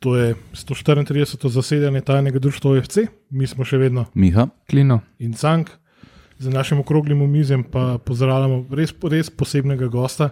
To 0.00 0.16
je 0.16 0.34
134. 0.52 1.48
zasedanje 1.48 2.00
tajnega 2.00 2.38
društva 2.38 2.70
OFC, 2.70 3.06
mi 3.30 3.46
smo 3.46 3.64
še 3.64 3.78
vedno 3.80 4.04
Miha, 4.14 4.48
Klino. 4.68 5.00
in 5.18 5.32
Cank. 5.32 5.70
Za 6.38 6.50
našim 6.50 6.80
okroglim 6.80 7.22
omizjem 7.22 7.64
pa 7.64 7.98
pozdravljamo 7.98 8.66
res, 8.76 8.92
res 9.02 9.30
posebnega 9.30 9.88
gosta, 9.88 10.30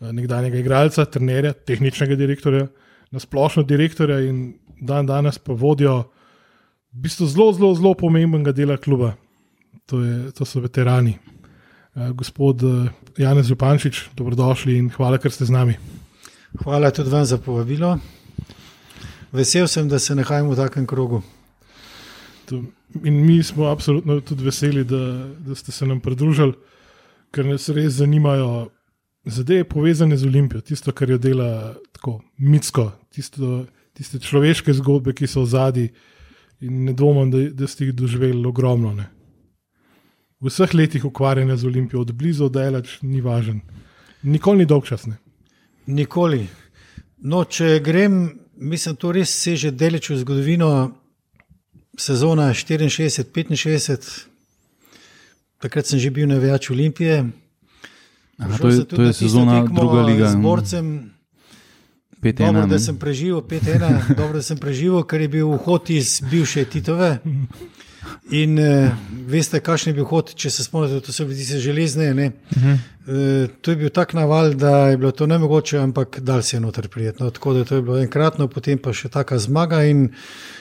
eh, 0.00 0.12
nekdanjega 0.12 0.58
igralca, 0.58 1.04
trenerja, 1.04 1.52
tehničnega 1.52 2.16
direktorja, 2.16 2.68
nasplošno 3.12 3.62
direktorja 3.62 4.20
in 4.20 4.54
dan 4.80 5.06
danes 5.06 5.38
pa 5.38 5.52
vodijo 5.52 5.98
v 6.92 7.04
bistvu 7.04 7.26
zelo, 7.26 7.52
zelo, 7.52 7.74
zelo 7.74 7.94
pomembnega 7.94 8.52
dela 8.52 8.76
kluba. 8.76 9.14
To, 9.86 10.00
je, 10.02 10.32
to 10.32 10.44
so 10.44 10.60
veterani. 10.60 11.18
Eh, 11.96 12.12
Gospod 12.12 12.64
eh, 12.64 12.88
Janez 13.20 13.52
Zupančič, 13.52 14.08
dobrodošli 14.16 14.78
in 14.78 14.88
hvala, 14.88 15.20
ker 15.20 15.32
ste 15.32 15.44
z 15.44 15.52
nami. 15.52 15.76
Hvala 16.64 16.90
tudi 16.90 17.12
vam 17.12 17.24
za 17.24 17.36
povabilo. 17.36 17.98
Vesel 19.36 19.68
sem, 19.68 19.88
da 19.88 19.98
se 19.98 20.14
nahajamo 20.14 20.50
v 20.52 20.56
takem 20.56 20.86
krogu. 20.86 21.22
To- 22.46 22.64
In 23.04 23.26
mi 23.26 23.42
smo 23.42 23.66
absolutno 23.66 24.20
tudi 24.20 24.44
veseli, 24.44 24.84
da, 24.84 25.00
da 25.38 25.54
ste 25.54 25.72
se 25.72 25.86
nam 25.86 26.00
pridružili, 26.00 26.54
ker 27.34 27.44
nas 27.44 27.68
res 27.68 27.98
zanimajo 27.98 28.70
zadeve 29.24 29.64
povezane 29.64 30.16
z 30.16 30.24
Olimpijo, 30.24 30.60
tisto, 30.60 30.92
kar 30.92 31.10
jo 31.10 31.18
dela 31.18 31.74
tako 31.92 32.20
mitsko, 32.38 32.92
tisto, 33.10 33.66
tiste 33.92 34.18
človeške 34.22 34.72
zgodbe, 34.72 35.12
ki 35.12 35.26
so 35.26 35.42
v 35.42 35.50
zadnji. 35.50 35.88
In 36.60 36.84
ne 36.86 36.94
dvomim, 36.96 37.28
da, 37.30 37.42
da 37.52 37.66
ste 37.68 37.84
jih 37.84 37.92
doživeli 37.94 38.46
ogromno. 38.48 38.94
Ne. 38.94 39.10
V 40.40 40.48
vseh 40.48 40.72
letih 40.74 41.04
ukvarjanja 41.04 41.56
z 41.56 41.66
Olimpijo, 41.68 42.00
od 42.00 42.12
blizu, 42.16 42.46
od 42.46 42.54
daleč, 42.54 42.98
ni 43.02 43.20
važen. 43.20 43.60
Nikoli 44.22 44.62
ni 44.62 44.66
dolg 44.66 44.86
čas. 44.88 45.04
Ne. 45.10 45.18
Nikoli. 45.86 46.46
No, 47.18 47.44
če 47.44 47.80
grem, 47.84 48.45
mislim, 48.56 48.96
to 48.96 49.12
res 49.12 49.30
seže 49.30 49.70
daleč 49.70 50.10
v 50.10 50.20
zgodovino. 50.20 50.70
Sezona 51.96 52.52
64-65, 52.52 54.28
takrat 55.64 55.86
sem 55.88 55.96
že 55.98 56.10
bil 56.12 56.28
na 56.28 56.36
več 56.36 56.68
Olimpije. 56.68 57.24
Aha, 58.36 58.58
to 58.60 58.68
je, 58.68 58.84
to 58.84 59.00
je 59.00 59.12
sezona 59.16 59.64
druga 59.64 60.04
liga. 60.04 60.28
Z 60.28 60.36
borcem, 60.36 61.16
5-1. 62.20 62.52
dobro, 62.52 62.66
da 62.66 62.78
sem 62.78 62.98
preživel 63.00 63.40
5-1, 63.40 63.96
dobro, 64.20 64.36
da 64.36 64.44
sem 64.44 64.60
preživel, 64.60 65.00
ker 65.08 65.24
je 65.24 65.28
bil 65.28 65.48
vhod 65.56 65.88
iz 65.90 66.20
bivše 66.20 66.68
Titove. 66.68 67.16
In 68.30 68.58
uh, 68.58 68.90
veste, 69.30 69.60
kakšen 69.60 69.92
je 69.92 69.96
bil 70.00 70.06
hod, 70.10 70.32
če 70.34 70.50
se 70.50 70.64
spomnite, 70.66 71.00
to 71.06 71.12
so 71.14 71.24
bile 71.24 71.38
tiste 71.38 71.58
železne. 71.62 72.10
Uh 72.10 72.16
-huh. 72.16 72.72
uh, 72.72 73.50
to 73.60 73.70
je 73.70 73.76
bil 73.76 73.90
tak 73.90 74.14
naval, 74.14 74.54
da 74.54 74.88
je 74.88 74.96
bilo 74.96 75.12
to 75.12 75.26
ne 75.26 75.38
mogoče, 75.38 75.78
ampak 75.78 76.20
dal 76.20 76.42
se 76.42 76.56
je 76.56 76.60
noter 76.60 76.88
prijetno. 76.88 77.30
Tako 77.30 77.52
da 77.52 77.64
to 77.64 77.74
je 77.76 77.82
bilo 77.82 77.98
enkratno, 77.98 78.48
potem 78.48 78.78
pa 78.78 78.92
še 78.92 79.08
taka 79.08 79.38
zmaga 79.38 79.84
in 79.84 80.08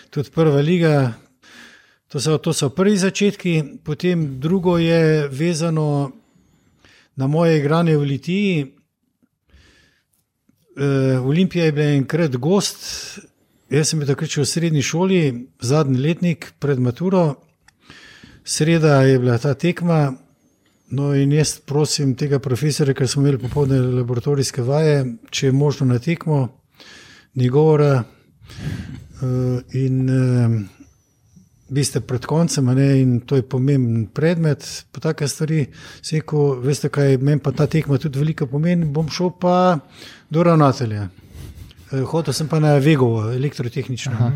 tudi 0.10 0.30
prva 0.30 0.62
liga. 0.62 1.14
To 2.08 2.20
so, 2.20 2.38
to 2.38 2.54
so 2.54 2.70
prvi 2.70 2.98
začetki, 2.98 3.64
potem 3.84 4.40
drugo 4.40 4.78
je 4.78 5.28
vezano 5.28 6.12
na 7.16 7.28
moje 7.28 7.58
igranje 7.58 7.98
v 7.98 8.02
Litiji. 8.02 8.76
Uh, 10.76 11.26
Olimpija 11.28 11.66
je 11.66 11.72
bila 11.72 11.88
enkrat 11.88 12.36
gost, 12.36 12.78
jaz 13.70 13.90
sem 13.90 14.00
bil 14.00 14.10
takrat 14.10 14.32
še 14.32 14.44
v 14.44 14.50
srednji 14.50 14.84
šoli, 14.86 15.22
zadnji 15.62 16.02
letnik 16.02 16.52
pred 16.60 16.80
maturo. 16.80 17.26
Sreda 18.46 19.02
je 19.08 19.18
bila 19.20 19.38
ta 19.42 19.56
tekma, 19.58 20.14
no 20.94 21.14
in 21.18 21.34
jaz 21.34 21.58
prosim 21.66 22.14
tega 22.16 22.40
profesora, 22.40 22.94
ker 22.94 23.10
smo 23.10 23.24
imeli 23.24 23.42
popoldne 23.42 23.80
laboratorijske 24.02 24.62
vaje, 24.62 25.00
če 25.32 25.50
je 25.50 25.58
možno 25.58 25.90
na 25.90 26.00
tekmo, 26.00 26.48
ni 27.36 27.50
govora. 27.50 28.04
Uh, 29.16 29.62
in 29.74 30.10
uh, 30.12 30.60
vi 31.70 31.84
ste 31.84 32.02
pred 32.06 32.26
koncem, 32.26 32.66
ne, 32.66 32.90
in 33.02 33.20
to 33.26 33.40
je 33.40 33.48
pomemben 33.50 34.06
predmet, 34.14 34.86
pa 34.92 35.02
take 35.02 35.28
stvari. 35.28 35.66
Seko, 36.06 36.60
veste, 36.62 36.92
kaj 36.94 37.18
meni 37.18 37.42
pa 37.42 37.56
ta 37.56 37.66
tekma 37.68 37.98
tudi 37.98 38.22
veliko 38.22 38.46
pomeni, 38.48 38.86
bom 38.86 39.10
šel 39.10 39.34
pa 39.42 39.80
do 40.30 40.44
ravnatelja. 40.44 41.08
Eh, 41.96 42.04
Hotel 42.12 42.34
sem 42.34 42.48
pa 42.52 42.60
na 42.60 42.76
Vegovo, 42.78 43.30
elektrotehnično. 43.32 44.14
Aha. 44.20 44.34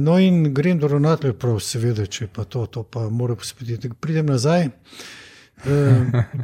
No, 0.00 0.16
in 0.18 0.48
grem 0.56 0.80
do 0.82 0.88
ravnatelja, 0.90 1.36
prav, 1.38 1.60
seveda, 1.62 2.02
če 2.10 2.26
pa 2.34 2.42
to, 2.48 2.64
to 2.66 2.82
pa 2.82 3.04
mora 3.12 3.36
pospeti. 3.38 3.90
Pridem 4.02 4.26
nazaj. 4.26 4.64
Uh, 4.66 5.04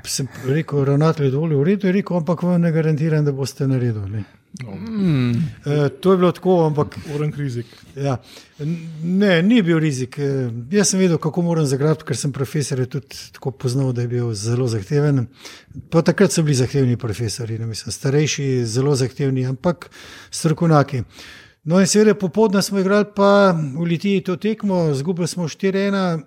sem 0.05 0.29
rekel, 0.47 0.85
ravnatelj 0.85 1.27
je 1.27 1.31
dovolj 1.31 1.55
v 1.55 1.63
redu, 1.65 1.87
je 1.87 1.93
rekel, 1.93 2.17
ampak 2.17 2.43
vam 2.43 2.61
ne 2.61 2.73
garantiram, 2.73 3.25
da 3.25 3.33
boste 3.33 3.67
naredili. 3.67 4.25
Mm. 4.65 5.31
Uh, 5.31 5.89
to 6.01 6.13
je 6.13 6.19
bilo 6.19 6.33
tako, 6.33 6.67
ampak 6.67 6.97
Oren 7.15 7.33
krizik. 7.33 7.67
Ja. 7.97 8.17
Ne, 9.03 9.43
ni 9.43 9.63
bil 9.63 9.79
rizik. 9.79 10.19
Eh, 10.19 10.51
Jaz 10.71 10.89
sem 10.91 11.01
vedel, 11.01 11.19
kako 11.19 11.43
moram 11.43 11.67
zagrabiti, 11.67 12.07
ker 12.09 12.17
sem 12.17 12.33
profesor 12.33 12.81
tudi 12.87 13.19
tako 13.33 13.51
poznal, 13.51 13.93
da 13.93 14.07
je 14.07 14.09
bil 14.09 14.33
zelo 14.35 14.69
zahteven. 14.69 15.27
Pa 15.91 16.03
takrat 16.03 16.33
so 16.33 16.43
bili 16.43 16.57
zahtevni 16.57 16.97
profesori, 16.97 17.59
ne 17.59 17.67
mislim, 17.67 17.93
starejši, 17.93 18.65
zelo 18.65 18.95
zahtevni, 18.97 19.45
ampak 19.47 19.91
strokovnjaki. 20.31 21.03
No, 21.65 21.81
in 21.81 21.87
seveda 21.87 22.15
popoldne 22.15 22.63
smo 22.63 22.81
igrali, 22.81 23.05
pa 23.17 23.53
v 23.53 23.85
Litiji 23.85 24.25
to 24.25 24.37
tekmo, 24.37 24.95
zgubili 24.95 25.29
smo 25.29 25.49
4-1. 25.49 26.23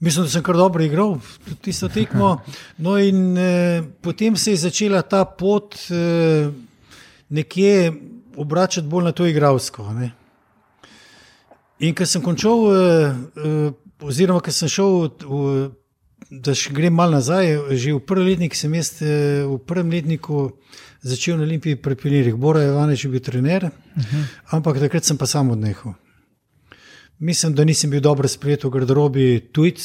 Mislim, 0.00 0.24
da 0.24 0.30
sem 0.30 0.42
kar 0.42 0.56
dobro 0.56 0.84
igral 0.84 1.18
tudi 1.44 1.56
tisto 1.68 1.88
tekmo. 1.88 2.38
No, 2.78 2.98
in 2.98 3.38
eh, 3.38 3.82
potem 4.00 4.36
se 4.36 4.50
je 4.50 4.56
začela 4.56 5.02
ta 5.02 5.24
pot 5.24 5.76
eh, 5.90 6.48
nekje 7.28 7.92
obračati 8.36 8.88
bolj 8.88 9.04
na 9.04 9.12
to 9.12 9.26
igralsko. 9.26 9.92
Ne. 9.92 10.10
In 11.80 11.94
ko 11.94 12.06
sem 12.06 12.22
končal, 12.22 12.58
eh, 12.68 13.14
eh, 13.36 13.72
oziroma 14.04 14.40
ko 14.40 14.52
sem 14.52 14.68
šel, 14.68 15.08
v, 15.24 15.70
da 16.30 16.52
še 16.54 16.74
grem 16.76 16.94
malo 16.94 17.16
nazaj, 17.16 17.56
že 17.72 17.94
v 17.96 18.02
prvi 18.04 18.32
letnik 18.32 18.56
sem 18.56 18.74
jaz 18.76 19.00
eh, 19.00 19.44
v 19.48 19.56
prvem 19.64 19.88
letniku 19.88 20.50
začel 21.00 21.40
na 21.40 21.48
Olimpiji 21.48 21.80
pri 21.80 21.96
pionirjih. 21.96 22.36
Bora 22.36 22.66
Ivanič 22.66 23.04
je 23.04 23.10
bil 23.10 23.20
trener, 23.24 23.64
uh 23.64 24.04
-huh. 24.04 24.24
ampak 24.50 24.78
takrat 24.78 25.04
sem 25.04 25.16
pa 25.16 25.26
sam 25.26 25.50
odnehal. 25.50 25.94
Mislim, 27.20 27.54
da 27.54 27.64
nisem 27.64 27.90
bil 27.90 28.00
dobro 28.00 28.28
sprejet 28.28 28.64
v 28.64 28.70
garderobi 28.70 29.40
tujc, 29.52 29.80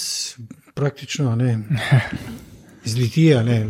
praktično 0.73 1.35
ne. 1.41 1.57
Iz 2.85 2.96
Litije, 2.96 3.44
ne, 3.44 3.68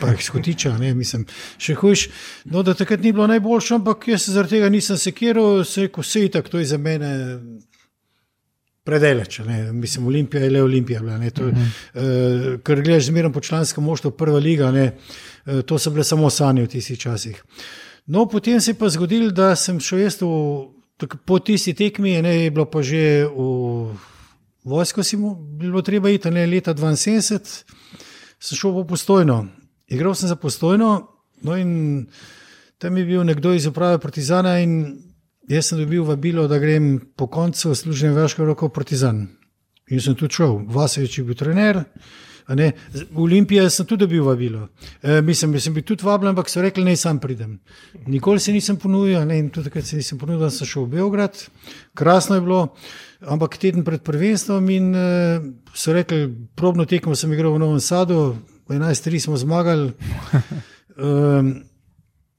pa 0.00 0.14
iz 0.18 0.30
Hotiča, 0.32 0.78
ne, 0.78 0.94
mislim, 0.94 1.26
še 1.60 1.74
hujš. 1.76 2.08
No, 2.48 2.62
da 2.64 2.72
takrat 2.74 3.02
ni 3.04 3.12
bilo 3.12 3.26
najboljše, 3.28 3.74
ampak 3.76 4.08
jaz 4.08 4.24
se 4.24 4.32
zaradi 4.32 4.56
tega 4.56 4.70
nisem 4.72 4.96
sekiral, 4.98 5.64
se 5.68 5.90
vse 5.96 6.22
je 6.22 6.30
tako, 6.32 6.54
to 6.54 6.62
je 6.62 6.70
za 6.72 6.78
mene 6.80 7.10
predaleč. 8.84 9.38
Ne. 9.44 9.72
Mislim, 9.72 10.06
Olimpija 10.06 10.42
je 10.42 10.50
le 10.50 10.62
Olimpija. 10.62 11.00
Bila, 11.00 11.18
ne, 11.18 11.30
to, 11.30 11.44
uh 11.44 11.52
-huh. 11.52 11.68
uh, 11.94 12.60
ker 12.64 12.82
gledaš 12.82 13.04
zmeraj 13.04 13.32
po 13.32 13.40
članskem 13.40 13.84
moštvu, 13.84 14.10
prva 14.10 14.38
liga, 14.38 14.72
ne, 14.72 14.96
uh, 15.46 15.60
to 15.62 15.78
so 15.78 15.90
bile 15.90 16.04
samo 16.04 16.30
sanje 16.30 16.62
v 16.62 16.68
tistih 16.68 16.98
časih. 16.98 17.44
No, 18.06 18.26
potem 18.28 18.60
se 18.60 18.70
je 18.70 18.74
pa 18.74 18.88
zgodilo, 18.88 19.30
da 19.30 19.56
sem 19.56 19.80
šel 19.80 19.98
jaz 19.98 20.22
v, 20.22 20.26
tak, 20.96 21.16
po 21.26 21.38
tisti 21.38 21.74
tekmi, 21.74 22.22
ne, 22.22 22.34
je 22.44 22.50
bilo 22.50 22.66
pa 22.70 22.82
že 22.82 23.26
v 23.26 23.94
vojsko, 24.64 25.02
si 25.02 25.16
mu 25.16 25.34
bilo 25.34 25.82
treba 25.82 26.10
iti, 26.10 26.30
ne, 26.30 26.46
leta 26.46 26.74
72, 26.74 27.64
sem 28.40 28.56
šel 28.56 28.72
po 28.72 28.84
postojno. 28.84 29.46
Igral 29.88 30.14
sem 30.14 30.28
za 30.28 30.36
postojno, 30.36 31.08
no 31.44 31.56
in 31.56 32.06
tam 32.78 32.96
je 32.96 33.04
bil 33.04 33.24
nekdo 33.24 33.52
iz 33.52 33.66
uprave 33.66 33.98
Partizana 33.98 34.58
in 34.60 34.98
jaz 35.48 35.68
sem 35.68 35.78
dobil 35.78 36.04
vabilo, 36.04 36.48
da 36.48 36.58
grem 36.58 37.12
po 37.16 37.26
koncu 37.26 37.74
služenja 37.74 38.16
vašega 38.16 38.48
roka 38.48 38.66
v 38.66 38.72
Partizan. 38.72 39.26
In 39.92 40.00
sem 40.00 40.16
tudi 40.16 40.34
šel, 40.34 40.64
Vasevič 40.72 41.18
je 41.18 41.24
bil 41.24 41.36
trener. 41.36 41.84
Z- 41.84 42.33
V 42.48 43.18
Olimpiji 43.24 43.70
sem 43.70 43.86
tudi 43.86 44.04
dobil 44.04 44.24
vabilo. 44.24 44.68
E, 45.02 45.20
mislim, 45.24 45.52
da 45.52 45.60
sem 45.60 45.74
bil 45.74 45.84
tudi 45.86 46.04
vabljen, 46.04 46.34
ampak 46.34 46.50
so 46.52 46.62
rekli, 46.62 46.84
naj 46.84 46.98
sam 47.00 47.18
pridem. 47.20 47.58
Nikoli 48.06 48.40
se 48.40 48.52
nisem 48.52 48.76
ponudil, 48.76 49.24
ne, 49.24 49.40
tudi 49.48 49.70
takrat 49.70 49.88
se 49.88 49.96
nisem 49.96 50.18
ponudil, 50.20 50.44
da 50.44 50.50
sem 50.52 50.68
šel 50.68 50.84
v 50.84 50.98
Beograd. 50.98 51.40
Krasno 51.96 52.36
je 52.36 52.44
bilo, 52.44 52.62
ampak 53.24 53.56
teden 53.56 53.84
pred 53.84 54.04
prvenstvom 54.04 54.70
in 54.76 54.92
e, 54.94 55.06
so 55.72 55.96
rekli, 55.96 56.26
probno 56.54 56.84
tekmo 56.84 57.16
sem 57.16 57.32
igral 57.32 57.56
v 57.56 57.64
Novem 57.64 57.80
Sadu, 57.80 58.36
v 58.68 58.76
11-3 58.76 59.24
smo 59.24 59.40
zmagali. 59.40 59.94
Um, 60.96 61.54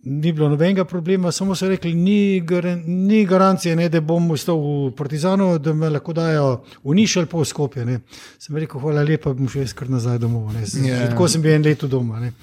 ni 0.05 0.31
bilo 0.31 0.49
nobenega 0.49 0.85
problema, 0.85 1.31
samo 1.31 1.55
so 1.55 1.67
rekli, 1.67 1.93
ni, 1.93 2.41
gar, 2.45 2.65
ni 2.85 3.25
garancije, 3.25 3.75
ne, 3.75 3.89
da 3.89 4.01
bom 4.01 4.31
ostal 4.31 4.59
v 4.61 4.91
Partizanu, 4.97 5.57
da 5.59 5.73
me 5.73 5.89
lahko 5.89 6.13
dajo 6.13 6.61
v 6.83 6.95
Niš 6.95 7.17
ali 7.17 7.29
pa 7.31 7.37
v 7.41 7.45
Skopje. 7.45 7.85
Ne. 7.85 7.99
Sem 8.39 8.57
rekel, 8.57 8.79
hvala 8.81 9.03
lepa, 9.03 9.33
bom 9.33 9.49
šel 9.49 9.65
kar 9.75 9.89
nazaj 9.89 10.19
domov. 10.21 10.53
Z, 10.63 10.77
Ja. 10.85 10.95
yeah. 10.95 11.09
Tako 11.09 11.27
sem 11.27 11.41
bil 11.41 11.55
en 11.57 11.65
leto 11.65 11.87
doma. 11.87 12.19
Ne. 12.19 12.33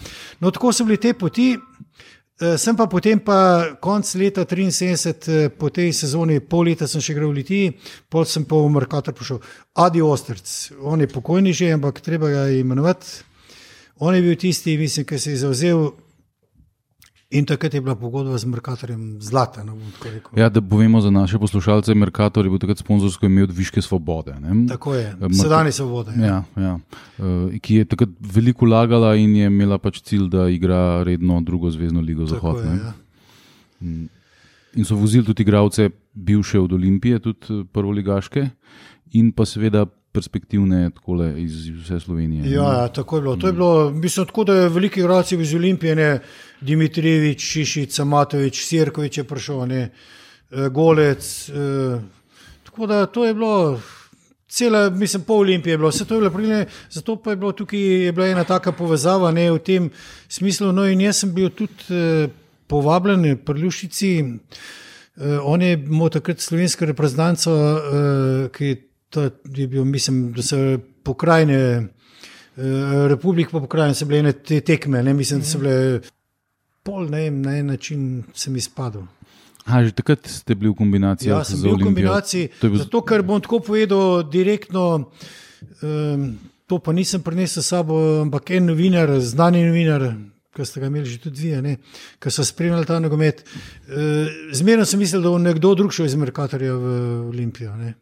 No, 0.41 0.51
tako 0.51 0.73
so 0.73 0.85
bile 0.85 0.99
te 0.99 1.15
poti. 1.15 1.55
Eh, 2.43 2.57
Sem 2.59 2.75
pa 2.77 2.87
potem, 2.91 3.21
pa 3.21 3.77
konc 3.81 4.15
leta 4.19 4.43
73, 4.45 5.29
eh, 5.29 5.49
po 5.49 5.71
tej 5.71 5.93
sezoni, 5.93 6.41
pol 6.41 6.67
leta 6.67 6.89
sem 6.91 7.01
še 7.01 7.13
igral 7.13 7.31
v 7.31 7.39
Litiji, 7.39 7.75
pol 8.11 8.25
sem 8.27 8.43
pa 8.45 8.57
v 8.57 8.71
Merkator 8.73 9.15
prišel. 9.15 9.39
Adi 9.79 10.03
Ostrc, 10.03 10.73
on 10.83 11.01
je 11.01 11.07
pokojni 11.07 11.53
že, 11.53 11.71
ampak 11.77 12.01
treba 12.01 12.27
ga 12.33 12.49
imenovati. 12.51 13.07
On 14.03 14.15
je 14.15 14.23
bil 14.23 14.35
tisti, 14.35 14.75
mislim, 14.79 15.07
ki 15.07 15.19
se 15.19 15.31
je 15.31 15.37
zauzel 15.45 15.93
In 17.33 17.47
takrat 17.49 17.75
je 17.75 17.81
bila 17.81 17.95
pogodba 17.97 18.37
z 18.39 18.45
Merkatorjem 18.45 19.17
zlata. 19.21 19.65
No. 19.65 19.73
Ja, 20.37 20.51
da 20.53 20.61
povemo 20.61 21.01
za 21.01 21.11
naše 21.11 21.39
poslušalce, 21.41 21.95
Merkator 21.95 22.45
je 22.45 22.51
bil 22.53 22.61
takrat 22.61 22.79
sponzorsko 22.79 23.27
imel 23.27 23.47
Viške 23.49 23.81
svobode. 23.83 24.35
Ne? 24.41 24.67
Tako 24.69 24.95
je, 24.95 25.15
Merka- 25.21 25.41
sedajni 25.43 25.73
svobode. 25.73 26.13
Ja, 26.21 26.43
ja. 26.57 26.75
Uh, 27.19 27.57
ki 27.61 27.75
je 27.81 27.85
takrat 27.89 28.13
veliko 28.21 28.69
lagala 28.69 29.15
in 29.17 29.37
je 29.37 29.47
imela 29.49 29.79
pač 29.81 30.03
cilj, 30.05 30.29
da 30.29 30.49
igra 30.53 31.03
redno 31.09 31.41
drugo 31.41 31.71
zvezdno 31.73 32.01
ligo 32.05 32.27
Tako 32.29 32.53
Zahod. 32.53 32.65
je, 32.65 32.71
ne. 32.71 32.77
ja. 32.77 32.93
In 34.75 34.85
so 34.85 34.97
vozili 34.97 35.25
tudi 35.25 35.43
igralce, 35.43 35.91
bivše 36.15 36.61
od 36.61 36.73
Olimpije, 36.73 37.19
tudi 37.19 37.39
eh, 37.51 37.65
prvoligaške, 37.73 38.49
in 39.13 39.33
pa 39.33 39.45
seveda 39.45 39.87
perspektivne 40.13 40.91
takole 40.91 41.33
iz 41.43 41.69
vse 41.73 42.01
Slovenije. 42.01 42.51
Ja, 42.51 42.73
ja, 42.73 42.89
tako 42.89 43.17
je 43.17 43.23
bilo. 43.23 43.37
To 43.37 43.47
je 43.47 43.53
bilo, 43.53 43.91
mislim, 43.91 44.27
tako 44.27 44.45
da 44.45 44.55
je 44.55 44.69
veliki 44.69 45.01
igralci 45.01 45.37
iz 45.41 45.55
Olimpije, 45.55 45.97
ne, 45.97 46.21
Dimitrijevič, 46.61 47.41
Šišica, 47.41 48.05
Matovič, 48.05 48.65
Sirkovič 48.67 49.19
je 49.19 49.25
prišel, 49.25 49.67
ne, 49.67 49.83
eh, 50.51 50.69
Golec. 50.69 51.49
Eh, 51.49 52.01
tako 52.65 52.87
da 52.87 53.07
to 53.07 53.25
je 53.25 53.35
bilo. 53.35 53.81
Cela, 54.53 54.91
mislim, 54.91 55.23
pol 55.25 55.39
Olimpije 55.39 55.73
je 55.73 55.79
bilo, 55.79 55.89
vse 55.89 56.05
to 56.05 56.15
je 56.15 56.21
bilo 56.21 56.31
prilne, 56.31 56.67
zato 56.91 57.17
pa 57.17 57.31
je 57.31 57.37
bilo 57.37 57.53
tukaj 57.53 57.81
je 57.81 58.13
bila 58.13 58.27
ena 58.27 58.45
taka 58.45 58.73
povezava 58.73 59.31
ne, 59.33 59.51
v 59.51 59.59
tem 59.59 59.91
smislu. 60.29 60.73
No, 60.73 60.85
in 60.85 61.01
jaz 61.01 61.23
sem 61.23 61.33
bil 61.33 61.49
tudi 61.57 61.89
eh, 61.89 62.29
povabljen 62.69 63.39
pri 63.45 63.63
Lušici, 63.63 64.11
eh, 64.21 65.39
on 65.41 65.63
je 65.63 65.73
imel 65.73 66.13
takrat 66.13 66.41
slovensko 66.41 66.85
reprezentanco, 66.85 67.57
eh, 67.57 68.49
ki 68.53 68.92
to 69.13 69.29
je 69.57 69.67
bil, 69.69 69.85
mislim, 69.85 70.33
da 70.33 70.43
so 70.43 70.57
pokrajine, 71.05 71.55
eh, 72.57 73.09
republik 73.09 73.51
po 73.53 73.61
pokrajini 73.61 73.95
so 73.95 74.09
bile 74.09 74.23
ene 74.25 74.33
te 74.33 74.61
tekme, 74.61 75.03
ne, 75.03 75.15
mislim, 75.15 75.41
da 75.41 75.47
so 75.47 75.61
bile 75.61 76.01
pol, 76.83 77.11
ne 77.11 77.27
vem, 77.27 77.43
na 77.43 77.57
en 77.59 77.67
način 77.67 78.23
sem 78.35 78.57
izpadel. 78.57 79.05
Ha, 79.69 79.85
že 79.85 79.95
takrat 79.95 80.27
ste 80.27 80.57
bili 80.59 80.73
v 80.73 80.79
kombinaciji 80.81 81.31
Ja, 81.31 81.45
sem 81.47 81.61
bil 81.63 81.77
v 81.77 81.87
kombinaciji. 81.87 82.49
Bil- 82.63 82.81
Zato, 82.83 83.05
ker 83.07 83.23
bom 83.23 83.39
tako 83.41 83.61
povedal 83.63 84.25
direktno, 84.27 85.13
um, 85.83 86.25
to 86.67 86.81
pa 86.83 86.93
nisem 86.97 87.23
prinesel 87.23 87.63
s 87.63 87.71
sabo, 87.71 88.01
ampak 88.25 88.51
en 88.57 88.73
novinar, 88.73 89.13
znani 89.21 89.63
novinar, 89.69 90.09
ki 90.53 90.67
ste 90.67 90.83
ga 90.83 90.91
imeli 90.91 91.07
že 91.07 91.21
tudi 91.23 91.47
vi, 91.47 91.53
a 91.55 91.63
ki 92.19 92.31
so 92.33 92.45
spremljali 92.45 92.89
ta 92.89 92.99
nogomet. 92.99 93.45
Uh, 93.87 94.27
Zmerno 94.53 94.85
sem 94.85 94.99
mislil, 94.99 95.23
da 95.23 95.31
bo 95.31 95.39
nekdo 95.39 95.77
drug 95.79 95.95
šel 95.95 96.11
iz 96.11 96.19
Merkatorja 96.19 96.75
v 96.75 96.89
Olimpijo. 97.31 97.77
Ne. 97.77 97.95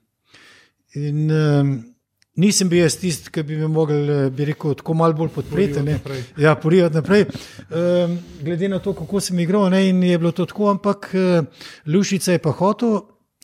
In 0.98 1.30
um, 1.30 1.70
nisem 2.40 2.68
bil 2.70 2.82
jaz 2.82 2.96
tisti, 2.98 3.30
ki 3.30 3.44
bi 3.46 3.58
me 3.60 3.68
mogel, 3.70 4.10
eh, 4.10 4.24
bi 4.34 4.48
rekel, 4.48 4.74
tako 4.78 4.96
malo 4.98 5.14
bolj 5.14 5.30
podpreti. 5.34 5.82
Ja, 6.40 6.56
porivati 6.58 6.98
naprej. 6.98 7.26
Um, 7.70 8.18
glede 8.42 8.68
na 8.68 8.80
to, 8.82 8.94
kako 8.98 9.20
sem 9.20 9.38
igral, 9.38 9.68
ne, 9.70 9.84
in 9.88 10.02
je 10.02 10.18
bilo 10.18 10.32
to 10.32 10.46
tako, 10.50 10.70
ampak 10.70 11.12
uh, 11.14 11.46
Lušica 11.86 12.32
je 12.32 12.42
pa 12.42 12.54
hotel. 12.58 13.00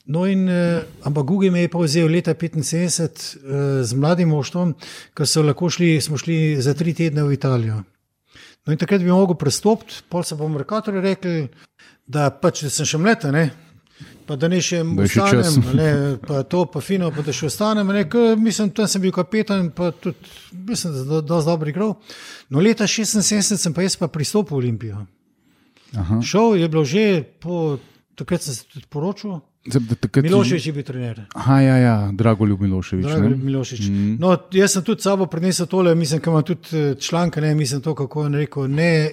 No, 0.07 0.23
in, 0.27 0.47
uh, 0.49 0.83
ampak 1.03 1.27
Google 1.27 1.51
me 1.51 1.65
je 1.65 1.71
pa 1.71 1.83
vzel 1.83 2.11
leta 2.11 2.35
75 2.35 3.37
uh, 3.37 3.83
z 3.83 3.99
mladim 3.99 4.31
moštvom, 4.31 4.75
ko 5.15 5.27
so 5.27 5.43
lahko 5.43 5.71
šli, 5.71 6.01
smo 6.01 6.19
šli 6.19 6.57
za 6.63 6.75
tri 6.75 6.95
tedne 6.95 7.27
v 7.27 7.35
Italijo. 7.35 7.83
No, 8.67 8.75
in 8.75 8.79
takrat 8.79 9.03
bi 9.03 9.11
mogel 9.11 9.39
prestopiti, 9.39 10.03
pol 10.11 10.27
se 10.27 10.39
bom 10.39 10.59
rekator 10.59 10.95
rekel, 11.03 11.49
da 12.07 12.31
pač 12.31 12.65
da 12.67 12.71
sem 12.71 12.87
še 12.87 12.99
mleta, 13.03 13.31
ne. 13.35 13.51
Pa 14.27 14.37
da 14.37 14.49
ne 14.51 14.59
še 14.61 14.83
ostanem, 14.83 15.57
ne, 15.79 15.91
pa 16.19 16.43
to, 16.43 16.65
pa 16.69 16.83
fino, 16.85 17.09
pa 17.15 17.23
da 17.25 17.33
še 17.33 17.47
ostanem. 17.49 17.93
Ne, 17.95 18.05
k, 18.11 18.35
mislim, 18.41 18.73
tam 18.75 18.89
sem 18.91 19.03
bil 19.05 19.15
kapetan, 19.15 19.69
pa 19.75 19.93
tudi, 19.95 20.19
mislim, 20.67 20.97
da 20.97 21.21
je 21.21 21.27
dosti 21.31 21.49
dobro 21.49 21.71
igral. 21.71 21.93
No, 22.51 22.61
leta 22.61 22.89
76 22.91 23.57
sem 23.57 23.77
pa 23.77 23.87
jaz 23.87 23.97
pa 24.01 24.11
pristopil 24.13 24.59
v 24.59 24.65
Olimpijo. 24.65 25.05
Aha. 25.97 26.21
Šel 26.27 26.59
je 26.61 26.69
bilo 26.69 26.85
že, 26.85 27.05
po, 27.41 27.79
takrat 28.19 28.43
sem 28.43 28.59
se 28.59 28.67
tudi 28.73 28.91
poročil. 28.91 29.39
Miloševič 29.67 30.67
je 30.67 30.73
bil 30.73 30.85
trener. 30.87 31.25
Aha, 31.35 31.59
ja, 31.61 31.77
ja, 31.77 31.95
Dragoljub 32.15 32.61
Miloševič. 32.63 33.07
Drago 33.07 33.29
ne? 33.29 33.37
Milošič. 33.37 33.89
Mm. 33.91 34.17
No, 34.23 34.37
jaz 34.55 34.77
sem 34.77 34.85
tudi 34.87 35.03
sabo 35.03 35.27
prinesel 35.27 35.67
tole, 35.67 35.95
mislim, 35.95 36.21
da 36.23 36.31
ima 36.31 36.43
tudi 36.47 36.71
eh, 36.73 36.95
članke, 36.95 37.41
ne 37.41 37.55
mislim 37.55 37.83
to, 37.83 37.95
kako 37.95 38.27
je 38.27 38.31
rekel. 38.45 38.71
Ne, 38.71 39.11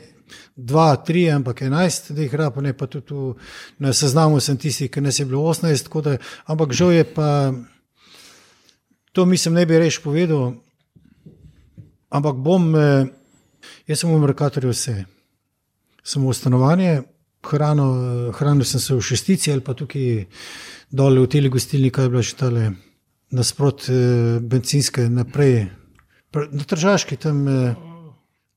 Dva, 0.56 0.96
tri, 0.96 1.26
ampak 1.34 1.64
enajst, 1.66 2.12
da 2.14 2.22
jih 2.22 2.30
igra, 2.30 2.52
pa 2.52 2.88
tudi 2.88 3.06
tu 3.06 3.36
na 3.80 3.94
seznamu 3.94 4.40
sem 4.40 4.58
tisti, 4.58 4.88
ki 4.88 5.02
nas 5.02 5.20
je 5.20 5.26
bilo 5.26 5.42
osemnajst, 5.50 5.90
da, 6.04 6.18
ampak 6.46 6.74
žal 6.74 6.92
je 6.94 7.04
pa, 7.04 7.54
to 9.12 9.26
mislim, 9.26 9.54
ne 9.54 9.66
bi 9.66 9.80
reč 9.80 9.98
povedal, 10.04 10.54
ampak 12.10 12.36
bom, 12.36 12.76
eh, 12.76 13.10
jaz 13.88 14.00
sem 14.00 14.14
v 14.14 14.22
Merkatorju 14.22 14.70
vse. 14.70 15.06
Sem 16.04 16.22
v 16.22 16.34
stanovanje, 16.34 17.04
hrano, 17.44 17.88
eh, 18.30 18.32
hranil 18.38 18.66
sem 18.66 18.80
se 18.80 18.94
v 18.94 19.02
šestici 19.02 19.52
ali 19.52 19.62
pa 19.62 19.74
tukaj 19.74 20.28
dol 20.92 21.24
v 21.24 21.28
teli 21.28 21.50
gostilni, 21.50 21.92
kaj 21.92 22.06
je 22.06 22.10
bila 22.10 22.24
še 22.24 22.36
tale 22.36 22.76
nasprot 23.32 23.90
eh, 23.90 24.40
bencinske 24.40 25.10
naprej, 25.10 25.70
Pr- 26.34 26.50
na 26.50 26.64
Tržaški 26.64 27.18
tam. 27.18 27.48
Eh, 27.48 27.93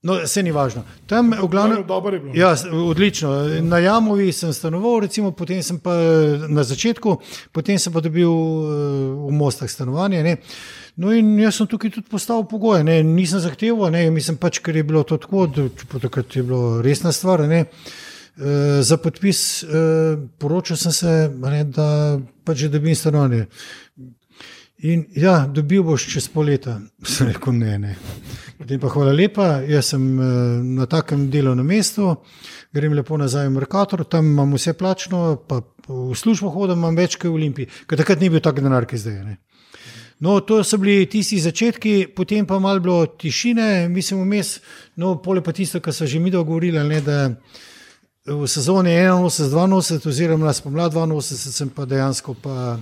No, 0.06 0.16
se 0.26 0.42
ni 0.42 0.52
važno. 0.54 0.84
Tam, 1.10 1.32
v 1.34 1.48
glavnem, 1.50 1.82
Dobro 1.86 2.14
je 2.14 2.20
bilo. 2.22 2.34
Ja, 2.38 2.52
odlično. 2.72 3.32
Na 3.66 3.78
Jamovi 3.82 4.30
sem 4.32 4.52
stanoval, 4.54 5.00
recimo, 5.02 5.32
potem 5.34 5.62
sem 5.66 5.80
pa 5.82 5.94
na 6.48 6.62
začetku, 6.62 7.16
potem 7.52 7.78
sem 7.82 7.92
pa 7.92 8.02
dobil 8.04 8.30
eh, 8.30 8.74
v 9.26 9.32
Mostah 9.34 9.70
stanovanje. 9.70 10.22
Ne. 10.22 10.36
No, 10.96 11.10
in 11.12 11.34
jaz 11.42 11.58
sem 11.58 11.68
tukaj 11.68 11.90
tudi 11.98 12.08
postavil 12.08 12.46
pogoje, 12.48 12.84
ne. 12.86 13.00
nisem 13.04 13.42
zahteval, 13.42 13.90
ne. 13.92 14.06
mislim 14.10 14.38
pač, 14.40 14.62
ker 14.64 14.78
je 14.78 14.86
bilo 14.86 15.02
to 15.04 15.18
tako, 15.20 15.48
takrat 15.98 16.38
je 16.38 16.46
bilo 16.46 16.78
resna 16.86 17.12
stvar. 17.12 17.42
Ne. 17.50 17.66
Eh, 18.36 18.82
Za 18.82 18.96
podpis 19.02 19.64
eh, 19.64 19.68
poročal 20.38 20.76
sem 20.76 20.92
se, 20.92 21.16
ne, 21.42 21.64
da 21.64 22.20
pač 22.44 22.62
že 22.62 22.72
dobim 22.78 22.94
stanovanje. 22.94 23.46
In 24.84 25.06
ja, 25.16 25.46
dobil 25.48 25.80
boš 25.82 26.04
čez 26.12 26.26
pol 26.28 26.50
leta. 26.50 26.76
Sem 27.00 27.30
rekel, 27.30 27.54
ne, 27.56 27.78
ne. 27.80 27.94
Potem 28.58 28.80
pa 28.80 28.90
hvala 28.92 29.14
lepa, 29.16 29.46
jaz 29.68 29.92
sem 29.94 30.04
eh, 30.20 30.26
na 30.76 30.86
takem 30.90 31.30
delovnem 31.32 31.64
mestu, 31.64 32.10
grem 32.76 32.92
lepo 32.96 33.16
nazaj 33.16 33.48
v 33.48 33.54
Merkator, 33.56 34.04
tam 34.04 34.28
imam 34.34 34.52
vse 34.56 34.76
plačno, 34.76 35.38
pa 35.48 35.62
v 35.88 36.16
službo 36.16 36.50
hodim, 36.52 36.80
imam 36.80 36.96
več 36.96 37.16
kot 37.16 37.30
v 37.30 37.38
Olimpiji, 37.38 37.70
ker 37.88 38.00
takrat 38.00 38.20
ni 38.20 38.28
bil 38.32 38.44
tak 38.44 38.60
denar, 38.60 38.88
ki 38.88 38.98
je 38.98 39.04
zdaj. 39.04 39.20
Ne. 39.24 39.38
No, 40.20 40.40
to 40.40 40.62
so 40.64 40.80
bili 40.80 41.04
tisti 41.08 41.38
začetki, 41.40 42.12
potem 42.16 42.46
pa 42.48 42.58
malo 42.60 42.80
bilo 42.80 42.98
tišine, 43.06 43.88
mislim, 43.92 44.24
vmes, 44.24 44.58
no, 44.96 45.18
pole 45.24 45.44
pa 45.44 45.52
tisto, 45.56 45.80
kar 45.84 45.92
so 45.92 46.08
že 46.08 46.20
mi 46.20 46.32
dogovorili, 46.32 46.80
ne, 46.88 47.00
da 47.04 47.18
v 48.26 48.48
sezoni 48.48 48.90
81-82, 48.90 50.08
oziroma 50.08 50.48
na 50.48 50.52
spomlad 50.56 50.96
82, 50.96 51.52
sem 51.52 51.68
pa 51.68 51.84
dejansko 51.84 52.34
pa 52.42 52.78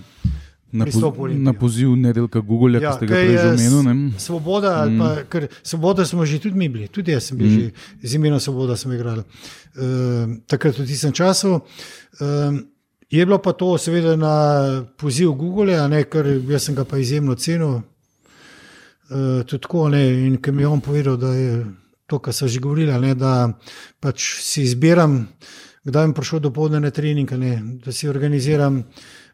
Na, 0.74 0.86
po, 0.90 1.28
na 1.28 1.52
poziv 1.54 1.92
nedeljka 1.94 2.40
Google, 2.40 2.80
ja, 2.82 2.90
ki 2.90 2.96
ste 2.96 3.06
ga 3.06 3.14
prej 3.14 3.36
že 3.38 3.50
omenili. 3.54 4.18
Svoboda, 4.18 4.72
mm. 4.90 4.98
pa, 4.98 5.10
ker 5.30 5.46
svoboda 5.62 6.02
smo 6.02 6.26
že 6.26 6.40
tudi 6.42 6.58
mi 6.58 6.66
bili, 6.68 6.88
tudi 6.90 7.14
jaz 7.14 7.30
sem 7.30 7.38
bil 7.38 7.46
mm. 7.46 7.54
že 7.54 8.08
z 8.08 8.14
imenom 8.18 8.42
Svoboda, 8.42 8.74
igral. 8.74 9.22
Uh, 9.22 10.42
takrat 10.50 10.74
v 10.74 10.86
tistem 10.90 11.14
času. 11.14 11.62
Uh, 12.18 12.58
je 13.06 13.22
bilo 13.22 13.38
pa 13.38 13.54
to, 13.54 13.78
seveda, 13.78 14.16
na 14.18 14.34
poziv 14.98 15.30
Google, 15.38 15.78
ne, 15.88 16.02
ker 16.10 16.26
jaz 16.50 16.66
sem 16.66 16.74
ga 16.74 16.82
pa 16.82 16.98
izjemno 16.98 17.38
cenil. 17.38 17.78
Uh, 17.78 19.46
tudi 19.46 19.62
tako, 19.62 19.88
ne, 19.94 20.02
in 20.26 20.42
ker 20.42 20.50
mi 20.50 20.66
je 20.66 20.74
on 20.74 20.82
povedal, 20.82 21.14
da 21.16 21.30
je 21.38 21.62
to, 22.10 22.18
kar 22.18 22.34
so 22.34 22.50
že 22.50 22.58
govorili, 22.58 22.90
a 22.90 22.98
ne, 22.98 23.14
da 23.14 23.54
pač 24.02 24.42
si 24.42 24.66
izbiram, 24.66 25.28
kdaj 25.86 26.10
bom 26.10 26.18
prišel 26.18 26.42
do 26.42 26.50
podne 26.50 26.82
na 26.82 26.90
trening, 26.90 27.30
a 27.30 27.38
ne, 27.38 27.54
da 27.84 27.94
si 27.94 28.10
organiziram. 28.10 28.82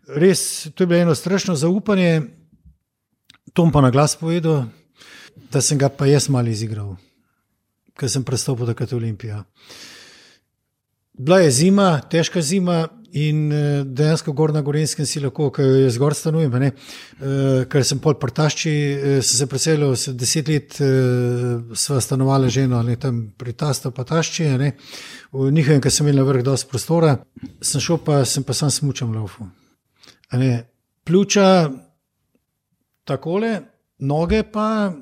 Res, 0.08 0.68
to 0.74 0.82
je 0.82 0.86
bilo 0.86 1.00
eno 1.00 1.14
strašno 1.14 1.54
zaupanje, 1.54 2.22
Tom 3.52 3.72
pa 3.72 3.80
na 3.80 3.90
glas 3.90 4.16
povedal, 4.16 4.64
da 5.50 5.60
sem 5.60 5.78
ga 5.78 5.88
pa 5.88 6.06
jaz 6.06 6.28
malo 6.30 6.48
izigral, 6.48 6.94
ker 7.98 8.10
sem 8.10 8.24
prestopil 8.24 8.68
takrat 8.70 8.92
v 8.92 9.00
Olimpijo. 9.00 9.42
Bila 11.18 11.40
je 11.42 11.50
zima, 11.50 11.98
težka 12.10 12.40
zima 12.42 12.86
in 13.12 13.50
eh, 13.52 13.82
dejansko 13.84 14.32
gor 14.32 14.54
na 14.54 14.62
Gorenskem 14.62 15.06
si 15.06 15.20
lahko, 15.20 15.50
ker 15.50 15.66
je 15.66 15.90
zgor 15.90 16.14
stanujem, 16.14 16.54
ne, 16.62 16.70
eh, 16.70 17.66
ker 17.68 17.84
sem 17.84 17.98
pol 17.98 18.14
prtašči, 18.22 18.70
eh, 18.70 19.18
sem 19.18 19.42
se 19.42 19.48
preselil, 19.50 19.96
se 19.98 20.14
deset 20.14 20.48
let 20.48 20.78
eh, 20.80 21.74
sva 21.74 22.00
stanovala 22.00 22.48
ženo, 22.48 22.82
ne, 22.86 22.96
tam 22.96 23.24
pri 23.36 23.52
tastu 23.52 23.90
pa 23.90 24.06
tašči, 24.06 24.46
ne, 24.62 24.76
v 25.32 25.50
njihovem, 25.50 25.82
ker 25.82 25.92
sem 25.92 26.06
imel 26.06 26.22
na 26.22 26.28
vrh 26.30 26.46
dosti 26.46 26.70
prostora, 26.70 27.16
sem 27.60 27.82
šel 27.82 27.98
pa, 28.06 28.22
sem 28.24 28.46
pa 28.46 28.54
sam 28.54 28.70
smučam 28.70 29.12
laufu. 29.14 29.50
A 30.30 30.38
Ne, 30.38 30.64
pljuča 31.04 31.70
takole, 33.04 33.60
noge 33.98 34.42
pa, 34.42 34.92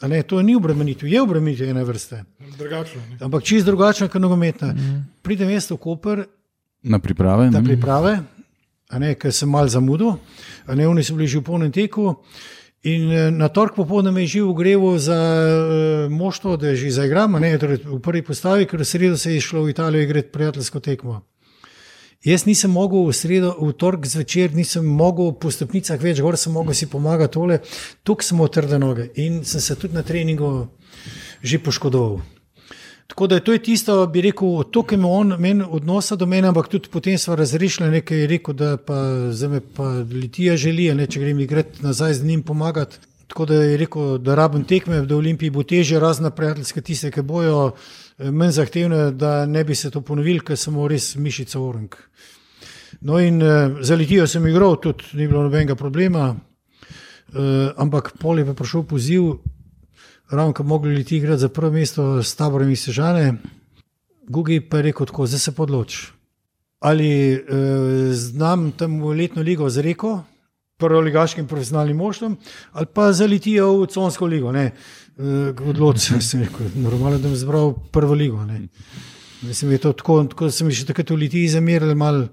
a 0.00 0.08
ne, 0.08 0.22
to 0.22 0.42
ni 0.42 0.56
obremenitev, 0.56 1.08
je 1.08 1.22
obremenitev 1.22 1.70
ene 1.70 1.84
vrste, 1.84 2.24
Drugačno. 2.58 3.00
Ne? 3.10 3.16
ampak 3.20 3.42
čist 3.42 3.66
drugačna 3.66 4.08
kot 4.08 4.22
nogometna. 4.22 4.74
Pridem 5.22 5.50
jaz 5.50 5.70
v 5.70 5.76
Koper 5.76 6.26
Na 6.82 6.98
priprave. 6.98 7.50
na 7.50 7.60
ne? 7.60 7.64
priprave, 7.64 8.18
a 8.90 8.98
ne, 8.98 9.14
ker 9.14 9.32
sem 9.32 9.48
mal 9.48 9.68
zamudil, 9.68 10.18
a 10.66 10.74
ne, 10.74 10.88
oni 10.88 11.02
so 11.02 11.16
bili 11.16 11.26
že 11.28 11.38
v 11.40 11.44
polnem 11.48 11.72
teku. 11.72 12.16
In 12.86 13.10
eh, 13.10 13.30
na 13.30 13.48
torek 13.48 13.74
popoldne 13.74 14.12
me 14.12 14.22
je 14.22 14.42
v 14.42 14.54
grevu 14.54 14.98
za 14.98 15.16
uh, 15.18 16.12
moštvo, 16.12 16.56
da 16.56 16.74
že 16.76 16.90
zaigramo, 16.90 17.38
ne, 17.38 17.58
torej 17.58 17.82
v 17.82 17.98
prvi 17.98 18.22
postavi, 18.22 18.66
ker 18.70 18.78
v 18.78 18.86
sredo 18.86 19.16
se 19.16 19.34
je 19.34 19.40
šlo 19.40 19.64
v 19.64 19.70
Italijo 19.70 20.02
igrati 20.02 20.28
prijateljsko 20.30 20.80
tekmo. 20.80 21.22
Jaz 22.24 22.46
nisem 22.46 22.72
mogel 22.74 23.06
v 23.06 23.14
sredo, 23.14 23.52
v 23.62 23.70
torek 23.78 24.02
zvečer, 24.02 24.50
nisem 24.50 24.82
mogel 24.82 25.30
po 25.38 25.52
stopnicah 25.54 26.00
več, 26.02 26.18
gor 26.18 26.34
sem 26.34 26.50
mogel 26.50 26.74
si 26.74 26.88
pomagati 26.90 27.38
tole, 27.38 27.60
tukaj 28.02 28.26
sem 28.26 28.40
otrde 28.42 28.78
noge 28.82 29.06
in 29.22 29.44
sem 29.46 29.62
se 29.62 29.76
tudi 29.78 29.94
na 29.94 30.02
treningu 30.02 30.66
že 31.42 31.62
poškodoval. 31.62 32.18
Tako 33.06 33.26
da 33.26 33.38
to 33.40 33.54
je 33.54 33.62
tisto, 33.62 33.94
bi 34.10 34.20
rekel, 34.20 34.64
to, 34.74 34.82
ki 34.82 34.98
ima 34.98 35.08
on 35.08 35.36
men 35.38 35.62
odnosa 35.62 36.16
do 36.18 36.26
mene, 36.26 36.50
ampak 36.50 36.66
tudi 36.68 36.90
potem 36.90 37.14
smo 37.18 37.36
razrešili 37.38 37.88
nekaj, 37.90 38.26
rekel, 38.26 38.54
da 38.54 38.76
pa 38.76 38.98
za 39.30 39.48
me 39.48 39.60
pa 39.60 40.02
litija 40.02 40.56
želi, 40.56 40.90
ne, 40.94 41.06
če 41.06 41.22
grem 41.22 41.38
igrati 41.40 41.86
nazaj 41.86 42.18
z 42.18 42.26
njim 42.26 42.42
pomagati. 42.42 42.98
Tako 43.28 43.46
da 43.46 43.62
je 43.62 43.76
rekel, 43.78 44.18
da 44.18 44.34
rabim 44.34 44.64
tekme, 44.64 45.00
da 45.06 45.14
v 45.14 45.22
Olimpiji 45.22 45.54
bo 45.54 45.62
teže, 45.62 46.00
razne 46.02 46.34
prijateljske 46.34 46.82
tiste, 46.82 47.10
ki 47.14 47.22
bojo 47.22 47.72
manj 48.18 48.50
zahtevne, 48.50 49.10
da 49.10 49.46
ne 49.46 49.64
bi 49.64 49.74
se 49.74 49.90
to 49.90 50.00
ponovili, 50.00 50.40
ker 50.40 50.56
sem 50.56 50.76
res 50.88 51.14
mišica 51.16 51.60
orang. 51.60 51.94
No 53.00 53.20
in 53.20 53.42
uh, 53.42 53.78
za 53.80 53.94
litijo 53.94 54.26
sem 54.26 54.46
igral, 54.46 54.76
tudi 54.82 55.04
ni 55.14 55.28
bilo 55.28 55.42
nobenega 55.42 55.74
problema, 55.78 56.32
uh, 56.32 57.70
ampak 57.76 58.16
pol 58.18 58.38
je 58.38 58.46
pa 58.48 58.54
prišel 58.58 58.82
poziv, 58.82 59.30
ravno 60.30 60.52
ko 60.52 60.62
mogli 60.62 60.94
ljudi 60.94 61.16
igrati 61.16 61.40
za 61.40 61.48
prvo 61.48 61.70
mesto 61.72 62.22
s 62.22 62.34
taborom 62.36 62.70
iz 62.70 62.84
Sežane, 62.84 63.36
Gugi 64.28 64.60
pa 64.60 64.76
je 64.76 64.82
rekel 64.82 65.06
tako, 65.06 65.26
zdaj 65.26 65.38
se 65.38 65.52
podloč. 65.56 66.12
Ali 66.80 67.32
eh, 67.32 68.12
znam 68.12 68.72
tam 68.72 69.00
v 69.02 69.14
letno 69.16 69.42
ligo 69.42 69.70
z 69.70 69.82
reko, 69.82 70.20
prvo 70.78 71.00
ligaškim 71.00 71.46
profesionalnim 71.46 71.96
moštvom, 71.96 72.36
ali 72.72 72.86
pa 72.94 73.12
za 73.12 73.26
litijo 73.26 73.72
v 73.80 73.86
Consko 73.86 74.26
ligo. 74.26 74.52
Ne. 74.52 74.72
Odločil 75.18 76.20
sem 76.20 76.22
se, 76.22 76.48
normalno, 76.78 77.18
da 77.18 77.28
bi 77.28 77.36
zbral 77.36 77.72
prvo 77.90 78.14
ligo. 78.14 78.44
Ne. 78.46 78.68
Mislim, 79.42 79.72
je 79.72 79.78
to 79.78 79.92
tako, 79.92 80.20
tako 80.30 80.50
sem 80.54 80.70
še 80.70 80.86
takrat 80.86 81.10
v 81.10 81.22
litiji 81.24 81.54
zameril 81.56 81.94
malo. 81.98 82.28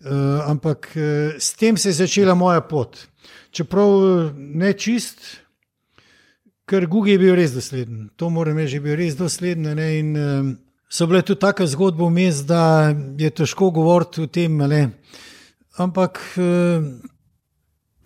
Uh, 0.00 0.40
ampak 0.48 0.92
uh, 0.96 1.36
s 1.40 1.52
tem 1.60 1.76
se 1.76 1.90
je 1.90 1.98
začela 2.00 2.34
moja 2.34 2.60
pot. 2.64 2.96
Čeprav 3.52 3.90
ne 4.36 4.72
čist, 4.72 5.20
ker 6.68 6.86
Google 6.88 7.16
je 7.16 7.22
bil 7.24 7.36
res 7.36 7.52
dosleden. 7.52 8.08
To 8.16 8.30
moram 8.32 8.60
reči, 8.60 8.78
je 8.78 8.84
bil 8.84 8.96
res 9.00 9.16
dosleden. 9.16 9.68
Ne, 9.76 9.88
in, 9.98 10.12
uh, 10.16 10.52
so 10.92 11.08
bile 11.08 11.22
tudi 11.24 11.40
take 11.40 11.68
zgodbe 11.68 12.04
vmes, 12.08 12.44
da 12.48 12.92
je 13.20 13.32
težko 13.32 13.70
govoriti 13.76 14.24
o 14.24 14.28
tem. 14.28 14.60
Ne. 14.68 14.82
Ampak 15.80 16.20
uh, 16.36 16.84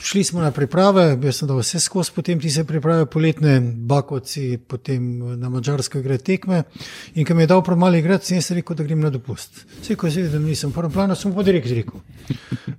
šli 0.02 0.24
smo 0.24 0.40
na 0.40 0.50
priprave, 0.50 1.18
jaz 1.22 1.38
sem 1.38 1.48
dal 1.48 1.60
vse 1.60 1.80
skozi, 1.80 2.12
potem 2.14 2.40
ti 2.40 2.50
se 2.50 2.64
priprave 2.64 3.06
poletne, 3.06 3.60
bakoci, 3.60 4.58
potem 4.68 5.04
na 5.38 5.48
mačarsko 5.48 5.98
igre 5.98 6.18
tekme. 6.18 6.62
In 7.14 7.26
ko 7.26 7.34
mi 7.34 7.42
je 7.42 7.52
dal 7.52 7.62
premalo 7.62 7.96
igrati, 7.96 8.26
sem 8.26 8.38
jaz 8.38 8.50
rekel, 8.56 8.76
da 8.76 8.84
grem 8.84 9.00
na 9.00 9.10
dopust. 9.10 9.64
Vse, 9.80 9.96
ko 9.96 10.10
se 10.10 10.22
vidi, 10.22 10.32
da 10.32 10.42
nisem 10.42 10.72
prvo 10.72 10.90
plano, 10.90 11.14
sem 11.14 11.34
pa 11.34 11.42
direkt 11.42 11.70
rekel. 11.70 12.02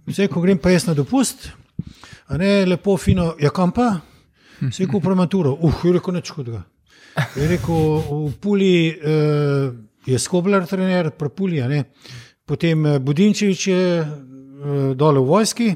Vse, 0.05 0.27
ko 0.27 0.43
grem 0.43 0.59
pa 0.59 0.75
jaz 0.75 0.87
na 0.89 0.93
dopust, 0.93 1.49
a 2.27 2.37
ne 2.37 2.65
lepo, 2.65 2.97
fino, 2.97 3.33
ja 3.41 3.49
kam 3.49 3.71
pa? 3.71 3.93
Vse, 4.61 4.87
ko 4.91 4.99
prematuro, 4.99 5.55
uf, 5.61 5.83
je 5.85 5.95
rekel 5.95 6.19
neč 6.19 6.31
hudega. 6.35 6.63
Je 7.35 7.47
rekel, 7.47 7.83
v 8.11 8.31
Puli 8.43 8.75
uh, 8.91 9.71
je 10.05 10.19
Skoblar 10.19 10.67
trener, 10.67 11.11
prepuli, 11.15 11.61
a 11.63 11.67
ne. 11.71 11.85
Potem 12.45 12.85
eh, 12.85 12.99
Budinčevič 12.99 13.67
je 13.67 14.05
uh, 14.55 14.95
dole 14.95 15.19
v 15.19 15.27
vojski, 15.29 15.75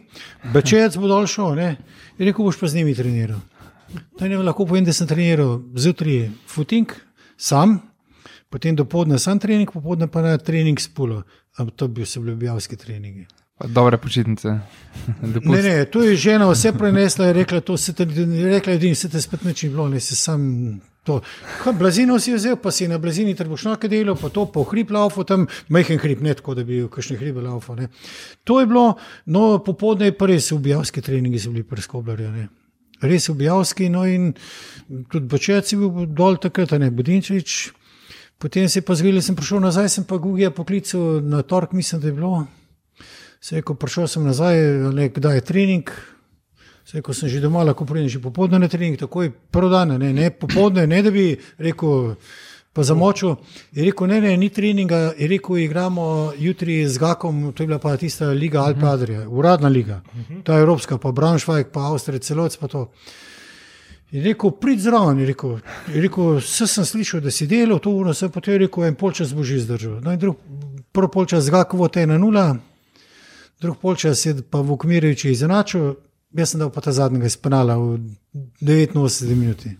Bečec 0.53 0.98
bo 0.98 1.07
dol 1.07 1.27
šel, 1.27 1.55
ne. 1.55 1.69
Je 2.17 2.25
rekel, 2.25 2.45
boš 2.45 2.59
pa 2.59 2.67
z 2.67 2.81
njimi 2.81 2.95
treniral. 2.95 3.39
To 4.17 4.25
je 4.25 4.29
ne 4.29 4.38
lahko 4.38 4.65
povem, 4.65 4.86
da 4.86 4.93
sem 4.93 5.07
treniral 5.07 5.59
zjutraj 5.75 6.29
footing, 6.48 6.93
sam, 7.38 7.79
potem 8.50 8.75
do 8.75 8.86
podne 8.86 9.19
sam 9.19 9.39
trening, 9.39 9.71
popodne 9.71 10.07
pa 10.07 10.21
na 10.21 10.38
trening 10.38 10.79
s 10.79 10.88
pulo. 10.88 11.24
Ampak 11.57 11.75
to 11.75 11.88
bi 11.88 12.05
se 12.05 12.19
bili 12.19 12.33
objavski 12.33 12.77
treningi. 12.77 13.25
Dobre 13.67 13.98
počitnice. 13.98 14.59
Dopust. 15.21 15.51
Ne, 15.55 15.62
ne, 15.62 15.86
to 15.86 16.03
je 16.03 16.15
žena 16.15 16.48
vse 16.48 16.71
prenesla 16.74 17.27
in 17.27 17.33
rekla, 17.33 17.62
to 17.62 17.77
se 17.77 17.93
te, 17.93 18.05
rekla, 18.43 18.77
da 18.77 18.95
se 18.95 19.09
te 19.09 19.21
spet 19.21 19.43
neči 19.43 19.69
bilo, 19.69 19.89
ne 19.89 20.00
se 20.00 20.15
sam. 20.15 20.79
To. 21.09 21.21
Kaj, 21.63 21.73
blazino 21.73 22.19
si 22.21 22.35
vzel, 22.35 22.59
pa 22.61 22.69
si 22.71 22.85
na 22.87 22.99
blazini 23.01 23.33
trbušnjake 23.35 23.89
delal, 23.89 24.17
pa 24.19 24.29
to 24.29 24.45
po 24.53 24.61
hrib 24.69 24.91
laufo, 24.93 25.23
tam 25.25 25.47
majhen 25.73 25.97
hrib, 25.97 26.21
ne 26.21 26.35
tako, 26.37 26.53
da 26.59 26.63
bi 26.63 26.83
bil 26.83 26.89
kakšne 26.93 27.17
hribe 27.17 27.41
laufo. 27.41 27.73
Ne. 27.75 27.87
To 28.45 28.59
je 28.61 28.67
bilo, 28.69 28.93
no, 29.25 29.57
popoldne 29.65 30.11
je 30.11 30.17
pa 30.17 30.29
res 30.29 30.51
ubijavski 30.53 31.01
treningi 31.01 31.41
so 31.41 31.53
bili 31.55 31.65
preskoblarja, 31.65 32.29
ne. 32.35 32.45
Res 33.01 33.25
ubijavski, 33.31 33.89
no 33.89 34.03
in 34.05 34.35
tudi 35.09 35.25
Bočec 35.31 35.73
je 35.73 35.79
bil 35.81 36.05
dol 36.13 36.37
takrat, 36.37 36.77
ne, 36.77 36.91
Budinčič. 36.93 37.57
Potem 38.39 38.69
se 38.69 38.79
je 38.79 38.85
pa 38.85 38.95
zgodilo, 38.95 39.25
sem 39.25 39.35
prišel 39.35 39.65
nazaj, 39.65 39.89
sem 39.89 40.05
pa 40.07 40.21
Gugija 40.21 40.53
poklical 40.53 41.23
na 41.25 41.41
tork, 41.41 41.73
mislim, 41.73 42.01
da 42.01 42.07
je 42.07 42.13
bilo. 42.13 42.45
Se 43.41 43.57
je, 43.57 43.65
ko 43.65 43.73
prišel 43.73 44.07
sem 44.07 44.23
nazaj, 44.23 44.61
ne, 44.93 45.09
kdaj 45.09 45.41
je 45.41 45.47
trening. 45.49 45.91
Se, 46.89 47.03
ko 47.05 47.13
sem 47.13 47.29
že 47.29 47.38
doma, 47.38 47.62
lahko 47.62 47.86
pridem 47.86 48.10
že 48.10 48.17
popoldne 48.17 48.58
na 48.58 48.65
trening, 48.65 48.98
takoj 48.98 49.29
prvo 49.53 49.69
dan, 49.69 49.93
ne, 50.01 50.10
ne 50.10 50.31
popoldne, 50.34 50.88
ne 50.89 51.03
da 51.05 51.12
bi 51.13 51.36
rekel, 51.62 52.15
pa 52.74 52.81
za 52.84 52.96
močo. 52.98 53.36
Je 53.77 53.86
rekel, 53.86 54.10
ne, 54.10 54.17
ne, 54.24 54.31
ni 54.41 54.50
treninga, 54.50 55.13
je 55.13 55.27
rekel, 55.29 55.60
igramo 55.62 56.34
jutri 56.41 56.79
z 56.89 56.98
Gakom, 56.98 57.51
to 57.53 57.62
je 57.62 57.67
bila 57.69 57.77
pa 57.77 57.93
tista 57.98 58.31
liga 58.34 58.63
Alpe 58.65 58.89
Adria, 58.89 59.27
uradna 59.29 59.69
liga, 59.69 60.00
ta 60.43 60.58
evropska, 60.58 60.98
pa 60.98 61.12
Braunschweig, 61.13 61.69
pa 61.69 61.91
Avstrija, 61.91 62.25
celovec 62.25 62.58
pa 62.58 62.72
to. 62.74 62.88
Je 64.10 64.25
rekel, 64.25 64.58
prid 64.58 64.81
zraven, 64.81 65.22
je 65.22 65.29
rekel, 65.29 65.60
je 65.93 66.01
rekel, 66.10 66.41
vse 66.41 66.65
sem 66.74 66.89
slišal, 66.89 67.22
da 67.22 67.29
si 67.29 67.46
delal, 67.46 67.77
to 67.77 67.93
uro 67.93 68.17
se 68.17 68.34
potem 68.34 68.58
je 68.58 68.65
rekel, 68.65 68.89
en 68.89 68.98
polčas 68.98 69.38
bo 69.38 69.46
že 69.46 69.62
zdržal. 69.62 70.01
No 70.01 70.17
in 70.17 70.17
drug, 70.25 70.41
prvi 70.89 71.13
polčas 71.13 71.46
z 71.46 71.53
Gakovo 71.53 71.93
te 71.93 72.01
je 72.01 72.10
na 72.10 72.17
nula, 72.17 72.55
drug 73.62 73.77
polčas 73.77 74.25
je 74.25 74.39
pa 74.41 74.65
v 74.65 74.74
Okmirjeviči 74.74 75.38
izenačil, 75.38 76.08
jaz 76.33 76.50
sem 76.50 76.59
dal 76.59 76.71
pa 76.71 76.81
ta 76.81 76.91
zadnjega 76.91 77.25
izpenala 77.25 77.77
v 77.77 78.00
89 78.62 79.36
minuti. 79.36 79.77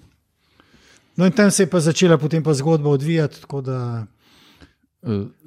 No 1.18 1.26
in 1.26 1.32
tam 1.32 1.52
se 1.52 1.64
je 1.64 1.70
pa 1.70 1.80
začela 1.80 2.18
potem 2.18 2.44
pa 2.44 2.54
zgodba 2.54 2.90
odvijati, 2.90 3.42
tako 3.42 3.62
da 3.62 4.06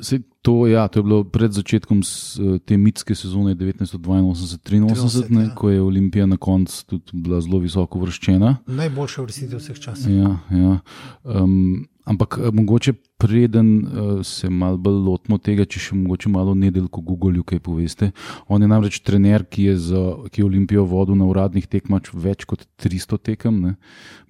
sej 0.00 0.22
to, 0.42 0.66
ja, 0.66 0.88
to 0.88 0.98
je 0.98 1.02
bilo 1.02 1.24
pred 1.24 1.52
začetkom 1.52 2.02
s, 2.02 2.40
uh, 2.40 2.58
te 2.58 2.76
mitske 2.76 3.14
sezone 3.14 3.54
1982-83, 3.54 5.30
ne, 5.30 5.42
ja. 5.44 5.54
ko 5.54 5.70
je 5.70 5.82
Olimpija 5.82 6.26
na 6.26 6.36
koncu 6.36 6.84
tudi 6.86 7.04
bila 7.12 7.40
zelo 7.40 7.60
visoko 7.62 8.00
vrščena. 8.00 8.56
najboljša 8.66 9.22
vrstitev 9.22 9.60
vseh 9.60 9.78
časov. 9.78 10.10
Ja, 10.10 10.38
ja. 10.50 10.78
Um, 11.22 11.86
ampak 12.04 12.38
eh, 12.40 12.50
mogoče 12.50 12.92
preden 13.20 13.68
uh, 13.84 14.24
se 14.26 14.50
malo 14.50 14.80
bolj 14.80 14.98
lotimo 15.04 15.38
tega, 15.38 15.64
če 15.68 15.78
še 15.78 15.94
mogoče 16.00 16.32
malo 16.32 16.54
nedeljko 16.58 17.04
Google, 17.04 17.44
kaj 17.46 17.60
poveste. 17.60 18.10
On 18.48 18.62
je 18.62 18.70
namreč 18.72 18.98
trener, 19.04 19.44
ki 19.44 19.68
je, 19.68 19.76
za, 19.78 20.02
ki 20.32 20.42
je 20.42 20.48
Olimpijo 20.48 20.88
vodil 20.88 21.14
na 21.20 21.28
uradnih 21.28 21.68
tekmah 21.68 22.08
več 22.16 22.48
kot 22.48 22.64
300 22.82 23.20
tekem. 23.30 23.60
Ne. 23.62 23.76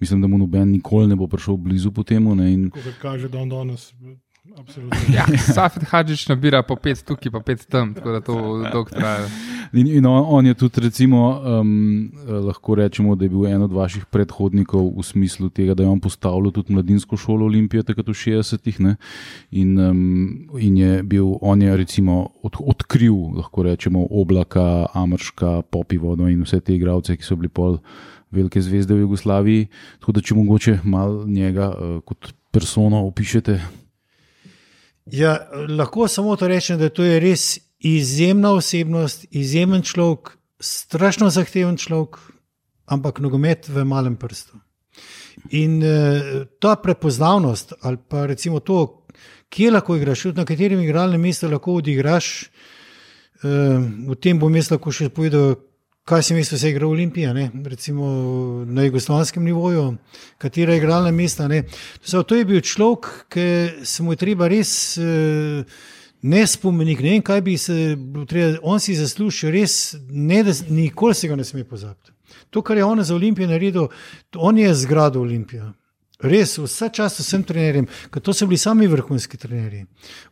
Mislim, 0.03 0.21
da 0.21 0.27
mu 0.27 0.37
noben 0.37 0.69
nikoli 0.75 1.09
ne 1.09 1.17
bo 1.17 1.31
prišel 1.31 1.57
blizu 1.57 1.95
po 1.95 2.03
temu. 2.03 2.35
Ne, 2.35 2.51
in, 2.53 2.69
Kot 2.75 3.01
kaže, 3.01 3.31
da 3.31 3.41
on 3.41 3.49
danes. 3.49 3.89
Absolutno. 4.43 4.99
Ja, 5.07 5.23
Safet 5.55 5.87
Hadžič 5.87 6.27
nabira 6.27 6.59
po 6.67 6.75
pet 6.75 6.99
tukaj, 7.07 7.31
pa 7.31 7.39
pet 7.39 7.63
tam, 7.71 7.93
tako 7.95 8.11
da 8.11 8.19
to 8.19 8.33
dolgo 8.59 8.91
traja. 8.91 9.29
In, 9.71 9.87
in 9.87 10.03
on, 10.03 10.19
on 10.27 10.45
je 10.45 10.53
tudi, 10.59 10.81
recimo, 10.83 11.39
um, 11.39 12.11
lahko 12.27 12.75
rečemo, 12.75 13.15
da 13.15 13.23
je 13.23 13.31
bil 13.31 13.47
en 13.47 13.63
od 13.63 13.71
vaših 13.71 14.03
predhodnikov 14.11 14.89
v 14.97 15.03
smislu 15.07 15.47
tega, 15.47 15.71
da 15.71 15.87
je 15.87 15.89
on 15.89 16.01
postavil 16.03 16.51
tudi 16.51 16.75
mladinsko 16.75 17.15
šolo 17.15 17.47
Olimpije, 17.47 17.85
takrat 17.87 18.11
v 18.11 18.17
60-ih. 18.19 18.79
ne. 18.83 18.95
In, 19.51 19.79
um, 19.79 20.01
in 20.59 20.75
je 20.77 21.03
bil, 21.03 21.37
on 21.39 21.61
je 21.63 21.77
recimo 21.79 22.35
od, 22.43 22.59
odkril, 22.59 23.15
lahko 23.39 23.63
rečemo, 23.63 24.03
oblaka, 24.11 24.91
Amrška, 24.91 25.61
Popivodo 25.71 26.27
in 26.27 26.43
vse 26.43 26.59
te 26.59 26.75
igralce, 26.75 27.15
ki 27.15 27.23
so 27.23 27.39
bili 27.39 27.47
pol 27.47 27.79
velike 28.27 28.59
zvezde 28.59 28.91
v 28.91 29.07
Jugoslaviji. 29.07 29.71
Tako 30.03 30.17
da, 30.19 30.25
če 30.25 30.35
mogoče 30.35 30.75
malo 30.83 31.23
njega 31.23 31.71
uh, 31.71 31.95
kot 32.03 32.35
persono 32.51 33.05
opišete. 33.07 33.82
Ja, 35.11 35.49
lahko 35.67 36.07
samo 36.07 36.35
to 36.35 36.47
rečem, 36.47 36.79
da 36.79 36.89
to 36.89 37.03
je 37.03 37.19
res 37.19 37.59
izjemna 37.83 38.53
osebnost, 38.55 39.25
izjemen 39.31 39.81
človek, 39.83 40.37
strašno 40.59 41.29
zahteven 41.29 41.77
človek, 41.77 42.19
ampak 42.85 43.19
nogomet 43.19 43.67
v 43.67 43.83
malem 43.83 44.15
prstu. 44.15 44.59
In 45.51 45.81
uh, 45.83 46.45
ta 46.59 46.75
prepoznavnost, 46.79 47.73
ali 47.81 47.97
pa 48.09 48.25
recimo 48.25 48.59
to, 48.59 49.05
kje 49.49 49.71
lahko 49.71 49.97
igraš, 49.97 50.21
tudi 50.29 50.39
na 50.39 50.45
katerem 50.47 50.79
igralnem 50.79 51.21
mestu 51.21 51.49
lahko 51.51 51.81
odigraš, 51.81 52.47
uh, 53.43 53.83
v 54.07 54.15
tem 54.21 54.39
bom 54.39 54.55
jaz 54.55 54.71
lahko 54.71 54.93
še 54.93 55.09
povedal, 55.11 55.57
kaj 56.03 56.23
sem 56.23 56.37
jaz 56.37 56.51
vse 56.51 56.69
igral 56.73 56.89
v 56.91 56.97
Olimpiji, 56.97 57.33
ne? 57.33 57.49
recimo 57.65 58.05
na 58.67 58.83
jugoslovanskem 58.83 59.43
nivoju, 59.43 59.95
katera 60.37 60.75
igralna 60.75 61.11
mesta. 61.11 61.47
Ne? 61.47 61.63
So, 62.03 62.23
to 62.23 62.35
je 62.35 62.45
bil 62.45 62.61
človek, 62.61 63.09
ki 63.31 63.45
se 63.87 64.03
mu 64.03 64.13
je 64.13 64.23
treba 64.25 64.51
res. 64.51 64.97
Uh, 64.97 65.65
Ne 66.23 66.45
spomenik, 66.47 67.01
ne 67.03 67.09
vem, 67.09 67.21
kaj 67.21 67.41
bi 67.43 67.57
se 67.59 67.97
treba, 68.31 68.53
on 68.63 68.79
si 68.79 68.93
zaslužil, 68.95 69.49
res, 69.51 69.73
ne, 70.07 70.37
da 70.47 70.53
nikoli 70.71 71.17
se 71.19 71.27
ga 71.27 71.35
ne 71.35 71.43
sme 71.43 71.65
pozabiti. 71.67 72.13
To, 72.49 72.61
kar 72.63 72.79
je 72.79 72.85
on 72.87 73.03
za 73.03 73.11
Olimpijo 73.15 73.49
naredil, 73.51 73.89
on 74.39 74.57
je 74.57 74.69
zgradil 74.85 75.21
Olimpijo. 75.21 75.73
Res, 76.23 76.55
vse 76.57 76.87
čas 76.95 77.17
sem 77.19 77.41
trenerjem, 77.43 77.87
ker 78.11 78.21
to 78.23 78.31
so 78.31 78.47
bili 78.47 78.57
sami 78.57 78.87
vrhunski 78.87 79.37
trenerji. 79.37 79.83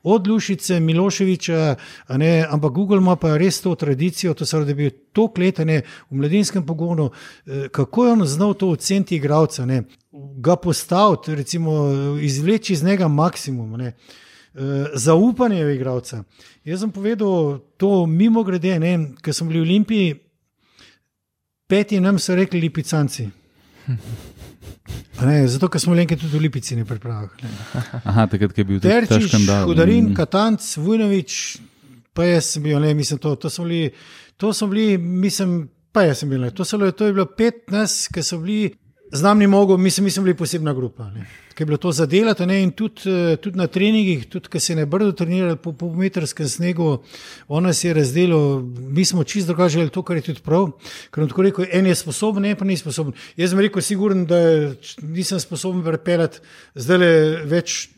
Od 0.07 0.27
Lušice, 0.27 0.79
Miloševiča, 0.79 1.75
ne, 2.15 2.31
ampak 2.48 2.71
Google 2.71 3.01
ima 3.03 3.17
pa 3.19 3.36
res 3.38 3.60
to 3.62 3.75
tradicijo, 3.75 4.33
to 4.33 4.45
se 4.45 4.57
je 4.57 4.75
bil 4.75 4.89
to 5.12 5.27
kletanje 5.27 5.81
v 6.10 6.21
mladinskem 6.21 6.65
pogonu, 6.65 7.10
eh, 7.12 7.67
kako 7.71 8.05
je 8.05 8.12
on 8.12 8.25
znal 8.25 8.53
to 8.53 8.69
oceniti 8.69 9.15
igralca, 9.15 9.65
ne, 9.65 9.83
ga 10.38 10.55
postaviti, 10.55 11.36
recimo, 11.36 11.71
izvleči 12.21 12.74
iz 12.74 12.83
njega 12.83 13.07
maksimum. 13.07 13.77
Ne. 13.77 13.93
Eh, 14.55 14.91
Zaupanje 14.95 15.65
v 15.65 15.75
igralca. 15.75 16.24
Jaz 16.63 16.79
sem 16.79 16.91
povedal 16.91 17.60
to 17.77 18.05
mimo 18.05 18.43
grede, 18.43 18.79
ker 19.24 19.33
sem 19.33 19.48
bil 19.48 19.63
v 19.63 19.67
Olimpiji, 19.67 20.15
peti 21.67 22.00
nam 22.00 22.19
so 22.19 22.36
rekli 22.36 22.60
lipicanci. 22.62 23.29
Ne, 25.22 25.48
zato, 25.48 25.68
ker 25.70 25.82
smo 25.82 25.94
lenke 25.94 26.15
tudi 26.18 26.38
v 26.38 26.41
Lipici 26.48 26.75
ne 26.75 26.86
pripravili. 26.86 27.50
Aha, 28.03 28.27
takrat 28.27 28.58
je 28.58 28.65
bil 28.65 28.80
tudi 28.82 29.08
ta 29.10 29.20
škandal. 29.22 29.68
Hudarin, 29.70 30.10
Mm. 30.12 30.15
Katanc, 30.18 30.65
Vujnovič, 30.77 31.58
pa 32.13 32.25
jaz 32.25 32.53
sem 32.56 32.63
bil, 32.63 32.80
ne, 32.80 32.94
mislim, 32.94 33.20
to, 33.20 33.36
to 33.36 33.50
so 33.50 33.63
bili, 33.63 33.91
to 34.38 34.53
so 34.53 34.68
bili, 34.68 34.98
mislim, 34.98 35.70
pa 35.91 36.03
jaz 36.08 36.24
sem 36.24 36.30
bil, 36.30 36.41
ne, 36.41 36.51
to, 36.51 36.65
so, 36.65 36.80
to 36.91 37.06
je 37.06 37.13
bilo 37.13 37.25
15, 37.38 38.10
ki 38.13 38.24
so 38.24 38.39
bili, 38.41 38.74
znam 39.13 39.39
ni 39.39 39.48
mogel, 39.48 39.77
mislim, 39.77 40.06
mi 40.06 40.12
smo 40.12 40.24
bili 40.24 40.38
posebna 40.38 40.74
grupa. 40.74 41.10
Ne. 41.12 41.27
Ker 41.62 41.68
je 41.68 41.70
bilo 41.70 41.77
to 41.77 41.91
zadelati 41.91 42.46
ne, 42.46 42.63
in 42.63 42.72
tudi, 42.72 43.01
eh, 43.06 43.36
tudi 43.38 43.58
na 43.58 43.68
treningih, 43.68 44.25
tudi 44.25 44.50
ko 44.50 44.60
se 44.60 44.72
je 44.74 44.77
na 44.77 44.86
brdu 44.86 45.12
trenirali 45.12 45.56
po 45.62 45.74
polmetrskem 45.74 46.48
snegu, 46.50 47.03
on 47.48 47.63
nas 47.63 47.84
je 47.84 47.94
razdelil, 47.94 48.63
mi 48.89 49.06
smo 49.06 49.24
čisto 49.24 49.53
drugače, 49.53 49.89
to, 49.89 50.01
kar 50.01 50.15
je 50.18 50.22
tudi 50.22 50.41
prav. 50.41 50.72
Ker 51.13 51.27
tako 51.30 51.46
rekel, 51.46 51.65
en 51.72 51.86
je 51.86 51.96
sposoben, 51.96 52.46
en 52.46 52.58
pa 52.58 52.65
ni 52.65 52.77
sposoben. 52.77 53.13
Jaz 53.38 53.53
sem 53.53 53.62
rekel, 53.62 53.82
siguren, 53.82 54.25
da 54.25 54.41
nisem 55.06 55.39
sposoben 55.39 55.86
prepeljati 55.86 56.41
zdaj 56.74 56.98
le 56.98 57.13
več 57.46 57.89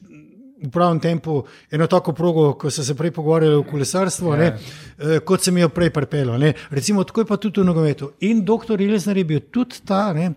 v 0.59 0.67
pravem 0.67 0.99
tempu 0.99 1.45
eno 1.71 1.87
tako 1.87 2.11
progo, 2.11 2.53
kot 2.59 2.73
so 2.73 2.83
se 2.83 2.99
prej 2.99 3.15
pogovarjali 3.15 3.55
o 3.55 3.63
kolesarstvu, 3.63 4.33
Ja. 4.33 4.35
yeah. 4.35 4.39
ne, 4.43 5.15
eh, 5.15 5.19
kot 5.19 5.39
sem 5.41 5.57
jo 5.57 5.69
prej 5.69 5.89
pripeljal. 5.89 6.39
ne. 6.39 6.53
Recimo, 6.69 7.03
tako 7.03 7.21
je 7.21 7.25
pa 7.31 7.37
tudi 7.37 7.61
v 7.61 7.63
nogometu. 7.63 8.11
In 8.19 8.43
doktor 8.43 8.81
Ilesner 8.81 9.17
je 9.17 9.23
bil 9.23 9.39
tudi 9.39 9.79
ta, 9.85 10.11
ne, 10.13 10.33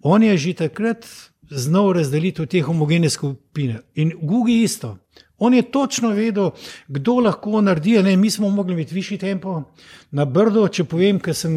on 0.00 0.22
je 0.22 0.38
že 0.38 0.54
takrat 0.54 1.29
znal 1.50 1.92
razdeliti 1.92 2.42
v 2.42 2.46
te 2.46 2.62
homogene 2.62 3.10
skupine. 3.10 3.80
In 3.94 4.12
Gugi 4.22 4.62
isto. 4.62 4.96
On 5.38 5.54
je 5.54 5.62
točno 5.62 6.08
vedel, 6.08 6.50
kdo 6.88 7.20
lahko 7.24 7.60
naredi. 7.60 8.02
Ne, 8.02 8.16
mi 8.16 8.30
smo 8.30 8.50
mogli 8.50 8.72
imeti 8.72 8.94
višji 8.94 9.18
tempo. 9.18 9.62
Na 10.10 10.24
Brdo, 10.24 10.66
če 10.68 10.84
povem, 10.84 11.20
ker 11.20 11.34
sem 11.34 11.54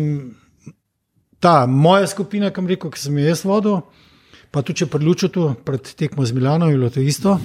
ta 1.43 1.65
moja 1.67 2.07
skupina, 2.07 2.53
kam 2.55 2.67
rekel, 2.71 2.91
ki 2.93 3.01
sem 3.01 3.17
jo 3.19 3.27
jaz 3.27 3.43
vodil, 3.43 3.81
pa 4.53 4.61
tudi 4.63 4.83
če 4.83 4.87
predlučil 4.93 5.31
tu 5.33 5.49
pred 5.67 5.89
tekmo 5.99 6.23
z 6.23 6.35
Milanom, 6.37 6.71
je 6.71 6.77
bilo 6.77 6.91
to 6.93 7.03
isto. 7.03 7.37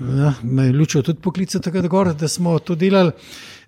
Ja, 0.00 0.30
me 0.42 0.64
je 0.64 0.72
lučil 0.72 1.02
tudi 1.04 1.20
poklical 1.20 1.60
takrat 1.60 1.84
gor, 1.92 2.08
da 2.16 2.28
smo 2.28 2.54
to 2.64 2.72
delali. 2.74 3.12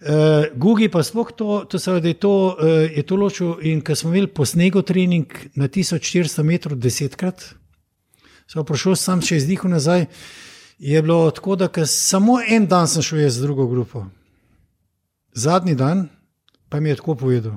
Uh, 0.01 0.47
Gugi 0.57 0.89
pa 0.89 1.03
sploh 1.05 1.29
to, 1.37 1.59
to, 1.69 1.79
se, 1.79 1.93
je 2.01 2.15
to, 2.19 2.31
uh, 2.57 2.87
je 2.89 3.03
to 3.05 3.19
ločil 3.21 3.59
in 3.69 3.83
ker 3.85 3.99
smo 3.99 4.15
imeli 4.15 4.31
po 4.33 4.47
snegu 4.49 4.81
trening 4.83 5.29
na 5.61 5.69
1400 5.69 6.43
metrov 6.49 6.81
desetkrat, 6.81 7.45
sem 8.53 8.65
prišel 8.69 8.97
sam 9.01 9.23
še 9.25 9.41
izdihal 9.41 9.73
nazaj, 9.73 10.07
je 10.79 11.03
bilo 11.03 11.31
tako, 11.31 11.57
da 11.57 11.71
samo 11.87 12.41
en 12.43 12.67
dan 12.67 12.89
sem 12.89 13.03
šel 13.03 13.31
z 13.31 13.41
drugo 13.41 13.67
grupo. 13.67 14.07
Zadnji 15.33 15.75
dan 15.75 16.09
pa 16.69 16.81
mi 16.81 16.89
je 16.89 16.97
tako 16.97 17.15
povedal. 17.15 17.57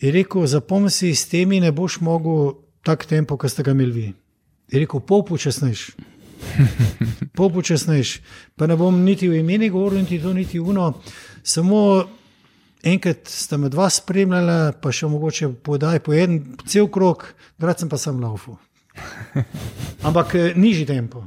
Je 0.00 0.12
rekel, 0.12 0.46
zapomni 0.46 0.90
si, 0.90 1.14
s 1.14 1.28
temi 1.28 1.60
ne 1.60 1.72
boš 1.72 2.00
mogel 2.00 2.60
tak 2.84 3.06
tempo, 3.06 3.36
kot 3.36 3.50
ste 3.50 3.62
ga 3.62 3.72
imeli 3.72 3.92
vi. 3.92 4.12
Je 4.72 4.80
rekel, 4.80 5.00
pol 5.00 5.24
počasnejš. 5.24 5.86
Pol 7.32 7.50
počasnejš. 7.56 8.20
Pa 8.56 8.66
ne 8.66 8.76
bom 8.76 9.04
niti 9.04 9.28
v 9.28 9.40
imeni 9.40 9.70
govoril, 9.72 10.04
niti 10.04 10.20
to, 10.20 10.32
niti 10.32 10.60
uno. 10.60 10.92
Samo 11.42 12.04
enkrat 12.82 13.28
sta 13.28 13.56
me 13.56 13.72
dva 13.72 13.88
spremljala, 13.90 14.76
pa 14.80 14.92
še 14.92 15.08
mogoče 15.08 15.54
podaj 15.64 16.04
po 16.04 16.12
en 16.12 16.42
cel 16.68 16.88
krok, 16.92 17.30
grad 17.58 17.80
sem 17.80 17.88
pa 17.88 17.96
sam 17.96 18.20
laufu. 18.20 18.58
Ampak 20.06 20.34
eh, 20.34 20.52
nižji 20.56 20.86
tempo. 20.86 21.24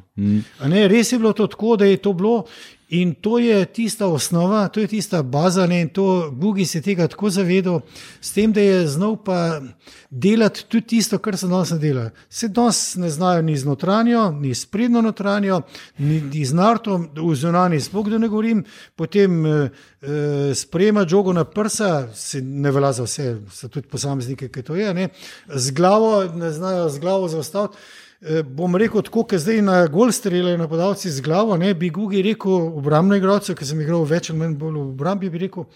A 0.60 0.68
Ne, 0.68 0.88
res 0.88 1.12
je 1.12 1.20
bilo 1.20 1.34
to 1.34 1.48
tako, 1.48 1.76
da 1.76 1.86
je 1.86 1.98
to 1.98 2.14
bilo. 2.14 2.46
In 2.90 3.14
to 3.14 3.38
je 3.38 3.66
tista 3.66 4.08
osnova, 4.08 4.68
to 4.68 4.80
je 4.80 4.88
tista 4.88 5.24
baza, 5.24 5.68
ne, 5.68 5.82
in 5.82 5.90
to 5.90 6.32
Gugi 6.32 6.66
se 6.66 6.82
tega 6.82 7.08
tako 7.08 7.30
zavedal, 7.30 7.82
s 8.22 8.34
tem, 8.34 8.54
da 8.54 8.62
je 8.62 8.88
znal 8.88 9.14
pa 9.24 9.62
delati 10.10 10.66
tudi 10.66 10.88
tisto, 10.88 11.20
kar 11.22 11.38
se 11.38 11.48
danes 11.48 11.70
ne 11.70 11.78
dela. 11.78 12.10
Se 12.30 12.48
danes 12.48 12.96
ne 12.96 13.10
znajo 13.10 13.42
ni 13.42 13.58
z 13.58 13.66
notranjo, 13.66 14.32
ni 14.32 14.56
s 14.56 14.66
prednjo 14.66 15.02
notranjo, 15.06 15.62
ni, 16.00 16.46
z 16.46 16.58
nartom, 16.58 17.10
v 17.14 17.36
zunani 17.36 17.78
sploh, 17.82 18.10
da 18.10 18.18
ne 18.18 18.28
govorim, 18.28 18.66
potem 18.96 19.46
eh, 19.46 19.70
eh, 20.02 20.56
sprejema 20.56 21.06
žogo 21.06 21.34
na 21.34 21.46
prsa, 21.46 22.08
se 22.14 22.42
ne 22.42 22.72
velja 22.72 22.94
za 22.94 23.06
vse, 23.06 23.36
so 23.54 23.70
tudi 23.70 23.88
posamezniki, 23.88 24.50
ki 24.50 24.66
to 24.66 24.76
je, 24.76 24.94
ne, 24.94 25.10
z 25.48 25.72
glavo, 25.78 26.24
ne 26.34 26.52
znajo 26.52 26.90
z 26.90 27.00
glavo 27.00 27.28
zaustaviti. 27.28 27.78
Eh, 28.22 28.44
bom 28.44 28.74
rekel 28.76 29.00
tako, 29.08 29.22
ker 29.24 29.40
zdaj 29.40 29.62
na 29.64 29.76
gol 29.88 30.10
streljajo 30.12 30.58
napadalci 30.60 31.08
z 31.08 31.22
glavo, 31.24 31.56
ne 31.58 31.70
bi 31.74 31.88
Gugi 31.90 32.20
rekel 32.22 32.52
obrambno 32.52 33.16
igralcu, 33.16 33.54
ki 33.56 33.64
sem 33.64 33.80
igral 33.80 34.04
več 34.04 34.28
ali 34.30 34.42
manj 34.42 34.58
bolj 34.60 34.76
v 34.76 34.82
obrambi, 34.90 35.30
bi 35.32 35.40
rekel, 35.46 35.70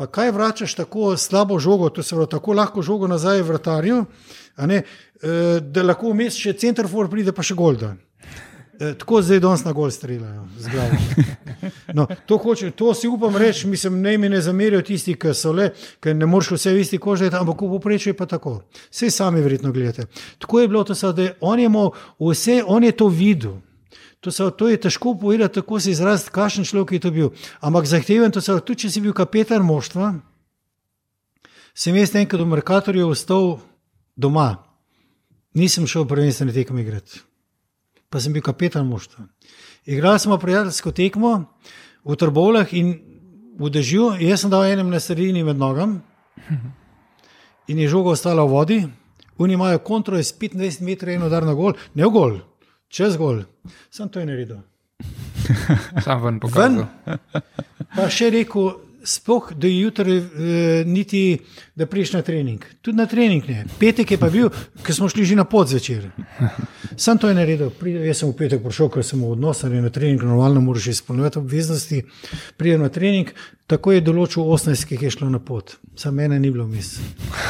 pa 0.00 0.06
kaj 0.08 0.32
vračaš 0.32 0.78
tako 0.78 1.10
slabo 1.20 1.58
žogo, 1.60 1.90
to 1.92 2.00
se 2.02 2.16
pravi 2.16 2.30
tako 2.32 2.56
lahko 2.56 2.80
žogo 2.80 3.10
nazaj 3.10 3.42
vratarju, 3.44 3.98
a 4.56 4.66
ne, 4.66 4.80
eh, 4.80 5.60
da 5.60 5.84
lahko 5.84 6.14
vmes 6.14 6.40
še 6.40 6.56
centerfor 6.56 7.10
pride 7.12 7.36
pa 7.36 7.44
še 7.44 7.54
golda. 7.54 7.92
Eh, 8.80 8.94
Tako 8.94 9.22
zdaj 9.22 9.40
danes 9.40 9.64
na 9.64 9.72
gol 9.72 9.90
streljajo 9.90 10.46
z 10.58 10.68
glavo. 10.68 10.90
No, 11.94 12.06
to, 12.26 12.36
hoče, 12.38 12.70
to 12.70 12.94
si 12.94 13.08
upam 13.08 13.36
reči, 13.36 13.66
mislim, 13.66 14.00
ne 14.00 14.18
mi 14.18 14.28
ne 14.28 14.40
zamerijo 14.40 14.82
tisti, 14.82 15.14
ki 15.20 15.34
so 15.34 15.52
le, 15.52 15.72
ker 16.00 16.16
ne 16.16 16.26
moreš 16.26 16.54
vse 16.54 16.72
v 16.72 16.80
isti 16.80 16.98
koži, 16.98 17.28
ampak 17.28 17.60
v 17.60 17.68
povprečju 17.74 18.14
je 18.14 18.16
pa 18.16 18.26
tako. 18.26 18.62
Vse 18.88 19.10
sami 19.10 19.42
verjetno 19.44 19.72
gledate. 19.72 20.06
Tako 20.38 20.60
je 20.60 20.68
bilo 20.68 20.84
to, 20.84 20.94
so, 20.94 21.12
da 21.12 21.22
je 21.22 21.34
on 21.40 21.60
je 21.60 21.66
imel 21.66 21.90
vse, 22.20 22.62
on 22.66 22.84
je 22.84 22.92
to 22.92 23.08
videl. 23.08 23.60
To, 24.20 24.32
so, 24.32 24.50
to 24.50 24.68
je 24.68 24.80
težko 24.80 25.14
povedati, 25.20 25.60
tako 25.60 25.80
se 25.80 25.90
izraziti, 25.90 26.32
kakšen 26.32 26.64
človek 26.64 26.92
je 26.92 27.04
to 27.04 27.10
bil. 27.10 27.30
Ampak 27.60 27.84
zahteven, 27.84 28.32
to 28.32 28.40
se 28.40 28.60
tudi 28.64 28.86
če 28.86 28.90
si 28.90 29.00
bil 29.04 29.12
kapetan 29.12 29.66
moštva, 29.66 30.14
sem 31.74 31.96
jaz 31.96 32.14
enkrat 32.16 32.40
v 32.40 32.52
Merkatorju 32.54 33.12
ostal 33.12 33.58
doma. 34.16 34.54
Nisem 35.54 35.86
šel 35.86 36.08
prvenstveno 36.08 36.52
tekem 36.54 36.78
igrati 36.78 37.29
pa 38.10 38.20
sem 38.20 38.32
bil 38.32 38.42
kapetan 38.42 38.86
moštva. 38.86 39.24
Igrali 39.86 40.18
smo 40.18 40.38
prijateljsko 40.38 40.92
tekmo 40.92 41.44
v 42.04 42.16
Trbovlah 42.16 42.74
in 42.74 42.94
v 43.58 43.70
dežju, 43.70 44.16
jaz 44.20 44.42
sem 44.42 44.50
dal 44.50 44.66
enem 44.66 44.90
na 44.90 45.00
sredini 45.00 45.44
med 45.44 45.58
nogam 45.58 46.00
in 47.68 47.78
je 47.78 47.88
žoga 47.88 48.16
ostala 48.16 48.44
v 48.44 48.50
vodi. 48.50 48.80
Oni 49.38 49.54
imajo 49.54 49.78
kontro 49.78 50.18
iz 50.18 50.34
25 50.34 50.82
metrov, 50.84 51.14
eno 51.14 51.28
dar 51.28 51.46
na 51.46 51.54
gol, 51.54 51.72
ne 51.94 52.04
v 52.04 52.10
gol, 52.12 52.34
čez 52.88 53.16
gol. 53.16 53.44
Sem 53.90 54.08
to 54.08 54.20
je 54.20 54.26
naredil. 54.26 54.60
Sam 56.04 56.22
ven 56.24 56.40
pokazal. 56.40 56.90
Pa 57.96 58.08
še 58.12 58.28
rekel, 58.34 58.74
sploh 59.04 59.52
do 59.54 59.68
jutra, 59.68 60.04
eh, 60.04 60.84
niti 60.86 61.38
da 61.74 61.86
priješ 61.86 62.12
na 62.12 62.22
trening. 62.22 62.64
Tudi 62.82 62.96
na 62.96 63.06
trening 63.06 63.48
ne. 63.48 63.64
Petek 63.78 64.10
je 64.10 64.18
pa 64.18 64.30
bil, 64.30 64.50
ker 64.82 64.94
smo 64.94 65.08
šli 65.08 65.24
že 65.24 65.36
na 65.36 65.44
pod 65.44 65.68
zvečer. 65.68 66.10
Sam 66.96 67.18
to 67.18 67.28
je 67.28 67.34
naredil. 67.34 67.70
Pride, 67.70 68.04
jaz 68.06 68.22
sem 68.22 68.30
v 68.30 68.36
petek 68.36 68.62
prišel, 68.62 68.90
ker 68.92 69.06
sem 69.06 69.20
v 69.20 69.32
odnosu 69.32 69.66
ali 69.66 69.80
na 69.80 69.90
trening, 69.90 70.22
normalno 70.22 70.60
moraš 70.60 70.86
izpolnjevati 70.86 71.38
obveznosti. 71.38 72.02
Pridem 72.56 72.80
na 72.80 72.88
trening, 72.88 73.32
tako 73.70 73.92
je 73.92 74.02
določil 74.02 74.42
18, 74.44 74.88
ki 74.88 74.98
je 74.98 75.10
šlo 75.10 75.28
na 75.30 75.38
pot. 75.40 75.76
Sam 75.94 76.14
mene 76.14 76.38
ni 76.38 76.50
bilo 76.50 76.66
mis. 76.66 76.96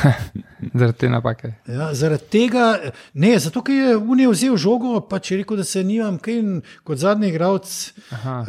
Zaradi 0.75 0.99
te 0.99 1.09
napake. 1.09 1.55
Ja, 1.67 1.87
zaradi 1.95 2.27
tega, 2.29 2.67
ne, 3.15 3.31
zato 3.39 3.63
ker 3.65 3.75
je 3.75 3.95
Unij 3.97 4.29
vzel 4.29 4.57
žogo, 4.61 4.99
pa 5.01 5.17
če 5.19 5.39
rekel, 5.39 5.57
da 5.57 5.65
se 5.65 5.81
nimam 5.83 6.19
kaj 6.21 6.41
kot 6.85 7.01
zadnji 7.01 7.31
igralec 7.31 7.71
uh. 8.13 8.45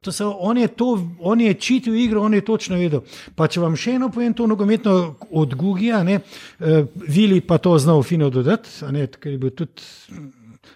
To 0.00 0.12
se- 0.12 0.24
On 0.24 0.58
je, 0.58 0.68
to, 0.68 0.88
on 1.20 1.40
je 1.40 1.54
čitil 1.54 1.96
igro, 1.96 2.22
on 2.22 2.34
je 2.34 2.40
točno 2.42 2.78
vedel. 2.78 3.02
Pa 3.34 3.48
če 3.48 3.60
vam 3.60 3.74
še 3.76 3.96
eno 3.96 4.08
povem, 4.08 4.32
to 4.32 4.46
nogometno 4.46 4.94
od 5.32 5.54
Gugija, 5.54 6.02
ne, 6.02 6.20
uh, 6.20 6.80
Vili 6.94 7.40
pa 7.40 7.58
to 7.58 7.74
znal 7.78 8.02
fino 8.02 8.30
dodati, 8.30 8.70
ne, 8.90 9.06
ker 9.08 9.32
je 9.32 9.38
bil 9.38 9.50
tudi 9.50 9.82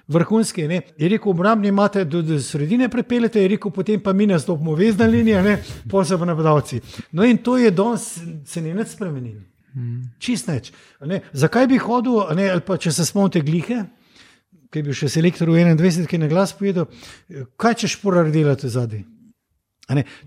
vrhunski. 0.09 0.69
Ne. 0.69 0.81
Je 0.99 1.09
rekel, 1.09 1.31
obrambni 1.31 1.69
imate 1.69 2.05
do, 2.05 2.23
do 2.23 2.39
sredine 2.41 2.89
prepeljete, 2.89 3.43
je 3.43 3.49
rekel, 3.49 3.71
potem 3.71 4.01
pa 4.01 4.13
mi 4.13 4.27
nastopimo 4.27 4.75
vezna 4.75 5.07
linija, 5.07 5.43
ne, 5.43 5.59
pol 5.91 6.05
se 6.05 6.19
pa 6.19 6.25
napadalci. 6.25 6.81
No 7.13 7.25
in 7.25 7.39
to 7.39 7.57
je 7.59 7.71
danes 7.71 8.19
se 8.47 8.63
ni 8.63 8.75
nič 8.75 8.95
spremenilo. 8.97 9.41
Čist 10.19 10.49
neč. 10.49 10.71
Ne. 11.03 11.21
Zakaj 11.33 11.67
bi 11.67 11.79
hodil, 11.83 12.21
ne, 12.37 12.51
ali 12.51 12.63
pa 12.63 12.77
če 12.79 12.93
se 12.95 13.07
spomnite 13.07 13.43
glihe, 13.43 13.83
ki 14.71 14.83
je 14.83 14.87
bil 14.87 14.95
še 14.95 15.09
selektor 15.11 15.51
v 15.51 15.63
21, 15.63 16.07
ki 16.07 16.17
je 16.17 16.23
na 16.23 16.29
glas 16.31 16.55
povedal, 16.55 16.87
kaj 17.59 17.83
češ 17.83 17.99
porar 18.03 18.31
delati 18.35 18.71
zadaj. 18.71 19.03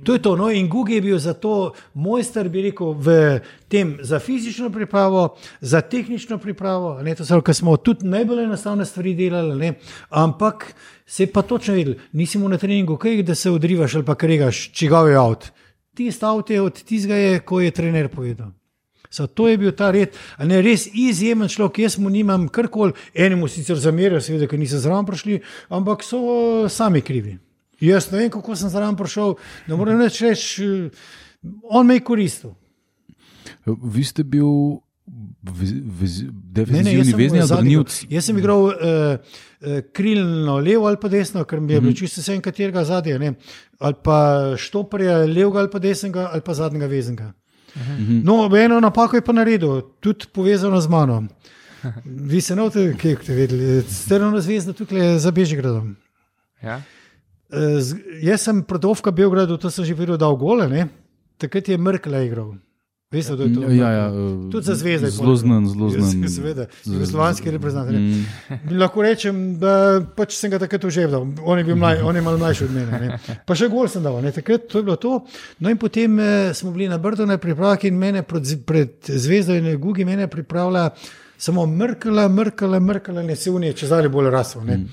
To 0.03 0.13
je 0.13 0.21
to. 0.21 0.35
No, 0.35 0.51
in 0.51 0.69
Google 0.69 0.95
je 0.95 1.01
bil 1.01 1.19
zato 1.19 1.73
mojster, 1.93 2.49
bi 2.49 2.61
rekel, 2.69 2.93
v 2.93 3.39
tem 3.67 3.97
za 4.01 4.19
fizično 4.19 4.69
pripravo, 4.69 5.37
za 5.61 5.81
tehnično 5.81 6.37
pripravo. 6.37 7.01
Ne, 7.01 7.15
to 7.15 7.25
so, 7.25 7.41
ker 7.41 7.55
smo 7.57 7.77
tudi 7.77 8.05
najbolj 8.05 8.43
enostavne 8.43 8.85
stvari 8.85 9.15
delali, 9.17 9.55
ne, 9.57 9.73
ampak 10.09 10.73
se 11.05 11.23
je 11.23 11.31
pa 11.33 11.41
točno 11.41 11.73
vedel, 11.73 11.95
nisi 12.13 12.37
mu 12.37 12.49
na 12.49 12.57
treningu, 12.57 12.97
kaj, 12.97 13.23
da 13.23 13.35
se 13.35 13.49
odrivaš 13.49 13.95
ali 13.95 14.05
pa 14.05 14.15
kregaš, 14.15 14.69
čigav 14.71 15.09
je 15.09 15.17
avt. 15.17 15.49
Tisti 15.97 16.25
avt 16.25 16.49
je 16.49 16.61
od 16.61 16.83
tistega, 16.83 17.15
je, 17.15 17.39
ko 17.39 17.59
je 17.59 17.71
trener 17.71 18.09
povedal. 18.13 18.53
So, 19.09 19.25
to 19.27 19.47
je 19.47 19.57
bil 19.57 19.71
ta 19.71 19.89
red, 19.91 20.13
ne 20.37 20.61
res 20.61 20.85
izjemen 20.93 21.49
človek. 21.49 21.79
Jaz 21.79 21.97
mu 21.97 22.11
nimam 22.13 22.45
karkoli, 22.51 22.93
enemu 23.15 23.47
sicer 23.47 23.79
zamerijo, 23.79 24.21
seveda, 24.21 24.45
ker 24.51 24.59
niso 24.59 24.77
zraven 24.83 25.07
prišli, 25.07 25.41
ampak 25.73 26.03
so 26.05 26.67
sami 26.69 27.01
krivi. 27.01 27.37
Jaz 27.81 28.11
ne 28.11 28.23
vem, 28.23 28.31
kako 28.33 28.55
sem 28.55 28.69
zraven 28.73 28.97
prišel, 28.97 29.35
ne 29.67 29.77
morem 29.77 29.99
več 30.01 30.21
reči, 30.25 30.65
eh, 30.65 31.51
on 31.63 31.87
me 31.87 31.99
je 31.99 32.03
koristil. 32.03 32.55
Vi 33.65 34.03
ste 34.03 34.23
bil 34.23 34.81
Ne, 35.07 36.81
ne, 36.83 36.93
jaz 36.97 37.07
sem 37.07 37.17
vezni 37.17 37.39
ali 37.39 37.47
zadnji. 37.47 37.75
Jaz 38.11 38.25
sem 38.27 38.37
igral 38.41 38.65
uh, 38.65 38.73
uh, 38.75 39.77
krilno 39.95 40.57
levo 40.59 40.89
ali 40.89 40.99
pa 40.99 41.07
desno, 41.07 41.45
ker 41.47 41.61
mi 41.63 41.73
je 41.73 41.81
bilo 41.81 41.93
čisto 41.95 42.21
vse, 42.21 42.35
katerega 42.43 42.83
zadnja. 42.83 43.17
ne. 43.21 43.33
Ali 43.79 43.95
pa 44.03 44.17
štoparja 44.59 45.21
levega 45.23 45.59
ali 45.63 45.71
pa 45.71 45.79
desnega 45.79 46.29
ali 46.33 46.43
pa 46.43 46.53
zadnjega 46.53 46.89
veznega. 46.91 47.31
No, 48.23 48.49
eno 48.57 48.79
napako 48.79 49.15
je 49.15 49.21
pa 49.21 49.33
naredil, 49.33 49.81
tudi 49.99 50.25
povezano 50.33 50.81
z 50.81 50.89
mano. 50.89 51.23
Vi 52.05 52.41
se 52.41 52.55
novte, 52.55 52.89
kaj 53.01 53.15
ste 53.21 53.35
vedeli, 53.37 53.81
strno 53.87 54.41
zvezda 54.41 54.73
tukaj 54.73 55.19
za 55.19 55.31
Bežigradom. 55.31 55.95
Ja? 56.63 56.81
Eh, 57.49 57.79
z- 57.79 57.95
Jaz 58.21 58.41
sem 58.41 58.63
protovka 58.63 59.11
Beogradu, 59.11 59.57
to 59.57 59.69
sem 59.69 59.85
že 59.85 59.93
videl, 59.93 60.17
da 60.17 60.25
je 60.25 60.35
gole, 60.35 60.67
ne? 60.67 60.87
takrat 61.37 61.69
je 61.69 61.77
Mrkla 61.77 62.21
igral. 62.21 62.55
Veste, 63.07 63.35
da 63.35 63.43
je 63.43 63.53
to? 63.55 63.61
Ja, 63.71 63.87
ja, 63.89 64.07
eh, 64.07 64.51
Tudi 64.51 64.65
za 64.65 64.75
zvezde. 64.75 65.07
Zelo 65.09 65.35
znan, 65.35 65.63
zelo 65.65 65.87
znan. 65.89 66.27
Seveda, 66.29 66.65
jugoslovanski 66.83 67.51
reprezentant. 67.51 67.95
Mm, 67.95 68.25
Lahko 68.75 68.99
rečem, 69.01 69.55
da 69.55 70.01
pač 70.11 70.35
sem 70.35 70.51
ga 70.51 70.59
takrat 70.59 70.83
uževal, 70.83 71.23
on 71.39 71.63
mlaj, 71.77 72.01
on 72.03 72.15
je 72.15 72.21
malo 72.21 72.37
mlajši 72.37 72.63
od 72.63 72.71
mene. 72.71 72.99
Ne. 72.99 73.19
Pa 73.45 73.55
še 73.55 73.69
gol 73.69 73.87
sem 73.87 74.03
dal, 74.03 74.19
ne. 74.19 74.31
takrat 74.31 74.67
to 74.67 74.79
je 74.79 74.83
bilo 74.83 74.97
to. 74.97 75.23
No 75.59 75.71
in 75.71 75.77
potem 75.77 76.19
eh, 76.19 76.51
smo 76.53 76.71
bili 76.71 76.89
na 76.89 76.97
Brdo 76.97 77.23
na 77.23 77.37
pripravah 77.37 77.79
in 77.85 77.95
mene 77.95 78.23
pred, 78.23 78.43
pred 78.65 78.91
zvezdo 79.05 79.55
in 79.55 79.71
Gugi 79.79 80.03
mene 80.03 80.27
pripravlja 80.27 80.89
samo 81.37 81.63
mrkala, 81.63 82.27
mrkala, 82.27 82.79
mrkala, 82.79 83.23
ne 83.23 83.35
se 83.35 83.51
unije, 83.51 83.73
če 83.73 83.87
zdaj 83.87 84.09
bolj 84.09 84.29
raslo. 84.29 84.67
Ne. 84.67 84.83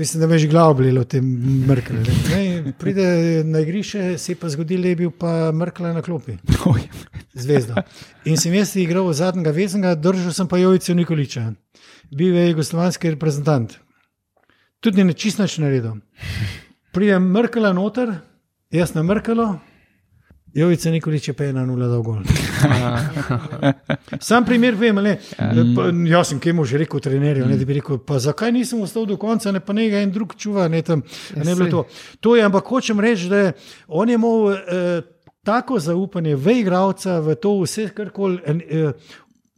Mislim, 0.00 0.20
da 0.20 0.26
me 0.26 0.34
je 0.34 0.38
že 0.38 0.48
glavo 0.48 0.74
bolelo, 0.74 1.04
te 1.04 1.20
mrkle. 1.20 1.96
ne. 1.96 2.36
Ne, 2.36 2.56
in 2.56 2.72
Pride 2.78 3.44
na 3.44 3.60
igrišče, 3.60 4.18
se 4.18 4.32
je 4.32 4.36
pa 4.36 4.48
zgodilo, 4.48 4.82
da 4.82 4.88
je 4.88 4.96
bil 4.96 5.10
pa 5.10 5.52
mrkla 5.52 5.92
na 5.92 6.02
klopi. 6.02 6.38
oj, 6.72 6.80
Zvezdo. 7.34 7.74
In 8.24 8.36
sem 8.40 8.54
jaz 8.54 8.72
igral 8.76 9.12
zadnjega 9.12 9.50
veznega, 9.50 9.94
držal 9.94 10.32
sem 10.32 10.48
pa 10.48 10.58
Jovico 10.58 10.94
Nikoliča, 10.94 11.52
bil 12.16 12.34
je 12.34 12.48
jugoslovanski 12.48 13.10
reprezentant. 13.10 13.76
Tudi 14.80 15.04
ne 15.04 15.12
čist 15.12 15.38
nič 15.38 15.58
naredil. 15.60 16.00
Pridem 16.96 17.28
mrkala 17.36 17.74
noter, 17.76 18.14
jaz 18.72 18.94
na 18.96 19.02
mrkalo, 19.04 19.58
Jovica 20.54 20.90
Nikolič 20.90 21.28
je 21.28 21.34
pa 21.34 21.44
ena 21.44 21.62
nula 21.66 21.86
dal 21.86 22.02
gol. 22.02 22.22
Sam 24.20 24.44
primer 24.44 24.74
vem, 24.74 24.98
ne, 25.04 25.14
pa, 25.76 25.86
jaz 26.10 26.32
sem 26.32 26.40
kemu 26.42 26.64
že 26.66 26.82
rekel 26.82 27.00
trenerju, 27.00 27.46
ne, 27.46 27.58
da 27.58 27.64
bi 27.64 27.78
rekel, 27.78 28.00
pa 28.02 28.18
zakaj 28.18 28.52
nisem 28.52 28.82
ostal 28.82 29.06
do 29.06 29.16
konca, 29.20 29.52
ne 29.54 29.62
pa 29.62 29.76
nekaj 29.76 30.02
en 30.02 30.12
drug 30.14 30.34
čuva, 30.34 30.66
ne 30.68 30.82
tam, 30.82 31.04
ne 31.36 31.54
bilo 31.54 31.70
to. 31.70 31.86
To 32.20 32.34
je, 32.36 32.44
ampak 32.44 32.66
hočem 32.66 33.00
reči, 33.00 33.30
da 33.30 33.46
je 33.46 33.52
on 33.86 34.10
je 34.10 34.18
imel 34.18 34.52
eh, 34.52 35.02
tako 35.46 35.78
zaupanje 35.78 36.36
v 36.36 36.60
igralca, 36.60 37.20
v 37.22 37.38
to 37.38 37.56
vse, 37.62 37.90
kar 37.94 38.10
koli. 38.10 38.40
Eh, 38.46 38.92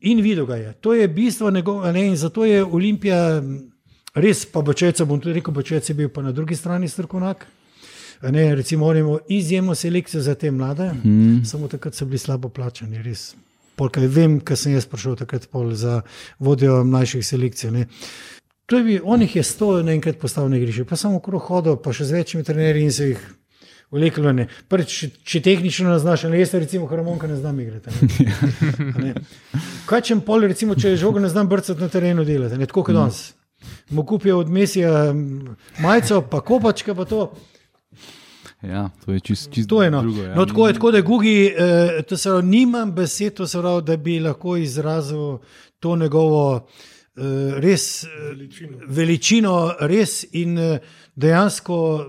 In 0.02 0.18
videl 0.18 0.46
ga 0.46 0.56
je. 0.58 0.72
To 0.82 0.94
je 0.98 1.06
bistvo 1.08 1.50
njegova, 1.50 1.92
ne, 1.92 2.06
in 2.10 2.16
zato 2.16 2.42
je 2.44 2.64
Olimpija 2.64 3.38
res, 4.14 4.40
pa 4.50 4.58
Bočeca, 4.60 5.04
bom 5.06 5.20
tudi 5.20 5.36
rekel, 5.38 5.54
Bočec 5.54 5.88
je 5.88 5.94
bil 5.94 6.08
pa 6.10 6.24
na 6.26 6.32
drugi 6.32 6.56
strani 6.58 6.88
strokovnjak. 6.88 7.46
Ne, 8.22 8.54
recimo, 8.54 8.86
on 8.86 8.96
je 8.96 9.00
imel 9.00 9.18
izjemno 9.28 9.74
selekcijo 9.74 10.22
za 10.22 10.34
te 10.34 10.50
mlade, 10.50 10.92
mm. 11.04 11.44
samo 11.44 11.68
takrat 11.68 11.94
so 11.94 12.04
bili 12.04 12.18
slabo 12.18 12.48
plačani, 12.48 13.02
res. 13.02 13.34
Polkaj 13.76 14.06
vem, 14.06 14.38
ker 14.40 14.56
sem 14.56 14.76
jaz 14.76 14.86
prišel 14.86 15.16
takrat 15.16 15.48
za 15.72 16.00
vodjo 16.38 16.84
mlajših 16.84 17.26
selekcij. 17.26 17.70
Ne. 17.70 17.86
To 18.66 18.78
je 18.78 18.84
bil, 18.84 19.00
on 19.04 19.22
jih 19.22 19.36
je 19.36 19.42
sto 19.42 19.82
naenkrat 19.82 20.18
postavil 20.18 20.50
na 20.50 20.56
igrišče, 20.56 20.84
pa 20.84 20.96
samo 20.96 21.16
okrog 21.16 21.42
hodil, 21.42 21.76
pa 21.76 21.92
še 21.92 22.04
z 22.04 22.18
večjimi 22.20 22.44
trenerji 22.44 22.84
in 22.84 22.92
se 22.92 23.08
jih 23.08 23.24
vleklo. 23.90 24.32
ne. 24.32 24.46
Prvič, 24.68 24.94
če, 24.98 25.10
če 25.24 25.40
tehnično 25.40 25.90
ne 25.90 25.98
znaš, 25.98 26.24
ali 26.24 26.40
jaz 26.40 26.54
recimo 26.54 26.86
harmonika 26.86 27.26
ne 27.26 27.36
znam 27.36 27.60
igrati. 27.60 27.90
Ne. 28.78 29.04
Ne. 29.04 29.14
Kaj 29.86 30.00
če 30.08 30.20
pol, 30.24 30.46
recimo, 30.46 30.74
če 30.74 30.96
žogo 30.96 31.20
ne 31.20 31.28
znam 31.28 31.48
brcati 31.48 31.80
na 31.80 31.88
terenu 31.88 32.24
delati, 32.24 32.56
ne 32.60 32.70
tako 32.70 32.86
kot 32.86 32.96
danes. 32.96 33.32
Mu 33.90 34.06
kupijo 34.06 34.38
od 34.38 34.48
mesija 34.50 35.12
majico, 35.80 36.22
pa 36.30 36.40
kopačka, 36.40 36.94
pa 36.94 37.04
to. 37.04 37.32
Ja, 38.62 38.90
to 39.04 39.12
je 39.12 39.20
čist, 39.20 39.50
čist 39.52 39.68
To 39.68 39.82
je 39.82 39.90
no. 39.90 40.02
drugo. 40.02 40.22
Ja. 40.22 40.34
no 40.34 40.46
tako 40.46 40.66
je, 40.68 40.74
tako 40.74 40.90
da 40.90 41.00
Gugi, 41.00 41.54
eh, 41.58 42.02
to 42.02 42.16
se 42.16 42.28
pravi, 42.28 42.46
nimam 42.46 42.92
besed, 42.92 43.34
to 43.34 43.46
se 43.46 43.58
pravi, 43.58 43.82
da 43.82 43.96
bi 43.96 44.20
lahko 44.20 44.56
izrazil 44.56 45.38
to 45.80 45.96
njegovo 45.96 46.66
eh, 47.16 47.22
res 47.60 48.04
eh, 48.04 48.08
Veličino. 48.28 48.78
veličino, 48.88 49.74
res 49.80 50.24
in 50.32 50.58
eh, 50.58 50.78
dejansko. 51.16 52.06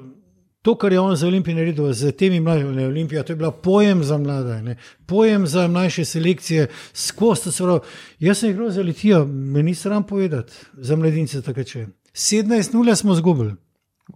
To, 0.63 0.76
kar 0.80 0.94
je 0.94 1.00
on 1.00 1.16
za 1.16 1.28
Olimpijo 1.28 1.56
naredil, 1.58 1.94
z 1.94 2.12
temi 2.12 2.39
mladimi 2.39 2.86
Olimpijami, 2.86 3.26
to 3.26 3.34
je 3.34 3.38
bila 3.38 3.52
pojem 3.52 4.04
za 4.04 4.18
mlade, 4.18 4.62
ne? 4.62 4.78
pojem 5.06 5.48
za 5.48 5.68
mlajše 5.68 6.06
selekcije, 6.06 6.68
skozi 6.94 7.44
to 7.44 7.52
se 7.52 7.63
pravi. 7.63 7.80
Jaz 8.20 8.38
sem 8.38 8.50
igral 8.50 8.70
za 8.70 8.82
Litijo, 8.82 9.26
me 9.26 9.63
ni 9.63 9.76
sram 9.76 10.08
povedati, 10.08 10.54
za 10.78 10.96
mladince 10.96 11.42
takrat 11.42 11.68
če. 11.68 11.88
17-0 12.13 12.96
smo 12.96 13.16
zgubili. 13.16 13.54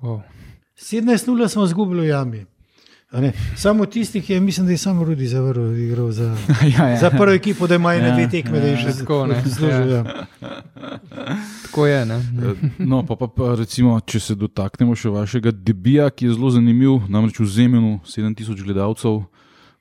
Wow. 0.02 0.22
17-0 0.78 1.48
smo 1.48 1.66
izgubili 1.66 2.02
v 2.02 2.10
Jami. 2.10 2.46
A 3.12 3.22
ne? 3.22 3.32
Samo 3.56 3.86
tistih 3.86 4.30
je, 4.30 4.40
mislim, 4.40 4.66
da 4.66 4.72
je 4.72 4.78
samo 4.78 5.04
Rudi 5.04 5.28
zavrl, 5.28 5.76
igral 5.76 6.12
za, 6.12 6.36
ja, 6.78 6.90
ja. 6.90 6.98
za 6.98 7.10
prvo 7.10 7.32
ekipo, 7.32 7.68
da 7.68 7.76
ima 7.76 7.94
ene 7.96 8.08
Ja, 8.08 8.16
dve 8.16 8.30
tekme, 8.30 8.60
da 8.60 8.68
je 8.68 8.78
že 8.78 8.98
Tako, 9.00 9.26
ne. 9.28 9.42
zaslužil. 9.46 9.92
Ja. 9.92 10.04
Tako 11.64 11.86
je. 11.88 12.06
Ne? 12.06 12.22
No, 12.78 13.06
pa, 13.06 13.16
pa, 13.16 13.28
pa 13.28 13.56
recimo, 13.56 14.00
če 14.00 14.20
se 14.20 14.36
dotaknemo 14.36 14.96
še 14.96 15.10
vašega 15.10 15.52
debija, 15.52 16.10
ki 16.10 16.26
je 16.28 16.36
zelo 16.36 16.52
zanimiv, 16.52 17.08
namreč 17.08 17.40
v 17.40 17.48
Zemenu 17.48 18.00
7000 18.06 18.64
gledalcev. 18.64 19.24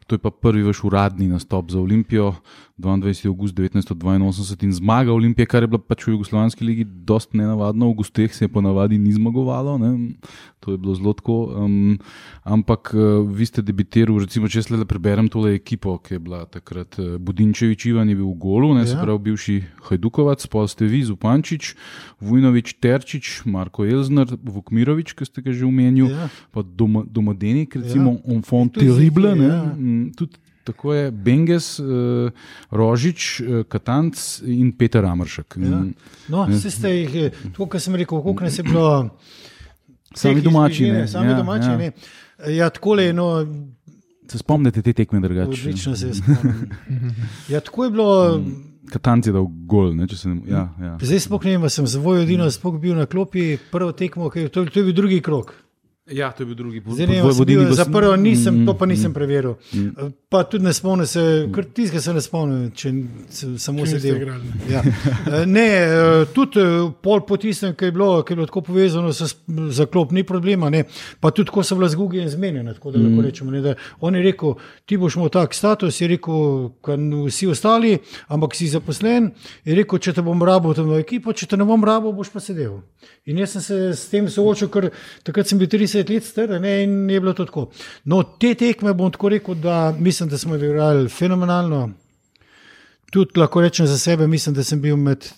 To 0.07 0.15
je 0.15 0.23
pa 0.23 0.31
prvi 0.31 0.63
vaš 0.63 0.85
uradni 0.87 1.27
nastop 1.27 1.71
za 1.75 1.81
Olimpijo, 1.83 2.37
22. 2.79 3.29
august 3.29 3.55
1982 3.55 4.65
in 4.65 4.73
zmaga 4.73 5.13
Olimpije, 5.13 5.47
kar 5.47 5.63
je 5.63 5.67
bila 5.67 5.81
pač 5.81 6.05
v 6.07 6.13
Jugoslovanski 6.13 6.65
ligi 6.65 6.85
dost 6.85 7.33
nenavadno, 7.33 7.89
v 7.89 7.95
gosteh 8.03 8.35
se 8.35 8.45
je 8.45 8.49
ponavadi 8.53 8.99
ni 8.99 9.13
zmagovalo, 9.13 9.79
ne? 9.79 10.13
to 10.61 10.73
je 10.75 10.79
bilo 10.79 10.95
zelo 10.95 11.13
tako. 11.13 11.37
Um, 11.57 11.99
ampak 12.45 12.91
uh, 12.95 13.25
vi 13.33 13.47
ste 13.47 13.63
debitirali, 13.63 14.27
recimo, 14.27 14.49
če 14.51 14.59
jaz 14.61 14.71
le 14.75 14.85
preberem 14.85 15.29
tole 15.33 15.55
ekipo, 15.57 15.97
ki 16.03 16.19
je 16.19 16.21
bila 16.21 16.43
takrat 16.45 16.99
uh, 17.01 17.17
Budinčevič 17.23 17.87
Ivan 17.89 18.11
je 18.13 18.19
bil 18.19 18.29
v 18.29 18.39
golu, 18.45 18.75
ne, 18.75 18.83
ja. 18.85 18.91
se 18.93 19.01
pravi 19.01 19.25
bivši 19.31 19.57
Hajdukovac, 19.89 20.45
pa 20.51 20.67
ste 20.69 20.91
vi, 20.91 21.01
Zupančič, 21.07 21.73
Vujnovič, 22.21 22.77
Terčič, 22.83 23.47
Marko 23.49 23.87
Elzner, 23.89 24.29
Vukmirovič, 24.43 25.15
ki 25.17 25.25
ste 25.25 25.41
ga 25.41 25.55
že 25.55 25.65
omenili, 25.65 26.13
Ja. 26.13 26.29
pa 26.53 26.61
Doma, 26.61 27.07
Domodenik, 27.09 27.73
recimo 27.79 28.19
ja. 28.21 28.37
Enfant 28.37 28.75
Tudi 28.75 28.91
Terrible, 28.91 29.33
ja. 29.39 29.73
mm, 29.73 30.13
tudi 30.19 30.37
tako 30.67 30.93
je 30.93 31.11
Benges, 31.13 31.79
uh, 31.79 32.31
Rožič, 32.73 33.21
uh, 33.41 33.63
Katanc 33.65 34.19
in 34.45 34.73
Peter 34.73 35.05
Amršek. 35.05 35.57
Ja. 35.57 35.79
Mm, 35.79 35.95
No, 36.29 36.45
vse 36.47 36.71
ste 36.71 36.91
jih, 36.91 37.15
eh, 37.17 37.31
tako 37.47 37.67
kot 37.69 37.81
sem 37.81 37.95
rekel, 37.95 38.19
koliko 38.21 38.45
nas 38.45 38.59
je 38.59 38.65
bilo. 38.65 38.91
Sami 40.13 40.41
domači, 40.41 40.83
bližine, 40.83 40.99
ne, 40.99 41.09
Sami 41.09 41.29
ja, 41.29 41.37
domači, 41.37 41.67
ja. 41.67 41.77
ne. 41.77 41.93
Ja, 42.51 42.71
tako 42.71 42.97
je, 42.97 43.13
no, 43.13 43.29
Se 44.27 44.39
spomnite 44.39 44.83
te 44.83 44.93
tekme 44.93 45.21
drugače? 45.21 45.49
odlično 45.51 45.97
se 45.97 46.15
spomnim. 46.15 46.71
Ja, 47.49 47.61
tako 47.61 47.85
je 47.85 47.91
bilo. 47.91 48.41
Katanc 48.87 49.27
je 49.27 49.33
dal 49.33 49.47
gol, 49.67 49.95
ne, 49.95 50.07
se 50.09 50.29
ne. 50.29 50.41
Ja, 50.47 50.69
ja. 50.81 50.99
Zdaj 51.01 51.21
sploh 51.21 51.45
ne 51.45 51.51
vem, 51.53 51.63
a 51.63 51.69
sem 51.69 51.87
za 51.87 51.99
Vojvodino 51.99 52.47
sploh 52.47 52.79
bil 52.79 52.95
na 52.95 53.07
klopi, 53.07 53.59
prvo 53.71 53.93
tekmo, 53.93 54.31
ki 54.31 54.41
je- 54.41 54.49
to, 54.49 54.65
to 54.65 54.79
je 54.79 54.85
bil 54.85 54.95
drugi 54.95 55.21
krok. 55.21 55.55
Ja, 56.11 56.31
to 56.33 56.43
je 56.43 56.47
bil 56.47 56.55
drugi 56.55 56.81
bil, 56.81 57.73
za 57.75 57.85
prvo 57.85 58.17
nisem, 58.17 58.67
to 58.67 58.75
pa 58.79 58.87
nisem 58.87 59.15
preveril. 59.15 59.55
mm. 59.75 60.13
Pa 60.29 60.43
tudi 60.45 60.65
ne 60.65 60.73
spomnim 60.73 61.07
se, 61.07 61.49
ker 61.55 61.65
tistega 61.65 62.01
se 62.03 62.13
ne 62.13 62.21
spomnim, 62.21 62.71
če 62.75 62.93
sem 63.31 63.59
samo 63.59 63.87
sedel. 63.87 64.17
Ja. 64.71 64.83
Eh, 64.83 65.47
Ne, 65.47 65.67
eh, 65.67 66.25
tudi 66.35 66.61
eh, 66.61 66.91
pol 67.03 67.21
po 67.27 67.37
tistem, 67.37 67.75
ki 67.75 67.85
je 67.85 67.93
bilo, 67.93 68.23
ki 68.23 68.33
je 68.33 68.37
bilo 68.37 68.47
tako 68.47 68.61
povezano 68.61 69.13
s 69.13 69.37
za 69.71 69.87
klop, 69.87 70.11
ni 70.13 70.25
problema. 70.25 70.71
Ne. 70.71 70.85
Pa 71.21 71.31
tudi, 71.31 71.51
ko 71.51 71.63
so 71.63 71.77
bila 71.77 71.89
zguge 71.89 72.23
in 72.23 72.29
zmenjena, 72.29 72.75
tako 72.75 72.91
da 72.91 72.99
lahko 72.99 73.23
rečemo. 73.23 73.51
Ne, 73.51 73.61
da 73.61 73.75
on 74.01 74.15
je 74.15 74.23
rekel, 74.23 74.55
ti 74.85 74.97
boš 74.97 75.17
imel 75.17 75.29
tak 75.29 75.55
status, 75.55 76.01
je 76.01 76.09
rekel, 76.09 76.71
kot 76.81 77.01
vsi 77.27 77.47
ostali, 77.47 77.99
ampak 78.29 78.55
si 78.55 78.69
zaposlen. 78.69 79.31
Je 79.65 79.75
rekel, 79.79 79.99
če 79.99 80.13
te 80.19 80.23
bom 80.27 80.43
rabo 80.43 80.75
v 80.75 80.79
to 80.79 80.99
ekipo, 80.99 81.33
če 81.33 81.47
te 81.47 81.57
ne 81.57 81.65
bom 81.65 81.85
rabo, 81.85 82.13
boš 82.13 82.31
pa 82.35 82.43
sedel. 82.43 82.81
In 83.27 83.39
jaz 83.39 83.57
sem 83.57 83.63
se 83.63 83.79
s 83.95 84.09
tem 84.11 84.27
soočil, 84.31 84.69
ker 84.71 84.91
takrat 85.27 85.47
sem 85.47 85.59
bil 85.59 85.71
30 85.71 85.96
30 86.05 86.15
let 86.15 86.25
star 86.25 86.65
in 86.65 87.11
je 87.11 87.21
bilo 87.21 87.33
to 87.33 87.45
tako. 87.45 87.71
No, 88.05 88.23
te 88.23 88.55
tekme 88.55 88.95
bom 88.95 89.13
tako 89.13 89.29
rekel, 89.29 89.55
da 89.55 89.95
mislim, 89.99 90.29
da 90.29 90.39
smo 90.39 90.57
igrali 90.57 91.09
fenomenalno. 91.09 91.91
Tudi 93.11 93.41
lahko 93.41 93.61
rečem 93.61 93.87
za 93.87 93.99
sebe, 93.99 94.27
mislim, 94.27 94.55
da 94.55 94.65
sem 94.65 94.81
bil 94.81 94.97
med 94.97 95.29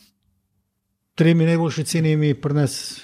tremi 1.15 1.47
najboljšimi 1.47 1.85
cenami 1.85 2.35
pri 2.35 2.55
nas. 2.55 3.01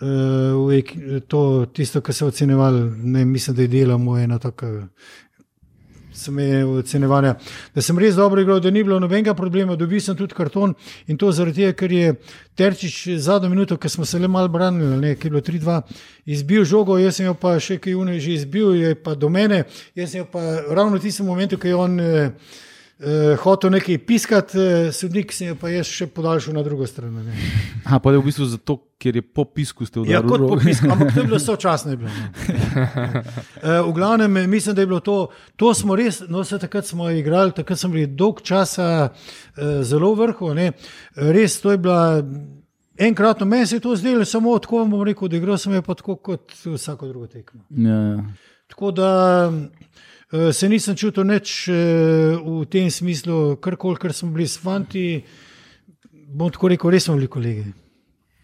Uh, 0.00 1.20
to, 1.28 1.66
tisto, 1.72 2.00
kar 2.00 2.14
so 2.14 2.26
ocenjevali, 2.26 2.90
ne, 2.96 3.24
mislim, 3.24 3.56
da 3.56 3.62
je 3.62 3.68
delo 3.68 3.98
moje 3.98 4.26
na 4.26 4.38
tako. 4.38 4.66
Sem 6.14 6.38
je 6.38 6.64
ocenjevanja, 6.64 7.34
da 7.74 7.82
sem 7.82 7.98
res 7.98 8.14
dobro 8.14 8.40
igral, 8.40 8.60
da 8.62 8.70
ni 8.70 8.84
bilo 8.86 9.00
nobenega 9.02 9.34
problema, 9.34 9.74
dobil 9.76 10.00
sem 10.00 10.14
tudi 10.16 10.34
karton 10.34 10.74
in 11.10 11.18
to 11.18 11.32
zaradi 11.34 11.64
tega, 11.64 11.72
ker 11.74 11.92
je 11.92 12.12
Terčič 12.54 13.18
zadnjo 13.18 13.50
minuto, 13.50 13.76
ker 13.82 13.90
smo 13.90 14.06
se 14.06 14.18
le 14.22 14.28
malo 14.30 14.48
branili, 14.48 14.96
ne, 15.00 15.16
ker 15.18 15.26
je 15.26 15.34
bilo 15.34 15.42
3-2, 15.42 15.80
izbil 16.36 16.64
žogo, 16.64 16.98
jaz 17.02 17.18
sem 17.18 17.26
jo 17.26 17.34
pa 17.34 17.56
še 17.58 17.80
kaj 17.82 17.98
unaj 17.98 18.20
že 18.22 18.36
izbil, 18.36 18.76
je 18.78 18.94
pa 18.94 19.16
do 19.18 19.28
mene, 19.28 19.64
jaz 19.98 20.14
sem 20.14 20.22
jo 20.22 20.28
pa 20.30 20.44
ravno 20.70 21.00
v 21.00 21.02
tistem 21.02 21.26
momentu, 21.26 21.58
ko 21.58 21.68
je 21.68 21.74
on. 21.74 21.98
Eh, 22.00 22.62
uh, 22.98 23.36
hotel 23.42 23.70
nekaj 23.70 23.98
piskati, 24.06 24.58
uh, 24.58 24.92
sodnik 24.94 25.32
se 25.32 25.46
je 25.46 25.54
pa 25.58 25.68
jaz 25.68 25.88
še 25.90 26.06
podaljšal 26.06 26.54
na 26.54 26.62
drugo 26.62 26.86
stran. 26.86 27.14
Ha, 27.84 27.98
pa 28.00 28.14
je 28.14 28.18
v 28.18 28.24
bistvu 28.24 28.46
zato, 28.48 28.78
ker 28.96 29.16
je 29.18 29.22
po 29.22 29.44
pisku 29.44 29.84
ste 29.84 30.00
udarili. 30.00 30.14
Ja, 30.14 30.22
kot 30.24 30.40
po 30.40 30.56
pisku, 30.56 30.88
ampak 30.88 31.12
to 31.12 31.20
je 31.20 31.26
bilo 31.28 31.40
sočasno. 31.48 31.96
uh, 31.98 32.06
v 33.84 33.92
glavnem, 33.92 34.38
mislim, 34.50 34.76
da 34.76 34.82
je 34.82 34.88
bilo 34.88 35.00
to, 35.04 35.18
to 35.60 35.74
smo 35.76 35.96
res, 35.96 36.22
no 36.28 36.44
se 36.44 36.58
takrat 36.58 36.88
smo 36.88 37.10
igrali, 37.10 37.52
takrat 37.52 37.78
smo 37.78 37.92
bili 37.92 38.06
dolg 38.06 38.40
časa 38.42 39.10
uh, 39.10 39.82
zelo 39.84 40.14
vrhu, 40.16 40.54
ne? 40.56 40.72
res 41.14 41.60
to 41.60 41.74
je 41.74 41.78
bila. 41.78 42.22
Enkratno 42.94 43.42
meni 43.50 43.66
se 43.66 43.76
je 43.76 43.82
to 43.82 43.96
zdelo, 43.98 44.24
samo 44.24 44.52
tako 44.62 44.84
bom 44.86 45.02
rekel, 45.02 45.26
da 45.28 45.36
igral 45.36 45.58
sem 45.58 45.72
je 45.74 45.82
pa 45.82 45.96
tako 45.98 46.14
kot 46.14 46.52
vsako 46.62 47.08
drugo 47.10 47.26
tekmo. 47.26 47.64
Ja, 47.74 47.96
ja. 48.14 48.20
Tako 48.70 48.92
da 48.94 49.08
Eh, 49.50 50.13
se 50.52 50.68
nisem 50.68 50.96
čutil 50.98 51.28
več 51.30 51.68
eh, 51.70 52.34
v 52.34 52.64
tem 52.70 52.90
smislu, 52.90 53.56
kar 53.62 53.76
koli, 53.78 54.00
kar 54.02 54.14
smo 54.16 54.32
bili 54.34 54.48
s 54.50 54.58
fanti. 54.58 55.22
Bom 56.34 56.50
tako 56.50 56.72
rekel, 56.72 56.90
res 56.90 57.06
smo 57.06 57.14
bili 57.18 57.30
kolegi. 57.30 57.66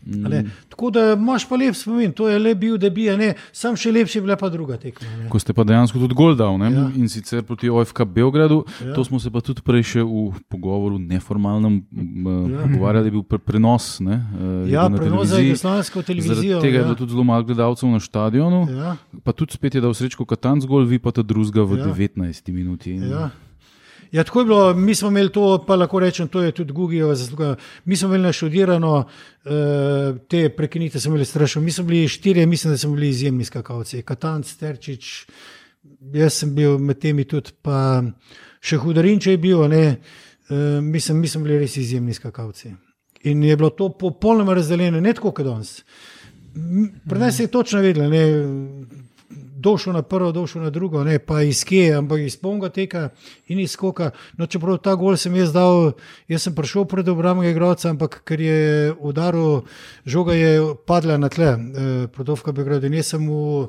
Mm. 0.07 0.49
Tako 0.69 0.91
da 0.91 1.13
imaš 1.13 1.49
pa 1.49 1.57
lep 1.57 1.75
spomin, 1.75 2.13
to 2.13 2.29
je 2.29 2.39
le 2.39 2.55
bil, 2.55 2.79
da 2.79 2.91
bi, 2.91 3.05
ne, 3.17 3.35
sam 3.53 3.77
še 3.77 3.93
lepši 3.93 4.19
je 4.19 4.23
bila 4.25 4.37
pa 4.37 4.49
druga 4.49 4.79
tekma. 4.81 5.09
Ne. 5.19 5.29
Ko 5.29 5.39
ste 5.39 5.53
pa 5.53 5.65
dejansko 5.69 6.01
tudi 6.01 6.17
gol 6.17 6.33
dal 6.39 6.57
ja. 6.61 6.87
in 6.97 7.09
sicer 7.09 7.43
proti 7.47 7.69
OFK 7.71 8.05
Beogradu, 8.09 8.63
ja. 8.81 8.95
to 8.97 9.05
smo 9.05 9.21
se 9.21 9.31
pa 9.31 9.43
tudi 9.45 9.63
prej 9.65 9.85
še 9.93 10.07
v 10.07 10.41
pogovoru 10.49 10.99
neformalnem 10.99 11.83
ja. 11.93 12.65
pogovarjali, 12.65 13.05
da 13.05 13.13
je 13.13 13.17
bil 13.19 13.27
pre 13.29 13.39
prenos. 13.39 13.91
Ne, 14.01 14.17
eh, 14.17 14.73
ja, 14.73 14.87
prenos 14.89 15.29
za 15.29 15.43
jugoslavijsko 15.43 16.03
televizijo. 16.07 16.63
Tega 16.65 16.81
ja. 16.81 16.81
je 16.81 16.89
bilo 16.89 16.99
tudi 17.03 17.13
zelo 17.13 17.27
malo 17.29 17.45
gledalcev 17.45 17.93
na 17.93 18.01
stadionu, 18.01 18.65
ja. 18.73 18.97
pa 19.25 19.37
tudi 19.37 19.59
spet 19.59 19.77
je 19.77 19.85
dal 19.85 19.95
srečko 19.95 20.25
Katanc 20.25 20.65
gol, 20.65 20.89
vi 20.89 20.99
pa 20.99 21.13
ta 21.13 21.23
drugega 21.23 21.67
v 21.69 21.85
ja. 21.85 21.93
19 21.93 22.53
minuti. 22.57 22.97
Ja. 22.97 23.31
Ja, 24.13 24.25
tako 24.25 24.41
je 24.41 24.45
bilo, 24.45 24.75
mi 24.75 24.95
smo 24.95 25.09
imeli 25.09 25.31
to, 25.33 25.65
pa 25.67 25.77
lahko 25.77 26.01
rečem, 26.01 26.29
to 26.29 26.43
je 26.43 26.53
tudi 26.53 26.73
Google 26.73 27.15
zasluga. 27.15 27.55
Mi 27.85 27.97
smo 27.97 28.09
imeli 28.09 28.23
naštudirano 28.23 28.97
uh, 28.99 30.19
te 30.29 30.49
prekinite, 30.49 31.01
smo 31.01 31.11
imeli 31.11 31.25
strašno. 31.25 31.63
Mi 31.63 31.71
smo 31.73 31.85
bili 31.85 32.09
štirje, 32.09 32.47
mislim, 32.47 32.73
da 32.73 32.79
smo 32.79 32.95
bili 32.95 33.09
izjemni 33.09 33.45
skakalci. 33.45 34.03
Katanc, 34.03 34.55
Terčič, 34.55 35.27
jaz 36.15 36.33
sem 36.35 36.55
bil 36.55 36.79
med 36.79 36.99
temi 36.99 37.25
tudi, 37.25 37.55
pa 37.63 38.03
še 38.61 38.81
hudarin, 38.83 39.21
če 39.21 39.37
je 39.37 39.39
bil, 39.39 39.63
ne, 39.71 39.85
uh, 39.95 40.57
mislim, 40.83 41.21
mi 41.21 41.29
smo 41.29 41.45
bili 41.47 41.61
res 41.63 41.77
izjemni 41.77 42.15
skakalci. 42.15 42.75
In 43.31 43.45
je 43.45 43.57
bilo 43.57 43.71
to 43.71 43.93
popolnoma 43.99 44.55
razdeljeno, 44.59 45.01
ne 45.01 45.15
tako 45.15 45.31
kot 45.31 45.47
danes. 45.47 45.85
Pri 47.09 47.19
nas 47.19 47.39
je 47.41 47.47
točno 47.47 47.81
vedelo, 47.81 48.11
došel 49.61 49.93
na 49.93 50.03
prvo, 50.03 50.33
došel 50.33 50.63
na 50.63 50.71
drugo, 50.71 51.05
ne 51.05 51.19
pa 51.19 51.43
iz 51.43 51.63
kje, 51.65 51.93
ampak 52.01 52.25
iz 52.25 52.37
polnega 52.41 52.73
teka 52.73 53.03
in 53.49 53.61
iz 53.61 53.77
skoka. 53.77 54.11
No, 54.39 54.47
čeprav 54.47 54.81
ta 54.81 54.97
gol 54.97 55.17
sem 55.21 55.37
jaz 55.37 55.53
dal, 55.53 55.93
jaz 56.29 56.49
sem 56.49 56.57
prišel 56.57 56.89
pred 56.89 57.09
obrambnega 57.09 57.53
igralca, 57.53 57.93
ampak 57.93 58.23
ker 58.25 58.41
je 58.41 58.93
udaril, 58.99 59.63
žoga 60.09 60.35
je 60.35 60.75
padla 60.89 61.21
na 61.21 61.29
tle, 61.29 61.53
eh, 61.53 62.07
Prodovka 62.09 62.57
Beograd 62.57 62.85
in 62.89 62.97
jaz 62.97 63.13
sem 63.15 63.29
v, 63.29 63.69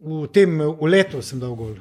v 0.00 0.26
tem 0.32 0.58
v 0.58 0.86
letu 0.86 1.22
sem 1.22 1.42
dal 1.42 1.58
gol. 1.58 1.76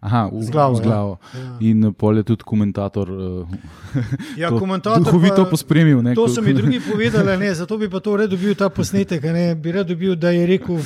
Aha, 0.00 0.30
v, 0.32 0.42
z 0.42 0.50
glavo. 0.50 0.74
Z 0.74 0.80
glavo. 0.80 1.18
Ja. 1.34 1.40
Ja. 1.40 1.56
In 1.60 1.92
pol 1.92 2.16
je 2.16 2.22
tudi 2.22 2.44
komentator. 2.44 3.10
Uh, 3.10 3.48
ja, 4.42 4.50
komentator. 4.50 5.04
Duhovito 5.04 5.44
pospremil. 5.50 6.02
Ne, 6.02 6.14
to 6.14 6.28
so 6.28 6.42
mi 6.42 6.54
drugi 6.54 6.80
povedali, 6.80 7.36
ne, 7.36 7.54
zato 7.54 7.78
bi 7.78 7.90
pa 7.90 8.00
to 8.00 8.16
rad 8.16 8.30
dobil 8.30 8.54
ta 8.54 8.68
posnetek. 8.68 9.22
Ne, 9.22 9.54
bi 9.54 9.72
rad 9.72 9.88
dobil, 9.88 10.16
da 10.16 10.30
je 10.30 10.46
rekel, 10.46 10.80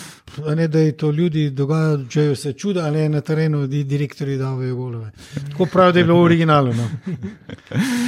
ne, 0.57 0.69
da 0.69 0.79
je 0.79 0.97
to 0.97 1.11
ljudi 1.11 1.51
dogajajo 1.51 2.37
se 2.37 2.53
čuda, 2.53 2.91
ne 2.91 3.09
na 3.09 3.21
terenu, 3.21 3.67
da 3.67 3.83
direktori 3.85 4.37
dajo 4.39 4.75
golove. 4.77 5.11
Tako 5.51 5.67
pravi, 5.67 5.93
da 5.93 5.99
je 5.99 6.05
bilo 6.05 6.23
originalno. 6.23 6.73
No. 6.73 6.89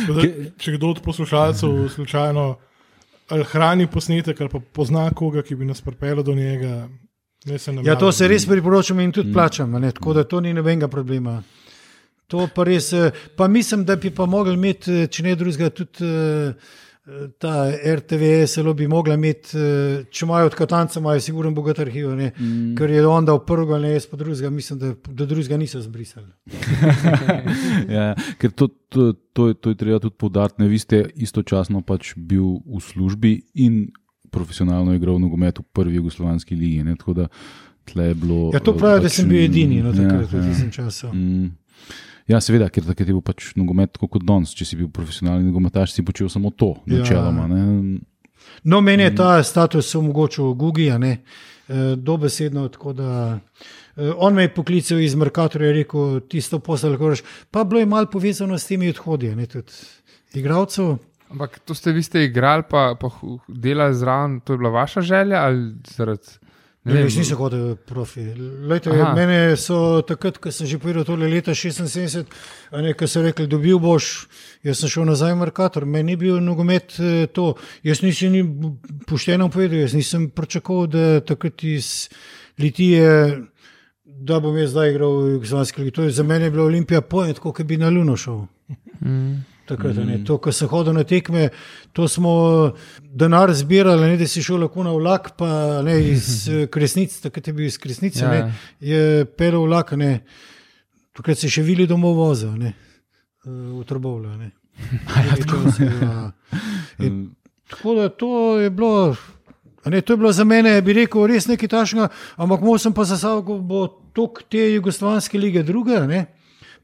Da, 0.03 0.23
če 0.59 0.73
kdo 0.77 0.89
od 0.91 1.01
poslušalcev 1.05 1.89
slučajno 1.95 2.57
hrani 3.53 3.87
posnetek 3.87 4.41
ali 4.41 4.51
pa 4.51 4.61
pozna 4.73 5.11
koga, 5.11 5.43
ki 5.43 5.55
bi 5.55 5.65
nas 5.65 5.81
pripeljal 5.81 6.23
do 6.23 6.35
njega. 6.35 6.89
Ja, 7.83 7.97
to 7.99 8.13
se 8.13 8.29
res 8.31 8.47
priporočam 8.47 9.01
in 9.01 9.11
tudi 9.13 9.31
mm. 9.31 9.35
plačam, 9.35 9.75
ne? 9.81 9.91
tako 9.93 10.15
da 10.15 10.25
to 10.25 10.41
ni 10.41 10.55
nobenega 10.55 10.89
problema. 10.89 11.41
To 12.33 12.47
pa 12.55 12.65
res, 12.65 12.93
eh, 12.93 13.11
pa 13.37 13.49
mislim, 13.49 13.85
da 13.85 13.97
bi 13.97 14.11
pa 14.11 14.27
mogli 14.27 14.55
imeti, 14.55 14.93
eh, 14.93 15.11
če 15.11 15.27
ne 15.27 15.35
drugega, 15.37 15.69
tudi 15.75 16.07
eh, 16.07 16.79
ta 17.43 17.67
RTV, 17.67 18.29
zelo 18.47 18.77
bi 18.79 18.87
mogla 18.87 19.17
imeti, 19.19 19.59
če 20.07 20.23
imajo 20.23 20.47
od 20.47 20.55
Katanca, 20.55 21.01
imajo 21.01 21.21
sigurno 21.21 21.51
bogat 21.51 21.81
arhiv, 21.83 22.13
mm. 22.15 22.77
ker 22.79 22.93
je 22.95 23.03
on 23.11 23.27
dal 23.27 23.41
prvega, 23.43 23.81
ne 23.83 23.91
jaz 23.97 24.07
pa 24.07 24.17
drugega, 24.21 24.53
mislim, 24.55 24.79
da 24.79 24.93
do 25.09 25.27
drugega 25.27 25.59
niso 25.59 25.83
zbrisali. 25.83 26.31
ja, 27.97 28.13
ker 28.39 28.55
to, 28.55 28.71
to, 28.87 29.09
to, 29.35 29.51
to 29.53 29.75
je 29.75 29.81
treba 29.83 29.99
tudi 29.99 30.15
podariti, 30.15 30.71
vi 30.71 30.79
ste 30.79 31.03
istočasno 31.27 31.83
pač 31.83 32.15
bil 32.15 32.63
v 32.63 32.85
službi 32.87 33.35
in 33.67 33.83
profesionalno 34.33 34.95
igral 34.97 35.21
nogomet 35.21 35.61
v 35.61 35.67
prvi 35.73 36.01
jugoslovanski 36.01 36.57
ligi. 36.57 36.85
Ne, 36.85 36.97
bilo, 38.15 38.51
ja, 38.55 38.61
to 38.61 38.75
pravi, 38.77 39.03
pač, 39.03 39.05
da 39.05 39.11
sem 39.13 39.29
bil 39.29 39.43
edini 39.45 39.83
no, 39.83 39.93
takrat, 39.93 40.25
ja, 40.25 40.39
v 40.39 40.47
tistem 40.49 40.71
ja. 40.71 40.77
času. 40.79 41.11
Mm, 41.13 41.51
ja, 42.31 42.41
seveda, 42.41 42.71
ker 42.73 42.87
takrat 42.87 43.09
je 43.09 43.17
bil 43.17 43.25
pač 43.25 43.53
nogomet 43.59 43.99
kot 44.01 44.25
danes. 44.25 44.55
Če 44.57 44.69
si 44.69 44.79
bil 44.81 44.89
profesionalni 44.95 45.51
nogometaš, 45.51 45.97
si 45.97 46.07
počel 46.07 46.31
samo 46.33 46.55
to, 46.55 46.75
ja. 46.87 47.03
načeloma. 47.03 47.49
Ne. 47.51 48.01
No, 48.65 48.81
meni 48.81 49.07
je 49.09 49.15
ta 49.19 49.37
status 49.47 49.95
omogočil 49.99 50.55
Google, 50.59 50.99
e, 51.03 51.17
dobesedno. 51.97 52.69
E, 52.69 54.11
on 54.17 54.35
me 54.35 54.47
je 54.47 54.55
poklical 54.55 55.03
iz 55.03 55.15
Merkatorja 55.19 55.71
in 55.71 55.83
rekel: 55.83 56.21
tisto 56.31 56.59
posel, 56.59 56.95
lahko 56.95 57.13
rečeš. 57.13 57.27
Pa 57.51 57.65
bilo 57.65 57.83
je 57.83 57.91
malo 57.91 58.11
povezano 58.11 58.59
s 58.59 58.71
temi 58.71 58.91
odhodi, 58.91 59.35
ne 59.37 59.47
tudi 59.47 59.73
igralcev. 60.35 60.97
Ampak 61.33 61.59
to 61.65 61.75
ste 61.75 61.93
vi 61.97 62.03
ste 62.05 62.27
igrali, 62.29 62.65
pa, 62.69 62.93
pa 63.01 63.09
delali 63.49 63.97
zraven, 63.97 64.41
to 64.45 64.53
je 64.53 64.61
bila 64.61 64.71
vaša 64.71 65.01
želja 65.01 65.43
ali 65.43 65.73
zaradi. 65.89 66.39
Ne, 66.85 66.95
ne, 66.95 67.03
nisem 67.05 67.39
hodil 67.39 67.77
profi. 67.87 68.25
Lejte, 68.67 68.91
mene 69.15 69.55
so 69.57 70.03
takrat, 70.03 70.41
ko 70.43 70.51
sem 70.51 70.67
že 70.67 70.81
povedal, 70.83 71.05
tole 71.07 71.29
leta 71.31 71.55
76, 71.55 72.27
ko 72.99 73.07
so 73.07 73.23
rekli, 73.23 73.47
dobil 73.47 73.79
boš, 73.79 74.27
jaz 74.67 74.83
sem 74.83 74.91
šel 74.91 75.07
nazaj 75.07 75.31
v 75.37 75.39
Merkator, 75.45 75.87
meni 75.87 76.11
ni 76.11 76.19
bil 76.19 76.41
nogomet 76.43 76.99
eh, 76.99 77.31
to. 77.31 77.53
Jaz 77.87 78.03
nisem 78.03 78.35
ni 78.35 78.43
pošteno 79.07 79.47
povedal, 79.47 79.85
jaz 79.87 79.95
nisem 79.95 80.27
pričakoval, 80.35 80.91
da 80.91 81.07
takrat 81.23 81.63
iz 81.71 82.11
Litije, 82.59 83.07
da 84.03 84.43
bom 84.43 84.59
jaz 84.59 84.75
zdaj 84.75 84.91
igral 84.91 85.21
v 85.21 85.31
Jugoslavijski 85.39 85.87
ligi. 85.87 86.11
Za 86.19 86.27
mene 86.27 86.51
je 86.51 86.57
bila 86.59 86.67
Olimpija 86.67 87.01
pojem, 87.01 87.39
kot 87.39 87.63
bi 87.63 87.79
na 87.79 87.95
Luno 87.95 88.19
šel. 88.19 88.43
Mm. 88.99 89.52
Takrat, 89.67 89.97
mm. 89.97 90.25
To, 90.27 90.39
ko 90.43 90.53
sem 90.53 90.69
hodil 90.69 90.95
na 90.97 91.05
tekme, 91.07 91.51
to 91.95 92.09
smo 92.11 92.33
denar 92.99 93.53
zbirali, 93.55 94.11
ne, 94.11 94.17
da 94.19 94.27
si 94.27 94.43
šel 94.43 94.65
lahko 94.65 94.83
na 94.83 94.95
vlak, 94.97 95.37
pa 95.39 95.83
ne 95.87 95.95
iz 96.03 96.49
Kresnic, 96.73 97.15
takrat 97.23 97.47
je 97.47 97.55
bil 97.55 97.69
iz 97.69 97.79
Kresnic, 97.79 98.19
ja. 98.19 98.31
ne, 98.31 98.41
je 98.83 99.27
pel 99.39 99.61
vlak, 99.63 99.95
ne, 100.01 100.25
takrat 101.15 101.39
se 101.39 101.51
še 101.53 101.63
vili 101.63 101.87
domov 101.87 102.19
vozil, 102.19 102.57
ne, 102.59 102.75
v 103.47 103.85
Trbovlju. 103.87 104.35
Ja, 105.23 105.37
tako 107.69 107.95
da 107.95 108.09
to 108.09 108.59
je 108.59 108.71
bilo. 108.71 109.15
Ne, 109.85 110.01
to 110.01 110.13
je 110.13 110.17
bilo 110.17 110.33
za 110.33 110.45
mene, 110.45 110.75
bi 110.83 110.95
rekel, 110.97 111.27
res 111.29 111.47
nekaj 111.49 111.71
tašnega, 111.71 112.09
ampak 112.41 112.65
moj 112.65 112.81
sem 112.83 112.95
pa 112.95 113.05
zasal, 113.07 113.43
da 113.47 113.57
bo 113.59 113.85
tok 114.17 114.43
te 114.51 114.65
jugoslovanske 114.73 115.39
lige 115.39 115.63
druge. 115.67 116.01
Ne 116.09 116.25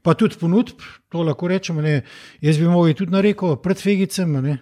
pa 0.01 0.13
tudi 0.13 0.39
ponudb, 0.39 0.81
to 1.09 1.23
lahko 1.23 1.47
rečemo. 1.47 1.81
Ne. 1.81 2.01
Jaz 2.41 2.57
bi 2.57 2.67
mogel 2.67 2.95
tudi 2.97 3.11
na 3.11 3.21
reko 3.21 3.55
pred 3.55 3.81
Fegicem. 3.81 4.33
Ne. 4.43 4.57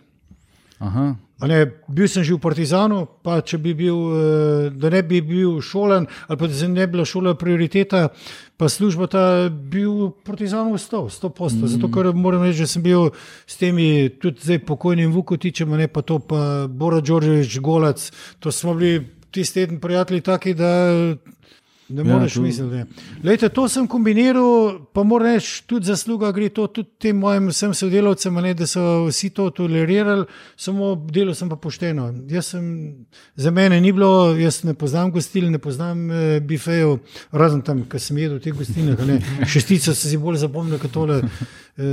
Ne, 1.37 1.57
bil 1.85 2.09
sem 2.09 2.25
že 2.25 2.33
v 2.33 2.41
Partizanu, 2.41 3.05
pa 3.21 3.41
če 3.45 3.61
bi 3.61 3.73
bil, 3.77 3.93
eh, 3.93 4.69
da 4.73 4.89
ne 4.89 5.01
bi 5.05 5.21
bil 5.21 5.61
šolen, 5.61 6.09
ali 6.25 6.37
pa 6.37 6.49
da 6.49 6.53
se 6.53 6.65
ne 6.65 6.85
bi 6.85 6.97
bila 6.97 7.05
šola 7.05 7.35
prioriteta, 7.37 8.09
pa 8.57 8.65
služba 8.65 9.05
ta 9.05 9.49
bil 9.49 9.93
v 9.93 10.11
Partizanu 10.25 10.73
ostal, 10.73 11.09
sto 11.13 11.29
posto. 11.29 11.65
Mm. 11.65 11.69
Zato, 11.77 11.89
ker 11.93 12.09
moram 12.13 12.41
reči, 12.41 12.65
da 12.65 12.69
sem 12.69 12.81
bil 12.81 13.13
s 13.45 13.57
temi 13.57 14.09
tudi 14.17 14.41
zdaj 14.41 14.65
pokojnim 14.65 15.13
Vukotičem, 15.13 15.69
ne 15.77 15.85
pa 15.85 16.01
to, 16.01 16.17
pa 16.17 16.65
Bora 16.65 17.01
Đorđević, 17.05 17.61
Golac, 17.61 18.09
to 18.41 18.49
smo 18.49 18.73
bili 18.73 19.05
tisti 19.29 19.61
teden 19.61 19.77
prijatelji 19.77 20.21
taki, 20.21 20.53
da 20.57 20.89
ne 21.89 22.01
Ja, 22.01 22.07
moreš 22.09 22.33
to- 22.33 22.41
misliti. 22.41 22.71
ne. 22.71 22.85
Glejte, 23.21 23.49
to 23.49 23.67
sem 23.67 23.87
kombiniral, 23.87 24.47
pa 24.93 25.03
moram 25.03 25.27
reči, 25.29 25.63
tudi 25.63 25.85
zasluga 25.85 26.31
gre 26.31 26.49
to 26.49 26.67
tudi 26.67 26.89
tem 26.99 27.17
mojim 27.17 27.47
vsem 27.47 27.73
sodelavcem, 27.73 28.33
ne, 28.35 28.53
da 28.53 28.65
so 28.65 28.81
vsi 29.05 29.29
to 29.29 29.49
tolerirali, 29.51 30.25
samo 30.55 30.95
delo 31.07 31.33
sem 31.33 31.47
pa 31.47 31.55
pošteno. 31.57 32.09
Jaz 32.27 32.45
sem, 32.47 32.95
za 33.35 33.51
mene 33.51 33.79
ni 33.79 33.91
bilo, 33.91 34.09
jaz 34.33 34.63
ne 34.63 34.73
poznam 34.73 35.11
gostil, 35.11 35.49
ne 35.49 35.57
poznam 35.59 36.11
eh, 36.11 36.39
bifejev, 36.41 36.97
razen 37.31 37.61
tam, 37.61 37.83
ki 37.83 37.99
sem 37.99 38.17
jedel 38.17 38.37
v 38.37 38.41
teh 38.41 38.53
gostilnah. 38.53 38.97
Šestico 39.45 39.93
sem 39.93 40.09
si 40.09 40.17
bolj 40.17 40.37
zapomnil, 40.37 40.79
kot 40.79 40.91
tole, 40.91 41.21
eh, 41.77 41.83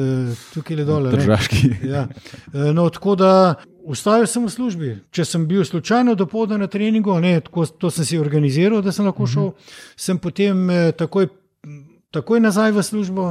tukaj 0.52 0.76
le 0.76 0.84
dole. 0.84 1.10
ne. 1.10 1.16
Držaški. 1.16 1.70
Ja. 1.84 2.08
E, 2.52 2.72
No, 2.74 2.88
tako 2.90 3.14
da 3.14 3.54
ustavil 3.84 4.26
sem 4.26 4.44
v 4.44 4.52
službi. 4.52 4.90
Če 5.14 5.26
sem 5.28 5.46
bil 5.48 5.64
slučajno 5.64 6.16
do 6.18 6.26
povdne 6.30 6.58
na 6.62 6.68
treningu, 6.70 7.14
ne, 7.20 7.36
tako, 7.44 7.66
to 7.66 7.90
sem 7.92 8.08
si 8.08 8.20
organiziral, 8.20 8.82
da 8.82 8.92
sem 8.92 9.06
lahko 9.06 9.28
šel, 9.28 9.52
sem 9.96 10.18
potem 10.18 10.64
eh, 10.70 10.90
takoj, 10.96 11.28
takoj 12.14 12.42
nazaj 12.42 12.72
v 12.72 12.84
službo 12.84 13.28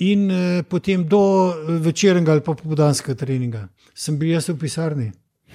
in 0.00 0.30
eh, 0.30 0.62
potem 0.62 1.04
do 1.04 1.22
eh, 1.50 1.76
večernega 1.82 2.38
ali 2.38 2.46
pa 2.46 2.54
popoldanskega 2.54 3.18
treninga. 3.18 3.66
Sem 3.94 4.18
bil 4.18 4.36
jaz 4.36 4.48
v 4.52 4.58
pisarni. 4.60 5.10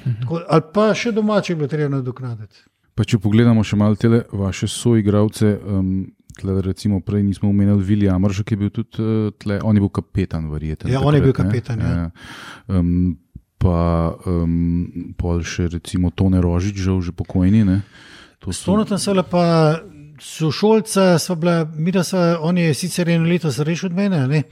Tako, 0.05 0.43
ali 0.51 0.69
pa 0.75 0.91
še 0.93 1.15
doma, 1.15 1.39
če 1.41 1.53
je 1.53 1.57
bilo 1.57 1.71
treba 1.71 1.95
nadoknaditi. 1.95 2.67
Pa 2.95 3.03
če 3.03 3.17
pogledamo 3.19 3.63
še 3.65 3.79
malo 3.79 3.97
te 3.99 4.07
vaše 4.31 4.69
soigravce, 4.71 5.55
um, 5.65 6.05
tle, 6.37 6.61
recimo 6.63 7.01
prej 7.03 7.25
nismo 7.25 7.49
omenjali 7.49 7.83
Vilija 7.83 8.13
Amrža, 8.15 8.45
ki 8.45 8.55
je 8.55 8.59
bil 8.59 8.71
tudi 8.71 9.01
uh, 9.01 9.33
tle, 9.41 9.57
on 9.65 9.75
je 9.75 9.83
bil 9.83 9.91
kapetan, 9.91 10.45
verjetno. 10.51 10.91
Ja, 10.93 11.01
on 11.03 11.17
je 11.17 11.23
bil 11.25 11.33
kapetan, 11.35 11.81
ja. 11.81 12.05
Um, 12.71 13.17
pa 13.65 14.13
um, 14.29 15.13
pol 15.17 15.41
še 15.41 15.71
recimo 15.73 16.13
Tone 16.13 16.37
Rožič, 16.43 16.77
žal 16.77 17.01
že 17.01 17.15
pokojni. 17.15 17.65
Ne? 17.65 17.81
To 18.45 18.53
so- 18.53 18.69
Stonotan 18.69 19.01
so 19.01 19.17
pa 19.25 19.81
sošolca, 20.21 21.17
sva 21.19 21.35
bila, 21.35 21.55
mi 21.75 21.91
da 21.91 22.03
sva, 22.03 22.37
on 22.41 22.57
je 22.57 22.73
sicer 22.73 23.09
eno 23.09 23.27
leto 23.27 23.51
starejši 23.51 23.89
od 23.89 23.95
mene, 23.97 24.21
ne, 24.27 24.43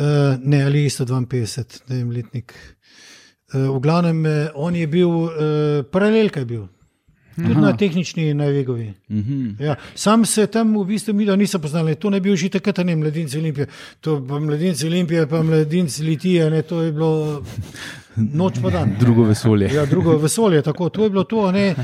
uh, 0.00 0.38
ne 0.42 0.64
ali 0.64 0.86
isto 0.86 1.04
52, 1.06 1.84
ne 1.90 2.00
vem, 2.00 2.10
letnik. 2.10 2.54
Uh, 3.54 3.68
v 3.76 3.80
glavnem, 3.80 4.26
eh, 4.26 4.48
on 4.54 4.74
je 4.74 4.86
bil, 4.90 5.08
uh, 5.08 5.84
paralelka 5.92 6.42
je 6.42 6.46
bil, 6.46 6.64
tudi 7.36 7.52
Aha. 7.52 7.60
na 7.60 7.76
tehnični 7.76 8.34
najvegovi. 8.34 8.92
Mhm. 9.10 9.62
Ja, 9.62 9.76
sam 9.94 10.24
se 10.24 10.46
tam 10.46 10.76
v 10.80 10.84
bistvu 10.84 11.14
mi 11.14 11.26
nisem 11.36 11.60
poznal, 11.60 11.94
to 11.94 12.10
ne 12.10 12.20
bi 12.20 12.30
bil 12.30 12.36
že 12.36 12.48
takrat, 12.48 12.78
ne 12.84 12.96
mladinci 12.96 13.38
Olimpije, 13.38 13.66
to 14.00 14.18
pa 14.28 14.38
mladinci 14.40 14.86
Olimpije, 14.86 15.26
pa 15.26 15.42
mladinci 15.42 16.02
Litije, 16.02 16.50
ne, 16.50 16.62
to 16.62 16.82
je 16.82 16.92
bilo 16.92 17.42
noč 18.16 18.60
pa 18.62 18.70
dan. 18.70 18.96
Drugo 19.00 19.24
vesolje. 19.24 19.70
Ja, 19.74 19.86
drugo 19.86 20.16
vesolje, 20.18 20.62
tako 20.62 20.88
to 20.88 21.04
je 21.04 21.10
bilo 21.10 21.24
to, 21.24 21.52
ne, 21.52 21.74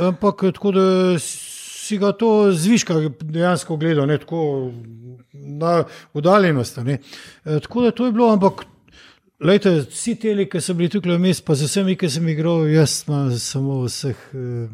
ampak 0.00 0.40
tako 0.54 0.72
da 0.72 1.18
si 1.18 1.98
ga 1.98 2.12
to 2.12 2.52
zviška 2.52 2.94
dejansko 3.20 3.76
gledal, 3.76 4.06
ne 4.06 4.18
tako 4.18 4.72
na 5.32 5.84
oddaljenost. 6.12 6.76
ne. 6.76 6.98
E, 7.44 7.60
Tako 7.60 7.82
da 7.82 7.90
to 7.90 8.06
je 8.06 8.12
bilo, 8.12 8.32
ampak. 8.32 8.64
Lejte, 9.40 9.70
vsi 9.70 10.16
ti, 10.18 10.32
ki 10.50 10.60
so 10.60 10.74
bili 10.74 10.90
tukaj 10.90 11.14
vmes, 11.14 11.40
pa 11.46 11.54
z 11.54 11.68
vsemi, 11.68 11.94
ki 11.96 12.08
sem 12.10 12.26
igral, 12.28 12.64
jaz 12.66 13.04
imam 13.06 13.30
samo 13.38 13.84
vseh 13.84 14.16
eh, 14.34 14.66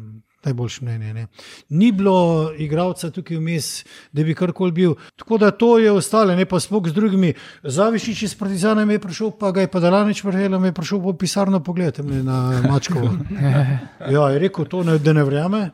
najboljše 0.45 0.83
mnenje. 0.83 1.13
Ne. 1.13 1.27
Ni 1.71 1.91
bilo 1.91 2.15
igralca 2.57 3.09
tukaj 3.09 3.37
vmes, 3.37 3.83
da 4.11 4.23
bi 4.23 4.33
karkoli 4.33 4.71
bil. 4.73 4.93
Tako 5.15 5.37
da 5.37 5.51
to 5.51 5.77
je 5.77 5.91
ostalo, 5.91 6.35
ne 6.35 6.45
pa 6.45 6.59
spok 6.59 6.87
z 6.87 6.93
drugimi. 6.93 7.33
Zavišič 7.63 8.23
iz 8.23 8.35
Partizana 8.35 8.81
je 8.83 8.99
prišel, 8.99 9.31
pa 9.31 9.51
ga 9.51 9.61
je 9.61 9.67
pa 9.67 9.79
Dalanič 9.79 10.21
prehel, 10.21 10.59
mi 10.59 10.67
je 10.67 10.73
prišel 10.73 11.01
po 11.01 11.13
pisarno 11.15 11.59
pogled 11.59 11.97
na 11.99 12.37
Mačkovo. 12.63 13.09
Ja, 14.09 14.29
je 14.29 14.39
rekel 14.39 14.65
to, 14.65 14.83
ne, 14.83 14.97
da 14.97 15.13
ne 15.13 15.23
verjame. 15.23 15.69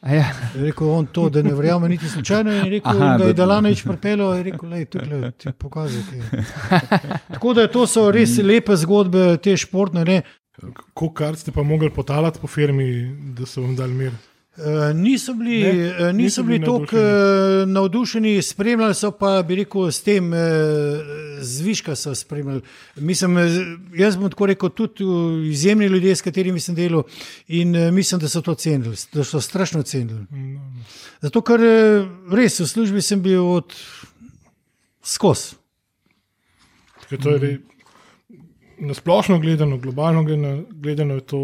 A 0.00 0.08
Ja. 0.10 0.24
Je 0.54 0.62
rekel 0.64 0.88
on 0.88 1.06
to, 1.06 1.28
da 1.28 1.42
ne 1.42 1.54
verjame 1.54 1.88
niti 1.88 2.08
slučajno. 2.08 2.50
Je 2.52 2.70
rekel, 2.70 2.90
Aha, 2.92 3.18
da 3.18 3.24
je 3.24 3.32
da- 3.32 3.36
Dalanič 3.36 3.82
pripeljal, 3.84 4.34
je 4.34 4.42
rekel, 4.42 4.70
da 4.70 4.84
tukaj 4.84 5.30
ti 5.32 5.52
pokazal. 5.52 6.02
kaj." 6.02 6.42
Tako 7.32 7.54
da 7.54 7.68
to 7.68 7.86
so 7.86 8.10
res 8.10 8.38
lepe 8.38 8.76
zgodbe, 8.76 9.36
te 9.36 9.56
športne. 9.56 10.04
Ne. 10.04 10.22
Koliko 10.94 11.14
kart 11.14 11.38
ste 11.38 11.52
pa 11.52 11.62
mogli 11.62 11.90
potalati 11.90 12.38
po 12.40 12.46
firmi, 12.46 13.16
da 13.36 13.46
so 13.46 13.62
vam 13.62 13.76
dali 13.76 13.94
mir? 13.94 14.12
Uh, 14.56 14.96
niso 14.96 15.34
bili, 15.34 15.62
Ne, 15.62 15.72
ne, 15.72 15.88
niso 15.88 16.12
niso 16.12 16.42
bili 16.42 16.58
bili 16.58 16.78
tako 16.78 16.96
uh, 16.96 17.68
navdušeni, 17.68 18.42
spremljali 18.42 18.94
so 18.94 19.10
pa, 19.10 19.42
bi 19.42 19.54
rekel, 19.54 19.90
s 19.90 20.02
tem 20.02 20.32
zviška 21.40 21.96
so 21.96 22.14
spremljali. 22.14 22.60
Mislim, 22.96 23.38
eh, 23.38 23.42
jaz 23.96 24.16
bom 24.16 24.30
tako 24.30 24.46
rekel, 24.46 24.68
tudi 24.68 25.04
izjemni 25.50 25.86
ljudje, 25.86 26.16
s 26.16 26.22
katerimi 26.22 26.60
sem 26.60 26.74
delal 26.74 27.02
in 27.48 27.94
mislim, 27.94 28.20
da 28.20 28.28
so 28.28 28.40
to 28.40 28.54
cenili, 28.54 28.96
da 29.12 29.24
so 29.24 29.40
strašno 29.40 29.82
cenili. 29.82 30.26
Zato, 31.20 31.40
ker 31.40 31.60
res 32.30 32.60
v 32.60 32.68
službi 32.68 33.02
sem 33.02 33.22
bil 33.22 33.46
od. 33.46 33.72
Ker 37.08 37.18
to 37.18 37.30
je 37.30 37.38
re, 37.38 37.56
na 38.82 38.94
splošno 38.94 39.38
gledano, 39.38 39.78
globalno 39.78 40.24
gledano, 40.24 40.64
gledano 40.70 41.14
je 41.14 41.20
to. 41.20 41.40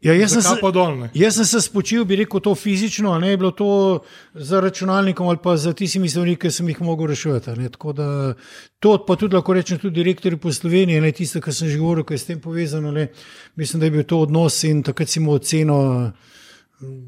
Ja, 0.00 0.14
jaz 0.14 0.32
sem 0.32 0.42
se- 0.42 0.60
pa 0.60 0.70
dol. 0.70 0.96
Ne? 0.98 1.10
Jaz 1.14 1.34
sem 1.34 1.44
se 1.44 1.60
spočil, 1.60 2.04
bi 2.04 2.16
rekel, 2.16 2.40
to 2.40 2.54
fizično, 2.54 3.18
ne 3.18 3.30
je 3.30 3.36
bilo 3.36 3.50
to 3.50 4.00
za 4.34 4.60
računalnikom 4.60 5.28
ali 5.28 5.38
pa 5.42 5.56
za 5.56 5.72
tistimi 5.72 6.08
stvarmi, 6.08 6.36
ki 6.36 6.50
sem 6.50 6.68
jih 6.68 6.80
mogel 6.80 7.06
reševati. 7.06 7.50
da 7.94 8.34
to 8.78 9.04
pa 9.06 9.16
tudi 9.16 9.34
lahko 9.34 9.52
rečem 9.52 9.78
tudi 9.78 9.94
direktorju 9.94 10.38
po 10.38 10.52
Sloveniji, 10.52 11.00
ne 11.00 11.12
tisto, 11.12 11.40
kar 11.40 11.54
sem 11.54 11.68
že 11.68 11.78
govoril, 11.78 12.04
ki 12.04 12.14
je 12.14 12.18
s 12.18 12.24
tem 12.24 12.40
povezano. 12.40 12.92
Ne. 12.92 13.08
Mislim, 13.56 13.80
da 13.80 13.86
je 13.86 13.90
bil 13.90 14.04
to 14.04 14.20
odnos 14.20 14.64
in 14.64 14.82
takrat 14.82 15.08
si 15.08 15.20
mu 15.20 15.32
oceno 15.32 16.12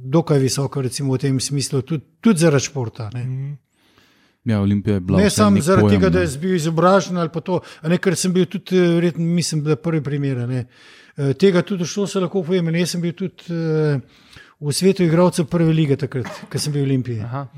dokaj 0.05 0.39
visoko, 0.39 0.83
recimo 0.83 1.15
v 1.15 1.19
tem 1.19 1.41
smislu, 1.41 1.83
tudi, 1.83 2.05
tudi 2.21 2.39
zaradi 2.39 2.65
športa. 2.65 3.11
Ne. 3.15 3.57
Ja, 4.45 4.61
Olimpija 4.61 4.95
je 4.95 5.01
bila. 5.01 5.19
Ne 5.19 5.31
samo 5.31 5.61
zaradi 5.61 5.87
pojem, 5.87 6.01
tega, 6.01 6.11
da 6.11 6.27
sem 6.27 6.41
bil 6.41 6.55
izobražen 6.57 7.17
ali 7.17 7.31
pa 7.33 7.41
to, 7.41 7.61
ne, 7.83 7.99
ker 7.99 8.17
sem 8.19 8.33
bil 8.33 8.47
tudi, 8.51 8.77
eh, 8.77 8.95
verjetno, 8.97 9.25
mislim, 9.25 9.63
da 9.65 9.77
prvi 9.77 10.03
primer. 10.03 10.37
ne. 10.49 10.67
Eh, 11.17 11.33
Tega 11.35 11.63
tudi 11.63 11.87
šlo 11.87 12.07
se 12.07 12.21
lahko 12.21 12.43
povem. 12.43 12.69
in 12.69 12.75
Jaz 12.75 12.91
sem 12.91 13.01
bil 13.01 13.13
tudi 13.13 13.53
eh, 13.53 14.01
v 14.63 14.73
svetu 14.73 15.03
igralcev 15.03 15.47
prve 15.47 15.73
lige 15.73 15.97
takrat, 15.97 16.29
ko 16.47 16.59
sem 16.59 16.73
bil 16.73 16.83
v 16.83 16.89
Olimpiji. 16.89 17.21
Aha. 17.21 17.49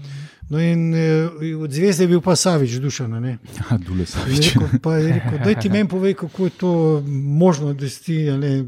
No 0.45 0.61
in 0.61 0.93
eh, 0.95 1.25
od 1.57 1.73
zvezde 1.73 2.05
je 2.05 2.09
bil 2.09 2.21
pa 2.21 2.37
Savič, 2.37 2.77
dušan. 2.77 3.15
a 3.15 3.21
ne. 3.21 3.39
Ja, 3.61 3.79
Dule 3.79 4.03
je 4.03 4.07
Savič. 4.07 4.55
daj 5.45 5.61
ti 5.61 5.71
meni 5.71 5.89
povej, 5.89 6.15
kako 6.15 6.45
je 6.45 6.51
to 6.51 6.71
možno, 7.39 7.73
da 7.73 7.89
si 7.89 8.03
ti 8.03 8.17
ne, 8.29 8.65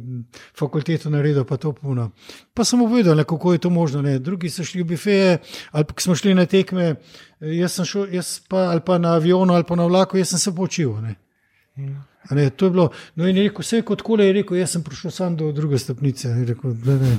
fakulteto 0.59 1.11
naredil, 1.11 1.45
pa 1.45 1.57
to 1.57 1.73
puno. 1.73 2.11
Pa 2.55 2.65
sem 2.65 2.79
mu 2.79 2.89
povedal, 2.89 3.17
ne, 3.17 3.25
kako 3.25 3.53
je 3.53 3.59
to 3.59 3.71
možno. 3.71 4.03
Ne. 4.03 4.19
Drugi 4.19 4.49
so 4.49 4.65
šli 4.65 4.83
v 4.83 4.87
bifeje, 4.87 5.39
ali 5.71 5.85
pa 5.85 5.93
smo 5.99 6.17
šli 6.17 6.35
na 6.35 6.47
tekme, 6.47 6.97
eh, 7.41 7.53
jaz 7.61 7.73
sem 7.73 7.85
šel, 7.85 8.09
jaz 8.15 8.41
pa, 8.49 8.73
ali 8.73 8.81
pa 8.81 8.99
na 8.99 9.13
avionu, 9.15 9.53
ali 9.53 9.65
pa 9.65 9.77
na 9.77 9.85
vlaku, 9.85 10.17
jaz 10.17 10.29
sem 10.29 10.39
se 10.39 10.55
poučil. 10.55 10.97
a 10.97 11.01
Ne. 11.01 11.26
A 12.23 12.35
Ne, 12.35 12.51
to 12.51 12.65
je 12.65 12.71
bilo. 12.71 12.89
No, 13.15 13.29
in 13.29 13.37
je 13.37 13.43
rekel, 13.43 13.63
vse 13.63 13.83
kot 13.83 14.03
kole 14.03 14.25
je 14.25 14.33
rekel, 14.33 14.57
jaz 14.57 14.71
sem 14.71 14.83
prišel 14.83 15.11
sam 15.11 15.37
do 15.37 15.53
druge 15.53 15.79
stopnice. 15.79 16.29
Je 16.31 16.45
Rekel, 16.45 16.73
da, 16.75 16.97
ne, 16.97 17.13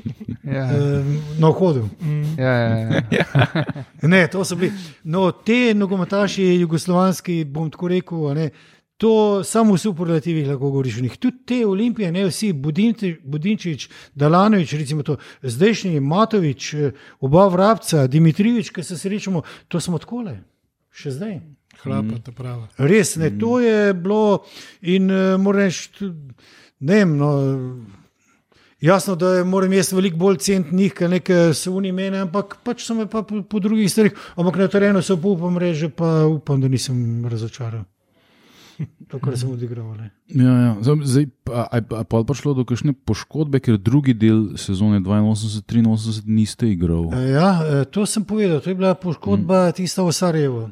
Ja. 0.56 0.64
eh, 0.66 1.04
na 1.38 1.48
vhodu. 1.48 1.88
Ja, 2.38 2.52
ja, 2.52 2.78
ja. 3.10 3.26
Ne, 4.02 4.26
to 4.26 4.44
so 4.44 4.56
bili. 4.56 4.72
No, 5.04 5.32
te 5.32 5.74
nogometaši, 5.74 6.44
jugoslovanski, 6.56 7.44
bom 7.44 7.70
tako 7.70 7.88
rekel, 7.88 8.24
a 8.26 8.34
ne, 8.34 8.46
to 8.96 9.12
samo 9.42 9.74
v 9.74 9.78
superlativih 9.78 10.48
lahko 10.48 10.70
govoriš. 10.70 11.02
Tudi 11.18 11.44
te 11.44 11.66
olimpije, 11.66 12.12
ne 12.12 12.24
vsi, 12.24 12.52
Budinti- 12.54 13.18
Budinčič, 13.20 13.88
Dalanovič, 14.14 14.72
recimo 14.74 15.02
to, 15.02 15.16
zdajšnji 15.42 16.00
Matovič, 16.00 16.74
oba 17.20 17.48
vrabca, 17.48 18.06
Dimitrijevič, 18.06 18.70
ki 18.70 18.82
se 18.82 18.96
srečamo, 18.96 19.42
to 19.68 19.80
smo 19.80 19.98
takole, 19.98 20.38
še 20.90 21.10
zdaj. 21.10 21.40
Hlapa, 21.84 22.20
ta 22.24 22.32
prava. 22.32 22.68
Res, 22.78 23.16
ne, 23.20 23.30
to 23.38 23.58
je 23.60 23.92
bilo 23.94 24.44
in 24.82 25.10
uh, 25.10 25.36
moram 25.40 25.66
reči, 25.66 26.10
ne 26.80 27.02
vem. 27.02 27.14
No, 27.20 27.34
Jasno, 28.84 29.14
da 29.16 29.44
moram 29.48 29.72
jaz 29.72 29.94
veliko 29.96 30.18
bolj 30.20 30.36
ceniti 30.44 30.74
njih, 30.76 30.92
kot 30.92 31.08
neke 31.08 31.36
so 31.56 31.72
oni 31.72 31.92
mene, 31.92 32.18
ampak 32.26 32.58
pač 32.64 32.82
so 32.84 32.92
me 32.94 33.06
pa 33.08 33.22
po, 33.24 33.40
po 33.48 33.60
drugih 33.64 33.88
stvareh, 33.88 34.12
ampak 34.36 34.58
na 34.60 34.66
terenu 34.68 35.00
pa 35.00 35.28
upam 35.28 35.56
reči, 35.58 35.88
pa 35.88 36.26
upam, 36.28 36.60
da 36.60 36.68
nisem 36.68 37.24
razočaral. 37.24 37.86
To, 39.10 39.20
kar 39.22 39.36
sem 39.38 39.50
odigral. 39.52 39.94
Ja, 40.26 40.52
ja. 40.58 40.70
Zdaj, 40.82 41.26
a, 41.52 41.62
a, 41.68 41.78
a 41.78 42.02
pa 42.02 42.16
je 42.18 42.24
prišlo 42.26 42.54
do 42.56 42.64
kakšne 42.66 42.96
poškodbe, 43.06 43.60
ker 43.62 43.76
drugi 43.78 44.14
del 44.16 44.56
sezone 44.58 44.98
82-83 45.04 46.24
niste 46.26 46.66
igral. 46.66 47.12
E, 47.14 47.36
Ja, 47.36 47.50
e, 47.62 47.84
to 47.84 48.06
sem 48.08 48.24
povedal, 48.24 48.58
to 48.64 48.72
je 48.72 48.78
bila 48.78 48.94
poškodba 48.98 49.70
tista 49.76 50.02
v 50.02 50.10
Sarajevu. 50.10 50.62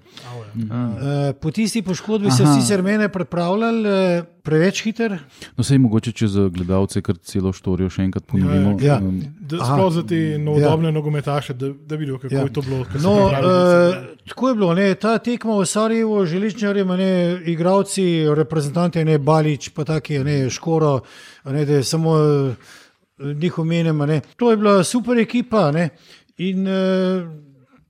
E, 0.57 1.33
Po 1.39 1.51
tisti 1.55 1.83
poškodbi 1.83 2.33
so 2.33 2.43
Aha. 2.43 2.59
sicer 2.59 2.83
mene 2.83 3.09
pripravljali 3.09 4.23
preveč 4.43 4.83
hiter. 4.83 5.19
No, 5.57 5.65
sej 5.65 5.79
mogoče, 5.79 6.13
če 6.13 6.27
za 6.29 6.49
gledalce 6.49 7.03
kar 7.03 7.17
celo 7.23 7.53
štorijo 7.53 7.91
še 7.91 8.03
enkrat 8.03 8.25
ponovimo. 8.27 8.75
Ja. 8.81 8.97
Um, 8.99 9.21
Da, 9.41 9.59
Aha. 9.61 9.75
sploh 9.75 9.91
za 9.93 10.03
te 10.03 10.39
novodobne 10.39 10.89
ja. 10.89 10.93
nogometaše, 10.93 11.55
da, 11.55 11.69
da 11.87 11.97
vidijo, 11.97 12.19
kako 12.19 12.35
Ja. 12.35 12.41
ja. 12.41 12.45
je 12.45 12.53
to 12.53 12.63
bilo. 12.63 12.79
No, 13.03 13.15
uh, 13.27 13.97
tako 14.29 14.49
je 14.49 14.55
bilo. 14.55 14.75
Ne, 14.75 14.95
ta 14.95 15.19
tekma 15.19 15.57
v 15.57 15.67
Sarajevu, 15.67 16.25
železničarji, 16.27 16.85
ne, 16.87 17.11
igravci, 17.47 18.05
reprezentanti, 18.35 19.05
ne 19.05 19.19
Balič, 19.19 19.69
pa 19.69 19.85
taki, 19.85 20.19
ne 20.19 20.51
Škoro, 20.51 21.01
ne, 21.45 21.65
da 21.65 21.73
je 21.75 21.85
samo 21.85 22.17
eh, 22.17 22.55
njih 23.35 23.59
omenjam. 23.59 23.99
ne. 23.99 24.21
To 24.37 24.51
je 24.51 24.57
bila 24.57 24.85
super 24.85 25.19
ekipa. 25.19 25.71
Ne? 25.71 25.89
In 26.39 26.67
uh, 26.67 27.29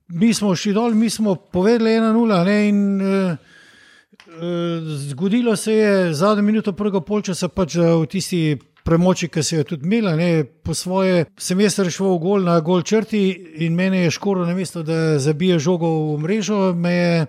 mi 0.09 0.33
smo 0.33 0.55
šli 0.55 0.73
dol, 0.73 0.93
mi 0.93 1.09
smo 1.09 1.35
povedali 1.35 1.89
1-0. 1.91 2.45
ne, 2.45 2.69
In 2.69 3.01
uh, 3.01 3.37
zgodilo 5.09 5.55
se 5.55 5.73
je 5.73 6.13
zadnjo 6.13 6.43
minuto 6.43 6.73
prvega 6.73 7.01
polčasa, 7.01 7.47
pač 7.47 7.75
da 7.75 7.95
v 7.95 8.07
tisti. 8.07 8.43
Premoči, 8.83 9.29
ki 9.31 9.39
se 9.43 9.55
je 9.55 9.63
tudi 9.63 9.85
imela, 9.87 10.11
ne, 10.19 10.43
po 10.43 10.73
svoje, 10.75 11.21
sem 11.39 11.59
jaz 11.63 11.77
rešil 11.79 12.17
gol 12.19 12.43
na 12.43 12.57
gol 12.59 12.81
črti 12.83 13.21
in 13.63 13.77
meni 13.79 14.01
je 14.01 14.11
škoro, 14.11 14.43
na 14.43 14.51
mesto, 14.51 14.83
da 14.83 15.15
zabije 15.23 15.55
žogo 15.55 15.87
v 15.87 16.17
mrežo, 16.19 16.73
me 16.75 16.91
je 16.91 17.25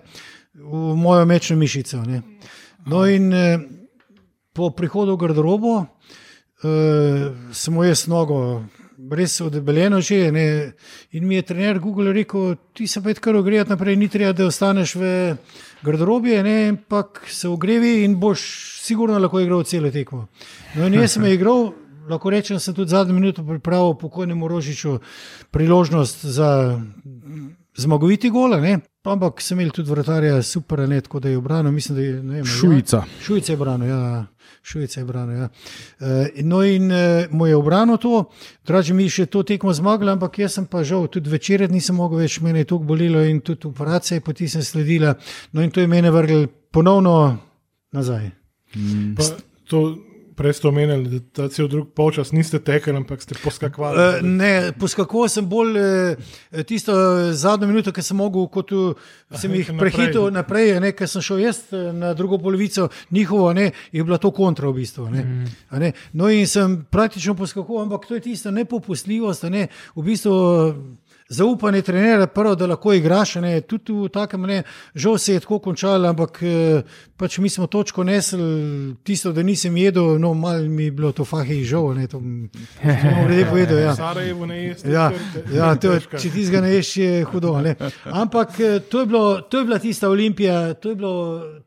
v 0.59 0.95
mojo 0.99 1.23
mečno 1.25 1.55
mišico. 1.55 2.01
Ne. 2.03 2.21
No, 2.85 3.05
in 3.07 3.31
eh, 3.33 3.63
po 4.51 4.69
prihodu 4.75 5.15
v 5.15 5.21
garderobo 5.23 5.73
uh, 5.79 5.87
sem 7.51 7.79
jaz 7.83 8.05
nogo, 8.07 8.63
res 9.11 9.41
odebeljeno 9.41 10.01
že. 10.01 10.31
Ne, 10.31 10.45
in 11.11 11.27
mi 11.27 11.35
je 11.35 11.47
trener 11.47 11.79
Google 11.79 12.13
rekel, 12.13 12.55
ti 12.73 12.87
se 12.87 13.03
pa 13.03 13.09
je 13.09 13.19
kar 13.19 13.35
ogrejati 13.35 13.69
naprej, 13.69 13.95
ni 13.95 14.07
treba, 14.09 14.33
da 14.33 14.47
ostaneš 14.47 14.95
v 14.95 15.09
garderobi, 15.85 16.35
ne, 16.43 16.57
ampak 16.73 17.23
se 17.29 17.47
ogrevi 17.47 18.03
in 18.03 18.19
boš 18.19 18.41
sigurno 18.81 19.19
lahko 19.19 19.39
igral 19.39 19.63
celo 19.63 19.91
tekmo. 19.91 20.27
No, 20.75 20.87
in 20.87 20.99
jaz 20.99 21.17
sem 21.17 21.25
igral. 21.31 21.73
Lahko 22.05 22.29
rečem, 22.29 22.59
sem 22.61 22.73
tudi 22.77 22.93
zadnjo 22.93 23.15
minuto 23.17 23.41
pripravil 23.41 23.95
pokojnemu 23.97 24.47
Rožiču 24.47 24.99
priložnost 25.51 26.25
za 26.25 26.49
zmagoviti 27.77 28.29
gol. 28.29 28.53
Ampak 29.05 29.41
sem 29.41 29.59
imel 29.59 29.71
tudi 29.73 29.91
vratarja, 29.91 30.39
super, 30.43 30.81
ne, 30.89 31.01
tako 31.01 31.19
da 31.19 31.29
je 31.29 31.37
obranil. 31.37 31.71
Mislim, 31.71 31.97
da 31.97 32.01
je 32.03 32.13
ne 32.23 32.39
vem, 32.39 32.45
Šujica. 32.45 32.97
Ja, 32.97 33.21
Šujica 33.21 33.51
je 33.51 33.57
branil, 33.57 33.89
ja. 33.89 34.25
Šujica 34.63 34.99
je 34.99 35.05
branil. 35.05 35.37
Ja. 35.37 35.49
Uh, 35.99 36.07
no, 36.43 36.63
in 36.63 36.91
uh, 36.91 36.97
mu 37.29 37.47
je 37.47 37.55
obranil 37.55 37.97
to, 38.01 38.23
draži 38.65 38.93
mi 38.97 39.05
še 39.09 39.27
to 39.29 39.43
tekmo 39.45 39.73
zmagali, 39.73 40.11
ampak 40.15 40.39
jaz 40.41 40.57
sem 40.57 40.65
pa 40.65 40.81
žal, 40.83 41.05
tudi 41.13 41.29
večer 41.29 41.67
nisem 41.69 41.99
mogel 42.01 42.23
več, 42.23 42.39
meni 42.41 42.63
je 42.63 42.71
to 42.73 42.79
bolelo 42.81 43.21
in 43.21 43.43
tudi 43.45 43.69
operacija 43.69 44.17
je 44.17 44.25
poti 44.25 44.49
sem 44.49 44.65
sledila. 44.65 45.13
No, 45.53 45.61
in 45.61 45.69
to 45.71 45.85
je 45.85 45.91
mene 45.91 46.11
vrgel 46.11 46.47
ponovno 46.73 47.37
nazaj. 47.93 48.31
Pa, 49.15 49.29
to, 49.69 49.85
prej 50.35 50.53
ste 50.53 50.67
omenili, 50.67 51.09
da 51.09 51.19
ta 51.33 51.47
cel 51.49 51.67
drug 51.71 51.89
polčas 51.95 52.31
niste 52.31 52.59
tekli, 52.59 52.95
ampak 52.95 53.21
ste 53.23 53.35
poskakvali. 53.43 53.95
Uh, 53.97 54.27
ne, 54.27 54.71
poskakoval 54.79 55.29
sem 55.31 55.47
bolj 55.49 55.79
uh, 55.79 56.35
tisto 56.67 56.93
zadnjo 57.33 57.69
minuto, 57.71 57.93
ki 57.95 58.03
sem 58.03 58.17
mogel, 58.19 58.47
kot 58.51 58.73
uh, 58.75 59.07
sem 59.31 59.51
Aha, 59.51 59.59
jih 59.59 59.71
naprej. 59.73 59.95
prehitil 59.95 60.27
naprej, 60.35 60.73
ne, 60.83 60.91
ker 60.97 61.09
sem 61.09 61.23
šel 61.25 61.41
jaz 61.45 61.61
eh, 61.71 61.89
na 61.95 62.13
drugo 62.13 62.37
polovico 62.41 62.89
njihovo, 63.15 63.53
ne, 63.53 63.71
je 63.91 64.03
bila 64.03 64.19
to 64.21 64.31
kontra 64.35 64.69
v 64.69 64.81
bistvu. 64.81 65.07
Ne, 65.13 65.25
a 65.69 65.79
ne. 65.79 65.93
No, 66.13 66.29
in 66.29 66.47
sem 66.47 66.81
praktično 66.91 67.35
poskakoval, 67.35 67.87
ampak 67.87 68.07
to 68.07 68.19
je 68.19 68.27
tisto 68.29 68.51
nepopustljivost, 68.51 69.47
ne, 69.49 69.67
v 69.95 70.07
bistvu. 70.11 70.35
Zaupanje 71.29 71.81
trenera, 71.81 72.27
prvo, 72.27 72.55
da 72.55 72.67
lahko 72.67 72.93
igraš, 72.93 73.35
ne, 73.41 73.61
tudi 73.61 73.93
v 73.93 74.09
takem, 74.13 74.43
ne, 74.45 74.59
žal 74.95 75.17
se 75.17 75.33
je 75.33 75.39
tako 75.39 75.57
končalo, 75.59 76.05
ampak 76.09 76.37
eh, 76.43 76.83
pač 77.17 77.37
mi 77.41 77.49
smo 77.49 77.65
točko 77.67 78.03
nesli, 78.05 78.93
tisto, 79.03 79.31
da 79.33 79.43
nisem 79.43 79.77
jedel, 79.77 80.19
no, 80.21 80.33
malo 80.33 80.69
mi 80.69 80.85
je 80.85 80.91
bilo 80.91 81.11
to 81.11 81.25
fahi 81.25 81.63
žal, 81.65 81.95
ne, 81.97 82.07
to 82.07 82.21
povedal. 83.49 83.79
Ja. 83.85 83.95
Sarajevo 83.95 84.45
ne 84.45 84.63
jeste. 84.63 84.91
Ja, 84.91 85.11
ja, 85.53 85.73
to, 85.75 85.97
če 85.99 86.29
ti 86.29 86.45
ga 86.49 86.61
ne 86.61 86.71
ješ, 86.75 86.95
je 86.97 87.23
hudo. 87.25 87.57
Ne? 87.61 87.75
Ampak 88.05 88.59
eh, 88.59 88.79
to 88.79 89.01
je, 89.01 89.05
bilo, 89.05 89.41
to 89.41 89.59
je 89.59 89.65
bila 89.65 89.79
tista 89.79 90.09
olimpija, 90.09 90.73
to 90.73 90.93
je 90.93 90.95
bilo 90.95 91.15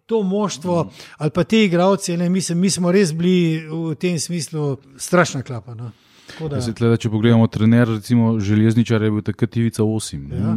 to 0.06 0.22
moštvo 0.22 0.90
ali 1.18 1.30
pa 1.30 1.44
te 1.44 1.64
igravci. 1.64 2.16
ne, 2.16 2.28
Mislim, 2.28 2.58
mi 2.58 2.70
smo 2.70 2.92
res 2.92 3.12
bili 3.12 3.66
v 3.66 3.94
tem 3.94 4.18
smislu 4.18 4.76
strašna 4.96 5.42
klapa. 5.42 5.74
No. 5.74 5.90
Da, 6.36 6.56
Ja, 6.58 6.62
se 6.62 6.74
tle, 6.76 6.92
če 7.00 7.10
pogledamo, 7.10 7.46
trener, 7.50 7.88
recimo 7.88 8.34
železničar 8.40 9.02
je 9.02 9.10
bil 9.10 9.22
takrat 9.26 9.56
Ivica 9.56 9.82
8, 9.82 10.26
Ja. 10.32 10.38
ja. 10.38 10.56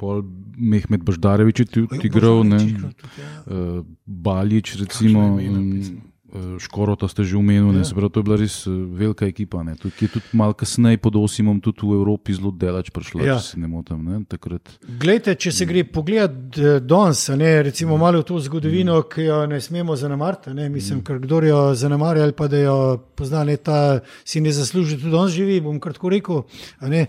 pol 0.00 0.22
Mehmet 0.56 1.04
Baždarevič 1.04 1.60
je 1.60 1.66
tudi 1.66 2.00
igral, 2.08 2.44
ne, 2.48 2.60
uh, 2.60 3.84
Baljič, 4.06 4.76
recimo. 4.80 5.36
Kakšna 5.36 6.11
pisal. 6.32 6.54
uh, 6.54 6.58
Škorota 6.58 7.08
ste 7.08 7.24
že 7.24 7.36
omenili, 7.36 7.76
Ja. 7.76 7.84
ja. 7.84 7.94
pravi, 7.94 8.10
to 8.10 8.20
je 8.20 8.24
bila 8.24 8.36
res 8.36 8.66
uh, 8.66 8.72
velika 8.72 9.26
ekipa. 9.26 9.62
Ne, 9.62 9.76
tudi, 9.76 9.94
ki 9.98 10.04
je 10.04 10.08
tudi 10.08 10.26
malo 10.32 10.52
kasneje 10.52 10.96
pod 10.98 11.16
Osimom 11.16 11.60
tudi 11.60 11.78
v 11.82 11.92
Evropi 11.94 12.32
zelo 12.32 12.50
delač 12.50 12.90
prišla, 12.90 13.20
Ja. 13.22 13.26
ja. 13.26 13.38
če 13.38 13.44
se 13.44 13.60
ne 13.60 13.68
motim. 13.68 14.04
Ne, 14.04 14.24
takrat. 14.24 14.62
Glejte, 14.98 15.34
če 15.34 15.52
se 15.52 15.66
gre 15.66 15.84
pogledat 15.84 16.58
eh, 16.58 16.80
danes, 16.80 17.28
ne, 17.28 17.62
recimo 17.62 17.96
malo 17.96 18.20
v 18.20 18.24
to 18.24 18.40
zgodovino, 18.40 19.02
ki 19.02 19.22
jo 19.22 19.46
ne 19.46 19.60
smemo 19.60 19.96
zanemariti, 19.96 20.54
ne, 20.54 20.68
mislim, 20.68 21.02
ker 21.04 21.18
kdo 21.18 21.42
jo 21.42 21.60
zanemarja 21.74 22.22
ali 22.22 22.32
pa 22.32 22.48
da 22.48 22.58
jo 22.58 22.76
pozna, 23.16 23.44
ne, 23.44 23.56
ta 23.56 24.00
si 24.24 24.40
ne 24.40 24.52
zasluži, 24.52 24.98
tudi 24.98 25.14
on 25.14 25.28
živi, 25.28 25.60
bom 25.60 25.80
kratko 25.80 26.08
rekel. 26.08 26.42
Ne, 26.80 27.06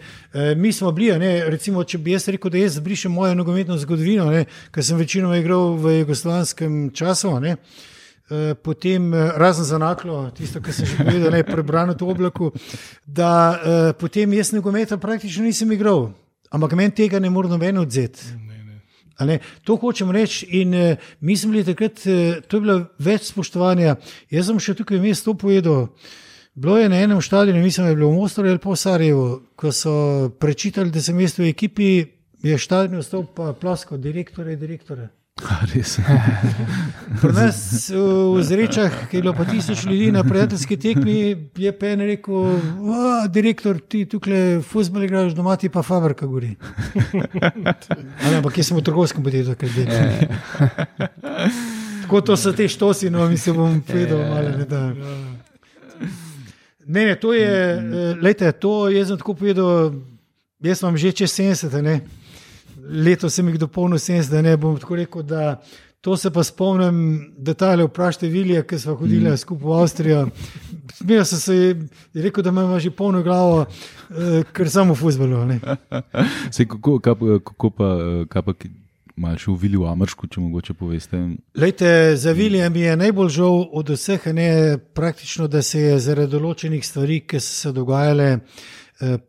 mi 0.56 0.72
smo 0.74 0.92
bili, 0.92 1.16
ne, 1.20 1.50
recimo, 1.50 1.84
če 1.84 1.98
bi 1.98 2.12
jaz 2.12 2.28
rekel, 2.28 2.52
da 2.52 2.58
jaz 2.58 2.80
brišem 2.80 3.12
mojo 3.12 3.36
nogometno 3.36 3.78
zgodovino, 3.78 4.30
ne, 4.32 4.46
ker 4.72 4.84
sem 4.84 4.98
večinoma 4.98 5.38
igral 5.38 5.76
v 5.78 6.00
jugoslovanskem 6.02 6.92
času. 6.94 7.40
Ne, 7.40 7.56
Eh, 7.56 7.93
Potem, 8.64 9.14
eh, 9.14 9.32
razen 9.36 9.66
za 9.66 9.78
naklo, 9.78 10.32
tisto, 10.32 10.62
kar 10.62 10.74
sem 10.74 10.86
že 10.86 10.96
povedal, 10.96 11.32
ne 11.32 11.44
prebrano 11.44 11.92
v 11.92 12.08
oblaku, 12.08 12.52
da 13.06 13.60
eh, 13.60 13.94
potem 13.94 14.34
jaz 14.34 14.52
nogometa 14.56 14.98
praktično 14.98 15.44
nisem 15.44 15.72
igral. 15.72 16.14
Ampak 16.50 16.72
meni 16.74 16.96
tega 16.96 17.20
ne 17.20 17.30
more 17.30 17.50
noben 17.50 17.78
odzeti. 17.78 18.22
Ne, 19.20 19.40
to 19.64 19.76
hočem 19.78 20.12
reči. 20.12 20.46
In 20.60 20.74
uh, 20.74 20.98
mi 21.22 21.38
smo 21.38 21.52
bili 21.52 21.64
takrat, 21.64 22.02
uh, 22.06 22.42
to 22.48 22.58
je 22.58 22.62
bilo 22.62 22.76
več 23.00 23.30
spoštovanja. 23.30 23.96
Jaz 24.34 24.50
sem 24.50 24.60
še 24.60 24.74
tukaj 24.76 25.00
vmes 25.00 25.24
to 25.24 25.36
povedal. 25.38 25.94
Bilo 26.54 26.78
je 26.78 26.90
na 26.90 27.00
enem 27.00 27.22
stadionu, 27.22 27.62
mislim, 27.64 27.86
da 27.86 27.94
je 27.94 27.96
bilo 27.96 28.10
v 28.10 28.18
Mostru 28.18 28.50
ali 28.50 28.60
pa 28.60 28.74
v 28.74 28.78
Sarajevu, 28.78 29.28
ko 29.56 29.72
so 29.72 29.94
prečitali, 30.42 30.92
da 30.92 31.02
sem 31.02 31.20
jaz 31.24 31.38
v 31.40 31.54
ekipi, 31.54 31.90
je 32.44 32.58
stadion 32.60 33.00
ostal 33.00 33.24
pa 33.24 33.54
plasko, 33.54 33.98
direktore, 33.98 34.58
direktore. 34.60 35.08
Res. 35.74 35.98
Pri 37.22 37.34
nas 37.34 37.90
v 37.90 38.42
Zrečah, 38.46 39.10
ki 39.10 39.18
je 39.18 39.22
bilo 39.22 39.34
pa 39.34 39.46
tisoč 39.46 39.86
ljudi 39.86 40.12
na 40.12 40.24
prijateljski 40.24 40.78
tekmi, 40.78 41.50
je 41.58 41.72
pa 41.74 41.88
en 41.88 42.06
rekel, 42.06 42.60
"A, 42.94 43.28
direktor, 43.28 43.80
ti 43.82 44.06
tukaj 44.06 44.62
fuzbol 44.62 45.04
igraš 45.04 45.34
doma, 45.34 45.56
ti 45.56 45.70
pa 45.70 45.82
fabrika 45.82 46.26
gori. 46.26 46.56
Ali, 48.24 48.36
ampak 48.36 48.58
jaz 48.58 48.70
sem 48.70 48.78
v 48.78 48.86
trgovskem 48.86 49.24
podjetju, 49.24 49.56
ker 49.58 49.70
delam. 49.74 50.14
Tako 52.04 52.22
to 52.22 52.38
so 52.38 52.54
te 52.54 52.68
štosi, 52.70 53.10
no, 53.10 53.26
mi 53.30 53.38
se 53.38 53.54
bom 53.54 53.82
povedal 53.82 54.22
malo. 54.30 54.58
Ne, 54.58 54.66
da. 54.66 54.82
ne, 56.86 57.06
ne, 57.06 57.16
to 57.16 57.34
je, 57.34 57.50
eh, 57.74 58.18
lejte, 58.22 58.52
to 58.52 58.90
jaz 58.90 59.10
sem 59.10 59.18
tako 59.18 59.34
povedal, 59.34 59.98
jaz 60.62 60.78
sem 60.78 60.98
že 60.98 61.12
čez 61.12 61.32
70, 61.34 61.82
ne. 61.82 62.23
Leto 62.90 63.30
sem 63.30 63.48
jih 63.48 63.60
dopolnil 63.60 64.00
70, 64.00 64.42
ne 64.42 64.58
bom 64.58 64.78
tako 64.80 64.96
rekel, 64.96 65.24
da 65.24 65.62
to 66.04 66.18
se 66.18 66.32
pa 66.32 66.44
spomnim 66.44 67.34
detajle, 67.38 67.86
vprašajte 67.88 68.28
Vilija, 68.28 68.64
ki 68.64 68.80
smo 68.80 68.96
hodili 68.96 69.30
mm. 69.30 69.38
skupaj 69.38 69.68
v 69.68 69.78
Avstrijo. 69.82 70.28
Smejal 70.94 71.26
sem 71.26 71.40
se, 71.40 71.56
je 72.14 72.24
rekel, 72.24 72.44
da 72.44 72.50
ima 72.50 72.80
že 72.80 72.92
polno 72.92 73.24
glavo, 73.24 73.66
eh, 74.10 74.44
ker 74.54 74.70
samo 74.70 74.94
v 74.94 74.98
fuzbolu. 74.98 75.46
ne. 75.46 75.60
Sej, 76.56 76.68
kako, 76.68 77.00
pa- 77.00 77.40
kako 77.46 77.70
pa, 77.70 77.86
eh, 77.86 78.26
kaj 78.28 78.42
pa 78.42 78.54
malo 79.16 79.38
še 79.38 79.52
v 79.52 79.58
Vilju 79.62 79.86
Amršku, 79.88 80.28
če 80.28 80.42
mogoče 80.42 80.74
poveste. 80.74 81.24
Lejte, 81.56 82.18
za 82.18 82.32
Vilija 82.32 82.70
mi 82.70 82.82
je 82.82 82.98
najbolj 82.98 83.30
žal 83.30 83.70
od 83.72 83.90
vseh, 83.90 84.26
ne, 84.34 84.78
praktično, 84.94 85.48
da 85.48 85.62
se 85.62 85.80
je 85.80 86.00
zaradi 86.00 86.32
določenih 86.32 86.84
stvari, 86.84 87.22
ki 87.28 87.40
so 87.40 87.54
se 87.62 87.72
dogajale. 87.72 88.32
eh, 88.34 88.72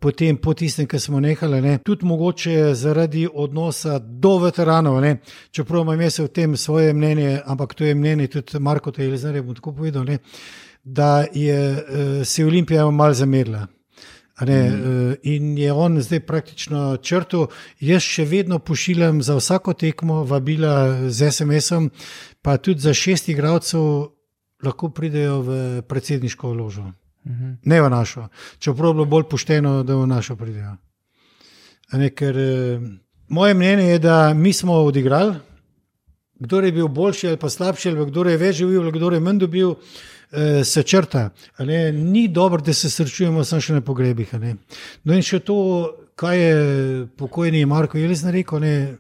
Potem, 0.00 0.36
po 0.36 0.52
tistem, 0.54 0.86
ki 0.86 0.98
smo 1.00 1.20
nehali, 1.24 1.60
ne, 1.64 1.78
tudi 1.84 2.06
mogoče 2.06 2.74
zaradi 2.76 3.24
odnosa 3.26 3.98
do 3.98 4.36
veteranov, 4.42 4.98
ne, 5.00 5.16
čeprav 5.50 5.82
imam 5.82 6.00
jaz 6.04 6.20
o 6.20 6.26
tem 6.28 6.56
svoje 6.56 6.92
mnenje, 6.94 7.40
ampak 7.46 7.72
to 7.74 7.84
je 7.84 7.94
mnenje 7.94 8.28
tudi 8.28 8.60
Marko 8.60 8.92
Tejlezner, 8.92 9.40
bom 9.42 9.56
tako 9.56 9.72
povedal, 9.72 10.04
ne, 10.04 10.18
da 10.84 11.24
je 11.32 11.56
eh, 11.56 12.24
se 12.24 12.44
Olimpija 12.44 12.90
malo 12.90 13.14
zamerila. 13.14 13.66
Ne, 14.40 14.70
mm. 14.70 15.14
In 15.22 15.58
je 15.58 15.72
on 15.72 16.00
zdaj 16.02 16.20
praktično 16.26 16.96
črto. 16.96 17.46
Jaz 17.80 18.02
še 18.02 18.24
vedno 18.26 18.58
pošiljam 18.58 19.22
za 19.22 19.36
vsako 19.38 19.72
tekmo 19.78 20.24
vabila 20.24 21.08
z 21.08 21.30
SMS-om, 21.30 21.90
pa 22.42 22.56
tudi 22.56 22.82
za 22.82 22.94
šest 22.94 23.28
igralcev 23.28 24.10
lahko 24.64 24.90
pridejo 24.90 25.40
v 25.40 25.82
predsedniško 25.88 26.52
ložo. 26.52 26.90
Mhm. 27.26 27.52
Ne 27.64 27.82
v 27.82 27.90
našo. 27.90 28.28
Čeprav 28.58 28.90
je 28.90 28.94
bilo 28.94 29.04
bolj 29.04 29.24
pošteno, 29.30 29.82
da 29.82 29.96
v 29.96 30.06
našo 30.06 30.36
pridejo. 30.36 30.76
Ker, 32.16 32.38
eh, 32.38 32.80
moje 33.28 33.54
mnenje 33.54 33.84
je, 33.84 33.98
da 33.98 34.34
mi 34.34 34.52
smo 34.52 34.72
odigrali, 34.72 35.34
kdo 36.34 36.60
je 36.60 36.72
bil 36.72 36.88
boljši 36.88 37.28
ali 37.28 37.36
pa 37.36 37.50
slabši, 37.50 37.88
ali 37.88 38.06
kdo 38.06 38.24
je 38.24 38.36
več 38.36 38.56
živel, 38.56 38.82
ali 38.82 38.92
kdo 38.92 39.10
je 39.10 39.20
manj 39.20 39.38
dobil, 39.38 39.74
eh, 40.32 40.64
se 40.64 40.82
črta. 40.82 41.30
Ne, 41.58 41.92
ni 41.92 42.28
dobro, 42.28 42.60
da 42.60 42.72
se 42.72 42.90
srečujemo 42.90 43.44
samo 43.44 43.60
še 43.60 43.72
na 43.72 43.80
pogrebih. 43.80 44.34
No 45.04 45.14
in 45.14 45.22
še 45.22 45.38
to, 45.38 45.96
kaj 46.16 46.38
je 46.38 47.06
pokojni 47.16 47.64
Marko 47.66 47.98
Jelizna 47.98 48.30
rekel. 48.30 48.60
Ne, 48.60 48.98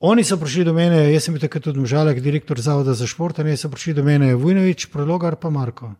Oni 0.00 0.24
so 0.24 0.38
prišli 0.40 0.64
do 0.64 0.72
mene, 0.72 1.12
jaz 1.12 1.26
sem 1.26 1.34
bil 1.36 1.42
takrat 1.42 1.62
tudi 1.62 1.84
žalek, 1.84 2.22
direktor 2.24 2.56
Zavoda 2.60 2.94
za 2.96 3.04
šport, 3.06 3.36
ne 3.44 3.52
so 3.56 3.68
prišli 3.68 3.92
do 3.98 4.02
mene 4.02 4.34
Vujnovič, 4.34 4.86
prologar 4.88 5.36
pa 5.36 5.50
Marko. 5.50 5.92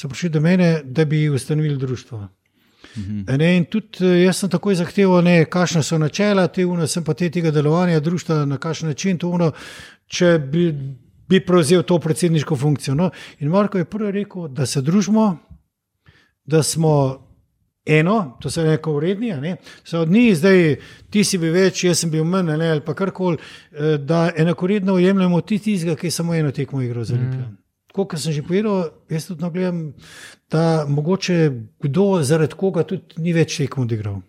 So 0.00 0.08
prišli 0.08 0.28
do 0.28 0.40
mene, 0.40 0.80
da 0.84 1.04
bi 1.04 1.28
ustanovili 1.28 1.76
društvo. 1.76 2.28
Ne, 3.38 3.56
in 3.56 3.64
tudi 3.64 4.00
eh, 4.00 4.22
jaz 4.24 4.40
sem 4.40 4.50
takoj 4.50 4.74
zahteval, 4.80 5.20
ne, 5.24 5.44
kakšne 5.44 5.82
so 5.84 5.98
načela 6.00 6.46
te 6.48 6.64
uno, 6.66 6.86
sem 6.88 7.04
pa 7.04 7.14
te 7.14 7.28
tega 7.30 7.52
delovanja 7.52 8.00
društva, 8.00 8.44
na 8.48 8.58
kakšen 8.58 8.88
način 8.88 9.18
to 9.18 9.28
uno, 9.28 9.52
če 10.06 10.38
bi, 10.38 10.72
bi 11.28 11.42
prevzel 11.44 11.82
to 11.82 11.98
predsedniško 12.00 12.56
funkcijo. 12.56 12.94
No. 12.94 13.10
In 13.38 13.52
Marko 13.52 13.78
je 13.78 13.84
prvi 13.84 14.12
rekel, 14.22 14.48
da 14.48 14.66
se 14.66 14.82
družimo, 14.82 15.36
da 16.44 16.62
smo 16.62 16.94
eno, 17.86 18.38
to 18.40 18.50
se 18.50 18.64
reko 18.64 18.96
vredni, 18.96 19.34
ne. 19.40 19.56
se 19.84 19.98
od 19.98 20.08
njih 20.10 20.36
zdaj 20.36 20.76
ti 21.10 21.24
si 21.24 21.38
bil 21.38 21.52
več, 21.52 21.84
jaz 21.84 22.00
sem 22.00 22.10
bil 22.10 22.24
manj 22.24 22.56
ne, 22.56 22.70
ali 22.70 22.80
pa 22.86 22.94
karkoli, 22.94 23.36
eh, 23.36 23.98
da 23.98 24.30
enakoredno 24.36 24.96
ujemljamo 24.96 25.40
ti 25.40 25.58
tistega, 25.58 25.96
ki 25.96 26.06
je 26.06 26.18
samo 26.22 26.34
eno 26.34 26.50
tekmo 26.50 26.82
igral 26.82 27.04
za 27.04 27.14
Olimpijo. 27.14 27.46
Mm. 27.46 27.56
Kot 27.92 28.14
sem 28.18 28.32
že 28.32 28.42
povedal, 28.46 28.92
jaz 29.10 29.26
tudi 29.26 29.50
gledam, 29.50 29.92
da 30.50 30.86
mogoče 30.88 31.50
kdo 31.82 32.22
zaradi 32.22 32.54
koga 32.54 32.84
tudi 32.86 33.18
ni 33.18 33.34
več 33.34 33.56
tekmo 33.58 33.82
odigral. 33.82 34.20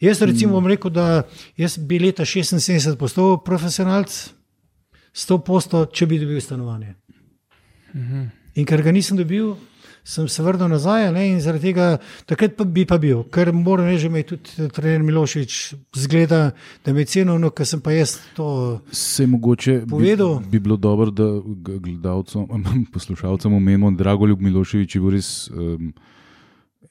Jaz 0.00 0.22
recimo 0.22 0.56
bom 0.56 0.66
rekel, 0.66 0.90
da 0.90 1.22
bi 1.86 1.98
leta 1.98 2.24
76 2.24 2.96
postal 2.98 3.38
profesionalc, 3.44 4.10
100 5.14 5.38
posto, 5.44 5.84
če 5.86 6.06
bi 6.06 6.18
dobil 6.18 6.40
stanovanje. 6.40 6.94
In 8.54 8.66
ker 8.66 8.82
ga 8.82 8.92
nisem 8.92 9.18
dobil, 9.18 9.54
sem 10.04 10.28
se 10.28 10.42
vrnil 10.42 10.68
nazaj 10.68 11.12
ne, 11.12 11.28
in 11.32 11.40
zaradi 11.40 11.70
tega 11.70 11.98
takrat 12.26 12.56
pa 12.56 12.64
bi 12.64 12.84
pa 12.88 12.98
bil, 12.98 13.22
ker 13.32 13.52
moram 13.52 13.86
reči, 13.86 14.08
da 14.08 14.22
je 14.22 14.28
tudi 14.32 14.68
trener 14.74 15.02
Miloševič 15.02 15.58
zgleda, 15.96 16.50
da 16.84 16.92
me 16.92 17.04
je 17.04 17.12
cenil, 17.14 17.38
no, 17.38 17.50
ker 17.50 17.66
sem 17.66 17.80
pa 17.80 17.92
jaz 17.92 18.18
to 18.36 18.80
Se 18.92 19.26
mogoče 19.26 19.82
Povedal. 19.88 20.38
bi, 20.40 20.58
bi 20.58 20.60
bilo 20.60 20.76
dobro, 20.76 21.10
da 21.10 21.28
gledalcem, 21.78 22.46
poslušalcem 22.94 23.54
omenimo, 23.54 23.90
Dragoljub 23.90 24.40
Miloševič 24.40 24.94
je 24.96 25.00
bil 25.00 25.16
res 25.16 25.50
um, 25.50 25.92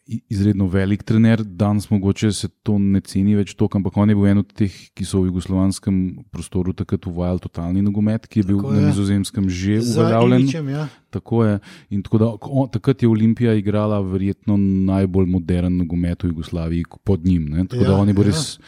izredno 0.08 0.68
velik 0.68 1.04
trener. 1.04 1.44
Danes 1.44 1.90
mogoče 1.90 2.32
se 2.32 2.48
to 2.64 2.78
ne 2.80 3.02
ceni 3.06 3.36
več 3.36 3.54
toliko, 3.56 3.82
ampak 3.82 3.98
on 3.98 4.10
je 4.10 4.16
bil 4.16 4.30
en 4.32 4.42
od 4.42 4.54
teh, 4.56 4.74
ki 4.96 5.06
so 5.08 5.22
v 5.22 5.32
jugoslovanskem 5.32 6.00
prostoru 6.32 6.74
takrat 6.78 7.08
uvajali 7.10 7.44
totalni 7.44 7.84
nogomet, 7.86 8.28
ki 8.28 8.42
je 8.42 8.48
bil 8.48 8.62
Tako 8.62 8.74
na 8.76 8.88
nizozemskem 8.88 9.50
že 9.50 9.80
uveljavljen. 9.84 10.46
Iličem, 10.48 10.70
ja. 10.72 10.88
Tako 11.14 11.44
je. 11.46 11.60
In 11.96 12.04
tako 12.04 12.22
da, 12.24 12.32
on, 12.42 12.70
takrat 12.72 13.04
je 13.04 13.10
Olimpija 13.10 13.56
igrala 13.58 14.00
verjetno 14.04 14.58
najbolj 14.58 15.28
modern 15.32 15.82
nogomet 15.82 16.24
v 16.24 16.34
Jugoslaviji 16.34 16.86
pod 17.04 17.26
njim. 17.26 17.50
Ne? 17.52 17.68
Tako 17.68 17.84
ja, 17.84 17.90
da 17.90 17.98
Ja, 17.98 18.02
on 18.02 18.08
je 18.08 18.14
bil 18.14 18.28
ja. 18.28 18.36
res 18.36 18.60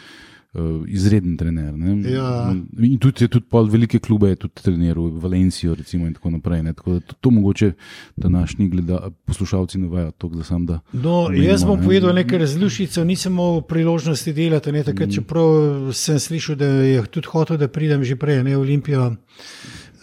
uh, 0.53 0.83
izreden 0.87 1.37
trener. 1.37 1.73
Ne? 1.77 2.11
Ja. 2.11 2.55
In 2.79 2.97
tudi, 2.99 3.23
je 3.23 3.27
tudi 3.27 3.45
pol 3.49 3.69
velike 3.69 3.99
klube 3.99 4.29
je 4.29 4.35
tudi 4.35 4.63
treniral, 4.63 5.09
Valencijo 5.21 5.75
recimo, 5.75 6.07
in 6.07 6.13
tako 6.13 6.29
naprej. 6.29 6.63
Ne? 6.63 6.73
Tako 6.73 6.97
da 6.97 6.99
to, 6.99 7.15
to 7.21 7.31
mogoče 7.31 7.71
današnji 8.17 8.69
gleda, 8.69 9.09
poslušalci 9.25 9.77
ne 9.77 9.89
vejo, 9.89 10.11
to 10.11 10.29
da 10.29 10.43
sam 10.43 10.65
da. 10.65 10.79
No, 10.93 11.25
omenimo, 11.25 11.51
jaz 11.51 11.63
bom 11.63 11.79
ne. 11.79 11.85
povedal 11.85 12.15
nekaj 12.15 12.39
razlušico, 12.45 13.03
nisem 13.03 13.33
imel 13.33 13.61
priložnosti 13.61 14.33
delati. 14.33 14.71
Ne, 14.71 14.79
Mm. 14.79 14.85
takrat, 14.85 15.11
čeprav 15.13 15.93
sem 15.93 16.19
slišal, 16.19 16.55
da 16.55 16.65
je 16.65 17.03
tudi 17.05 17.27
hotel, 17.27 17.57
da 17.57 17.67
pridem 17.67 18.03
že 18.03 18.15
prej, 18.15 18.43
ne 18.43 18.57
Olimpijo, 18.57 19.15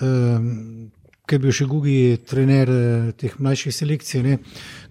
um, 0.01 0.90
ki 1.26 1.34
je 1.34 1.38
bil 1.38 1.53
še 1.53 1.66
Gugi, 1.66 2.18
trener 2.22 2.70
eh, 2.70 3.12
teh 3.18 3.34
mlajših 3.38 3.74
selekcij. 3.74 4.22
Ne. 4.22 4.38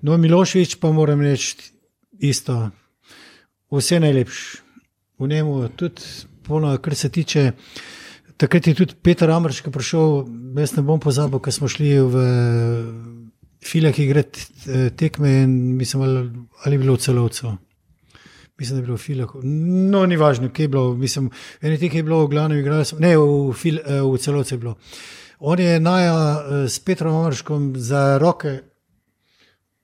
No, 0.01 0.17
Miloševič 0.17 0.75
pa 0.81 0.91
moram 0.91 1.21
reči 1.21 1.71
isto, 2.19 2.71
vse 3.71 3.99
najlepše. 4.03 4.64
V 5.19 5.27
njemu 5.27 5.67
tudi, 5.75 6.01
polno, 6.43 6.77
kar 6.77 6.95
se 6.95 7.09
tiče. 7.09 7.51
Takrat 8.37 8.67
je 8.67 8.73
tudi 8.75 8.95
Peter 9.01 9.31
Amrška 9.31 9.71
prišel, 9.71 10.25
jaz 10.59 10.75
ne 10.75 10.83
bom 10.83 10.99
pozabil, 10.99 11.39
ko 11.39 11.51
smo 11.51 11.67
šli 11.71 11.93
v 12.03 12.23
filah 13.65 13.99
igrati 13.99 14.41
eh, 14.67 14.89
tekme 14.89 15.31
in 15.43 15.77
mislim, 15.77 16.01
ali, 16.03 16.31
ali 16.65 16.75
je 16.75 16.79
bilo 16.79 16.93
v 16.93 16.97
celovcu. 16.97 17.55
Mislim, 18.57 18.77
da 18.77 18.81
je 18.81 18.85
bilo 18.85 18.97
v 18.97 19.01
filah. 19.01 19.29
No, 19.91 20.05
ni 20.05 20.17
važno, 20.17 20.49
kje 20.49 20.63
je 20.63 20.67
bilo. 20.67 20.93
Mislim, 20.95 21.29
eno 21.61 21.77
teh 21.77 21.95
je 21.95 22.03
bilo, 22.03 22.25
v 22.25 22.29
glavnem 22.29 22.59
igrali 22.59 22.85
smo, 22.85 22.99
ne, 22.99 23.17
v, 23.17 23.53
fil, 23.53 23.79
eh, 23.79 24.01
v 24.01 24.17
celovcu 24.17 24.53
je 24.53 24.59
bilo. 24.59 24.75
On 25.39 25.59
je 25.59 25.79
naja 25.79 26.15
eh, 26.15 26.69
s 26.69 26.79
Petrom 26.79 27.15
Amrškom 27.15 27.73
za 27.75 28.17
roke, 28.17 28.59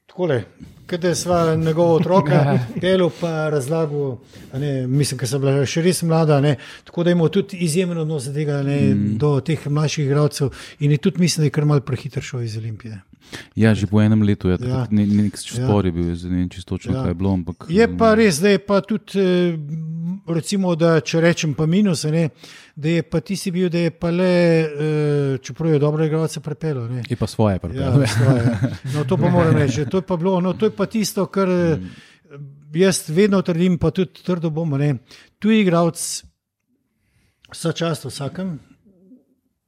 takole, 0.07 0.43
Je 0.91 1.15
sva 1.15 1.55
njegova 1.55 1.93
otroka, 1.93 2.59
delo 2.81 3.11
pa 3.19 3.49
razlagal, 3.49 4.17
a 4.51 4.59
ne, 4.59 4.87
mislim, 4.87 5.19
ker 5.19 5.29
sem 5.29 5.41
bila 5.41 5.65
še 5.65 5.83
res 5.85 6.01
mlada, 6.03 6.41
ne, 6.43 6.57
tako 6.87 7.05
da 7.07 7.13
imamo 7.15 7.29
tudi 7.31 7.61
izjemen 7.63 8.03
odnos 8.03 8.27
tega, 8.33 8.59
ne, 8.63 8.79
mm. 8.91 9.15
do 9.21 9.37
teh 9.39 9.67
mlajših 9.67 10.05
igralcev 10.05 10.51
in 10.79 10.91
je 10.91 10.97
tudi 10.97 11.23
mislim, 11.23 11.45
da 11.45 11.47
je 11.47 11.55
kar 11.55 11.65
mal 11.65 11.81
prehiter 11.81 12.23
šel 12.23 12.43
iz 12.43 12.57
Olimpije. 12.59 12.99
Ja, 13.55 13.73
že 13.73 13.87
po 13.87 14.01
enem 14.01 14.21
letu 14.21 14.49
je 14.49 14.57
Ja. 14.59 14.67
ja. 14.67 14.87
ne, 14.89 15.05
nek 15.05 15.33
Ja. 15.33 15.41
spor 15.57 15.85
je 15.85 15.91
bil, 15.91 16.09
jaz 16.09 16.23
ne 16.23 16.37
vem 16.37 16.49
čisto 16.49 16.75
točno, 16.75 16.91
Ja. 16.91 16.97
ja. 16.97 17.03
kaj 17.03 17.11
je 17.11 17.15
bilo. 17.15 17.33
Ampak, 17.33 17.65
Je 17.69 17.87
pa 17.97 18.13
res, 18.15 18.37
da 18.37 18.49
je 18.49 18.59
pa 18.59 18.81
tudi, 18.81 19.15
eh, 19.15 19.57
recimo, 20.27 20.75
da 20.75 20.99
če 20.99 21.21
rečem 21.21 21.53
pa 21.53 21.65
minus, 21.65 22.03
ne, 22.05 22.29
da 22.75 22.89
je 22.89 23.03
pa 23.03 23.19
ti 23.19 23.35
si 23.35 23.51
bil, 23.51 23.69
da 23.69 23.77
je 23.79 23.91
pa 23.91 24.09
le, 24.09 24.31
eh, 24.61 25.37
čeprav 25.37 25.71
je 25.71 25.79
dobro 25.79 26.05
igralce 26.05 26.39
prepelo. 26.39 26.87
Ne. 26.87 27.03
Je 27.03 27.15
pa 27.15 27.27
svoje, 27.27 27.59
pa 27.59 27.67
Ja, 27.69 27.91
svoje. 28.07 28.43
no, 28.93 29.03
to 29.03 29.17
pa 29.17 29.29
moram 29.29 29.55
reči. 29.55 29.85
To 29.85 29.97
je 29.97 30.01
pa, 30.03 30.17
bilo, 30.17 30.39
no, 30.39 30.53
to 30.53 30.65
je 30.65 30.71
pa 30.71 30.85
tisto, 30.85 31.25
kar 31.25 31.47
eh, 31.47 31.77
jaz 32.73 33.09
vedno 33.09 33.41
trdim, 33.41 33.77
pa 33.77 33.91
tudi 33.91 34.21
trdo 34.21 34.49
bomo. 34.49 34.77
Ne. 34.77 34.95
Tu 35.37 35.49
je 35.49 35.61
igralec, 35.61 36.23
vsa 37.49 37.71
čast 37.71 38.05
vsakem. 38.05 38.59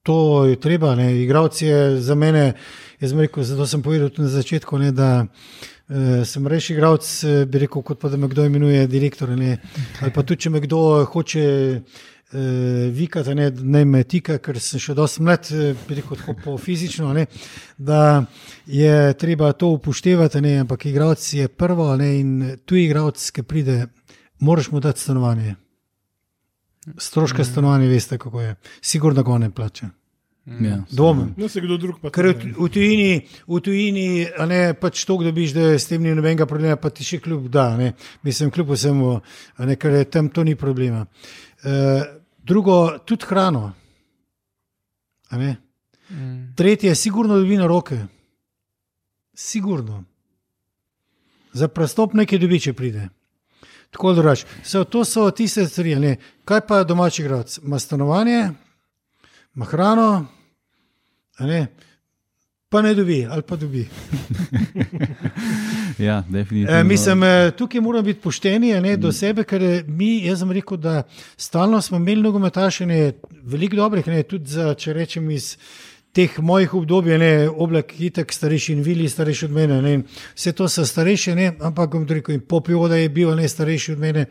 To 0.04 0.46
je 0.46 0.60
treba. 0.60 0.96
Ne. 0.96 1.22
Igralec 1.24 1.62
je 1.62 2.02
za 2.02 2.16
mene, 2.16 2.54
jaz 3.00 3.12
sem 3.12 3.20
rekel, 3.20 3.44
zato 3.44 3.68
sem 3.68 3.82
povedal 3.82 4.10
tudi 4.10 4.28
na 4.28 4.34
začetku, 4.34 4.78
ne, 4.78 4.92
da 4.92 5.24
uh, 5.24 6.26
sem 6.28 6.48
reči 6.48 6.74
igralec, 6.74 7.08
eh, 7.24 7.46
bi 7.48 7.62
rekel, 7.64 7.82
kot 7.88 8.02
pa 8.02 8.12
da 8.12 8.20
me 8.20 8.28
kdo 8.28 8.44
imenuje 8.44 8.88
direktor. 8.88 9.32
Ne. 9.32 9.62
Ali 10.02 10.12
pa 10.12 10.26
tudi, 10.28 10.42
če 10.44 10.52
me 10.52 10.60
kdo 10.60 11.06
hoče 11.08 11.46
uh, 11.80 12.36
vikati, 12.92 13.36
ne, 13.40 13.48
ne 13.56 13.86
me 13.86 14.04
tika, 14.04 14.42
ker 14.44 14.60
sem 14.60 14.84
še 14.84 14.92
dosti 15.00 15.24
mlad, 15.24 15.48
eh, 15.56 15.72
bi 15.88 16.02
rekel, 16.02 16.20
tako 16.20 16.36
po 16.44 16.60
fizično, 16.60 17.16
ne, 17.16 17.30
da 17.78 18.26
je 18.68 19.14
treba 19.16 19.54
to 19.56 19.72
upoštevati, 19.80 20.44
ne, 20.44 20.58
ampak 20.68 20.90
igralec 20.92 21.32
je 21.32 21.48
prvo 21.48 21.94
ne, 21.96 22.16
in 22.20 22.40
tu 22.68 22.76
igralec, 22.76 23.24
ki 23.32 23.48
pride, 23.48 23.86
moraš 24.44 24.74
mu 24.76 24.84
dati 24.84 25.00
stanovanje. 25.00 25.63
Stroške 26.98 27.44
stanovanja, 27.44 27.88
veste, 27.88 28.18
kako 28.18 28.42
je. 28.42 28.56
Sigurno 28.82 29.24
ga 29.24 29.38
ne 29.38 29.52
plača. 29.52 29.90
Ja, 30.46 30.84
Dvomim. 30.92 31.34
No, 31.38 31.48
se 31.48 31.62
kdo 31.62 31.78
drug 31.78 32.02
pa 32.02 32.10
Ker 32.12 32.34
v, 32.36 32.68
tujini, 32.68 33.22
v 33.48 33.60
tujini 33.64 34.08
a 34.28 34.44
ne 34.46 34.74
pač 34.76 35.06
to, 35.08 35.16
da 35.22 35.32
dobiš, 35.32 35.54
da 35.56 35.70
s 35.80 35.88
tem 35.88 36.04
ni 36.04 36.12
nobenega 36.12 36.44
problema, 36.46 36.76
pa 36.76 36.92
ti 36.92 37.06
še 37.08 37.22
kljub 37.24 37.48
da. 37.52 37.70
Ne. 37.80 37.94
Mislim, 38.28 38.52
kljub 38.52 38.74
vsemu, 38.76 39.14
a 39.56 39.70
ne, 39.70 39.78
ker 39.80 39.96
je 40.02 40.10
tam 40.12 40.28
to 40.28 40.44
ni 40.44 40.58
problema. 40.60 41.06
Uh, 41.64 42.04
drugo, 42.44 43.00
tudi 43.08 43.30
hrano. 43.30 43.70
A 45.32 45.40
ne. 45.40 45.56
Mm. 46.12 46.52
Tretje, 46.60 46.92
sigurno 46.96 47.40
dobi 47.40 47.56
na 47.58 47.70
roke. 47.72 48.02
Sigurno. 49.34 50.04
Za 51.56 51.72
prestop 51.72 52.18
nekaj 52.20 52.44
dobi, 52.44 52.60
če 52.60 52.76
pride. 52.76 53.08
Tako 53.94 54.14
da. 54.14 54.36
So, 54.64 54.84
to 54.84 55.06
so 55.06 55.32
tiste 55.32 55.66
stvari. 55.66 55.96
ne. 55.96 56.18
Kaj 56.46 56.62
pa 56.68 56.84
domači 56.84 57.24
grad? 57.24 57.58
Ma 57.64 57.80
stanovanje, 57.80 58.50
ma 59.54 59.66
hrano, 59.66 60.26
ne. 61.40 61.68
Pa 62.70 62.82
ne 62.82 62.96
dobi, 62.96 63.28
ali 63.30 63.42
pa 63.42 63.56
dobi. 63.56 63.88
ja 66.08 66.24
definitivno. 66.30 66.80
E, 66.80 66.84
mislim, 66.84 67.24
eh, 67.24 67.52
tukaj 67.58 67.82
moramo 67.82 68.02
biti 68.02 68.22
pošteni 68.22 68.82
ne, 68.82 68.98
do 68.98 69.12
sebe, 69.12 69.44
ker 69.44 69.64
eh, 69.64 69.84
mi, 69.88 70.26
jaz 70.26 70.40
sem 70.40 70.52
rekel, 70.52 70.78
da 70.78 71.04
stalno 71.38 71.82
smo 71.82 71.98
imeli 71.98 72.22
nogometaše, 72.22 72.86
veliko 73.44 73.76
dobrih, 73.76 74.08
ne, 74.08 74.24
tudi 74.24 74.50
za, 74.50 74.74
če 74.74 74.94
rečem 74.94 75.30
iz 75.32 75.58
teh 76.14 76.40
mojih 76.40 76.74
obdobij, 76.74 77.18
ne, 77.18 77.50
oblak 77.50 77.94
itek 78.00 78.34
starejši 78.34 78.74
in 78.74 78.82
vili 78.82 79.10
starejši 79.10 79.46
od 79.46 79.52
mene, 79.52 79.82
ne, 79.82 79.94
vse 80.36 80.52
to 80.54 80.68
so 80.70 80.86
starejši, 80.86 81.36
ne, 81.36 81.48
ampak 81.60 81.92
bom 81.92 82.06
rekel, 82.06 82.36
in 82.36 82.42
popioda 82.42 82.96
je 82.96 83.10
bil 83.10 83.36
ne, 83.36 83.48
starejši 83.50 83.92
od 83.92 84.00
mene. 84.00 84.26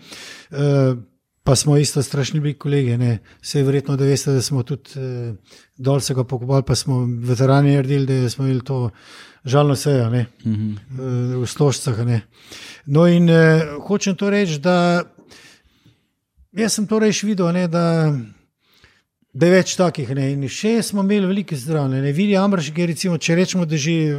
Uh, 0.50 0.98
Pa 1.44 1.56
smo 1.56 1.74
isto 1.76 2.02
strašni 2.02 2.40
bili 2.40 2.54
kolegi. 2.54 2.96
Ne. 2.96 3.18
Vse 3.42 3.58
je 3.58 3.64
verjetno, 3.64 3.96
da 3.96 4.04
veste, 4.06 4.30
da 4.30 4.42
smo 4.42 4.62
tudi 4.62 4.90
eh, 4.94 5.34
dol 5.76 5.98
se 6.00 6.14
ga 6.14 6.22
pokopali, 6.24 6.62
pa 6.62 6.74
smo 6.74 7.00
veterani 7.18 7.74
naredili, 7.74 8.20
da 8.22 8.30
smo 8.30 8.44
imeli 8.44 8.62
to 8.62 8.90
žalno 9.44 9.74
sejo 9.76 10.10
ne, 10.10 10.26
Mhm. 10.44 10.70
eh, 10.70 11.36
v 11.36 11.46
Stožcah. 11.46 11.98
Ne. 12.06 12.20
No, 12.86 13.06
in 13.06 13.26
eh, 13.30 13.64
hočem 13.88 14.14
to 14.16 14.30
reči, 14.30 14.60
da 14.60 15.02
jaz 16.52 16.72
sem 16.72 16.86
to 16.86 16.98
reč 16.98 17.24
videl, 17.24 17.50
ne, 17.52 17.66
da, 17.68 18.14
da 19.32 19.48
je 19.48 19.52
več 19.52 19.76
takih. 19.80 20.10
Ne. 20.16 20.30
In 20.34 20.48
še 20.48 20.78
smo 20.84 21.04
imeli 21.04 21.28
velike 21.30 21.56
zdravne. 21.56 22.02
Ne. 22.04 22.12
Je, 22.12 22.86
recimo, 22.86 23.18
če 23.18 23.36
rečemo, 23.36 23.66
da 23.66 23.76
že 23.76 24.18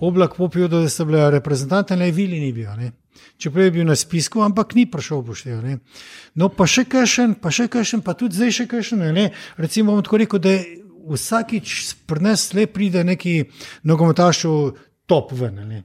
oblak 0.00 0.36
popil, 0.36 0.68
da 0.68 0.84
sta 0.88 1.04
bila 1.04 1.30
reprezentanta, 1.30 1.96
ne, 1.96 2.10
Vili 2.14 2.40
ni 2.40 2.52
bil. 2.52 2.70
Ne. 2.78 2.92
Čeprav 3.38 3.66
je 3.66 3.74
bil 3.74 3.86
na 3.86 3.96
spisku, 3.98 4.42
ampak 4.42 4.74
ni 4.74 4.86
prišel 4.90 5.18
upoštev. 5.22 5.62
ne. 5.62 5.78
No, 6.34 6.48
pa 6.48 6.66
še 6.66 6.84
kakšen, 6.84 7.34
pa 7.34 7.50
še 7.50 7.68
kakšen, 7.68 8.02
pa 8.02 8.14
tudi 8.14 8.36
zdaj 8.36 8.50
še 8.50 8.66
kakšen. 8.70 8.98
ne. 9.12 9.30
Recimo, 9.56 9.92
bom 9.92 10.02
tako 10.02 10.22
rekel, 10.22 10.38
da 10.38 10.54
vsakič 11.04 11.94
pri 12.06 12.20
nas 12.20 12.52
le 12.54 12.66
pride 12.66 13.04
neki 13.04 13.44
nogometaš, 13.84 14.46
top 15.06 15.32
ven. 15.32 15.60
Ne. 15.68 15.82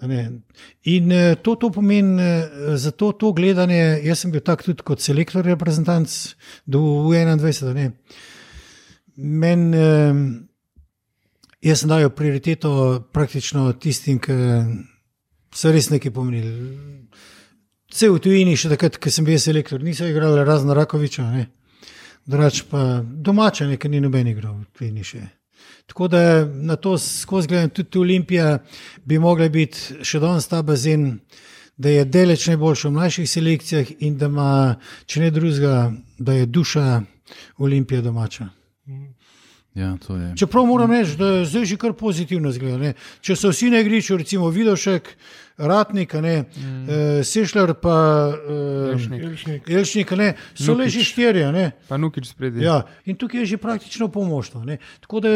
In 0.00 1.10
eh, 1.12 1.34
to, 1.42 1.56
to 1.56 1.70
pomeni, 1.70 2.22
eh, 2.22 2.76
za 2.76 2.90
to, 2.90 3.12
to 3.12 3.32
gledanje, 3.32 3.98
jaz 4.04 4.22
sem 4.22 4.30
bil 4.30 4.44
tak 4.46 4.62
tudi 4.62 4.84
kot 4.86 5.02
selektor 5.02 5.44
reprezentanc 5.46 6.34
do 6.66 6.78
21. 7.10 7.70
a 7.70 7.74
ne. 7.74 7.90
Men, 9.16 9.74
eh, 9.74 10.14
jaz 11.66 11.82
sem 11.82 11.90
dal 11.90 12.10
prioriteto 12.10 13.08
praktično 13.12 13.72
tistim, 13.72 14.20
ki 14.22 14.38
so 15.54 15.72
res 15.74 15.90
nekaj 15.90 16.14
pomenili. 16.14 16.54
Vse 17.90 18.12
v 18.12 18.20
tujini, 18.22 18.54
še 18.54 18.70
takrat, 18.70 19.00
ko 19.00 19.10
sem 19.10 19.26
bil 19.26 19.40
selektor, 19.40 19.82
niso 19.82 20.06
igrali 20.06 20.44
razno 20.44 20.76
Rakoviča, 20.76 21.30
ne. 21.32 21.48
drugač 22.28 22.62
pa 22.68 23.00
domače, 23.02 23.66
nekaj 23.66 23.90
ni 23.90 24.00
noben 24.04 24.28
igral 24.28 24.60
v 24.60 24.66
tujini 24.76 25.04
še. 25.04 25.37
Tako 25.86 26.08
da 26.08 26.44
na 26.44 26.76
to 26.76 26.98
skozi 26.98 27.48
gledam, 27.48 27.70
tudi 27.70 27.98
Olimpija 27.98 28.58
bi 29.04 29.18
mogla 29.18 29.48
biti 29.48 30.04
še 30.04 30.20
danes 30.20 30.48
ta 30.48 30.62
bazen, 30.62 31.18
da 31.76 31.88
je 31.88 32.04
deleč 32.04 32.46
najboljši 32.50 32.88
v 32.88 32.92
mlajših 32.92 33.30
selekcijah 33.30 33.90
in 34.00 34.18
da 34.18 34.26
ima, 34.26 34.50
če 35.06 35.20
ne 35.20 35.30
drugega, 35.30 35.92
da 36.18 36.34
je 36.34 36.46
duša 36.46 37.02
Olimpije 37.58 38.02
domača. 38.02 38.48
Ja. 39.78 39.96
Čeprav 40.36 40.66
moram 40.66 40.90
reči, 40.90 41.16
da 41.16 41.26
je 41.26 41.44
zdaj 41.46 41.64
že 41.64 41.76
kar 41.76 41.92
pozitivno 41.92 42.50
zgleda. 42.52 42.78
Ne. 42.78 42.94
Če 43.22 43.36
so 43.36 43.52
vsi 43.52 43.70
na 43.70 43.78
igrišču, 43.84 44.16
recimo 44.18 44.50
Vidošek, 44.50 45.12
Ratnik, 45.58 46.12
ne, 46.14 46.44
mm. 46.56 46.82
uh, 46.84 46.90
Sešljar, 47.26 47.74
pa 47.74 47.94
uh, 48.30 48.92
Elšnik. 48.92 49.22
Elšnik. 49.24 49.68
Elšnik, 49.68 50.10
ne, 50.12 50.28
so 50.54 50.74
le 50.74 50.86
že 50.88 51.02
štirje. 51.02 51.52
Ne. 51.52 51.72
Pa 51.88 51.96
nukič 51.96 52.30
spredi. 52.30 52.62
Ja, 52.62 52.84
in 53.04 53.16
tukaj 53.16 53.40
je 53.40 53.46
že 53.46 53.56
praktično 53.58 54.08
pomožno. 54.08 54.62
Ne. 54.64 54.78
Tako 55.00 55.20
da 55.20 55.28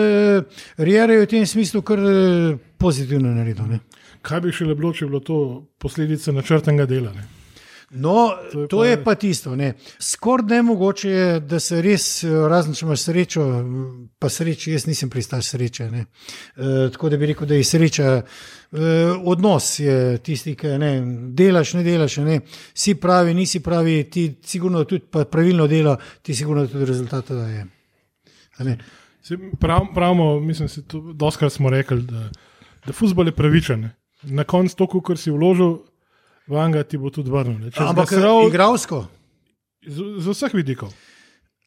Rijere 0.79 1.15
je 1.15 1.21
v 1.21 1.27
tem 1.27 1.47
smislu 1.47 1.83
kar 1.83 1.99
eh, 1.99 2.55
pozitivno 2.79 3.35
naredil. 3.35 3.67
Ne. 3.67 3.81
Kaj 4.23 4.41
bi 4.41 4.53
še 4.53 4.65
bilo, 4.71 4.93
če 4.93 5.05
bi 5.05 5.11
bilo 5.11 5.21
to 5.21 5.39
posledica 5.79 6.31
načrtnega 6.33 6.87
dela? 6.87 7.11
Ne? 7.11 7.27
No, 7.93 8.31
To 8.53 8.61
je 8.61 8.69
to 8.69 8.79
pa- 8.79 8.87
je 8.87 9.05
pa 9.05 9.15
tisto. 9.15 9.57
ne. 9.57 9.75
Skoraj 9.99 10.47
nemogoče 10.49 11.11
je, 11.11 11.41
da 11.41 11.61
se 11.61 11.83
res, 11.83 12.25
eh, 12.25 12.31
razen 12.49 12.73
če 12.73 12.87
imaš 12.87 13.01
srečo, 13.03 13.43
pa 14.19 14.29
sreče, 14.29 14.73
jaz 14.73 14.87
nisem 14.87 15.11
pristaš 15.11 15.47
sreče. 15.47 15.91
ne. 15.91 16.07
E, 16.57 16.89
tako 16.89 17.09
da 17.09 17.17
bi 17.17 17.27
rekel, 17.27 17.47
da 17.47 17.55
je 17.55 17.65
sreča. 17.65 18.23
E, 18.73 19.13
odnos 19.25 19.79
je 19.79 20.19
tisti, 20.25 20.55
ki 20.57 20.79
ne, 20.81 20.93
delaš, 21.37 21.75
ne 21.77 21.83
delaš. 21.85 22.17
Ne. 22.25 22.41
Si 22.75 22.95
pravi, 22.95 23.35
nisi 23.35 23.61
pravi, 23.61 24.05
ti 24.11 24.25
sigurno 24.45 24.85
tudi 24.85 25.05
pravilno 25.31 25.67
delo, 25.67 25.97
ti 26.23 26.35
sigurno 26.35 26.67
tudi 26.67 26.85
rezultate 26.85 27.35
daje. 27.35 27.67
A 28.57 28.65
ne. 28.65 28.79
Saj 29.23 29.37
Prav, 29.61 29.87
pravimo, 29.95 30.41
mislim, 30.41 30.69
da 30.69 30.99
doskrat 31.15 31.53
smo 31.53 31.71
rekli, 31.71 32.03
da, 32.03 32.31
da 32.87 32.93
futbol 32.93 33.29
je 33.29 33.37
pravičen. 33.37 33.91
Na 34.23 34.45
koncu 34.45 34.77
to, 34.77 35.01
kar 35.01 35.19
si 35.19 35.31
vložil, 35.31 35.77
vanga 36.47 36.83
ti 36.83 36.99
bo 36.99 37.11
tudi 37.11 37.31
vrnil. 37.31 37.71
Ampak 37.77 38.09
ga 38.11 38.17
sral 38.17 38.49
igralsko. 38.49 39.07
z, 39.87 40.23
z 40.23 40.27
vseh 40.31 40.55
vidikov. 40.55 40.93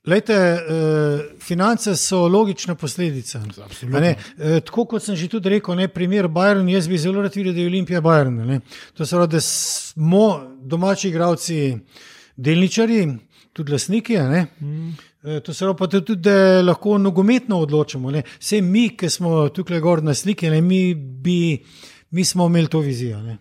Lejte, 0.08 0.34
eh, 0.34 1.38
finance 1.39 1.95
so 1.95 2.28
logična 2.28 2.76
posledica. 2.76 3.41
Ne, 3.82 4.16
eh, 4.38 4.60
tako 4.60 4.86
kot 4.86 5.03
sem 5.03 5.16
že 5.16 5.28
tudi 5.28 5.49
rekel, 5.49 5.76
ne, 5.76 5.88
primer 5.88 6.28
Bayern, 6.30 6.70
jaz 6.70 6.88
bi 6.88 6.97
zelo 6.97 7.22
rad 7.22 7.36
videl, 7.36 7.53
da 7.53 7.60
je 7.60 7.68
Olimpija 7.68 8.01
Bayern. 8.01 8.45
Ne. 8.45 8.60
To 8.93 9.06
se 9.06 9.16
pravi, 9.16 9.32
da 9.32 9.41
smo 9.41 10.41
domači 10.62 11.10
igravci, 11.10 11.78
delničari, 12.38 13.18
tudi 13.53 13.72
lastniki. 13.72 14.18
a 14.18 14.30
Ne. 14.30 14.47
Eh, 15.24 15.39
To 15.39 15.53
se 15.53 15.66
pravi, 15.66 15.78
pa 15.78 15.88
tudi, 15.88 16.16
da 16.16 16.62
lahko 16.62 16.97
nogometno 16.97 17.58
odločamo. 17.60 18.12
Ne. 18.12 18.22
Vse 18.39 18.62
mi, 18.62 18.89
ki 18.97 19.10
smo 19.10 19.49
tukaj 19.49 19.80
gor 19.80 20.03
na 20.03 20.14
sliki, 20.14 20.49
ne, 20.49 20.62
mi, 20.62 20.93
bi, 20.95 21.64
mi 22.12 22.26
smo 22.26 22.45
imeli 22.45 22.68
to 22.68 22.80
vizijo. 22.80 23.22
Ne. 23.22 23.38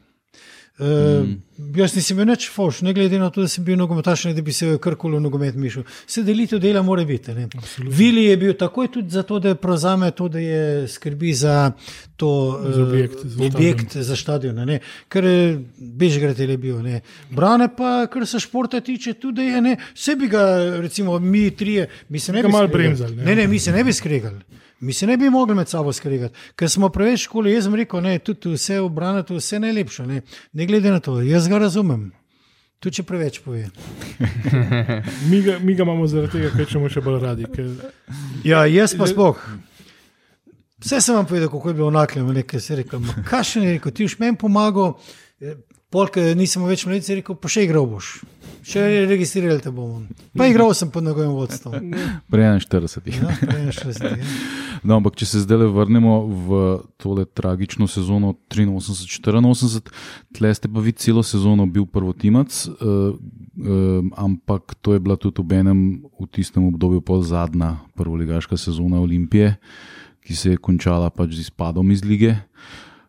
Uh, 0.78 0.86
mm. 1.26 1.42
Jaz 1.76 1.92
nisem 1.94 2.16
bil 2.18 2.26
nič 2.26 2.48
foš, 2.50 2.80
ne 2.82 2.90
glede 2.90 3.18
na 3.18 3.28
to, 3.30 3.44
da 3.44 3.48
sem 3.48 3.62
bil 3.64 3.76
nogometaš, 3.78 4.24
ne 4.26 4.32
da 4.34 4.42
bi 4.42 4.52
se 4.52 4.72
karkoli 4.82 5.20
v 5.20 5.22
nogomet 5.22 5.54
mišel. 5.54 5.84
Se 6.10 6.24
delitev 6.26 6.58
dela 6.58 6.82
mora 6.82 7.04
biti. 7.06 7.30
Vili 7.78 8.24
je 8.24 8.36
bil 8.36 8.56
takoj 8.58 8.88
tudi 8.90 9.14
zato, 9.14 9.38
da 9.38 9.54
prevzame 9.54 10.10
to, 10.10 10.26
da 10.28 10.42
je 10.42 10.88
skrbi 10.88 11.34
za 11.34 11.70
to 12.16 12.58
Za 12.74 12.80
eh, 12.80 12.82
objekt, 12.82 13.22
za 13.24 13.44
objekt 13.44 13.96
za 13.96 14.16
stadion. 14.16 14.56
ne. 14.66 14.80
Ker 15.08 15.24
eh, 15.24 15.62
Bežgrad 15.78 16.38
je 16.38 16.58
bil. 16.58 16.82
Ne. 16.82 17.00
Brane 17.30 17.70
pa, 17.76 18.08
kar 18.10 18.26
se 18.26 18.40
športa 18.40 18.80
tiče, 18.80 19.14
tudi 19.14 19.46
je 19.54 19.62
ne. 19.62 19.76
Vse 19.94 20.16
bi 20.16 20.28
ga, 20.28 20.42
recimo, 20.80 21.18
mi 21.18 21.50
trije, 21.50 21.86
mi 22.08 22.18
se 22.18 22.32
ne 22.32 22.42
bi 22.42 22.48
malo 22.48 22.68
skregali. 22.68 23.16
Ne, 23.16 23.34
ne, 23.36 23.46
mi 23.46 23.58
se 23.58 23.72
ne 23.72 23.84
bi 23.84 23.92
skregali. 23.92 24.42
Mi 24.84 24.92
se 24.92 25.06
ne 25.06 25.16
bi 25.16 25.30
mogli 25.32 25.56
med 25.56 25.68
sabo 25.68 25.92
skregati, 25.92 26.36
ker 26.56 26.70
smo 26.70 26.90
preveč 26.92 27.24
škole. 27.24 27.52
Jaz 27.52 27.64
sem 27.68 27.74
rekel, 27.78 28.02
ne, 28.04 28.18
tudi 28.20 28.52
vse 28.52 28.80
obrane, 28.84 29.22
to 29.24 29.38
vse 29.38 29.58
najlepše. 29.62 30.06
Ne. 30.06 30.20
ne 30.52 30.66
glede 30.66 30.92
na 30.92 31.00
to, 31.00 31.20
jaz 31.24 31.48
ga 31.48 31.58
razumem. 31.58 32.10
Tudi 32.84 33.00
če 33.00 33.02
preveč 33.08 33.38
pove. 33.40 33.64
Mi 35.30 35.40
ga, 35.42 35.56
mi 35.58 35.72
ga 35.74 35.86
imamo 35.86 36.04
zaradi 36.10 36.36
tega, 36.36 36.50
ker 36.52 36.68
ćemo 36.68 36.90
še 36.92 37.00
bolj 37.00 37.22
radi. 37.22 37.48
Ker, 37.48 37.70
Ja, 38.44 38.66
jaz 38.68 38.92
pa 38.98 39.08
spoh. 39.08 39.40
Vse 40.84 41.00
sem 41.00 41.16
vam 41.16 41.24
povedal, 41.24 41.48
kako 41.48 41.72
je 41.72 41.78
bilo 41.78 41.88
naklem, 41.90 42.28
nekaj 42.36 42.60
se 42.60 42.74
je 42.74 42.82
rekel. 42.82 43.06
Kaj 43.24 43.46
še 43.48 43.62
ne 43.62 43.70
rekel, 43.78 43.94
ti 43.96 44.04
už 44.04 44.18
meni 44.20 44.36
pomagal, 44.36 44.98
eh, 45.40 45.56
polk 45.94 46.18
nisem 46.38 46.64
več 46.66 46.86
mladic, 46.88 47.08
je 47.08 47.20
rekel, 47.20 47.38
pa 47.38 47.50
še 47.50 47.68
igral 47.68 47.86
boš. 47.88 48.16
Še 48.64 48.82
registrirali 49.10 49.60
te 49.60 49.68
bomo. 49.74 50.06
Pa 50.32 50.46
igral 50.48 50.72
sem 50.76 50.88
pod 50.90 51.04
njegovim 51.04 51.34
vodstvom. 51.36 51.90
Prej 52.32 52.46
41. 52.64 53.10
Ja, 53.12 53.34
prej 53.42 53.66
je 53.66 53.74
šlo 53.76 53.92
zdaj, 53.98 54.14
ja. 54.16 54.30
No, 54.84 54.98
ampak 54.98 55.16
če 55.16 55.28
se 55.28 55.40
zdaj 55.44 55.64
vrnemo 55.72 56.14
v 56.28 56.56
tole 57.00 57.24
tragično 57.24 57.86
sezono 57.88 58.34
83-84, 58.52 59.92
tle 60.36 60.50
ste 60.56 60.68
pa 60.68 60.82
vi 60.84 60.92
celo 60.92 61.22
sezono 61.24 61.64
bil 61.64 61.86
prvotimac, 61.88 62.52
uh, 62.68 63.14
uh, 63.16 64.10
ampak 64.20 64.76
to 64.84 64.92
je 64.92 65.00
bila 65.00 65.16
tudi 65.16 65.40
v 65.40 65.60
enem 65.62 65.80
v 66.20 66.28
tistem 66.28 66.68
obdobju 66.68 67.00
pol 67.00 67.24
zadnja 67.24 67.78
prvoligaška 67.96 68.60
sezona 68.60 69.00
Olimpije, 69.00 69.54
ki 70.24 70.36
se 70.36 70.52
je 70.52 70.60
končala 70.60 71.08
pač 71.08 71.32
z 71.36 71.48
izpadom 71.48 71.88
iz 71.88 72.04
lige. 72.04 72.36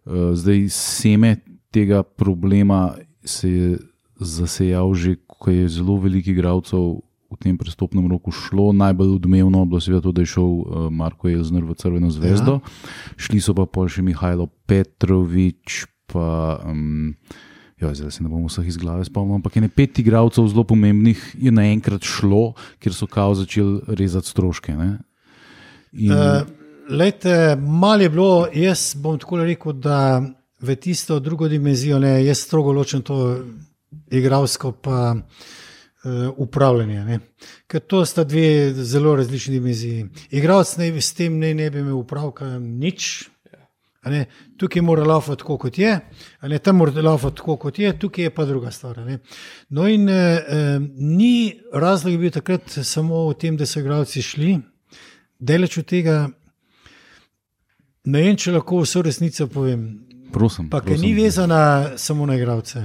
Uh, 0.07 0.31
zdaj 0.31 0.67
seme 0.71 1.36
tega 1.76 2.03
problema 2.03 2.95
se 3.26 3.51
je 3.51 3.69
zasejal 4.15 4.93
že, 4.95 5.19
ko 5.28 5.51
je 5.51 5.67
zelo 5.67 5.99
veliko 5.99 6.32
igralcev 6.32 7.03
v 7.26 7.36
tem 7.41 7.57
prestopnem 7.59 8.07
roku 8.07 8.32
šlo. 8.32 8.71
Najbolj 8.71 9.17
odmevno 9.19 9.65
je 9.65 9.65
bilo 9.65 9.82
seveda 9.82 10.01
to, 10.07 10.13
da 10.15 10.23
je 10.23 10.32
šel 10.32 10.43
uh, 10.45 10.88
Marko 10.93 11.28
Elzner 11.28 11.65
v 11.67 11.76
Crveno 11.76 12.07
zvezdo, 12.13 12.61
ja. 12.63 13.17
šli 13.19 13.41
so 13.43 13.57
pa 13.57 13.65
pol 13.67 13.89
še 13.91 14.05
Mihajlo 14.05 14.47
Petrovič, 14.69 15.84
pa. 16.07 16.61
Um, 16.63 17.17
Ja, 17.76 17.89
zdaj 17.91 18.13
se 18.15 18.23
ne 18.23 18.30
bomo 18.32 18.47
vseh 18.47 18.63
iz 18.71 18.78
glave 18.80 19.03
spomnil, 19.03 19.36
ampak 19.36 19.57
je 19.57 19.61
ne 19.65 19.67
pet 19.67 19.99
igralcev 19.99 20.45
zelo 20.47 20.63
pomembnih, 20.63 21.19
je 21.36 21.51
naenkrat 21.51 22.07
šlo, 22.07 22.53
ker 22.80 22.95
so 22.95 23.03
kao 23.03 23.34
začeli 23.36 23.84
rezati 23.99 24.32
stroške. 24.32 24.71
Ne? 24.80 24.88
In, 25.91 26.13
Uh, 26.15 26.47
lejte, 26.88 27.59
malo 27.59 28.07
je 28.07 28.09
bilo, 28.09 28.47
jaz 28.47 28.95
bom 28.95 29.19
tako 29.19 29.43
rekel, 29.43 29.76
da 29.76 30.23
v 30.66 30.76
tisto 30.82 31.20
drugo 31.20 31.47
dimenzijo, 31.47 31.99
ne, 31.99 32.18
jaz 32.26 32.43
strogo 32.45 32.74
ločem 32.74 33.01
to 33.05 33.20
igralsko 34.11 34.72
pa 34.72 35.16
uh, 35.16 36.34
upravljanje. 36.38 37.05
Ne. 37.05 37.20
Ker 37.68 37.82
to 37.82 38.05
sta 38.05 38.24
dve 38.24 38.74
zelo 38.74 39.16
različni 39.16 39.59
dimenziji. 39.59 40.09
Igralec 40.32 40.78
ne, 40.78 40.89
s 41.01 41.13
tem 41.13 41.39
ne, 41.39 41.53
ne 41.53 41.70
bi 41.70 41.80
imel 41.80 41.97
upravka 42.01 42.57
nič. 42.59 43.30
Ne, 44.05 44.26
tukaj 44.57 44.84
mora 44.86 45.03
laufati 45.03 45.39
tako, 45.41 45.55
kot 45.57 45.78
je, 45.82 45.95
ne, 46.41 46.57
tam 46.61 46.76
mora 46.78 47.01
laufati 47.01 47.39
tako, 47.39 47.55
kot 47.57 47.80
je, 47.80 47.89
tukaj 47.99 48.28
je 48.28 48.34
pa 48.36 48.45
druga 48.45 48.72
stvar. 48.72 48.97
ne. 48.97 49.18
No, 49.70 49.88
in 49.88 50.09
eh, 50.09 50.13
eh, 50.13 50.80
ni 50.95 51.57
razlog 51.74 52.20
bil 52.22 52.32
takrat 52.32 52.70
samo 52.84 53.24
v 53.30 53.34
tem, 53.34 53.57
da 53.57 53.66
so 53.66 53.82
igralci 53.82 54.22
šli, 54.22 54.59
daleč 55.39 55.78
od 55.82 55.89
tega. 55.89 56.30
Ne 58.05 58.22
vem, 58.22 58.38
če 58.38 58.53
lahko 58.53 58.84
vso 58.84 59.01
resnico 59.01 59.47
povem. 59.49 60.05
Prosim, 60.36 60.67
Pa, 60.69 60.81
ki 60.81 60.91
prosim. 60.91 61.05
ni 61.05 61.13
vezana 61.15 61.61
samo 61.97 62.25
na 62.25 62.36
igralce. 62.36 62.83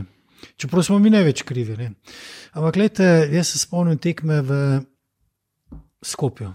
Čeprav 0.57 0.83
smo 0.83 0.99
mi 0.99 1.11
največ 1.11 1.43
krivi. 1.43 1.77
Ne? 1.77 1.91
Ampak, 2.53 2.75
gledajte, 2.75 3.05
jaz 3.31 3.49
se 3.49 3.59
spomnim 3.59 3.99
tekme 3.99 4.41
v 4.41 4.59
Skopju. 6.03 6.53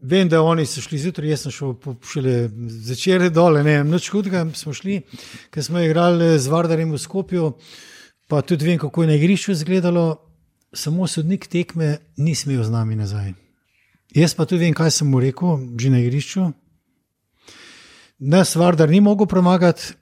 Vem, 0.00 0.28
da 0.28 0.42
oni 0.42 0.62
so 0.62 0.80
šli 0.80 0.98
zjutraj, 0.98 1.28
jaz 1.28 1.42
sem 1.42 1.52
šel 1.52 1.72
po- 1.74 1.96
šele 2.06 2.46
zvečer 2.70 3.26
dol, 3.30 3.58
ne 3.58 3.64
vem, 3.64 3.88
noč 3.90 4.06
hudega 4.08 4.44
smo 4.54 4.72
šli, 4.72 5.00
ker 5.50 5.64
smo 5.64 5.82
igrali 5.82 6.38
z 6.38 6.46
Vardarjem 6.46 6.92
v 6.92 6.98
Skopju, 6.98 7.48
pa 8.28 8.40
tudi 8.42 8.64
vem, 8.64 8.78
kako 8.78 9.02
je 9.02 9.08
na 9.08 9.16
igrišču 9.18 9.52
izgledalo, 9.52 10.04
samo 10.72 11.06
sodnik 11.06 11.48
tekme 11.50 11.96
ni 12.16 12.34
smel 12.34 12.62
z 12.62 12.70
nami 12.70 12.94
nazaj. 12.96 13.34
Jaz 14.14 14.36
pa 14.38 14.46
tudi 14.46 14.64
vem, 14.64 14.74
kaj 14.74 14.90
sem 14.92 15.10
mu 15.10 15.20
rekel, 15.20 15.58
že 15.76 15.90
na 15.90 15.98
igrišču. 15.98 16.46
Nas 18.18 18.56
Vardar 18.56 18.90
ni 18.90 19.00
mogel 19.00 19.26
premagati, 19.26 19.94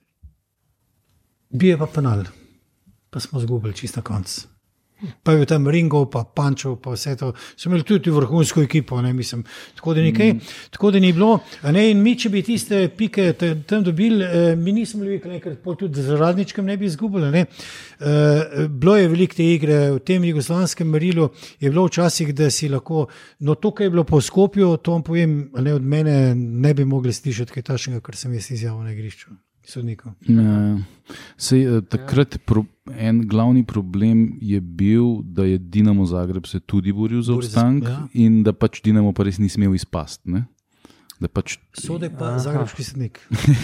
bije 1.50 1.78
pa 1.78 1.86
penal, 1.86 2.24
pa 3.10 3.20
smo 3.20 3.40
zgubili 3.40 3.74
čist 3.74 3.96
na 3.96 4.02
koncu. 4.02 4.55
Pa 5.22 5.32
je 5.32 5.46
tam 5.46 5.68
Ringo, 5.68 6.06
pa 6.10 6.24
Pančov, 6.24 6.80
pa 6.82 6.90
vse 6.90 7.16
to. 7.16 7.32
So 7.56 7.68
imeli 7.68 7.84
tudi 7.84 8.10
vrhunsko 8.10 8.62
ekipo, 8.62 9.02
ne, 9.02 9.12
mislim. 9.12 9.44
Tako 9.76 9.94
da, 9.94 10.00
nekaj, 10.00 10.32
mm. 10.32 10.40
tako 10.70 10.90
da 10.90 10.98
ni 10.98 11.12
bilo. 11.12 11.38
A 11.62 11.76
Ne, 11.76 11.90
in 11.90 12.00
mi, 12.02 12.14
če 12.16 12.30
bi 12.32 12.40
tiste 12.42 12.78
pike 12.96 13.32
te- 13.36 13.54
tam 13.68 13.84
dobili, 13.84 14.24
eh, 14.24 14.56
mi 14.56 14.72
nismo 14.72 15.02
bili 15.04 15.20
nekaj, 15.24 15.58
pol 15.60 15.76
tudi 15.76 16.02
z 16.02 16.16
radničkem 16.16 16.64
ne 16.64 16.76
bi 16.76 16.86
izgubili. 16.86 17.30
Ne. 17.30 17.44
Eh, 18.00 18.68
bilo 18.68 18.96
je 18.96 19.08
veliko 19.08 19.34
te 19.34 19.44
igre, 19.44 19.90
v 19.92 19.98
tem 19.98 20.24
jugoslovanskem 20.24 20.88
merilu 20.88 21.28
je 21.60 21.70
bilo 21.70 21.84
včasih, 21.86 22.34
da 22.34 22.50
si 22.50 22.68
lahko, 22.68 23.06
no 23.38 23.54
to, 23.54 23.70
kar 23.70 23.86
je 23.86 23.90
bilo 23.90 24.04
po 24.04 24.20
Skopju, 24.20 24.76
to 24.76 24.92
vam 24.92 25.02
povem, 25.02 25.50
a 25.54 25.60
ne 25.60 25.74
od 25.74 25.82
mene 25.82 26.34
ne 26.34 26.74
bi 26.74 26.84
mogli 26.84 27.12
slišati 27.12 27.52
kaj 27.52 27.62
takšnega, 27.62 28.00
kar 28.00 28.16
sem 28.16 28.32
jaz 28.32 28.50
izjavil 28.50 28.82
na 28.82 28.92
igrišču. 28.92 29.45
Sodnikov. 29.66 30.12
Ja. 30.30 30.78
Sej, 31.36 31.66
eh, 31.66 31.80
takrat 31.90 32.38
pro, 32.46 32.64
en 32.94 33.24
glavni 33.26 33.64
problem 33.66 34.38
je 34.40 34.60
bil, 34.60 35.22
da 35.26 35.44
je 35.44 35.58
Dinamo 35.58 36.06
Zagreb 36.06 36.46
se 36.46 36.60
tudi 36.60 36.92
boril 36.92 37.22
za 37.22 37.34
obstanek 37.34 37.84
ja. 37.84 37.90
ja. 37.90 38.08
in 38.14 38.42
da 38.46 38.52
pač 38.52 38.80
Dinamo 38.82 39.12
pa 39.12 39.26
res 39.26 39.38
ni 39.42 39.48
smel 39.48 39.74
izpasti. 39.74 40.30
ne. 40.30 40.46
Da 41.20 41.28
pač, 41.32 41.56
Sode 41.72 42.10
pa 42.12 42.34
Aha. 42.36 42.38
zagrebski 42.38 42.84
sodnik, 42.84 43.20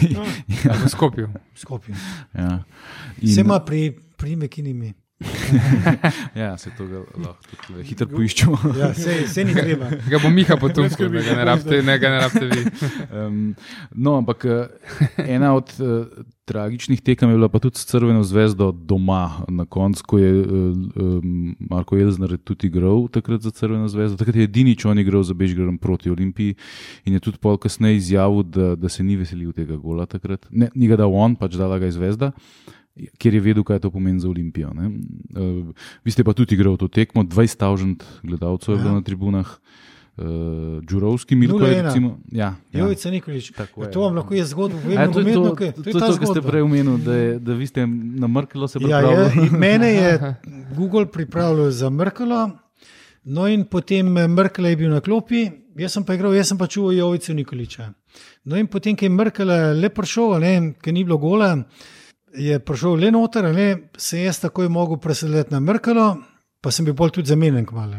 Ja, 0.65 0.73
v 0.73 0.89
Skopju. 0.89 1.29
Skopje. 1.55 1.95
ja. 2.35 2.65
Vse 3.21 3.41
ima 3.45 3.61
pri, 3.61 3.93
primek 4.17 4.59
in 4.59 4.67
ime. 4.67 4.95
ja, 6.43 6.57
se 6.59 6.70
to 6.77 6.85
lahko 6.85 7.57
tudi 7.66 7.85
hitro 7.89 8.09
poiščemo. 8.11 8.59
Ja, 8.79 8.91
vse, 8.97 9.18
vse 9.27 9.45
ni 9.49 9.55
treba. 9.57 9.91
Ga 10.11 10.20
bo 10.23 10.31
Miha 10.33 10.57
potem 10.61 10.89
skrbi, 10.91 11.20
da 11.20 11.25
ga 11.27 11.37
ne 11.39 11.47
rabite, 11.49 11.81
ne, 11.87 11.97
ga 11.99 12.12
ne 12.12 12.20
rabite 12.27 12.51
vi. 12.51 12.64
Um, 13.12 13.55
no, 13.95 14.14
ampak 14.16 14.45
eh, 14.49 15.35
ena 15.35 15.53
od 15.55 15.68
uh, 15.81 16.07
tragičnih 16.49 17.01
tekem 17.05 17.31
je 17.31 17.37
bila 17.37 17.49
pa 17.49 17.59
tudi 17.62 17.79
s 17.79 17.87
Crveno 17.87 18.23
zvezdo 18.25 18.70
doma. 18.73 19.45
Na 19.49 19.64
koncu 19.64 20.05
ko 20.07 20.18
je 20.18 20.31
uh, 20.41 20.47
um, 20.97 21.57
Marko 21.70 21.99
Elzner 21.99 22.37
tudi 22.39 22.66
igral 22.66 23.09
takrat 23.12 23.43
za 23.43 23.51
Crveno 23.51 23.89
zvezdo. 23.89 24.16
Takrat 24.16 24.37
je 24.37 24.49
edinič 24.49 24.85
on 24.85 24.99
igral 24.99 25.23
za 25.23 25.35
Bežgradom 25.35 25.79
proti 25.79 26.11
Olimpiji 26.11 26.55
in 27.05 27.18
je 27.18 27.20
tudi 27.20 27.39
pol 27.39 27.59
kasneje 27.59 27.97
izjavil, 27.97 28.43
da, 28.43 28.75
da 28.77 28.89
se 28.89 29.05
ni 29.05 29.16
veselil 29.16 29.53
tega 29.53 29.77
gola 29.77 30.07
takrat. 30.07 30.47
Ne, 30.51 30.70
ni 30.75 30.89
ga 30.89 30.97
dal 30.97 31.12
on, 31.14 31.37
pač 31.37 31.59
dala 31.61 31.79
ga 31.79 31.91
je 31.91 31.99
zvezda. 31.99 32.33
Ker 33.14 33.32
je 33.32 33.40
vedel, 33.40 33.62
kaj 33.62 33.78
to 33.78 33.90
pomeni 33.90 34.20
za 34.20 34.28
Olimpijo. 34.28 34.70
ne. 34.70 34.86
Uh, 35.32 35.72
vi 36.05 36.11
ste 36.11 36.22
pa 36.22 36.32
tudi 36.32 36.55
igrali 36.55 36.76
to 36.76 36.88
tekmo, 36.88 37.22
20.000 37.22 37.97
gledalcev 38.22 38.70
je 38.70 38.78
bilo 38.78 38.90
Ja. 38.90 38.95
na 38.95 39.03
tribunah, 39.03 39.49
uh, 39.49 40.24
Džurovski, 40.82 41.34
Milko 41.34 41.59
je 41.59 41.72
0:1. 41.74 41.82
recimo. 41.82 42.18
Ja, 42.30 42.55
ja. 42.70 42.80
Jovica 42.80 43.11
Nikolič. 43.11 43.51
Tako 43.53 43.82
je. 43.82 43.90
To 43.90 44.01
vam 44.03 44.14
lahko 44.14 44.34
je 44.34 44.45
zgodba. 44.45 44.76
povem 44.78 44.99
A, 44.99 45.07
to 45.07 45.12
to, 45.12 45.22
to, 45.22 45.22
to, 45.22 45.82
to 45.82 45.88
je 45.88 45.93
to, 45.95 46.18
kar 46.18 46.26
ste 46.28 46.43
prej 46.43 46.62
omenili, 46.62 47.01
da, 47.01 47.14
je- 47.14 47.38
da 47.38 47.53
vi 47.55 47.66
ste 47.66 47.86
na 47.86 48.26
Mrkelo 48.28 48.68
se 48.68 48.78
Ja, 48.78 49.01
pripravljali. 49.01 49.30
je, 49.43 49.51
mene 49.53 49.88
je 49.88 50.34
Google 50.76 51.07
pripravljal 51.07 51.70
za 51.70 51.90
Mrkelo, 51.90 52.51
no 53.24 53.47
in 53.47 53.64
potem 53.64 54.16
eh, 54.18 54.28
Mrkele 54.28 54.68
je 54.68 54.76
bil 54.76 54.90
na 54.90 55.01
klopi, 55.01 55.49
jaz 55.74 55.93
sem 55.93 56.05
pa 56.05 56.14
igral, 56.14 56.34
jaz 56.34 56.47
sem 56.47 56.59
pa 56.59 56.66
čuval 56.66 56.93
Jovico 56.93 57.32
Nikoliča. 57.32 57.93
No 58.45 58.57
in 58.57 58.66
potem, 58.66 58.93
ko 58.93 59.05
je 59.05 59.11
Mrkele 59.11 59.57
le 59.74 59.88
prišel, 59.88 60.36
ker 60.76 60.93
ni 60.93 61.05
bilo 61.05 61.16
gola, 61.16 61.57
je 62.35 62.59
prišel 62.59 62.99
le 63.01 63.11
noter, 63.11 63.49
ne, 63.55 63.68
se 63.97 64.22
jaz 64.22 64.41
takoj 64.41 64.68
mogel 64.68 65.01
preseliti 65.01 65.53
na 65.53 65.61
Mrkelo, 65.61 66.16
pa 66.61 66.70
sem 66.70 66.85
bil 66.85 66.95
bolj 66.95 67.18
tudi 67.18 67.28
zamenjen 67.28 67.66
kmalo. 67.66 67.97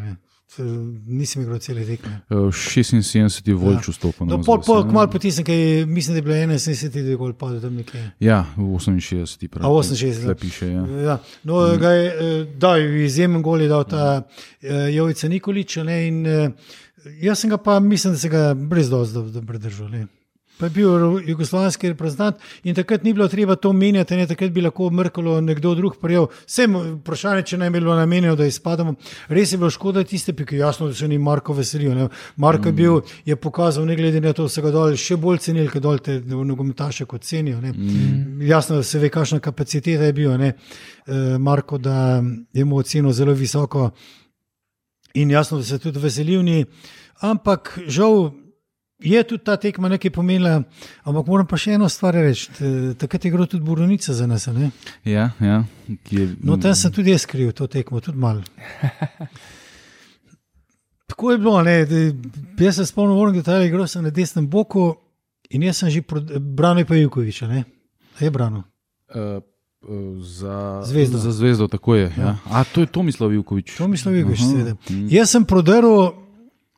Nisem 1.08 1.42
igral 1.42 1.58
cele 1.60 1.82
tekme. 1.86 2.20
Uh, 2.30 2.52
76 2.54 3.48
je 3.48 3.56
Volč 3.58 3.88
vstopil. 3.90 4.28
No, 4.30 4.38
pol, 4.46 4.60
pol, 4.62 4.84
kmalo 4.86 5.10
potisnem, 5.10 5.48
kaj 5.48 5.86
mislim, 5.90 6.14
da 6.14 6.20
je 6.20 6.22
bilo 6.22 6.36
71, 6.36 6.94
da 6.94 7.10
je 7.10 7.18
gol 7.18 7.34
padel 7.34 7.62
tam 7.62 7.74
nekje. 7.80 8.04
Ja, 8.22 8.44
v 8.58 8.78
68 8.78 9.50
pravi. 9.50 9.66
A, 9.66 9.82
68, 9.82 10.28
Tle 10.28 10.36
piše, 10.38 10.70
ja. 10.70 10.86
Ja, 11.08 11.18
no, 11.44 11.64
mm. 11.66 11.80
ga 11.82 11.94
je 11.98 12.06
eh, 12.06 12.34
dal, 12.62 12.86
izjemen 13.02 13.42
gol 13.42 13.66
je 13.66 13.72
dal 13.72 13.88
ta 13.90 14.06
uh, 14.22 14.70
Jovica 14.94 15.28
Nikolič. 15.28 15.80
Ne, 15.90 15.98
in, 16.08 16.22
uh, 16.28 16.76
jaz 17.22 17.42
sem 17.42 17.50
ga 17.50 17.58
pa, 17.58 17.80
mislim, 17.80 18.14
da 18.14 18.22
se 18.22 18.30
ga 18.30 18.52
brez 18.54 18.94
dobro 18.94 19.26
dobro 19.34 19.58
držal. 19.58 19.90
Pa 20.58 20.66
je 20.66 20.70
bil 20.70 20.90
jugoslovanski 21.28 21.90
reprezentant 21.90 22.36
in 22.64 22.76
takrat 22.76 23.04
ni 23.04 23.14
bilo 23.14 23.28
treba 23.28 23.56
to 23.56 23.74
menjati, 23.74 24.16
ne, 24.16 24.28
takrat 24.28 24.52
bi 24.54 24.62
lahko 24.62 24.90
Mrkalo 24.90 25.40
nekdo 25.42 25.74
drug 25.76 25.96
prijel. 26.02 26.28
Vsem 26.46 26.76
vprašanje, 27.00 27.42
če 27.50 27.58
naj 27.58 27.72
bi 27.74 27.80
bilo 27.80 27.96
namenjeno, 27.98 28.36
da 28.36 28.46
izpademo. 28.46 28.94
Res 29.34 29.52
je 29.52 29.58
bilo 29.58 29.72
škoda 29.74 30.04
tiste 30.04 30.34
pike, 30.34 30.58
jasno, 30.58 30.88
da 30.88 30.94
se 30.94 31.08
ni 31.08 31.18
Marko 31.18 31.54
veselijo. 31.54 31.96
Ne. 31.98 32.08
Marko 32.36 32.70
je 32.70 32.74
bil, 32.74 33.00
je 33.26 33.36
pokazal, 33.36 33.86
ne 33.90 33.96
glede 33.96 34.22
na 34.22 34.34
to, 34.34 34.46
so 34.50 34.62
ga 34.62 34.72
dol 34.72 34.94
še 35.00 35.18
bolj 35.18 35.42
cenili, 35.48 35.72
kot 35.74 35.82
dol 35.82 35.98
te 35.98 36.20
nogometaše 36.22 37.10
kot 37.10 37.26
cenijo. 37.26 37.62
Ne. 37.62 37.74
Jasno, 38.46 38.78
da 38.82 38.84
se 38.84 39.02
ve, 39.02 39.10
kakšna 39.10 39.42
kapaciteta 39.42 40.06
je 40.06 40.14
bil, 40.14 40.38
ne. 40.38 40.54
Eh, 40.54 41.38
Marko, 41.40 41.82
da 41.82 42.22
je 42.54 42.66
mu 42.66 42.78
ocenil 42.78 43.12
zelo 43.12 43.34
visoko 43.34 43.90
in 45.14 45.32
jasno, 45.32 45.58
da 45.58 45.64
se 45.64 45.80
tudi 45.80 46.00
veselivni. 46.00 46.66
Ampak 47.22 47.80
žal 47.88 48.32
je 49.04 49.24
tudi 49.24 49.44
ta 49.44 49.58
tekma 49.58 49.90
nekaj 49.90 50.12
pomenila. 50.12 50.62
Ampak 51.04 51.28
moram 51.28 51.48
pa 51.48 51.58
še 51.60 51.76
eno 51.78 51.90
stvar 51.90 52.16
reči. 52.16 52.50
Takrat 53.00 53.26
je 53.26 53.32
igral 53.32 53.48
tudi 53.48 53.64
Borovnica 53.64 54.14
za 54.14 54.28
nas. 54.28 54.48
Ne? 54.48 54.72
Ja, 55.06 55.32
ja, 55.40 55.64
je, 56.12 56.30
No, 56.44 56.58
tam 56.58 56.76
sem 56.76 56.92
tudi 56.92 57.12
jaz 57.12 57.26
kriv, 57.30 57.52
to 57.58 57.68
tekmo, 57.68 58.02
tudi 58.02 58.18
malo. 58.18 58.42
Tako 61.14 61.32
je 61.32 61.38
bilo, 61.38 61.62
ne, 61.64 61.78
jaz 62.60 62.76
se 62.76 62.86
spomnim, 62.86 63.18
moram, 63.18 63.42
da 63.42 63.58
je 63.62 63.68
igral 63.68 63.88
sem 63.88 64.04
na 64.04 64.10
desnem 64.10 64.48
boku 64.50 64.96
in 65.50 65.64
jaz 65.64 65.84
sem 65.84 65.90
že 65.90 66.02
branil 66.40 66.86
pa 66.86 66.96
Jukoviča. 66.96 67.48
Ne? 67.48 67.64
Je 68.20 68.32
branil. 68.32 68.64
Uh, 69.14 69.44
Za 70.20 70.82
Zvezdo. 70.86 71.18
Za 71.18 71.32
zvezdo, 71.32 71.68
tako 71.68 71.96
je. 71.96 72.12
Ja. 72.18 72.24
Ja. 72.24 72.38
A, 72.50 72.64
to 72.64 72.82
je 72.82 72.88
Tomislav 72.88 73.34
Jukovič. 73.34 73.76
Tomislav 73.78 74.16
Jugovič, 74.16 74.40
Aha. 74.40 74.50
seveda. 74.50 74.76
Mm. 74.90 75.08
Jaz 75.12 75.30
sem 75.30 75.46
prodrl 75.46 76.23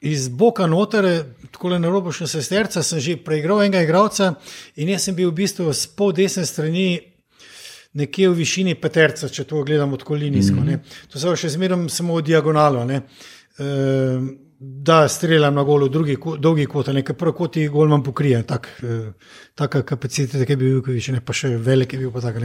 iz 0.02 0.28
boka 0.30 0.68
noter, 0.68 1.26
tako 1.52 1.74
le 1.74 1.80
na 1.80 1.89
robu 1.89 2.14
še 2.14 2.28
sesterca, 2.28 2.84
sem 2.84 3.00
že 3.00 3.18
preigral 3.18 3.64
enega 3.64 3.84
igralca 3.86 4.36
in 4.76 4.91
jaz 4.91 5.08
sem 5.08 5.16
bil 5.16 5.32
v 5.32 5.39
bistvu 5.41 5.72
z 5.74 5.91
pol 5.98 6.14
desne 6.14 6.46
strani. 6.46 7.12
Nekje 7.96 8.28
v 8.28 8.36
višini 8.36 8.74
peterca, 8.76 9.30
če 9.32 9.46
to 9.48 9.62
gledamo 9.64 9.96
tako 9.96 10.18
linijsko. 10.20 10.60
Mm 10.60 10.68
-hmm. 10.68 10.80
To 11.12 11.20
se 11.20 11.36
še 11.36 11.50
zmeraj 11.50 11.89
samo 11.89 12.18
v 12.18 12.22
diagonalo. 12.28 12.84
E, 12.91 13.00
da 14.60 15.08
streljam 15.08 15.56
na 15.56 15.64
golo, 15.64 15.88
drugi, 15.88 16.18
dolgi 16.39 16.66
kot, 16.66 16.88
nekaj 16.88 17.16
prvi 17.16 17.34
kot 17.34 17.54
ti 17.54 17.68
gol 17.68 17.88
manj 17.88 18.04
pokrije. 18.04 18.43
Tak, 18.43 18.68
e, 18.84 19.12
taka 19.56 19.82
kapaciteta, 19.82 20.46
ki 20.46 20.52
je 20.52 20.58
bil 20.58 20.84
ne 21.12 21.22
pa 21.22 21.34
še 21.34 21.58
velik 21.58 21.93
je 21.93 22.00
bil. 22.00 22.12
Tak, 22.22 22.36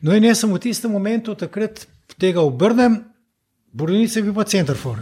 no 0.00 0.14
in 0.14 0.24
jaz 0.24 0.40
sem 0.40 0.52
v 0.52 0.58
tistem 0.58 0.90
momentu 0.90 1.34
takrat 1.34 1.86
tega 2.18 2.40
obrnem, 2.40 3.04
Borovnica 3.72 4.18
je 4.18 4.22
bil 4.22 4.34
pa 4.34 4.44
centerfor. 4.44 4.98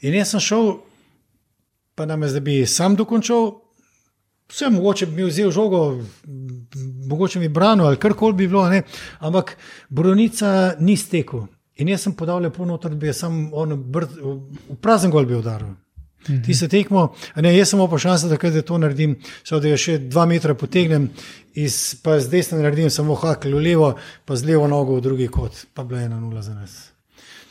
In 0.00 0.14
jaz 0.14 0.30
sem 0.30 0.40
šel, 0.40 0.80
pa 1.98 2.06
nam 2.06 2.22
je, 2.22 2.28
da 2.32 2.40
bi 2.40 2.66
sam 2.66 2.94
dokončal. 2.96 3.50
Vse 4.48 4.70
mogoče 4.70 5.06
bi 5.06 5.22
mi 5.22 5.28
vzel 5.28 5.50
žogo, 5.50 5.98
mogoče 7.10 7.40
bi 7.42 7.48
branil 7.48 7.86
ali 7.86 7.96
karkoli 7.96 8.32
bi 8.34 8.46
bilo, 8.48 8.68
ne? 8.68 8.82
ampak 9.18 9.56
Bronica 9.88 10.74
ni 10.78 10.96
stekel. 10.96 11.42
In 11.76 11.88
jaz 11.88 12.06
sem 12.06 12.14
podal 12.14 12.40
lepo 12.42 12.64
noter, 12.64 12.94
da 12.94 12.96
bi 12.96 13.12
sam 13.12 13.50
brd, 13.76 14.14
v 14.68 14.78
prazen 14.82 15.10
gol 15.10 15.26
bi 15.26 15.36
udaril. 15.36 15.74
Ti 16.46 16.54
se 16.54 16.68
tekmo, 16.68 17.12
ne, 17.36 17.52
jaz 17.56 17.70
sem 17.70 17.82
pa 17.90 17.98
šanso, 17.98 18.28
da 18.28 18.36
kaj 18.36 18.62
to 18.66 18.78
naredim, 18.78 19.16
so, 19.46 19.60
da 19.62 19.70
jo 19.70 19.78
še 19.78 19.98
dva 20.10 20.26
metra 20.26 20.54
potegnem, 20.58 21.08
iz, 21.54 21.96
pa 22.02 22.18
z 22.20 22.30
desne 22.32 22.58
naredim 22.62 22.90
samo 22.90 23.14
hakl 23.18 23.54
v 23.54 23.62
levo, 23.70 23.94
pa 24.26 24.36
z 24.36 24.50
levo 24.50 24.66
nogo 24.68 24.98
v 24.98 25.06
drugi 25.06 25.28
kot, 25.32 25.66
pa 25.74 25.86
bila 25.86 26.02
je 26.02 26.10
ena 26.10 26.20
nula 26.20 26.42
za 26.42 26.54
nas. 26.54 26.87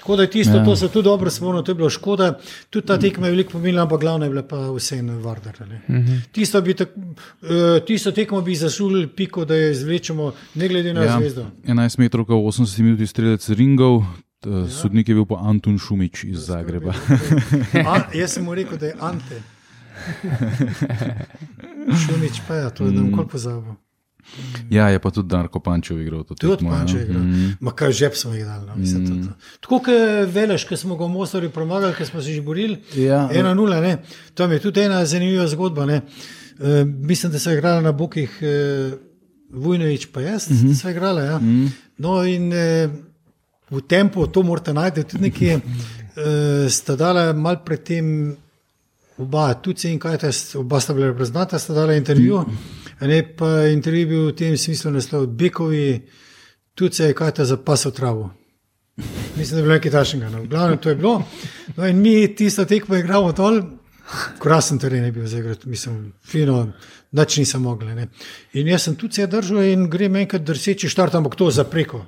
Tako 0.08 0.16
da 0.16 0.28
tisto, 0.28 0.54
Ja. 0.54 0.60
ja. 0.60 0.66
to 0.66 0.76
se 0.76 0.88
tudi 0.88 1.04
dobro 1.04 1.30
spomnim, 1.30 1.64
to 1.64 1.72
je 1.72 1.76
bilo 1.76 1.90
škoda. 1.90 2.40
Tudi 2.70 2.88
ta 2.88 2.98
tekma 3.00 3.28
je 3.28 3.32
veliko 3.32 3.52
pomenila, 3.52 3.84
ampak 3.84 4.00
glavna 4.00 4.26
je 4.26 4.30
bila 4.30 4.44
pa 4.48 4.72
vseeno 4.72 5.20
Vardar. 5.20 5.56
Uh 5.62 5.96
-huh. 5.96 6.20
Tisto, 6.32 6.62
tak, 6.62 6.90
uh, 6.98 7.86
tisto 7.86 8.12
tekmo 8.12 8.42
bi 8.42 8.56
zasulili 8.56 9.08
piko, 9.08 9.46
da 9.46 9.56
jo 9.56 9.72
izvlečemo, 9.72 10.32
ne 10.56 10.68
glede 10.68 10.94
na 10.94 11.02
ja. 11.02 11.06
Ja, 11.06 11.20
zvezdo. 11.20 11.46
11 11.66 12.00
metrov, 12.00 12.26
80 12.26 12.82
minut 12.82 13.10
strelec 13.10 13.50
ringov, 13.50 14.04
ja. 14.46 14.70
sodnik 14.70 15.10
je 15.10 15.16
bil 15.16 15.26
pa 15.26 15.36
Anton 15.42 15.78
Šumič 15.78 16.24
iz 16.24 16.38
Zagreba. 16.38 16.94
A, 17.86 18.02
jaz 18.14 18.32
sem 18.32 18.44
mu 18.44 18.56
rekel, 18.56 18.78
da 18.78 18.86
je 18.86 18.96
Ante. 19.00 19.42
Šumič 22.08 22.42
pa 22.48 22.56
je, 22.56 22.74
to 22.74 22.86
je 22.86 22.92
mm. 22.92 23.04
nikoli 23.04 23.28
pozabil. 23.28 23.87
Ja, 24.70 24.90
je 24.90 25.00
pa 25.00 25.12
tudi 25.12 25.28
Darko 25.28 25.60
Pančev 25.60 26.02
igral 26.02 26.24
to 26.24 26.36
Tudi 26.36 26.54
tekmo, 26.54 26.72
ja. 26.72 26.78
Panče 26.78 26.98
je 26.98 27.04
igral. 27.04 27.24
Mm. 27.24 27.52
Ma 27.60 27.72
kaj 27.72 27.92
žep 27.92 28.16
smo 28.16 28.34
jih 28.34 28.46
dali. 28.46 28.66
No, 28.68 28.76
mislim, 28.76 29.08
to, 29.08 29.28
to. 29.28 29.34
Tako 29.62 29.80
kot 29.80 30.34
veleš, 30.34 30.66
ki 30.68 30.78
smo 30.78 30.98
ga 30.98 31.06
v 31.06 31.14
Mostarju 31.16 31.50
premagali, 31.52 31.96
ki 31.98 32.06
smo 32.06 32.22
se 32.22 32.34
že 32.34 32.42
borili. 32.42 32.78
Ja. 32.96 33.28
1-0, 33.34 33.82
ne. 33.82 33.98
Tam 34.34 34.52
je 34.52 34.60
tudi 34.60 34.84
ena 34.86 35.06
zanimiva 35.06 35.48
zgodba. 35.48 35.86
Ne. 35.86 36.02
E, 36.60 36.84
mislim, 36.86 37.32
da 37.32 37.40
so 37.40 37.52
igrali 37.52 37.84
na 37.84 37.92
bokih 37.92 38.40
e, 38.42 38.92
Vujnovič, 39.50 40.10
pa 40.12 40.22
jaz, 40.22 40.50
mm 40.50 40.56
-hmm. 40.56 40.82
so 40.82 40.90
igrali. 40.90 41.26
Ja. 41.26 41.40
Mm. 41.40 41.72
No 41.98 42.24
in 42.26 42.54
e, 42.54 42.90
v 43.70 43.82
tempu, 43.88 44.28
to 44.28 44.44
morate 44.44 44.74
najti 44.74 45.04
tudi 45.04 45.24
nekje, 45.24 45.54
e, 46.16 46.70
sta 46.70 46.96
dala 46.96 47.34
mal 47.34 47.64
predtem. 47.66 48.36
Oba, 49.18 49.54
tudi 49.54 49.90
in 49.90 50.00
kaj, 50.00 50.18
oba 50.56 50.80
sta 50.80 50.94
bila 50.94 51.08
reprezentanta, 51.08 51.60
sta 51.60 51.74
dala 51.74 51.94
intervju. 51.94 52.46
Ne, 53.02 53.36
pa 53.36 53.68
intervju 53.68 54.00
je 54.00 54.06
bil 54.06 54.28
v 54.28 54.36
tem 54.36 54.58
smislu 54.58 54.92
naslov 54.92 55.28
Bekovi, 55.28 56.02
tudi 56.74 56.96
se 56.96 57.12
je 57.12 57.14
kaj 57.14 57.32
ta 57.32 57.46
zapasal 57.46 57.92
travo. 57.92 58.32
Mislim, 59.38 59.52
da 59.52 59.58
je 59.58 59.64
bilo 59.64 59.74
nekaj 59.74 59.92
takšnega. 59.92 60.30
No. 60.30 60.46
Glavno 60.46 60.78
to 60.78 60.90
je 60.90 60.96
bilo. 60.96 61.24
No, 61.76 61.88
in 61.88 62.02
mi 62.02 62.36
tisto 62.36 62.66
tekmo 62.66 62.96
igramo 62.96 63.32
dol, 63.32 63.62
krasen 64.40 64.80
teren 64.80 65.06
je 65.06 65.12
bil 65.12 65.28
zaigrati, 65.28 65.70
mislim, 65.70 66.14
fino, 66.26 66.72
nič 67.12 67.38
nisem 67.38 67.62
mogel. 67.62 67.90
In 68.54 68.68
jaz 68.68 68.88
sem 68.88 68.96
tudi 68.96 69.14
se 69.14 69.28
držal 69.28 69.64
in 69.64 69.90
grem 69.90 70.16
enkrat 70.16 70.42
drseči 70.42 70.90
štart, 70.90 71.16
ampak 71.16 71.36
to 71.36 71.52
za 71.52 71.64
preko. 71.64 72.06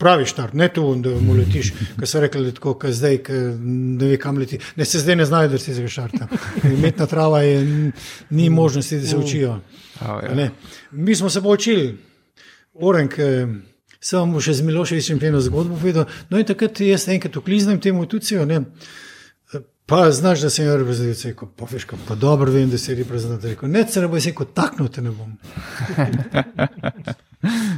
Pravi 0.00 0.24
štart, 0.26 0.54
ne 0.56 0.68
to, 0.72 0.94
da 0.96 1.12
mu 1.20 1.34
letiš, 1.36 1.72
ki 2.00 2.06
so 2.08 2.20
rekli, 2.24 2.46
da 2.48 2.54
tako, 2.56 2.72
kot 2.80 2.94
zdaj, 2.96 3.18
ki 3.26 3.40
ne 3.60 4.12
ve 4.14 4.16
kam 4.20 4.38
leti. 4.40 4.58
Ne 4.80 4.84
se 4.88 5.02
zdaj 5.02 5.18
ne 5.20 5.26
znajo, 5.28 5.50
da 5.52 5.58
se 5.60 5.74
zdaj 5.76 5.90
štarta. 5.92 6.28
Metna 6.82 7.06
trava 7.06 7.42
je, 7.44 7.90
ni 8.30 8.50
možnosti, 8.50 9.00
da 9.00 9.06
se 9.06 9.16
učijo. 9.16 9.58
A, 10.00 10.06
ja. 10.24 10.30
A 10.30 10.34
ne. 10.34 10.50
Mi 10.90 11.14
smo 11.14 11.30
se 11.30 11.42
pa 11.42 11.48
učili, 11.48 11.98
Orenk, 12.80 13.18
eh, 13.18 13.46
sem 14.00 14.18
vam 14.20 14.40
še 14.40 14.54
z 14.56 14.64
Miloševičem 14.64 15.20
eno 15.28 15.40
zgodbo 15.44 15.76
povedal. 15.76 16.08
No 16.30 16.40
in 16.40 16.48
takrat 16.48 16.80
jaz 16.80 17.08
enkrat 17.12 17.36
ukliznem 17.36 17.80
temu 17.80 18.06
tucijo, 18.08 18.46
ne. 18.48 18.64
Pa 19.90 20.04
znaš, 20.14 20.46
da 20.46 20.50
sem 20.54 20.68
jaz 20.68 20.78
reprezentant, 20.78 21.24
rekel, 21.26 21.48
pa 21.58 21.66
veš, 21.66 21.84
kaj, 21.90 21.98
pa 22.06 22.14
dobro 22.14 22.52
vem, 22.54 22.70
da 22.70 22.78
si 22.78 22.94
reprezentant. 22.94 23.44
Rekel, 23.44 23.68
ne, 23.68 23.82
se 23.90 24.00
ne 24.00 24.08
bo 24.08 24.20
rekel, 24.22 24.46
takno 24.54 24.86
te 24.88 25.02
ne 25.02 25.10
bom. 25.10 25.34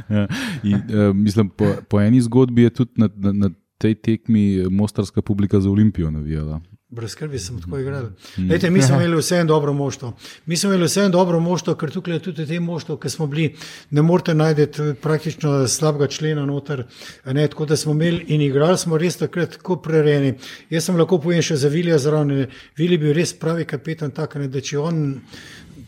Ja. 0.09 0.27
In, 0.63 0.75
uh, 0.75 1.15
mislim, 1.15 1.49
po, 1.49 1.73
po 1.89 2.01
eni 2.01 2.21
zgodbi 2.21 2.67
je 2.67 2.69
tudi 2.69 2.91
na, 2.95 3.09
na, 3.15 3.31
na 3.31 3.49
tej 3.77 3.95
tekmi 3.95 4.63
mostarska 4.69 5.21
publika 5.21 5.59
za 5.59 5.69
Olimpijo 5.69 6.11
navijala. 6.11 6.61
Brez 6.93 7.11
skrbi 7.11 7.39
sem 7.41 7.57
tako 7.61 7.79
igral. 7.81 8.03
Lejte, 8.49 8.69
mi 8.69 8.81
smo 8.81 8.99
imeli 8.99 9.17
vse 9.17 9.39
en 9.41 9.47
dobro 9.47 9.73
moštvo. 9.73 10.11
Mi 10.45 10.57
smo 10.57 10.69
imeli 10.69 10.85
vse 10.85 11.01
en 11.07 11.11
dobro 11.11 11.39
moštvo, 11.39 11.73
ker 11.75 11.89
tukaj 11.91 12.19
tudi 12.21 12.45
te 12.45 12.59
moštvo, 12.59 12.99
ki 13.01 13.09
smo 13.09 13.25
bili, 13.27 13.47
ne 13.89 14.01
morete 14.05 14.35
najti 14.37 14.67
praktično 15.01 15.67
slabega 15.67 16.07
člena 16.07 16.45
noter. 16.45 16.85
Ne, 17.25 17.47
tako 17.47 17.65
da 17.65 17.75
smo 17.75 17.95
imeli 17.97 18.25
in 18.27 18.41
igrali 18.41 18.77
smo 18.77 18.97
res 18.97 19.17
takrat 19.17 19.57
tako 19.57 19.79
prereni. 19.81 20.35
Jaz 20.69 20.85
sem 20.85 20.99
lahko 20.99 21.17
povem 21.23 21.41
še 21.41 21.57
za 21.57 21.73
Vilija 21.73 21.97
zraven. 21.97 22.45
Vili 22.77 22.99
je 22.99 23.03
bil 23.07 23.17
res 23.17 23.33
pravi 23.33 23.65
kapetan, 23.65 24.13
tak, 24.13 24.37
ne, 24.37 24.47
da 24.47 24.61
če 24.61 24.77
on 24.77 25.03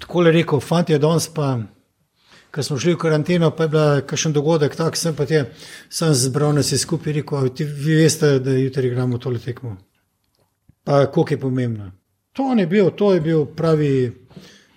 tako 0.01 0.25
le 0.25 0.33
rekel, 0.33 0.59
fant 0.59 0.89
je 0.89 0.99
danes 0.99 1.29
pa. 1.29 1.53
Ko 2.55 2.63
smo 2.63 2.77
šli 2.79 2.93
v 2.93 2.97
karanteno, 3.01 3.49
pa 3.51 3.65
je 3.65 3.69
bil 3.69 4.01
kakšen 4.07 4.33
dogodek, 4.33 4.77
tako 4.79 4.95
sem 4.95 5.15
pa 5.15 5.25
te, 5.27 5.41
sem 5.91 6.13
zbral 6.15 6.53
nas 6.55 6.71
je 6.71 6.77
skupaj 6.79 7.11
in 7.11 7.17
rekel, 7.19 7.37
"A 7.37 7.49
ti, 7.49 7.65
vi 7.65 7.95
veste, 7.99 8.39
da 8.39 8.51
jutri 8.55 8.87
igramo 8.87 9.17
tole 9.17 9.39
tekmo. 9.39 9.75
Pa 10.83 11.05
koliko 11.11 11.33
je 11.33 11.39
pomembno. 11.39 11.91
To 12.33 12.53
je 12.53 12.67
bil, 12.67 12.89
to 12.89 13.13
je 13.13 13.21
bil 13.21 13.45
pravi 13.45 14.11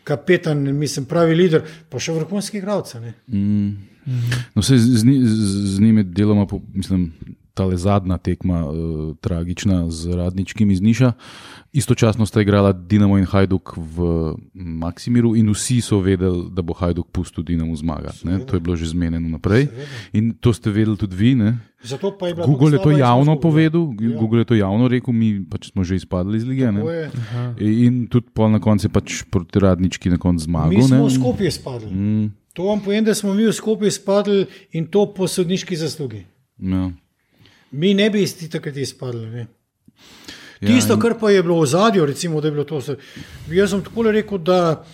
kapetan, 0.04 0.76
mislim, 0.78 1.06
pravi 1.06 1.34
lider, 1.34 1.62
pa 1.88 1.98
še 1.98 2.12
vrhunski 2.12 2.58
igralec. 2.58 2.94
ne. 2.94 3.14
No, 4.54 4.62
saj 4.62 4.78
z, 4.78 5.04
z, 5.04 5.34
z, 5.74 5.80
njimi 5.80 6.04
deloma, 6.04 6.46
po, 6.46 6.60
mislim, 6.74 7.12
ta 7.54 7.66
zadnja 7.76 8.18
tekma, 8.18 8.62
uh, 8.70 9.16
tragična 9.20 9.90
z 9.90 10.14
radničkim 10.16 10.70
iz 10.70 10.80
Niša. 10.80 11.12
Istočasno 11.68 12.24
sta 12.24 12.40
igrala 12.40 12.72
Dinamo 12.72 13.18
in 13.18 13.24
Hajduk 13.24 13.76
v 13.76 13.96
Maksimiru, 14.54 15.36
in 15.36 15.50
vsi 15.50 15.80
so 15.80 16.00
vedeli, 16.00 16.48
da 16.50 16.62
bo 16.62 16.72
Hajduk 16.72 17.12
pustil 17.12 17.44
Dinamo 17.44 17.76
zmagati. 17.76 18.24
ne. 18.24 18.38
To 18.40 18.56
je 18.56 18.60
bilo 18.60 18.72
že 18.72 18.86
zmenjeno 18.86 19.28
naprej. 19.28 19.68
In 20.12 20.32
to 20.32 20.52
ste 20.52 20.70
vedeli 20.70 20.96
tudi 20.96 21.12
vi. 21.14 21.34
Ne? 21.34 21.58
Zato 21.78 22.10
pa 22.10 22.28
je 22.28 22.34
bila 22.34 22.46
Google 22.46 22.72
je 22.72 22.82
to 22.82 22.90
javno 22.90 23.32
izguba. 23.32 23.40
povedal, 23.42 23.84
Ja. 24.00 24.16
Google 24.16 24.38
je 24.38 24.44
to 24.44 24.54
javno 24.54 24.88
rekel, 24.88 25.12
mi 25.12 25.44
pač 25.44 25.70
smo 25.70 25.84
že 25.84 25.94
izpadli 25.96 26.36
iz 26.36 26.44
lige. 26.44 26.64
Je. 26.64 27.10
In 27.84 28.06
tudi 28.06 28.26
pol 28.32 28.48
na 28.48 28.58
koncu 28.58 28.86
je 28.86 28.90
pač 28.90 29.22
proti 29.24 29.58
radnički 29.58 30.08
na 30.08 30.16
koncu 30.16 30.44
zmagal. 30.44 30.70
Mi 30.70 30.82
smo 30.82 31.04
ne. 31.04 31.10
skupaj 31.10 31.50
spadli. 31.50 31.90
Mm. 31.90 32.26
To 32.52 32.64
vam 32.64 32.80
povem, 32.80 33.04
da 33.04 33.14
smo 33.14 33.34
mi 33.34 33.52
skupaj 33.52 33.90
spadli 33.90 34.46
in 34.72 34.86
to 34.86 35.04
po 35.06 35.28
sodniški 35.28 35.76
zaslugi. 35.76 36.24
Ja. 36.58 36.90
Mi 37.70 37.94
ne 37.94 38.10
bi 38.10 38.22
isti 38.22 38.48
takrat 38.48 38.76
izpadli. 38.76 39.26
Ne. 39.28 39.46
Ja, 40.60 40.68
Tisto, 40.68 40.94
in- 40.94 41.00
kar 41.00 41.18
pa 41.18 41.30
je 41.30 41.42
bilo 41.42 41.60
v 41.60 41.66
zadju, 41.66 42.06
recimo, 42.06 42.40
da 42.40 42.48
je 42.48 42.52
bilo 42.52 42.64
to. 42.64 42.80
se- 42.80 42.96
Jaz 43.48 43.70
sem 43.70 43.82
tako 43.82 44.02
rekel, 44.02 44.38
da 44.38 44.84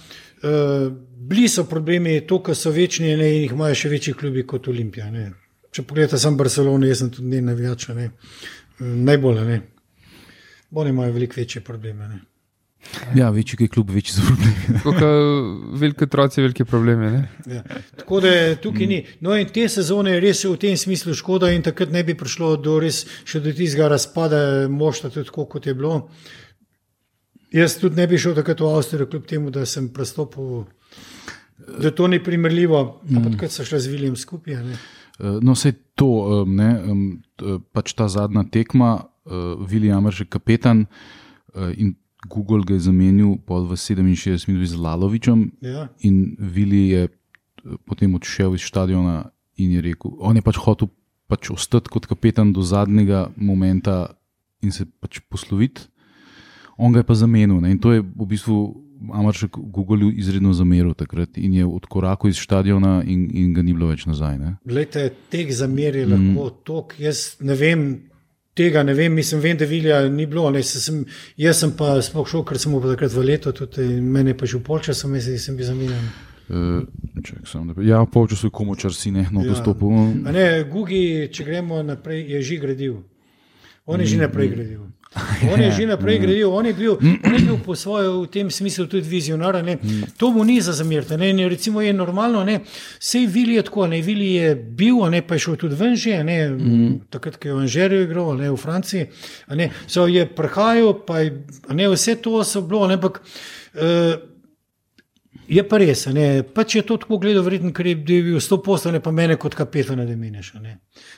uh, 0.42 0.92
bili 1.18 1.48
so 1.48 1.64
problemi, 1.64 2.20
to, 2.20 2.42
kar 2.42 2.54
so 2.54 2.70
večni 2.70 3.16
ne, 3.16 3.30
in 3.30 3.42
jih 3.42 3.52
imajo 3.52 3.74
še 3.74 3.88
večji 3.88 4.14
klubi 4.14 4.42
kot 4.44 4.68
Olimpija. 4.68 5.10
Ne. 5.10 5.30
Če 5.70 5.82
pogledate, 5.82 6.18
sem 6.18 6.36
Barcelona, 6.36 6.86
jaz 6.86 6.98
sem 6.98 7.10
tudi 7.10 7.28
ne 7.28 7.40
navijač, 7.42 7.88
ne. 7.88 8.10
najbolj 8.78 9.40
ne. 9.44 9.60
Oni 10.72 10.90
imajo 10.90 11.12
veliko 11.12 11.34
večje 11.36 11.60
probleme. 11.60 12.08
Ne. 12.08 12.20
Ja, 13.14 13.30
večji 13.30 13.56
je 13.60 13.68
klub, 13.68 13.90
večji 13.90 14.14
so 14.14 14.22
problemi. 14.26 14.54
Kot 14.84 15.00
veliki 15.80 16.04
otroci, 16.04 16.40
veliki 16.40 16.64
problemi. 16.64 17.10
Ne? 17.10 17.22
Ja. 17.46 17.62
Tako 17.96 18.20
da 18.20 18.32
tukaj 18.56 18.86
ni. 18.86 19.00
No, 19.20 19.34
in 19.36 19.48
te 19.50 19.66
sezone 19.68 20.14
je 20.14 20.20
res 20.20 20.44
v 20.44 20.54
tem 20.56 20.76
smislu 20.76 21.14
škoda, 21.14 21.50
in 21.50 21.62
takrat 21.62 21.90
ne 21.92 22.04
bi 22.04 22.14
prišlo 22.14 22.56
do 22.56 22.78
res 22.82 23.02
še 23.24 23.40
do 23.40 23.52
tistega 23.52 23.88
razpada 23.88 24.68
mošta, 24.70 25.10
tako 25.10 25.46
kot 25.46 25.66
je 25.66 25.74
bilo. 25.74 26.08
Jaz 27.54 27.76
tudi 27.78 27.96
ne 27.96 28.06
bi 28.10 28.18
šel 28.18 28.34
takrat 28.34 28.60
v 28.60 28.70
Avstrijo, 28.72 29.06
kljub 29.06 29.26
temu, 29.30 29.50
da 29.50 29.66
sem 29.66 29.88
prestopil, 29.94 30.64
da 31.78 31.90
to 31.90 32.08
ni 32.10 32.18
primerljivo, 32.22 32.80
ampak 33.10 33.36
takrat 33.36 33.54
so 33.54 33.66
šli 33.66 33.80
z 33.80 33.92
Viljem 33.92 34.16
skupaj. 34.16 34.54
a 34.54 34.62
ne. 34.62 34.78
Eh, 35.20 35.38
No, 35.42 35.54
vse 35.54 35.72
to, 35.94 36.44
ne, 36.46 36.70
t- 37.38 37.58
pač 37.72 37.92
ta 37.94 38.08
zadnja 38.08 38.42
tekma, 38.50 38.96
uh, 39.24 39.54
William 39.70 40.06
je 40.10 40.26
kapetan 40.26 40.86
in 41.76 41.94
Google 42.28 42.64
ga 42.66 42.74
je 42.74 42.86
zamenil 42.88 43.36
pol 43.46 43.66
v 43.68 43.76
67 43.76 44.48
minut 44.48 44.68
z 44.68 44.76
Lalovičem 44.76 45.52
Ja. 45.60 45.88
in 46.00 46.36
Vili 46.38 46.88
je 46.88 47.08
eh, 47.08 47.76
potem 47.86 48.14
odšel 48.14 48.54
iz 48.54 48.64
stadiona 48.66 49.30
in 49.56 49.70
je 49.70 49.80
rekel, 49.80 50.10
on 50.18 50.36
je 50.36 50.42
pač 50.42 50.56
hotel 50.58 50.88
pač 51.28 51.50
ostati 51.50 51.88
kot 51.88 52.06
kapetan 52.06 52.52
do 52.52 52.62
zadnjega 52.62 53.30
momenta 53.36 54.16
in 54.62 54.72
se 54.72 54.84
pač 55.00 55.20
posloviti. 55.28 55.88
On 56.76 56.92
ga 56.92 57.00
je 57.00 57.06
pa 57.06 57.14
zamenil 57.14 57.60
ne, 57.62 57.70
in 57.70 57.78
to 57.78 57.92
je 57.92 58.02
v 58.02 58.26
bistvu 58.26 58.84
Amaršek 59.12 59.56
Google 59.56 60.12
izredno 60.16 60.52
zameril 60.56 60.94
takrat 60.94 61.36
in 61.38 61.54
je 61.54 61.66
odkorakal 61.66 62.30
iz 62.30 62.38
stadiona 62.40 63.02
in, 63.04 63.26
in 63.36 63.52
ga 63.54 63.62
ni 63.62 63.74
bilo 63.74 63.90
več 63.90 64.06
nazaj. 64.08 64.38
Ne. 64.38 64.54
Glejte, 64.64 65.10
teh 65.28 65.50
zamer 65.52 65.98
je 65.98 66.06
lahko 66.08 66.46
mm. 66.46 66.62
tok. 66.64 66.94
Jaz 67.02 67.36
ne 67.44 67.56
vem, 67.58 67.84
tega 68.54 68.82
ne 68.82 68.94
vem, 68.94 69.12
mislim, 69.14 69.40
vem, 69.40 69.56
da 69.56 69.64
Vilja 69.64 70.08
ni 70.08 70.26
bilo. 70.26 70.50
Ne, 70.50 70.62
se 70.62 70.80
sem, 70.80 71.04
jaz 71.36 71.58
sem 71.62 71.72
pa 71.76 71.96
sploh 72.02 72.28
šel, 72.28 72.44
ker 72.46 72.58
sem 72.58 72.72
pa 72.72 72.92
takrat 72.94 73.12
v 73.12 73.24
leto, 73.26 73.52
tudi 73.52 73.86
mene 74.00 74.34
pa 74.38 74.46
že 74.46 74.58
v 74.58 74.62
polčasu, 74.62 75.08
mislim, 75.08 75.38
sem 75.38 75.56
bil 75.56 75.66
zamenjan. 75.66 76.06
Uh, 76.44 76.84
čak, 77.24 77.46
samo, 77.48 77.72
da, 77.74 77.82
ja, 77.82 78.02
polčasu 78.04 78.46
je 78.46 78.52
komu 78.52 78.76
čar 78.76 78.92
si 78.92 79.10
ne, 79.10 79.26
no, 79.32 79.40
Ja. 79.44 79.48
dostopil. 79.54 79.88
A 80.28 80.32
Ne, 80.32 80.64
Gugi, 80.68 81.28
če 81.32 81.44
gremo 81.44 81.82
naprej, 81.82 82.20
je 82.30 82.42
že 82.42 82.56
gradil. 82.60 82.96
On 83.86 84.00
je 84.00 84.06
že 84.06 84.16
naprej 84.20 84.48
gradil. 84.48 84.80
On 85.52 85.60
je 85.60 85.70
že 85.70 85.86
naprej 85.86 86.18
gradil, 86.18 86.50
on 86.50 86.66
je 86.66 86.72
bil, 86.74 86.98
on 86.98 87.34
je 87.34 87.42
bil 87.46 87.58
po 87.62 87.76
svojem 87.78 88.26
v 88.26 88.26
tem 88.26 88.50
smislu 88.50 88.86
tudi 88.86 89.08
vizionar. 89.08 89.64
ne. 89.64 89.78
To 90.18 90.30
mu 90.30 90.44
ni 90.44 90.60
za 90.60 90.72
zameriti. 90.72 91.16
ne, 91.16 91.30
in 91.30 91.48
Recimo 91.48 91.80
je 91.80 91.92
normalno, 91.92 92.44
ne, 92.44 92.60
sej 92.98 93.26
Vili 93.26 93.54
je 93.54 93.62
tako, 93.62 93.86
ne, 93.86 94.02
Vili 94.02 94.34
je 94.34 94.54
bil, 94.54 94.98
ne, 95.10 95.22
pa 95.22 95.34
je 95.34 95.38
šel 95.38 95.56
tudi 95.56 95.74
ven 95.74 95.96
že, 95.96 96.24
ne, 96.24 96.38
takrat, 97.10 97.36
ko 97.36 97.48
je 97.48 97.54
v 97.54 97.58
Anžerju 97.58 98.02
igral, 98.02 98.36
ne, 98.36 98.50
v 98.50 98.56
Franciji, 98.56 99.06
ne, 99.54 99.70
so 99.86 100.06
je 100.06 100.26
prihajal, 100.26 100.94
pa 101.06 101.20
je, 101.20 101.44
a 101.68 101.74
ne, 101.74 101.88
vse 101.88 102.16
to 102.16 102.44
so 102.44 102.60
bilo, 102.60 102.86
ne, 102.86 102.94
ampak 102.94 103.22
uh, 103.74 104.34
Je 105.48 105.60
pa 105.68 105.76
res, 105.76 106.06
ne, 106.08 106.40
pač 106.40 106.78
je 106.78 106.82
to 106.88 106.96
tako 106.96 107.18
gledal, 107.20 107.42
verjetno, 107.44 107.68
ker 107.76 107.86
je 107.86 107.96
bil 108.00 108.38
sto 108.40 108.62
postane 108.64 109.00
pa 109.04 109.10
mene 109.12 109.36
kot 109.36 109.52
kapetana, 109.54 110.06
da 110.08 110.16
meniš. 110.16 110.54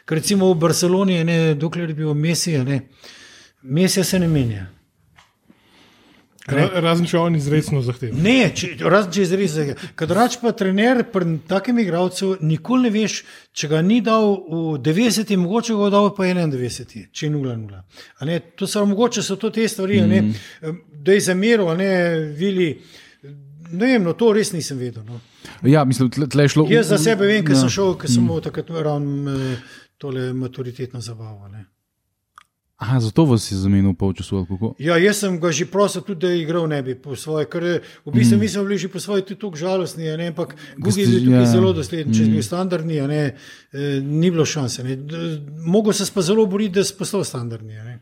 Ker 0.02 0.18
recimo 0.18 0.48
v 0.50 0.58
Barceloni, 0.58 1.20
ne, 1.24 1.54
dokler 1.54 1.92
je 1.92 1.94
bil 1.94 2.14
Messi, 2.14 2.56
ne, 2.58 2.80
Messi 3.62 4.04
se 4.04 4.18
ne 4.18 4.28
menja. 4.28 4.66
Ra, 6.46 6.68
razen 6.78 7.08
če 7.10 7.18
on 7.18 7.34
izredno 7.34 7.80
zahteva. 7.82 8.14
Ne, 8.22 8.52
če, 8.54 8.68
razen 8.86 9.10
če 9.16 9.22
izrezi. 9.24 9.64
Kadrač 9.98 10.36
pa 10.38 10.52
trener 10.54 11.00
pri 11.10 11.40
takem 11.50 11.80
igralcu 11.82 12.36
nikoli 12.46 12.86
ne 12.86 12.92
veš, 12.94 13.16
če 13.50 13.70
ga 13.72 13.80
ni 13.82 13.98
dal 14.06 14.28
v 14.46 14.76
90, 14.78 15.32
mogoče 15.42 15.74
ga 15.74 15.88
je 15.88 15.94
dal 15.96 16.12
pa 16.14 16.28
91, 16.28 17.08
če 17.10 17.26
je 17.26 17.32
0-0. 17.34 17.80
A 18.22 18.28
ne, 18.30 18.38
To 18.54 18.68
so 18.70 18.84
mogoče 18.86 19.24
so 19.26 19.34
to 19.42 19.50
te 19.50 19.66
stvari, 19.68 19.98
a 20.04 20.06
ne, 20.06 20.22
da 21.02 21.16
je 21.18 21.24
zameril, 21.26 21.66
a 21.66 21.74
ne 21.74 21.90
vili. 22.38 22.70
Ne 23.72 23.82
vem, 23.96 24.04
no, 24.06 24.14
to 24.14 24.30
res 24.32 24.52
nisem 24.54 24.78
vedel. 24.78 25.02
No. 25.02 25.18
Ja, 25.66 25.82
mislim, 25.84 26.12
tle, 26.14 26.28
tle 26.30 26.46
je 26.46 26.52
šlo. 26.54 26.68
Jaz 26.70 26.92
za 26.94 26.98
sebe 27.02 27.26
vem, 27.26 27.42
ker 27.42 27.56
Ja. 27.56 27.64
sem 27.64 27.74
šel, 27.74 27.96
ker 27.98 28.06
sem 28.06 28.22
imel 28.22 28.38
takrat 28.44 28.70
ravno 28.70 29.34
tole 29.98 30.30
maturitetno 30.32 31.02
zabavo. 31.02 31.48
Ne. 31.50 31.64
Aha, 32.76 33.00
zato 33.00 33.24
vas 33.24 33.52
je 33.52 33.56
zamenil 33.56 33.94
ali 34.00 34.46
kako? 34.48 34.74
Ja, 34.78 34.96
jaz 34.96 35.16
sem 35.16 35.40
ga 35.40 35.52
že 35.52 35.64
prosil, 35.66 36.02
tudi 36.02 36.20
da 36.20 36.28
je 36.28 36.42
igral 36.42 36.68
ne 36.68 36.82
bi 36.82 36.94
po 36.94 37.16
svoje, 37.16 37.46
ker 37.48 37.64
eh, 37.64 37.80
v 38.04 38.12
bistvu 38.12 38.36
mm. 38.36 38.40
mi 38.40 38.48
smo 38.48 38.64
bili 38.64 38.78
že 38.78 38.88
po 38.88 39.00
svoje 39.00 39.24
tudi 39.24 39.40
tako 39.40 39.56
žalostni, 39.56 40.10
a 40.10 40.16
ne, 40.16 40.26
ampak 40.28 40.56
Gugi 40.76 41.00
je 41.00 41.06
bil 41.06 41.24
tukaj 41.24 41.40
ja. 41.40 41.46
zelo 41.46 41.72
dosleden, 41.72 42.12
če 42.12 42.22
je 42.22 42.30
bil 42.30 42.42
standardni, 42.42 43.00
a 43.00 43.06
ne, 43.06 43.22
eh, 43.72 44.00
ni 44.02 44.30
bilo 44.30 44.44
šanse. 44.44 44.84
Ne. 44.84 44.98
Mogel 45.64 45.92
se 45.92 46.04
pa 46.14 46.22
zelo 46.22 46.46
boriti, 46.46 46.74
da 46.74 46.84
si 46.84 46.92
postal 46.98 47.24
standardni. 47.24 47.74
ne. 47.74 47.98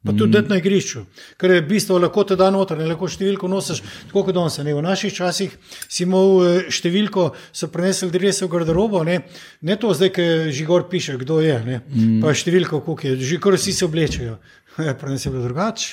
Pa 0.00 0.14
tudi 0.16 0.38
mm. 0.38 0.48
na 0.48 0.56
igrišču, 0.56 1.02
ker 1.36 1.52
je 1.52 1.62
bistvo 1.68 1.98
lahko 2.00 2.22
te 2.24 2.36
da 2.40 2.46
noter, 2.50 2.78
ne 2.80 2.86
lahko 2.88 3.04
številko 3.04 3.50
nosiš, 3.52 3.82
tako 4.08 4.22
kot 4.24 4.36
danes. 4.38 4.56
V 4.56 4.80
naših 4.80 5.12
časih 5.12 5.52
si 5.84 6.06
imel 6.06 6.30
eh, 6.40 6.70
številko, 6.72 7.26
so 7.52 7.68
prenesli 7.68 8.08
drese 8.14 8.46
v 8.46 8.48
garderobo, 8.54 9.02
ne, 9.04 9.18
ne 9.60 9.76
to 9.76 9.92
zdaj, 9.92 10.14
ki 10.16 10.24
že 10.56 10.64
gor 10.64 10.88
piše, 10.88 11.18
kdo 11.20 11.42
je, 11.44 11.58
ne, 11.66 11.82
mm. 11.84 12.16
pa 12.24 12.32
številko, 12.32 12.80
koliko 12.86 13.10
je, 13.10 13.28
že 13.28 13.40
kar 13.44 13.60
vsi 13.60 13.76
se 13.76 13.84
oblečejo. 13.84 14.40
Prenesli 15.04 15.28
je 15.28 15.36
bilo 15.36 15.44
drugače. 15.50 15.92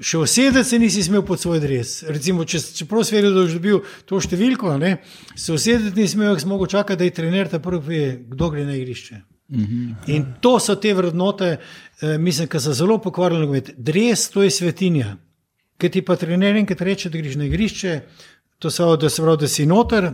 Še 0.00 0.18
usedeti 0.18 0.66
se 0.66 0.82
nisi 0.82 1.06
smel 1.06 1.22
pod 1.22 1.38
svoj 1.38 1.60
dres. 1.62 2.00
Recimo, 2.10 2.42
če, 2.48 2.58
čeprav 2.80 3.06
si 3.06 3.14
vedel, 3.14 3.36
da 3.36 3.44
boš 3.44 3.58
dobil 3.60 3.82
to 4.10 4.18
številko, 4.18 4.74
ne, 4.80 4.96
se 5.38 5.54
usedeti 5.54 6.02
nisi 6.02 6.16
smel, 6.16 6.34
ker 6.34 6.42
smo 6.42 6.56
mogli 6.56 6.74
čakati, 6.74 6.98
da 6.98 7.06
je 7.06 7.14
trener 7.14 7.52
ta 7.52 7.62
prvi, 7.62 8.24
kdo 8.32 8.50
gre 8.50 8.66
na 8.66 8.74
igrišče. 8.80 9.20
In 10.06 10.26
to 10.40 10.58
so 10.62 10.76
te 10.78 10.94
vrednote, 10.94 11.56
eh, 12.00 12.18
mislim, 12.18 12.48
ki 12.48 12.60
so 12.60 12.72
zelo 12.72 12.98
pokvarjene. 13.02 13.62
Dres, 13.76 14.28
to 14.30 14.42
je 14.42 14.50
svetinja. 14.50 15.16
Ker 15.78 15.90
ti 15.90 16.02
pa 16.02 16.16
trener 16.16 16.56
enkrat 16.56 16.80
reče, 16.80 17.10
da 17.10 17.18
greš 17.18 17.38
na 17.40 17.48
igrišče, 17.48 18.00
to 18.58 18.70
se 18.70 18.82
pravi, 19.22 19.38
da 19.40 19.48
si 19.48 19.66
noter, 19.66 20.10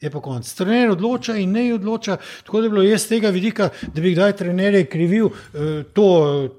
je 0.00 0.10
pa 0.10 0.20
konc. 0.20 0.48
Trener 0.56 0.90
odloča 0.90 1.34
in 1.36 1.52
ne 1.52 1.66
odloča. 1.74 2.16
Tako 2.44 2.60
da 2.60 2.66
je 2.66 2.70
bilo 2.70 2.82
jaz 2.82 3.02
z 3.02 3.08
tega 3.08 3.28
vidika, 3.30 3.68
da 3.94 4.00
bi 4.00 4.12
kdaj 4.14 4.32
trenerje 4.36 4.86
krivil 4.86 5.26
eh, 5.28 5.82
to, 5.92 6.06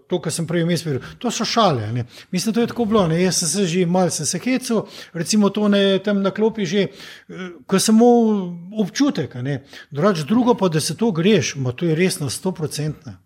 to 0.07 0.19
kar 0.21 0.33
sem 0.33 0.47
prej 0.47 0.61
imel. 0.61 0.99
To 1.17 1.31
so 1.31 1.45
šale. 1.45 1.89
Ne. 1.93 2.05
Mislim, 2.31 2.53
da 2.53 2.61
je 2.61 2.67
tako 2.67 2.85
bilo. 2.85 3.07
Ne. 3.07 3.21
Jaz 3.23 3.41
sem 3.41 3.49
se 3.49 3.65
že 3.65 3.85
malce 3.85 4.25
se 4.25 4.39
hecel, 4.39 4.83
recimo 5.13 5.49
to 5.49 5.67
ne 5.67 5.99
tam 5.99 6.21
na 6.21 6.31
klopi 6.31 6.65
že, 6.65 6.87
eh, 6.87 7.49
ko 7.65 7.79
samo 7.79 8.05
občutek. 8.77 9.35
Drugač, 9.91 10.19
drugo 10.27 10.53
pa, 10.53 10.69
da 10.69 10.79
se 10.79 10.97
to 10.97 11.11
greš, 11.11 11.55
ma 11.55 11.71
to 11.71 11.85
je 11.85 11.95
resno, 11.95 12.29
sto 12.29 12.51
procentno. 12.51 13.17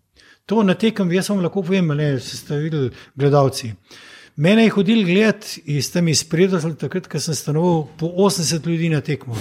To 0.46 0.62
na 0.62 0.74
tekem, 0.74 1.12
jaz 1.12 1.28
vam 1.28 1.42
lahko 1.42 1.62
povem, 1.62 1.88
ne, 1.98 2.20
ste 2.20 2.56
videli 2.56 2.90
gledalci. 3.14 3.72
Mene 4.36 4.64
je 4.64 4.70
hodil 4.70 5.04
gledati 5.04 5.62
iz 5.64 5.92
tam 5.92 6.08
izpredaj, 6.08 6.76
takrat, 6.78 7.08
ko 7.08 7.20
sem 7.20 7.34
stanoval 7.34 7.86
po 7.98 8.06
80 8.06 8.66
ljudi 8.66 8.88
na 8.88 9.00
tekmo. 9.00 9.36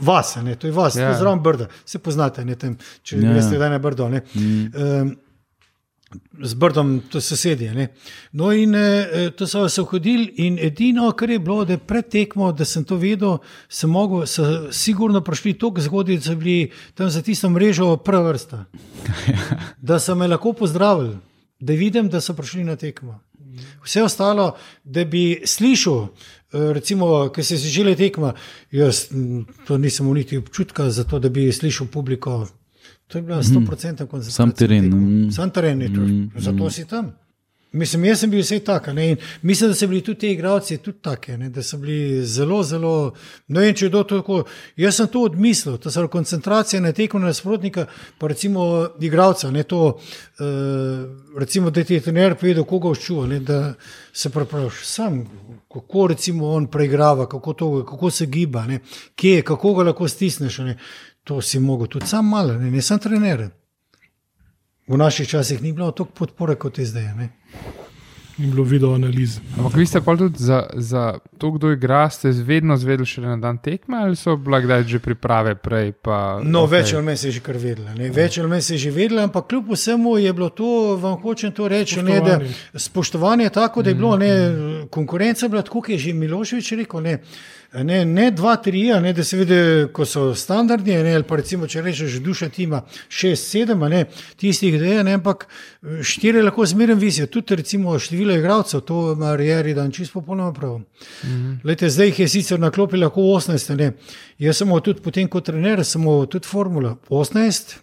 Vas, 0.00 0.36
ne, 0.44 0.56
to 0.56 0.66
je 0.66 0.72
vas, 0.72 0.96
ja. 0.96 1.14
zraven 1.18 1.40
brda, 1.42 1.68
se 1.84 1.98
poznate, 1.98 2.44
ne, 2.44 2.54
tem, 2.54 2.76
če 3.02 3.20
ja. 3.20 3.32
greste 3.32 3.58
na 3.58 3.78
brdo. 3.78 4.08
Mm. 4.08 4.66
Um, 4.74 5.16
z 6.42 6.54
brdom, 6.54 7.00
to 7.10 7.20
so 7.20 7.34
sosedje. 7.34 7.74
Ne. 7.74 7.88
No, 8.32 8.52
in 8.52 8.74
e, 8.74 9.30
to 9.36 9.46
so 9.46 9.68
se 9.68 9.82
hodili, 9.82 10.28
in 10.46 10.58
edino, 10.62 11.10
kar 11.12 11.30
je 11.30 11.38
bilo, 11.38 11.64
da 11.64 11.74
je 11.74 11.82
pred 11.82 12.08
tekmo, 12.08 12.52
da 12.52 12.64
sem 12.64 12.84
to 12.84 12.96
vedel, 12.96 13.38
sem 13.68 13.90
mogel, 13.90 14.26
so 14.26 14.70
sigurno 14.72 15.20
prišli 15.20 15.56
tako 15.58 15.82
zgodaj, 15.82 16.20
da 16.20 16.28
so 16.28 16.36
bili 16.36 16.70
tam 16.94 17.10
za 17.10 17.22
tisto 17.22 17.50
mrežo 17.50 17.96
prva 17.96 18.30
vrsta. 18.30 18.64
da 19.88 19.98
so 19.98 20.14
me 20.14 20.28
lahko 20.28 20.52
pozdravili, 20.52 21.16
da 21.60 21.74
vidim, 21.74 22.08
da 22.08 22.20
so 22.20 22.34
prišli 22.34 22.64
na 22.64 22.76
tekmo. 22.76 23.20
Vse 23.84 24.02
ostalo, 24.02 24.54
da 24.84 25.04
bi 25.04 25.42
slišal, 25.44 26.08
recimo, 26.72 27.28
ki 27.34 27.42
se 27.42 27.54
je 27.54 27.70
že 27.70 27.84
le 27.84 27.96
tekma, 27.96 28.34
jaz 28.72 29.08
to 29.66 29.78
nisem 29.78 30.06
imel 30.06 30.14
niti 30.14 30.38
občutka 30.38 30.90
za 30.90 31.04
to, 31.04 31.18
da 31.18 31.28
bi 31.28 31.52
slišal 31.52 31.86
publiko. 31.86 32.46
To 33.06 33.18
je 33.18 33.22
bilo 33.22 33.42
100% 33.42 33.66
koncentracija. 34.06 34.32
Sam 34.32 34.50
teren. 34.52 34.84
Mm. 34.84 35.30
Sam 35.30 35.50
teren 35.50 35.82
je 35.82 35.94
to, 35.94 36.00
mm. 36.00 36.30
zato 36.36 36.70
si 36.70 36.86
tam. 36.86 37.12
Mislim, 37.76 38.04
jaz 38.04 38.20
sem 38.20 38.30
bil 38.30 38.40
vse 38.40 38.58
tak. 38.64 38.88
Mislim, 39.42 39.70
da 39.70 39.74
so 39.74 39.86
bili 39.86 40.00
tudi 40.00 40.18
ti 40.18 40.30
igravci 40.32 40.78
tudi 40.78 40.98
taki, 41.02 41.36
da 41.36 41.62
so 41.62 41.76
bili 41.76 42.24
zelo, 42.24 42.62
zelo. 42.62 43.12
Ne 43.48 43.60
vem, 43.60 43.74
če 43.74 43.86
je 43.86 43.92
to 43.92 44.02
tako. 44.04 44.38
Jaz 44.76 44.96
sem 44.96 45.08
to 45.12 45.24
odmislil, 45.28 45.76
to 45.76 45.90
so 45.92 46.06
koncentracije 46.08 46.80
na 46.80 46.92
teku 46.92 47.18
nasprotnika, 47.18 47.86
pa 48.18 48.30
recimo 48.32 48.88
igravca. 49.00 49.50
Ne, 49.50 49.62
to, 49.62 49.82
uh, 49.86 51.36
recimo, 51.38 51.70
da 51.70 51.84
ti 51.84 51.94
je 51.94 52.06
trener 52.08 52.38
povedal, 52.40 52.64
koga 52.64 52.94
vščuva, 52.94 53.26
da 53.44 53.74
se 54.12 54.30
prepraviš 54.30 54.80
sam, 54.86 55.20
kako 55.72 56.06
recimo 56.06 56.54
on 56.54 56.70
preigrava, 56.70 57.28
kako, 57.28 57.52
to, 57.52 57.84
kako 57.84 58.10
se 58.10 58.26
giba, 58.26 58.64
ne, 58.66 58.80
kje, 59.16 59.42
kako 59.42 59.74
ga 59.74 59.90
lahko 59.90 60.08
stisneš. 60.08 60.58
Ne. 60.58 60.78
To 61.24 61.42
si 61.42 61.58
mogel 61.60 61.86
tudi 61.90 62.06
sam 62.06 62.28
malo, 62.28 62.54
ne, 62.54 62.70
ne 62.70 62.82
sem 62.82 62.98
trener. 62.98 63.48
V 64.86 64.94
naših 64.96 65.28
časih 65.28 65.62
ni 65.62 65.72
bilo 65.72 65.90
tako 65.90 66.10
podpore 66.14 66.54
kot 66.54 66.78
je 66.78 66.86
zdaj. 66.86 67.14
Ne? 67.18 67.28
Ni 68.38 68.46
bilo 68.46 68.64
video 68.64 68.94
analize. 68.94 69.40
Ampak 69.58 69.76
vi 69.76 69.86
ste 69.86 70.00
pa 70.00 70.16
tudi 70.16 70.36
za, 70.38 70.66
za 70.74 71.18
to, 71.38 71.50
kdo 71.50 71.70
igra, 71.72 72.10
ste 72.10 72.28
vedno 72.28 72.76
zvedeli 72.76 73.08
še 73.08 73.22
na 73.24 73.36
dan 73.40 73.56
tekme 73.58 73.96
ali 73.96 74.16
so 74.16 74.36
bile 74.36 74.60
kdaj 74.60 74.84
že 74.84 75.00
priprave 75.00 75.54
prej? 75.56 75.94
Pa, 76.04 76.42
no, 76.44 76.66
okay. 76.66 76.72
več 76.76 76.92
ali 76.92 77.06
manj 77.06 77.16
se 77.16 77.30
je 77.30 77.38
že 77.38 77.40
kar 77.40 77.56
vedela. 77.56 77.96
Več 77.96 78.36
ali 78.38 78.52
manj 78.52 78.60
se 78.60 78.74
je 78.74 78.84
že 78.84 78.92
vedela, 78.92 79.24
ampak 79.24 79.48
kljub 79.48 79.72
vsemu 79.72 80.18
je 80.20 80.32
bilo 80.36 80.50
to, 80.52 80.68
vam 81.00 81.16
hočem 81.22 81.52
to 81.56 81.68
reči, 81.68 81.96
spoštovanje. 81.96 82.36
Ne, 82.36 82.52
da, 82.72 82.80
spoštovanje 82.88 83.50
tako, 83.56 83.82
da 83.82 83.90
je 83.90 84.00
bilo, 84.04 84.16
ne, 84.20 84.32
konkurenca 84.92 85.48
bila 85.48 85.64
tako, 85.64 85.80
kot 85.80 85.96
je 85.96 85.98
že 86.04 86.12
Miloševič 86.12 86.72
rekel. 86.84 87.00
Ne, 87.08 87.18
Ne, 87.72 88.04
ne 88.04 88.30
dva, 88.30 88.56
tri, 88.56 88.84
ne, 89.02 89.12
da 89.12 89.24
se 89.24 89.36
vidi, 89.36 89.56
ko 89.92 90.04
so 90.06 90.34
standardni, 90.34 90.94
ne, 91.02 91.14
ali 91.14 91.24
pa 91.26 91.36
recimo, 91.36 91.66
če 91.66 91.82
rečeš, 91.82 92.20
duša 92.22 92.48
ima 92.62 92.82
šest, 93.08 93.50
sedem, 93.50 93.80
ne, 93.90 94.04
tistih, 94.38 94.78
da 94.80 94.86
je, 94.86 95.04
ne, 95.04 95.16
ampak 95.18 95.46
eh, 95.46 95.98
štiri 96.02 96.42
lahko 96.42 96.66
zmeraj 96.66 96.96
visijo, 97.00 97.26
tudi 97.26 97.56
recimo 97.56 97.98
število 97.98 98.36
igralcev, 98.38 98.80
to 98.80 99.12
ima 99.12 99.34
Rijeri 99.36 99.74
dan 99.74 99.90
čisto 99.90 100.20
popolnoma 100.20 100.52
prav. 100.52 100.78
-hmm. 100.78 101.58
Lete, 101.64 101.90
zdaj 101.90 102.06
jih 102.06 102.20
je 102.20 102.28
sicer 102.28 102.60
na 102.60 102.70
klopi 102.70 102.96
lahko 102.96 103.20
18, 103.20 103.76
ne. 103.76 103.92
jaz 104.38 104.56
sem 104.56 104.80
tudi 104.84 105.00
potem 105.00 105.28
kot 105.28 105.44
trener, 105.44 105.84
sem 105.84 106.02
tudi 106.30 106.46
formula 106.46 106.96
18, 107.08 107.76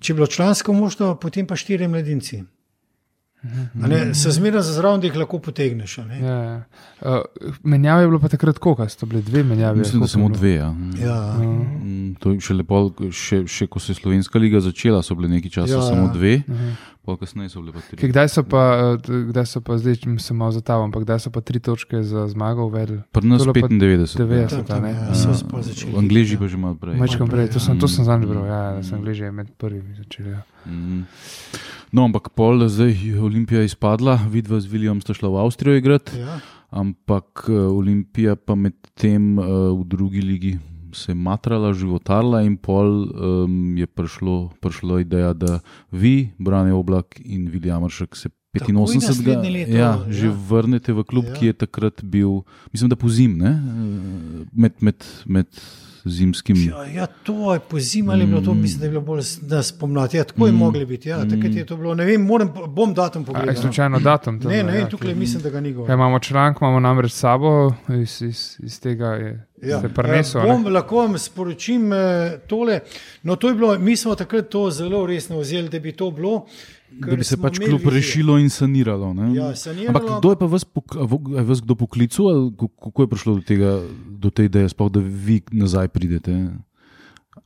če 0.00 0.12
je 0.12 0.14
bilo 0.14 0.26
člansko 0.26 0.72
možno, 0.72 1.14
potem 1.14 1.46
pa 1.46 1.56
štiri 1.56 1.88
mladinci. 1.88 2.42
Ne, 3.74 4.14
se 4.14 4.30
zmeraj 4.30 4.62
za 4.62 4.72
zraven, 4.72 5.00
da 5.00 5.06
jih 5.06 5.16
lahko 5.16 5.38
potegneš. 5.38 5.98
Ja, 5.98 6.04
ja. 6.26 6.62
uh, 7.00 7.20
menjave 7.62 8.02
je 8.02 8.08
bilo 8.08 8.20
pa 8.20 8.28
takrat 8.28 8.58
koliko, 8.58 8.88
so 8.88 9.06
bile 9.06 9.22
dve 9.22 9.42
menjave. 9.44 9.78
Mislim, 9.78 10.00
da 10.00 10.08
samo 10.08 10.28
dve. 10.28 10.54
Ja. 10.54 10.74
Ja. 11.02 11.38
Mm, 11.38 12.14
to 12.20 12.32
je 12.32 12.40
še 12.40 12.54
lepo, 12.54 12.80
še, 13.12 13.44
še 13.46 13.68
ko 13.70 13.80
se 13.80 13.92
je 13.92 14.00
Slovenska 14.00 14.38
liga 14.42 14.60
začela, 14.60 15.02
so 15.02 15.14
bile 15.14 15.30
nekaj 15.36 15.52
časa 15.60 15.76
ja, 15.76 15.82
samo 15.82 16.08
dve. 16.14 16.40
Ja. 17.06 17.16
Kasneje 17.20 17.52
so 17.52 17.62
bile 17.62 17.72
pa 17.72 17.80
tri. 17.86 18.08
Kdaj 18.10 18.28
so 18.28 18.42
pa, 18.42 18.62
kdaj 19.06 19.46
so 19.46 19.62
pa 19.62 19.78
zdaj, 19.78 20.00
če 20.02 20.16
se 20.22 20.34
malo 20.34 20.54
zatavam, 20.56 20.90
kdaj 20.90 21.20
so 21.26 21.30
pa 21.34 21.40
tri 21.40 21.62
točke 21.62 22.02
za 22.02 22.26
zmago 22.32 22.66
uvedli? 22.66 22.98
Pri 23.14 23.30
nas 23.30 23.46
95. 23.46 24.18
90, 24.18 24.18
ja, 24.18 24.80
ja, 24.82 25.06
ja. 25.06 25.92
V 25.92 25.98
Angliji 25.98 26.38
pa 26.40 26.50
že 26.50 26.58
malo 26.58 26.74
prej. 26.80 26.98
prej. 27.30 27.48
To 27.54 27.62
sem, 27.62 27.78
sem 27.80 28.04
zanj 28.04 28.26
bral, 28.26 28.44
ja, 28.50 28.60
da 28.78 28.82
so 28.82 28.98
Angliji 28.98 29.30
med 29.30 29.54
prvimi 29.58 29.94
začeli. 29.94 30.34
Ja. 30.34 30.42
Mm. 30.66 31.06
No, 31.94 32.04
ampak 32.04 32.34
pol 32.34 32.66
zdaj 32.66 32.92
je 32.92 33.20
Olimpija 33.22 33.62
izpadla, 33.62 34.18
vidva 34.30 34.58
z 34.60 34.66
Williamom 34.68 35.00
sta 35.00 35.14
šla 35.14 35.30
v 35.30 35.42
Avstrijo 35.46 35.78
igrati, 35.78 36.18
ja. 36.18 36.40
ampak 36.74 37.46
eh, 37.46 37.54
Olimpija 37.54 38.34
pa 38.36 38.58
med 38.58 38.74
tem 38.98 39.38
uh, 39.38 39.70
v 39.72 39.86
drugi 39.86 40.20
ligi 40.20 40.56
se 40.92 41.14
matrala, 41.14 41.72
životarila 41.72 42.42
in 42.42 42.56
pol 42.56 43.08
um, 43.08 43.76
je 43.78 43.86
prišlo, 43.86 44.50
prišlo 44.60 45.00
ideja, 45.00 45.32
da 45.32 45.60
vi, 45.90 46.30
Brane 46.38 46.74
Oblak 46.74 47.20
in 47.24 47.48
William 47.50 47.84
Aršek 47.84 48.16
se 48.16 48.30
85. 48.56 49.52
Leto, 49.52 49.76
ja, 49.76 50.00
že 50.08 50.26
ja. 50.26 50.32
vrnete 50.32 50.92
v 50.96 51.04
klub, 51.04 51.28
ja. 51.28 51.34
ki 51.36 51.44
je 51.52 51.54
takrat 51.66 52.00
bil, 52.00 52.40
mislim, 52.72 52.88
da 52.88 52.96
pozim, 52.96 53.36
ne? 53.36 53.52
med. 54.52 54.72
med, 54.80 55.04
med 55.26 55.46
zimskim. 56.10 56.56
Ja, 56.68 56.84
ja, 56.84 57.06
to 57.06 57.54
je 57.54 57.60
po 57.60 57.80
zimi 57.80 58.12
ali 58.12 58.26
bilo 58.26 58.40
to, 58.40 58.54
mm. 58.54 58.60
mislim, 58.60 58.80
da 58.80 58.86
je 58.86 58.90
bilo 58.90 59.00
bolj 59.00 59.22
spomladi. 59.62 60.16
Ja, 60.16 60.24
tako 60.24 60.46
je 60.46 60.52
mm. 60.52 60.56
moglo 60.56 60.86
biti. 60.86 61.08
Ja, 61.08 61.28
takrat 61.28 61.54
je 61.54 61.66
to 61.66 61.76
bilo. 61.76 61.94
Ne 61.94 62.04
vem, 62.04 62.22
moram, 62.22 62.52
bom 62.68 62.94
datum 62.94 63.24
pogledati. 63.24 63.60
Slučajno 63.60 64.00
datum. 64.00 64.40
Ne, 64.44 64.62
ne, 64.62 64.78
ja, 64.78 64.88
tukaj 64.88 65.14
mislim, 65.14 65.42
da 65.42 65.50
ga 65.50 65.60
ni 65.60 65.72
bilo. 65.72 65.86
Ja, 65.86 65.94
imamo 65.94 66.18
članek, 66.18 66.56
imamo 66.60 66.80
namreč 66.80 67.12
sabo, 67.12 67.74
iz, 68.02 68.22
iz, 68.22 68.56
iz 68.58 68.80
tega 68.80 69.06
je. 69.06 69.46
Ja, 69.62 69.82
prenesel, 69.94 70.40
ja, 70.40 70.52
bom, 70.52 70.66
lahko 70.72 70.96
vam 70.96 71.18
sporočim 71.18 71.92
eh, 71.92 72.38
tole. 72.46 72.80
No, 73.22 73.36
to 73.36 73.54
bilo, 73.54 73.78
mi 73.78 73.96
smo 73.96 74.14
takrat 74.14 74.48
to 74.48 74.70
zelo 74.70 75.06
resno 75.06 75.38
vzeli, 75.38 75.68
da 75.68 75.78
bi 75.78 75.92
to 75.92 76.10
bilo 76.10 76.46
da 76.90 77.16
bi 77.16 77.24
se 77.24 77.36
pač 77.36 77.58
kljub 77.58 77.88
rešilo 77.92 78.38
in 78.38 78.50
saniralo. 78.50 79.14
Ja, 79.34 79.54
saniralo. 79.56 79.88
Ampak 79.88 80.18
kdo 80.18 80.30
je 80.30 80.38
pa 80.38 80.46
vas, 80.46 80.66
vas 81.50 81.60
kdo 81.62 81.74
poklical, 81.74 82.50
kako 82.56 83.02
je 83.02 83.08
prišlo 83.08 83.34
do, 83.34 83.42
tega, 83.42 83.80
do 84.08 84.30
te 84.30 84.44
ideje, 84.44 84.68
sploh, 84.68 84.92
da 84.92 85.02
vi 85.02 85.40
nazaj 85.52 85.88
pridete? 85.88 86.36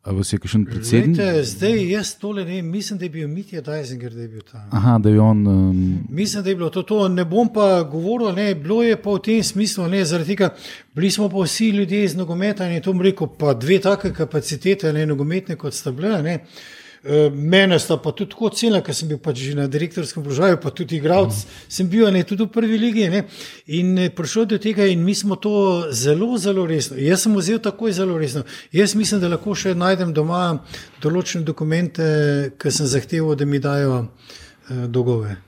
A 0.01 0.15
vas 0.17 0.31
je 0.33 0.39
kakšen 0.41 0.63
predsednik? 0.65 1.19
Lejte, 1.19 1.43
zdaj 1.45 1.83
jaz 1.91 2.15
tole 2.17 2.45
ne 2.45 2.55
vem, 2.55 2.71
mislim, 2.73 2.99
da 2.99 3.05
je 3.05 3.11
bil 3.11 3.29
Mitja 3.29 3.61
Dajzinger, 3.61 4.15
da 4.15 4.23
je 4.23 4.29
bil 4.29 4.43
tam. 4.49 4.63
Aha, 4.73 4.99
da 4.99 5.11
je 5.11 5.21
on. 5.21 5.47
Um... 5.47 5.99
Mislim, 6.09 6.45
da 6.45 6.51
je 6.51 6.57
bilo 6.57 6.71
to, 6.71 6.83
to. 6.83 7.09
Ne 7.09 7.25
bom 7.29 7.51
pa 7.53 7.83
govoril, 7.83 8.33
ne, 8.33 8.55
bilo 8.55 8.81
je 8.83 8.97
pa 8.97 9.19
v 9.19 9.21
tem 9.27 9.43
smislu, 9.45 9.89
ne, 9.93 10.05
zaradi 10.05 10.33
tega, 10.33 10.55
bili 10.97 11.11
smo 11.11 11.29
pa 11.29 11.45
vsi 11.45 11.69
ljudje 11.77 12.05
iz 12.05 12.17
nogometa 12.17 12.69
in 12.69 12.79
je 12.79 12.85
to 12.87 12.95
mreko, 12.97 13.27
pa 13.27 13.53
dve 13.55 13.81
take 13.81 14.13
kapacitete, 14.17 14.93
ne 14.93 15.05
nogometne 15.11 15.59
kot 15.61 15.77
sta 15.77 15.93
bile. 15.93 16.23
Ne. 16.23 16.39
Eh, 16.41 16.80
mene 17.33 17.79
sta 17.79 17.97
pa 17.97 18.13
tudi 18.13 18.31
tako 18.31 18.51
cena, 18.53 18.83
ker 18.85 18.95
sem 18.95 19.09
bil 19.09 19.19
pač 19.19 19.39
že 19.41 19.55
na 19.57 19.67
direktorskem 19.67 20.23
položaju, 20.23 20.59
pa 20.61 20.71
tudi 20.71 20.99
igralec, 21.01 21.33
mm. 21.33 21.65
sem 21.69 21.89
bil 21.89 22.11
ne, 22.13 22.23
tudi 22.25 22.45
v 22.45 22.53
prvi 22.53 22.79
ligi. 22.79 23.09
Ne, 23.09 23.25
in 23.67 23.97
eh, 23.99 24.11
prišel 24.13 24.47
do 24.47 24.59
tega, 24.61 24.85
in 24.85 25.05
mi 25.05 25.15
smo 25.15 25.37
to 25.41 25.89
zelo, 25.93 26.37
zelo 26.39 26.67
resno. 26.69 26.99
Jaz 27.01 27.25
sem 27.25 27.37
vzel 27.37 27.59
takoj 27.59 27.93
zelo 27.97 28.19
resno. 28.21 28.45
Jaz 28.73 28.95
mislim, 28.95 29.21
da 29.21 29.33
lahko 29.33 29.57
še 29.57 29.75
najdem 29.75 30.13
doma 30.13 30.61
določene 31.01 31.45
dokumente, 31.45 32.05
ki 32.61 32.71
sem 32.71 32.87
zahteval, 32.87 33.37
da 33.37 33.49
mi 33.49 33.59
dajo 33.59 34.03
eh, 34.05 34.85
dolgove. 34.89 35.39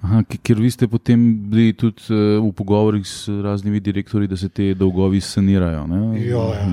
Aha, 0.00 0.22
ki- 0.24 0.38
ker 0.40 0.56
vi 0.56 0.70
ste 0.72 0.86
potem 0.88 1.20
bili 1.50 1.74
tudi 1.76 2.00
uh, 2.08 2.40
v 2.40 2.52
pogovorih 2.56 3.04
s 3.04 3.28
raznimi 3.28 3.80
direktorji, 3.80 4.28
da 4.28 4.36
se 4.36 4.48
te 4.48 4.74
dolgovi 4.74 5.20
sanirajo. 5.20 5.86
Ne? 5.86 6.00
Ja, 6.24 6.44
ja. 6.54 6.64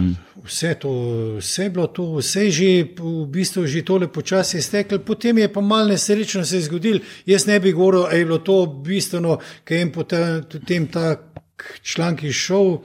Mm. 0.41 0.47
Vse, 0.47 0.73
to, 0.73 0.91
vse 1.37 1.63
je 1.63 1.69
bilo 1.69 1.87
to, 1.87 2.15
vse 2.15 2.45
je 2.45 2.51
že 2.51 2.83
v 2.99 3.25
bistvu 3.27 3.67
že 3.67 3.85
tole 3.85 4.07
počasi 4.07 4.57
izteklo, 4.57 4.99
potem 4.99 5.37
je 5.37 5.53
pa 5.53 5.61
malo 5.61 5.87
nesrečno 5.87 6.45
se 6.45 6.55
je 6.55 6.61
zgodil. 6.61 6.99
Jaz 7.25 7.45
ne 7.47 7.59
bi 7.59 7.71
govoril, 7.71 8.03
da 8.09 8.15
je 8.17 8.25
bilo 8.25 8.37
to 8.37 8.65
bistveno, 8.65 9.37
ker 9.63 9.77
je 9.77 9.91
potem, 9.91 10.87
ta 10.87 11.15
članek 11.83 12.23
izšel, 12.23 12.77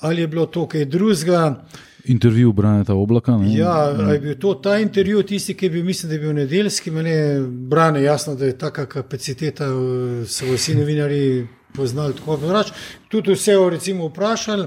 ali 0.00 0.20
je 0.20 0.26
bilo 0.26 0.46
to 0.46 0.66
kaj 0.68 0.84
drugega. 0.84 1.66
Intervju 2.04 2.52
Braneta 2.52 2.94
Oblaka. 2.94 3.36
Ne? 3.36 3.54
Ja, 3.58 3.92
a 3.98 4.12
je 4.12 4.20
bil 4.20 4.38
to 4.38 4.54
ta 4.54 4.78
intervju, 4.78 5.22
tisti, 5.22 5.54
ki 5.54 5.66
je 5.66 5.70
bil, 5.70 5.84
mislim, 5.84 6.08
da 6.08 6.14
je 6.14 6.20
bil 6.20 6.32
nedeljski, 6.32 6.90
meni 6.90 7.46
brane 7.68 8.02
jasno, 8.02 8.34
da 8.34 8.46
je 8.46 8.58
taka 8.58 8.86
kapaciteta, 8.86 9.64
eh, 9.64 10.26
so 10.26 10.46
vsi 10.54 10.74
novinari 10.74 11.46
poznali 11.74 12.14
tako 12.14 12.36
drugače. 12.36 12.72
Tudi 13.08 13.32
vse 13.32 13.58
o 13.58 13.70
recimo 13.70 14.06
vprašali. 14.06 14.66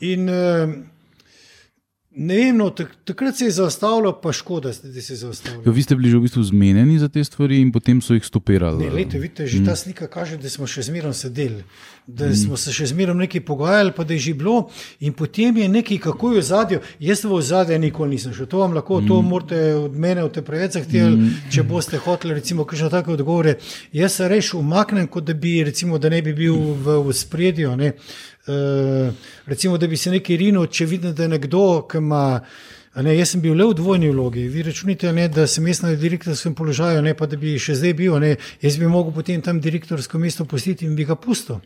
In 0.00 0.28
eh, 0.28 0.68
ne 2.14 2.36
vem, 2.36 2.56
no, 2.56 2.70
tak, 2.70 2.90
takrat 3.04 3.36
se 3.36 3.44
je 3.44 3.50
zaustavilo, 3.50 4.12
pa 4.22 4.32
škoda, 4.32 4.68
da 4.68 5.00
se 5.00 5.12
je 5.12 5.16
zaustavilo. 5.16 5.62
Ja, 5.66 5.72
vi 5.72 5.82
ste 5.82 5.96
bili 5.96 6.10
že 6.10 6.16
v 6.16 6.26
bistvu 6.26 6.42
zmenjeni 6.42 6.98
za 6.98 7.08
te 7.08 7.24
stvari 7.24 7.60
in 7.60 7.72
potem 7.72 8.02
so 8.04 8.14
jih 8.14 8.24
stopirali. 8.24 8.84
Ne, 8.84 8.90
lejte, 8.90 9.18
vidite, 9.18 9.46
že 9.46 9.64
ta 9.64 9.76
slika 9.76 10.06
kaže, 10.06 10.36
da 10.36 10.50
smo 10.52 10.66
še 10.68 10.84
zmeraj 10.84 11.14
sedeli, 11.16 11.64
da 12.06 12.28
smo 12.36 12.56
se 12.60 12.72
še 12.72 12.90
zmeraj 12.92 13.16
nekaj 13.16 13.44
pogajali, 13.48 13.94
pa 13.96 14.04
da 14.04 14.14
je 14.14 14.26
že 14.28 14.34
bilo. 14.34 14.68
In 15.00 15.16
potem 15.16 15.56
je 15.56 15.68
nekaj, 15.68 15.98
kako 15.98 16.32
je 16.32 16.40
v 16.40 16.44
zadju. 16.44 16.80
Jaz 17.00 17.24
v 17.24 17.40
zadju 17.42 17.78
nikoli 17.78 18.16
nisem 18.16 18.34
šel, 18.36 18.46
to 18.46 18.60
vam 18.60 18.76
lahko, 18.76 19.00
to 19.08 19.22
morate 19.22 19.62
od 19.74 19.96
mene, 19.96 20.24
od 20.24 20.34
te 20.34 20.42
preveč 20.44 20.76
zahtevali, 20.76 21.30
če 21.48 21.64
boste 21.64 21.96
hoteli, 21.96 22.36
recimo, 22.36 22.68
kakšne 22.68 22.90
take 22.92 23.12
odgovore. 23.12 23.56
Jaz 23.92 24.20
se 24.20 24.28
reš 24.28 24.52
umaknem, 24.60 25.08
kot 25.08 25.24
da 25.24 25.34
bi, 25.34 25.62
recimo, 25.64 25.98
da 25.98 26.12
ne 26.12 26.20
bi 26.22 26.36
bil 26.36 26.56
v, 26.56 27.00
v 27.08 27.16
spredju. 27.16 27.72
Ne. 27.76 27.94
Uh, 28.46 29.14
recimo, 29.46 29.78
da 29.78 29.86
bi 29.86 29.96
se 29.96 30.10
nekaj 30.10 30.36
rinil, 30.36 30.66
če 30.66 30.86
vidim, 30.90 31.14
da 31.14 31.28
je 31.28 31.34
nekdo, 31.36 31.66
ki 31.90 32.02
ima. 32.02 32.22
Ne, 32.92 33.14
jaz 33.16 33.30
sem 33.32 33.40
bil 33.40 33.54
le 33.56 33.64
v 33.70 33.76
dvojni 33.78 34.10
vlogi. 34.12 34.42
Vi 34.52 34.62
računate, 34.66 35.12
ne, 35.16 35.24
da 35.32 35.46
sem 35.48 35.64
jaz 35.70 35.80
na 35.80 35.94
direktorskem 35.96 36.52
položaju, 36.54 37.00
ne 37.02 37.14
pa 37.16 37.24
da 37.26 37.38
bi 37.40 37.54
še 37.56 37.78
zdaj 37.78 37.94
bil. 37.96 38.18
Ne. 38.20 38.34
Jaz 38.60 38.76
bi 38.76 38.90
mogel 38.90 39.14
potem 39.16 39.40
tam 39.40 39.62
direktorsko 39.64 40.20
mesto 40.20 40.44
pustiti 40.44 40.84
in 40.84 40.98
bi 40.98 41.06
ga 41.08 41.16
pustil. 41.16 41.62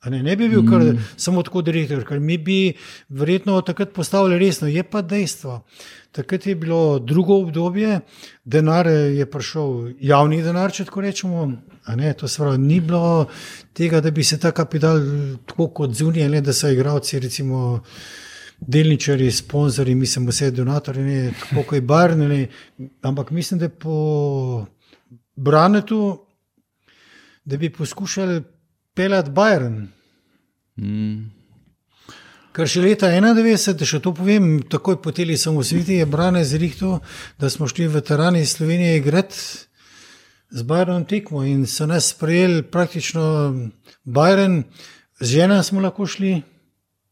A 0.00 0.10
Ne, 0.10 0.22
ne 0.22 0.36
bi 0.36 0.46
bil 0.48 0.62
kar 0.62 0.80
mm. 0.80 0.98
samo 1.16 1.42
tako 1.42 1.62
direktor, 1.66 2.04
ker 2.06 2.20
mi 2.22 2.36
bi 2.38 2.72
verjetno 3.08 3.60
takrat 3.66 3.90
postavili 3.92 4.38
resno. 4.38 4.68
Je 4.68 4.82
pa 4.82 5.02
dejstvo. 5.02 5.64
Takrat 6.14 6.46
je 6.46 6.54
bilo 6.54 6.98
drugo 6.98 7.40
obdobje, 7.42 8.00
denar 8.44 8.86
je 8.86 9.26
prišel, 9.30 9.94
javni 10.00 10.38
denar, 10.42 10.72
če 10.72 10.86
tako 10.86 11.02
rečemo. 11.02 11.48
a 11.84 11.96
Ne, 11.96 12.12
to 12.12 12.28
se 12.28 12.38
pravi, 12.42 12.58
ni 12.58 12.80
bilo 12.80 13.26
tega, 13.72 14.00
da 14.00 14.10
bi 14.10 14.24
se 14.24 14.38
ta 14.38 14.52
kapital 14.52 15.00
tako 15.46 15.68
kot 15.68 15.94
zunije, 15.94 16.28
ne, 16.28 16.40
da 16.40 16.52
so 16.52 16.68
igravci, 16.68 17.20
recimo. 17.20 17.82
Delničari, 18.60 19.30
sponzorji, 19.30 19.94
mislim, 19.94 20.26
vse 20.26 20.50
donatorji, 20.50 21.02
ne, 21.02 21.32
tako 21.40 21.62
kot 21.62 21.76
je 21.76 21.80
Barn, 21.80 22.24
ne, 22.28 22.48
ampak 23.06 23.30
mislim, 23.30 23.60
da 23.60 23.68
po 23.68 24.66
Branetu, 25.36 26.26
da 27.44 27.56
bi 27.56 27.70
poskušali 27.70 28.42
pelati 28.98 29.30
Bayern. 29.30 29.86
Mm. 30.74 31.30
Ker 32.50 32.66
še 32.66 32.82
leta 32.82 33.12
91, 33.14 33.76
da 33.78 33.86
še 33.86 34.00
to 34.02 34.10
povem, 34.16 34.56
takoj 34.66 34.96
po 34.98 35.12
teli 35.14 35.36
samosveti 35.38 36.00
je 36.00 36.06
Brane 36.10 36.42
zrihtel, 36.42 36.96
da 37.38 37.46
smo 37.46 37.68
šli 37.70 37.86
veterani 37.94 38.42
iz 38.42 38.56
Slovenije 38.56 38.96
igrati 38.98 39.38
z 40.50 40.64
Bayernom 40.66 41.06
tekmo 41.06 41.44
in 41.46 41.62
so 41.70 41.86
nas 41.86 42.10
sprejeli 42.10 42.64
praktično 42.66 43.22
Bayern, 44.02 44.64
z 45.20 45.30
žena 45.36 45.62
smo 45.62 45.84
lahko 45.84 46.08
šli. 46.10 46.40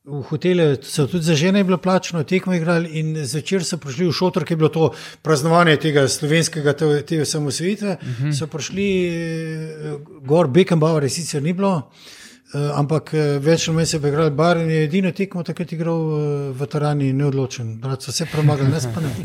V 0.07 0.23
hotele 0.23 0.77
so 0.83 1.07
tudi 1.11 1.25
za 1.25 1.35
žene 1.35 1.65
bilo 1.65 1.79
plačeno, 1.83 2.23
tekmo 2.23 2.55
igrali 2.55 2.99
in 3.01 3.25
zvečer 3.27 3.65
so 3.67 3.75
prišli 3.77 4.07
v 4.07 4.13
šotor, 4.15 4.45
ki 4.47 4.55
je 4.55 4.57
bilo 4.57 4.69
to 4.71 4.91
praznovanje 5.23 5.77
tega 5.83 6.05
slovenskega 6.09 6.73
te, 6.79 7.03
te 7.03 7.21
osamosvojitve. 7.23 7.97
Uh 8.01 8.09
-huh. 8.09 8.39
So 8.39 8.47
prišli 8.47 8.87
eh, 9.09 9.97
gor, 10.23 10.47
Beckenbauer 10.47 11.11
sicer 11.11 11.43
ni 11.43 11.53
bilo, 11.53 11.91
eh, 11.91 12.26
ampak 12.55 13.11
eh, 13.15 13.39
več 13.43 13.69
ali 13.69 13.77
manj 13.77 13.87
se 13.91 13.97
je 13.97 14.09
igral 14.09 14.31
bar 14.31 14.57
in 14.57 14.71
je 14.71 14.85
edino 14.85 15.11
tekmo 15.13 15.43
takrat 15.43 15.73
igral 15.73 15.99
eh, 15.99 16.53
veterani 16.55 17.13
neodločen. 17.13 17.81
Brat 17.83 18.03
so 18.03 18.13
vse 18.15 18.27
premagali, 18.31 18.71
ne 18.71 18.81
spane. 18.81 19.11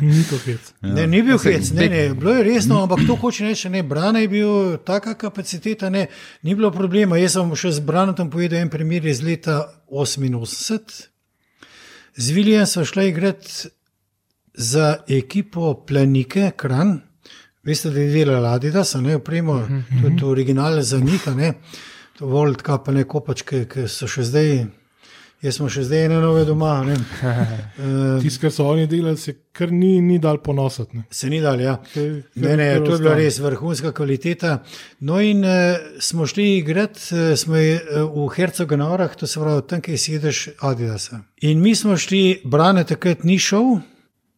Ni 0.00 0.24
to 0.28 0.36
hec. 0.44 0.72
Ne, 0.82 1.06
ni 1.06 1.22
bil 1.22 1.38
hec, 1.40 1.70
ne, 1.72 1.86
ne, 1.88 2.00
bilo 2.14 2.34
je 2.36 2.42
resno, 2.44 2.82
ampak 2.82 3.06
to 3.06 3.16
hoče 3.16 3.46
reči, 3.46 3.68
ne, 3.72 3.82
Brana 3.82 4.20
je 4.20 4.28
bil 4.28 4.76
taka 4.84 5.14
kapaciteta, 5.16 5.88
ne, 5.90 6.06
ni 6.44 6.54
bilo 6.54 6.70
problema. 6.72 7.16
Jaz 7.16 7.38
sem 7.38 7.54
še 7.56 7.72
z 7.78 7.84
Branom 7.86 8.30
povedal 8.32 8.60
en 8.60 8.72
primer 8.72 9.06
iz 9.08 9.22
leta 9.24 9.62
88. 9.88 11.00
Z 12.16 12.36
Viljem 12.36 12.66
smo 12.66 12.84
šli 12.84 13.08
igrati 13.08 13.72
za 14.54 14.96
ekipo 15.08 15.74
Planike, 15.86 16.50
Kran. 16.56 16.98
Veste, 17.66 17.90
da 17.90 18.00
je 18.00 18.12
delala 18.14 18.52
Adidas, 18.52 18.94
a 18.94 19.00
ne 19.00 19.16
opremo, 19.16 19.60
to 19.92 20.08
je 20.08 20.16
to 20.16 20.28
originalne 20.28 20.82
za 20.84 20.98
njih, 20.98 21.28
a 21.28 21.34
ne. 21.34 21.52
World 22.20 22.62
Cup, 22.62 22.88
ne 22.88 23.04
kopačke, 23.04 23.64
ki 23.66 23.88
so 23.88 24.06
še 24.06 24.22
zdaj. 24.24 24.52
Jaz 25.42 25.58
smo 25.58 25.66
še 25.68 25.82
zdaj 25.84 26.06
ene 26.06 26.16
nove 26.18 26.44
doma. 26.44 26.78
Eh, 27.76 28.20
Tisto, 28.22 28.40
kar 28.40 28.50
so 28.50 28.64
oni 28.66 28.86
delali, 28.86 29.16
se 29.16 29.34
kar 29.52 29.68
ni, 29.70 30.00
ni 30.00 30.16
dal 30.18 30.38
ponositi. 30.38 30.96
ne. 30.96 31.02
Se 31.10 31.28
ni 31.28 31.40
dal, 31.40 31.60
ja. 31.60 31.74
Kaj- 31.92 32.22
Ne, 32.36 32.56
ne, 32.56 32.68
to 32.78 32.92
je 32.92 32.98
bila 32.98 33.14
res 33.14 33.38
vrhunska 33.38 33.92
kvaliteta. 33.92 34.62
No, 35.00 35.20
in 35.20 35.44
uh, 35.44 35.50
smo 36.00 36.26
šli 36.26 36.56
igrati, 36.56 37.00
uh, 37.12 37.36
smo 37.36 37.54
uh, 37.54 37.82
v 38.18 38.34
Hercegovinah, 38.34 39.14
to 39.14 39.26
se 39.26 39.40
pravi, 39.40 39.62
tam, 39.68 39.80
kjer 39.80 39.98
sediš 39.98 40.40
Adidasa. 40.60 41.20
In 41.42 41.60
mi 41.60 41.74
smo 41.74 41.96
šli, 41.96 42.40
Brane 42.46 42.84
takrat 42.84 43.24
ni 43.24 43.36
šel, 43.38 43.76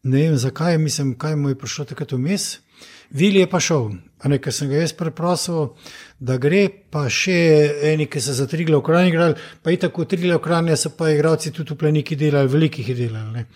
ne 0.04 0.22
vem 0.22 0.36
zakaj, 0.36 0.78
mislim, 0.78 1.14
kaj 1.14 1.36
mu 1.36 1.48
je 1.48 1.58
prišlo 1.58 1.84
takrat 1.84 2.12
vmes. 2.12 2.56
Vili 3.10 3.40
je 3.40 3.50
pa 3.50 3.60
šel, 3.60 3.90
a 4.20 4.28
ne, 4.28 4.38
ker 4.38 4.52
sem 4.52 4.68
ga 4.68 4.82
jaz 4.82 4.92
preprosil, 4.92 5.70
da 6.20 6.36
gre, 6.36 6.66
pa 6.68 7.06
še 7.08 7.36
eni, 7.92 8.06
ki 8.10 8.20
so 8.20 8.34
za 8.36 8.46
tri 8.50 8.66
glavne 8.68 8.82
ukrajine 8.82 9.12
igrali, 9.12 9.36
pa 9.62 9.72
in 9.72 9.80
tako 9.80 10.04
tri 10.04 10.20
glavne 10.22 10.40
ukrajine 10.42 10.76
so 10.76 10.92
pa 10.96 11.08
igralci 11.12 11.52
tudi 11.54 11.72
v 11.72 11.78
pleniki 11.80 12.18
delali, 12.20 12.52
velikih 12.52 12.88
je 12.88 12.96
delali. 12.98 13.32
Ne. 13.32 13.46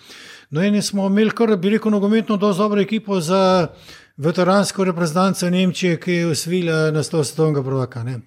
No, 0.53 0.63
in 0.65 0.77
smo 0.83 1.07
imeli 1.09 1.33
kar, 1.37 1.57
bi 1.57 1.75
rekel, 1.75 1.93
nogometno 1.93 2.37
dosto 2.37 2.63
dobro 2.63 2.81
ekipo 2.81 3.21
za 3.21 3.69
veteransko 4.17 4.85
reprezentanco 4.85 5.51
Nemčije, 5.51 6.01
ki 6.01 6.13
je 6.13 6.27
usvila 6.27 6.91
naslov 6.93 7.25
svetovnega 7.25 7.63
prvaka. 7.63 8.03
ne. 8.05 8.21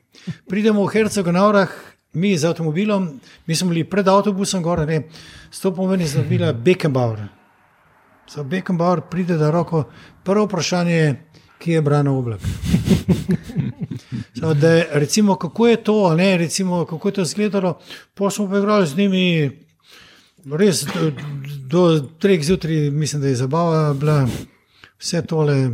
Pridemo 0.49 0.85
v 0.85 0.93
Hercegovinah, 0.93 1.69
mi 2.13 2.37
z 2.37 2.45
avtomobilom, 2.45 3.19
mi 3.45 3.55
smo 3.55 3.69
bili 3.69 3.83
pred 3.83 4.07
avtobusom, 4.07 4.63
gor, 4.63 4.85
ne, 4.87 5.03
stopimo 5.51 5.87
ven 5.87 6.01
iz 6.01 6.15
avtomobila 6.15 6.53
Beckenbauer. 6.53 7.34
Za 8.29 8.43
Beckenbauer 8.43 9.01
pride 9.11 9.37
da 9.37 9.51
roko, 9.51 9.83
prvo 10.23 10.45
vprašanje 10.45 10.93
je, 10.93 11.25
kje 11.59 11.73
je 11.73 11.81
brano 11.81 12.17
oblak. 12.17 12.41
So, 14.39 14.53
da, 14.53 14.83
recimo, 14.91 15.35
kako 15.35 15.67
je 15.67 15.83
to, 15.83 16.15
ne, 16.15 16.37
recimo, 16.37 16.85
kako 16.85 17.07
je 17.07 17.13
to 17.13 17.21
izgledalo, 17.21 17.79
pa 18.13 18.29
smo 18.29 18.49
pa 18.49 18.57
igrali 18.57 18.87
z 18.87 18.97
njimi, 18.97 19.51
res 20.51 20.83
do, 20.83 21.11
do 21.67 22.07
treh 22.19 22.43
zjutraj, 22.43 22.89
mislim, 22.91 23.21
da 23.21 23.27
je 23.27 23.35
zabava 23.35 23.93
bila, 23.93 24.27
vse 24.99 25.21
tole, 25.25 25.69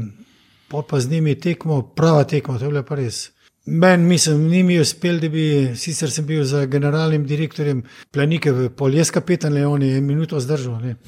pol 0.68 0.84
pa 0.84 1.00
z 1.00 1.10
njimi 1.10 1.36
tekmo, 1.40 1.82
prava 1.82 2.24
tekmo, 2.24 2.58
to 2.58 2.66
je 2.66 2.70
bilo 2.70 2.84
pa 2.84 2.96
res. 2.96 3.30
Meni, 3.66 4.04
mislim, 4.04 4.48
ni 4.48 4.64
mi 4.64 4.80
uspel, 4.80 5.20
da 5.20 5.30
bi, 5.30 5.72
sicer 5.78 6.10
sem 6.12 6.26
bil 6.26 6.44
za 6.44 6.66
generalnim 6.66 7.26
direktorjem 7.30 7.84
Planike, 8.12 8.52
v 8.52 8.70
Poljes 8.74 9.12
kapetan 9.14 9.54
Leon 9.54 9.84
je 9.84 10.02
minuto 10.02 10.40
zdržal. 10.40 10.82
ne. 10.82 10.96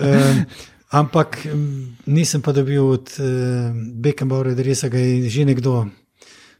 Em, 0.00 0.44
ampak 0.90 1.46
em, 1.46 1.96
nisem 2.06 2.42
pa 2.42 2.52
dobil 2.52 2.82
od 2.82 3.10
uh, 3.18 3.26
Beckenbauera, 3.74 4.54
da 4.54 4.62
res 4.62 4.84
ga 4.84 4.98
je 4.98 5.28
že 5.30 5.44
nekdo 5.44 5.86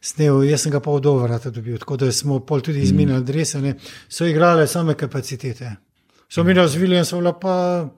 snel, 0.01 0.42
jaz 0.44 0.62
sem 0.62 0.72
ga 0.72 0.80
pa 0.80 0.90
od 0.90 1.06
Overata 1.06 1.51
dobil, 1.51 1.78
tako 1.78 1.97
da 1.97 2.12
smo 2.12 2.40
pol 2.40 2.60
tudi 2.60 2.82
izmenjali 2.82 3.22
adrese, 3.22 3.60
ne. 3.60 3.74
so 4.09 4.26
igrale 4.26 4.66
same 4.66 4.94
kapacitete. 4.94 5.76
So 6.28 6.44
mi 6.44 6.55
razvili 6.55 6.97
in 6.97 7.05
so 7.05 7.18
bila 7.18 7.32
pa 7.38 7.88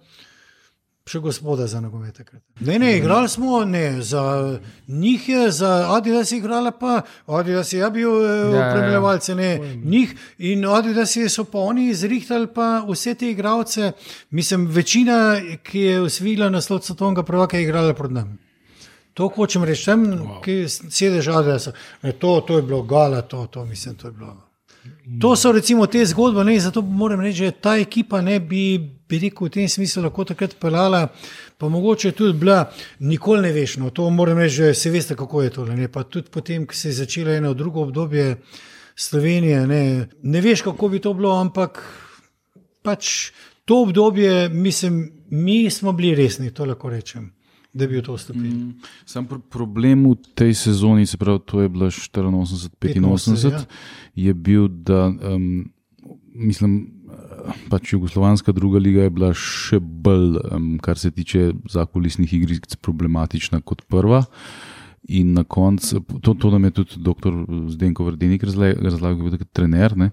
še 1.06 1.18
gospoda 1.18 1.66
za 1.66 1.80
nogomet. 1.80 2.20
Ne, 2.60 2.78
ne, 2.78 2.96
igrali 2.96 3.28
smo, 3.28 3.64
ne, 3.64 4.02
za 4.02 4.58
njih 4.88 5.28
je, 5.28 5.50
za 5.50 5.96
Adidas 5.96 6.32
je 6.32 6.38
igrala 6.38 6.70
pa, 6.70 7.00
Adidas 7.26 7.72
je 7.72 7.78
ja 7.78 7.90
bil 7.90 8.10
Ja, 8.22 8.30
ja, 8.30 8.36
ja. 8.36 8.68
upravljalce, 8.68 9.34
ne, 9.34 9.78
njih 9.84 10.14
in 10.38 10.64
Adidas 10.66 11.16
je 11.16 11.28
so 11.28 11.44
pa 11.44 11.58
oni 11.58 11.88
izrihtali 11.90 12.46
pa 12.54 12.84
vse 12.88 13.14
te 13.14 13.30
igralce, 13.30 13.92
mislim, 14.30 14.66
večina, 14.66 15.40
ki 15.62 15.80
je 15.80 16.00
usvila 16.00 16.50
naslov 16.50 16.80
svetovnega 16.80 17.22
prvaka, 17.22 17.56
je 17.56 17.62
igrala 17.62 17.94
pred 17.94 18.12
nami. 18.12 18.38
To 19.14 19.28
hočem 19.28 19.64
reči, 19.64 19.84
tam, 19.84 20.06
wow. 20.06 20.38
ki 20.44 20.64
sedež 20.68 21.28
Adidasa, 21.28 21.72
ne, 22.02 22.12
to, 22.12 22.40
to 22.46 22.56
je 22.56 22.62
bilo 22.62 22.82
gala, 22.82 23.22
to, 23.22 23.46
to 23.46 23.64
mislim, 23.64 23.94
to 23.94 24.08
je 24.08 24.12
bilo. 24.12 24.36
To 25.20 25.36
so 25.36 25.52
recimo 25.52 25.86
te 25.86 26.06
zgodbe, 26.06 26.44
ne, 26.44 26.60
zato 26.60 26.82
moram 26.82 27.20
reči, 27.20 27.44
da 27.44 27.50
ta 27.50 27.76
ekipa 27.76 28.20
ne 28.20 28.40
bi 28.40 28.78
bi 29.12 29.20
rekel, 29.26 29.46
v 29.46 29.52
tem 29.52 29.68
smislu 29.68 30.06
lahko 30.06 30.24
takrat 30.32 30.56
pelala, 30.60 31.04
pa 31.58 31.68
mogoče 31.68 32.14
tudi 32.16 32.38
bila, 32.40 32.64
nikoli 33.04 33.44
ne 33.48 33.52
veš. 33.52 33.76
No, 33.82 33.92
to 33.92 34.08
moram 34.10 34.40
reči, 34.40 34.54
že 34.62 34.74
se 34.74 34.90
veste, 34.90 35.16
kako 35.18 35.44
je 35.44 35.50
to. 35.50 35.66
Ne? 35.68 35.88
Pa 35.92 36.04
tudi 36.08 36.32
potem, 36.32 36.66
ko 36.66 36.74
se 36.74 36.88
je 36.88 37.00
začelo 37.02 37.34
eno 37.34 37.54
drugo 37.54 37.84
obdobje 37.84 38.36
Slovenije, 38.96 39.66
ne, 39.66 40.08
ne 40.22 40.40
veš, 40.40 40.62
kako 40.62 40.88
bi 40.92 41.00
to 41.00 41.14
bilo, 41.16 41.32
ampak 41.40 41.80
pač 42.84 43.32
to 43.64 43.82
obdobje, 43.86 44.48
mislim, 44.48 45.06
mi 45.30 45.70
smo 45.70 45.92
bili 45.92 46.14
resni, 46.14 46.50
to 46.50 46.64
lahko 46.64 46.90
rečem. 46.90 47.30
Da 47.72 47.86
bi 47.88 47.96
v 47.96 48.02
to 48.04 48.18
vstopili. 48.18 48.50
Mm, 48.52 48.88
sam 49.08 49.24
pr 49.24 49.38
problem 49.48 50.04
v 50.10 50.18
tej 50.36 50.52
sezoni, 50.54 51.06
se 51.08 51.16
pravi, 51.16 51.40
to 51.48 51.62
je 51.62 51.70
bilo 51.72 51.88
84-85, 51.88 53.48
ja. 53.48 53.62
je 54.14 54.34
bil, 54.34 54.68
da 54.68 55.06
um, 55.08 55.72
mislim, 56.34 57.01
pač 57.70 57.92
Jugoslovanska 57.92 58.52
druga 58.52 58.78
liga 58.78 59.06
je 59.06 59.12
bila 59.14 59.32
še 59.36 59.78
bolj, 59.80 60.38
um, 60.52 60.68
kar 60.82 60.98
se 60.98 61.10
tiče 61.10 61.52
zakulisnih 61.70 62.32
igric, 62.34 62.76
problematična 62.82 63.60
kot 63.60 63.84
prva. 63.90 64.24
In 65.10 65.32
na 65.34 65.42
koncu, 65.42 65.98
to, 66.22 66.34
to 66.38 66.50
nam 66.50 66.64
je 66.68 66.70
tudi 66.76 67.02
dr. 67.02 67.34
Zdenko 67.74 68.06
Vrdenik 68.06 68.44
razlagal, 68.46 69.32
kot 69.34 69.50
trener, 69.50 69.96
ne, 69.98 70.12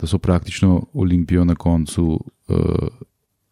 da 0.00 0.08
so 0.08 0.18
praktično 0.18 0.86
Olimpijo 0.94 1.44
na 1.44 1.54
koncu 1.54 2.06
uh, 2.16 2.88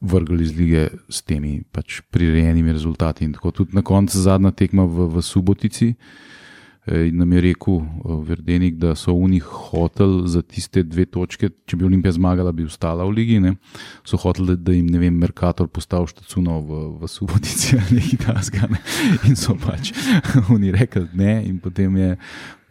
vrgli 0.01 0.45
iz 0.45 0.57
lige 0.57 0.89
s 1.13 1.21
temi 1.23 1.59
pač 1.73 2.01
prirejenimi 2.11 2.73
rezultati. 2.73 3.27
In 3.29 3.37
tako 3.37 3.53
tudi 3.53 3.77
na 3.77 3.85
koncu 3.85 4.19
zadnja 4.19 4.55
tekma 4.57 4.89
v, 4.89 5.11
v 5.13 5.23
Subotici. 5.23 5.93
Eh, 5.93 6.40
in 6.87 7.17
nam 7.17 7.33
je 7.33 7.41
rekel 7.41 7.75
eh, 7.75 8.15
Verdenik, 8.25 8.77
da 8.81 8.95
so 8.95 9.13
v 9.15 9.29
njih 9.31 9.45
hotel 9.45 10.27
za 10.27 10.43
tiste 10.43 10.83
dve 10.83 11.05
točke, 11.05 11.51
če 11.67 11.77
bi 11.77 11.85
Olimpija 11.85 12.13
zmagala, 12.17 12.53
bi 12.53 12.65
ostala 12.65 13.05
v 13.05 13.15
ligi. 13.19 13.41
Ne? 13.41 13.55
So 14.05 14.17
hoteli, 14.21 14.57
da 14.57 14.73
jim 14.73 14.89
vem, 14.89 15.19
Merkator 15.21 15.69
postavi 15.69 16.09
štacuno 16.11 16.61
v, 16.65 16.83
v 17.03 17.11
Subotici 17.11 17.77
ali 17.81 18.01
nekaj 18.01 18.21
tasga. 18.25 18.71
Ne? 18.73 18.81
In 19.29 19.37
so 19.37 19.57
pač 19.61 19.93
oni 20.55 20.73
rekli 20.73 21.07
ne, 21.15 21.41
in 21.47 21.61
potem 21.61 21.97
je 22.01 22.15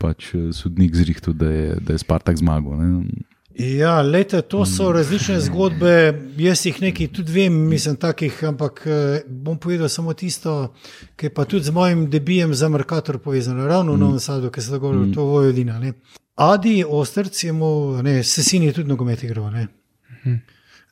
pač 0.01 0.33
eh, 0.33 0.49
sodnik 0.57 0.97
zrihtel, 0.97 1.37
da 1.37 1.51
je, 1.53 1.75
da 1.77 1.93
je 1.93 2.01
Spartak 2.01 2.41
zmagal. 2.41 2.81
Ne? 2.81 3.27
Ja, 3.59 4.01
lete, 4.01 4.41
to 4.41 4.65
so 4.65 4.89
mm. 4.89 4.93
različne 4.93 5.39
zgodbe. 5.39 5.93
Jaz 6.37 6.61
jih 6.65 6.77
nekaj 6.81 7.07
tudi 7.11 7.31
vem, 7.31 7.55
mislim, 7.67 7.97
takih, 7.99 8.37
ampak 8.47 8.81
eh, 8.87 9.23
bom 9.27 9.57
povedal 9.59 9.89
samo 9.89 10.13
tisto, 10.13 10.73
ki 11.19 11.25
je 11.27 11.33
pa 11.33 11.43
tudi 11.45 11.67
z 11.67 11.73
mojim 11.75 12.05
debijem 12.09 12.53
za 12.55 12.69
Merkator 12.69 13.17
povezano, 13.19 13.67
ravno 13.67 13.93
v 13.93 13.97
mm. 13.97 13.99
Novem 13.99 14.19
Sadu, 14.19 14.51
ki 14.51 14.61
se 14.61 14.71
dogaja 14.71 14.93
mm. 14.93 15.13
to 15.13 15.25
Vojvodina. 15.27 15.79
Ne. 15.79 15.93
Adi 16.35 16.85
Ostrc 16.87 17.43
je 17.43 17.51
mu, 17.51 18.01
ne, 18.03 18.23
se 18.23 18.43
sin 18.43 18.63
je 18.63 18.73
tudi 18.73 18.89
nogomet 18.89 19.23
igral. 19.23 19.51
Ne. 19.51 19.67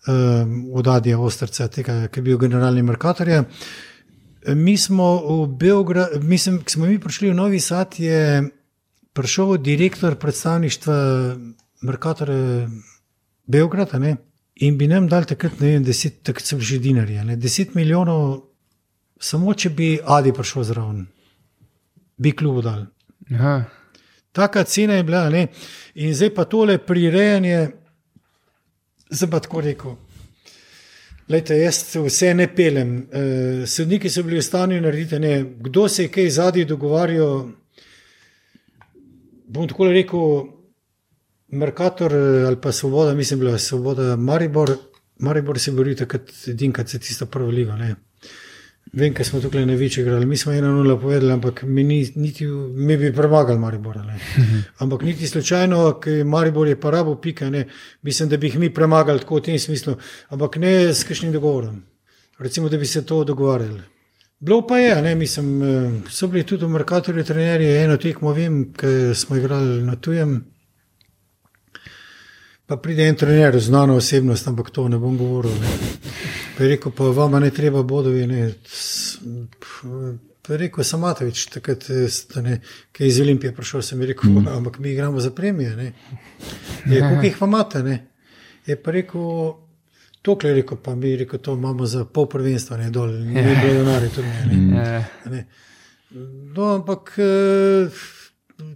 Um, 0.07 0.67
od 0.73 0.87
Adija 0.87 1.19
Ostrca, 1.19 1.67
tega, 1.67 2.07
ki 2.07 2.19
je 2.19 2.23
bil 2.23 2.37
generalni 2.37 2.83
Merkator. 2.83 3.31
Mi 4.47 4.77
smo 4.77 5.07
v 5.23 5.47
Beogradu, 5.47 6.19
mislim, 6.19 6.59
ki 6.63 6.71
smo 6.71 6.85
mi 6.85 6.99
prišli 6.99 7.31
v 7.31 7.35
Novi 7.35 7.59
Sad, 7.59 7.95
je 7.99 8.43
prišel 9.13 9.57
direktor 9.57 10.15
predstavništva. 10.19 10.97
Merkator 11.81 12.29
je 12.29 12.67
Beograd, 13.45 13.93
ne? 14.01 14.15
in 14.59 14.77
bi 14.77 14.87
nam 14.87 15.07
dal 15.07 15.25
takrat, 15.25 15.59
ne 15.61 15.75
vem, 15.75 15.83
deset, 15.85 16.23
takrat 16.25 16.45
so 16.45 16.57
že 16.59 16.79
dinarji, 16.81 17.21
ne? 17.25 17.35
deset 17.37 17.75
milijonov, 17.75 18.41
samo 19.19 19.53
če 19.53 19.69
bi 19.69 19.89
Adi 20.01 20.33
prišel 20.33 20.65
zraven, 20.71 21.03
bi 22.17 22.31
kljub 22.33 22.63
dal. 22.65 22.87
Aha. 23.35 23.57
Taka 24.31 24.63
cena 24.63 24.97
je 24.97 25.03
bila, 25.03 25.27
ne? 25.29 25.47
in 25.95 26.13
zdaj 26.13 26.33
pa 26.33 26.45
tole 26.49 26.77
prirejanje, 26.77 27.69
zdaj 29.09 29.31
pa 29.31 29.39
tako 29.45 29.61
rekel. 29.61 29.95
Lejte, 31.29 31.57
jaz 31.59 31.81
vse 31.99 32.31
ne 32.33 32.47
pelem. 32.47 32.91
E, 33.11 33.21
sodniki 33.67 34.09
so 34.09 34.23
bili 34.23 34.39
v 34.39 34.45
stanju 34.45 34.81
narediti, 34.81 35.19
ne? 35.19 35.41
kdo 35.59 35.87
se 35.91 36.05
je 36.05 36.11
kaj 36.13 36.29
zadnji 36.29 36.65
dogovarjal. 36.65 37.49
Bom 39.47 39.67
tako 39.67 39.89
rekel, 39.91 40.45
Merkator 41.47 42.13
eh, 42.13 42.45
ali 42.47 42.61
pa 42.61 42.71
Svoboda, 42.71 43.13
mislim, 43.13 43.39
da 43.39 43.49
je 43.49 43.59
Svoboda, 43.59 44.15
Maribor, 44.15 44.71
Maribor 45.19 45.59
se 45.59 45.71
bori 45.71 45.95
takrat, 45.95 46.31
edin, 46.47 46.71
kad 46.71 46.89
se 46.89 46.99
tisto 46.99 47.25
prvo 47.25 47.49
ligo. 47.49 47.75
Ne. 47.75 47.95
Vem, 48.93 49.13
kaj 49.13 49.25
smo 49.25 49.41
tukaj 49.41 49.65
največji 49.65 50.01
igrali. 50.01 50.25
Mi 50.25 50.37
smo 50.37 50.53
eno 50.53 50.71
nula 50.71 50.99
povedali, 50.99 51.31
ampak 51.31 51.63
mi, 51.63 51.83
ni, 51.83 52.11
niti, 52.15 52.45
mi 52.47 52.97
bi 52.97 53.13
premagali 53.13 53.59
Maribor. 53.59 53.97
Ampak 54.83 55.01
niti 55.01 55.27
slučajno, 55.27 55.99
ker 55.99 56.25
Maribor 56.25 56.67
je 56.67 56.79
pa 56.79 56.91
rabo 56.91 57.15
pika, 57.21 57.49
ne. 57.49 57.67
mislim, 58.01 58.29
da 58.29 58.37
bi 58.37 58.47
jih 58.47 58.59
mi 58.59 58.73
premagali 58.73 59.19
tako 59.19 59.35
v 59.35 59.41
tem 59.41 59.59
smislu, 59.59 59.95
ampak 60.29 60.55
ne 60.55 60.93
s 60.93 61.03
kakšnim 61.03 61.31
dogovorom. 61.31 61.83
Recimo, 62.39 62.69
da 62.69 62.77
bi 62.77 62.85
se 62.85 63.05
to 63.05 63.23
dogovarjali. 63.23 63.81
Bilo 64.39 64.67
pa 64.67 64.77
je, 64.77 65.01
ne, 65.01 65.15
mislim, 65.15 65.63
eh, 65.63 65.91
so 66.09 66.27
bili 66.27 66.45
tudi 66.45 66.65
v 66.65 66.69
Merkatorju 66.69 67.23
trenerji, 67.23 67.77
eno 67.77 67.97
tekmo 67.97 68.33
vem, 68.33 68.73
ker 68.73 69.15
smo 69.15 69.35
igrali 69.35 69.83
na 69.83 69.95
tujem. 69.95 70.43
Pa 72.67 72.75
pride 72.77 73.07
en 73.07 73.15
trener, 73.15 73.59
znana 73.59 73.93
osebnost, 73.95 74.47
ampak 74.47 74.69
to 74.75 74.87
ne 74.91 74.97
bom 74.99 75.17
govoril. 75.17 75.53
Ne. 75.61 75.67
Pa 76.57 76.63
je 76.63 76.69
rekel, 76.69 76.91
pa 76.91 77.03
vam 77.15 77.37
ne 77.39 77.51
treba 77.51 77.83
bodovi. 77.83 78.25
Ne. 78.27 78.49
Pa 80.41 80.53
je 80.53 80.57
rekel, 80.57 80.83
Samatovič, 80.83 81.45
takrat, 81.53 81.87
ne, 82.43 82.59
ki 82.91 83.03
je 83.03 83.07
iz 83.07 83.19
Olimpije 83.23 83.53
prišel, 83.55 83.81
sem 83.81 84.03
rekel, 84.03 84.31
mm. 84.31 84.51
ampak 84.57 84.79
mi 84.79 84.91
igramo 84.91 85.19
za 85.19 85.31
premije. 85.31 85.75
Ne. 85.75 85.93
Je, 86.85 86.99
koliko 86.99 87.25
jih 87.25 87.37
pa 87.39 87.45
imate? 87.45 87.83
Ne. 87.83 87.97
Je 88.67 88.75
pa 88.75 88.91
rekel, 88.91 89.31
tokle 90.21 90.49
je 90.49 90.59
rekel, 90.59 90.77
pa 90.83 90.95
mi 90.95 91.15
rekel, 91.15 91.39
to 91.39 91.55
imamo 91.55 91.85
za 91.85 92.03
pol 92.05 92.27
prvenstva, 92.27 92.77
ne 92.83 92.91
dol, 92.91 93.15
ne 93.15 93.47
bi 93.47 93.55
bilo 93.63 93.79
denarja 93.79 94.11
tudi 94.11 94.27
ne. 94.27 94.59
ne. 94.75 95.07
ne. 95.31 95.47
No, 96.55 96.75
ampak. 96.75 97.15
Uh, 97.15 98.16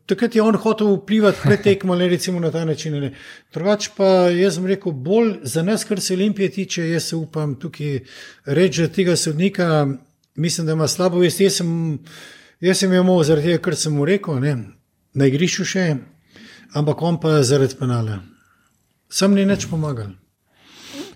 takrat 0.05 0.35
je 0.35 0.41
on 0.41 0.55
hotel 0.55 0.95
vplivati 0.95 1.39
pred 1.43 1.61
tekmo, 1.63 1.95
le 1.95 2.07
recimo 2.09 2.39
na 2.39 2.51
ta 2.51 2.65
način. 2.65 3.11
Drugač 3.53 3.89
pa 3.97 4.29
jaz 4.29 4.55
sem 4.55 4.65
rekel, 4.65 4.91
bolj 4.91 5.39
za 5.43 5.63
nas, 5.63 5.83
kar 5.83 6.01
se 6.01 6.13
Olimpije 6.13 6.49
tiče, 6.51 6.89
jaz 6.89 7.03
se 7.03 7.15
upam 7.15 7.55
tukaj 7.55 7.99
reči, 8.45 8.81
da 8.81 8.87
tega 8.87 9.15
sodnika, 9.15 9.87
mislim, 10.35 10.67
da 10.67 10.73
ima 10.73 10.87
slabo 10.87 11.19
vest. 11.19 11.41
Jaz 11.41 11.61
sem, 11.61 11.99
jaz 12.59 12.77
sem 12.77 12.93
imel 12.93 13.23
zaradi 13.23 13.51
tega, 13.51 13.63
kar 13.63 13.75
sem 13.75 13.93
mu 13.93 14.05
rekel, 14.05 14.39
ne, 14.39 14.55
na 15.13 15.27
igrišču 15.27 15.65
še, 15.65 15.95
ampak 16.73 17.01
on 17.01 17.19
pa 17.19 17.41
zaradi 17.43 17.77
penala. 17.79 18.21
Sam 19.09 19.33
ni 19.35 19.45
nič 19.45 19.67
pomagal. 19.67 20.13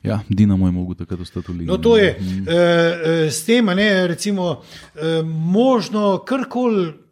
Ja, 0.05 0.19
Dinamo 0.29 0.67
je 0.67 0.71
mogel 0.71 0.95
takrat 0.95 1.21
ostati 1.21 1.51
v 1.51 1.55
Ligi. 1.55 1.69
No, 1.69 1.77
to 1.77 1.97
je. 1.97 2.17
Mm. 2.19 2.49
E, 2.49 3.31
s 3.31 3.45
tem, 3.45 3.65
ne, 3.65 4.07
recimo, 4.07 4.61
e, 4.95 5.21
možno 5.25 6.19
karkoli. 6.27 7.05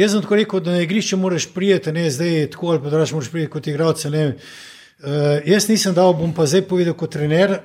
Jaz 0.00 0.14
sem 0.14 0.22
tako 0.24 0.38
rekel, 0.38 0.60
da 0.64 0.72
na 0.72 0.80
igrišče 0.80 1.16
moraš 1.20 1.46
prijeti, 1.52 1.92
ne 1.92 2.06
zdaj 2.10 2.46
tako 2.54 2.70
ali 2.72 2.80
pa 2.80 2.90
drugače 2.90 3.14
moraš 3.14 3.30
prijeti 3.30 3.52
kot 3.52 3.66
igralec. 3.66 4.04
Uh, 4.04 4.14
jaz 5.44 5.68
nisem 5.68 5.94
dal, 5.94 6.14
bom 6.16 6.32
pa 6.32 6.46
zdaj 6.46 6.62
povedal 6.68 6.96
kot 6.96 7.12
trener. 7.12 7.58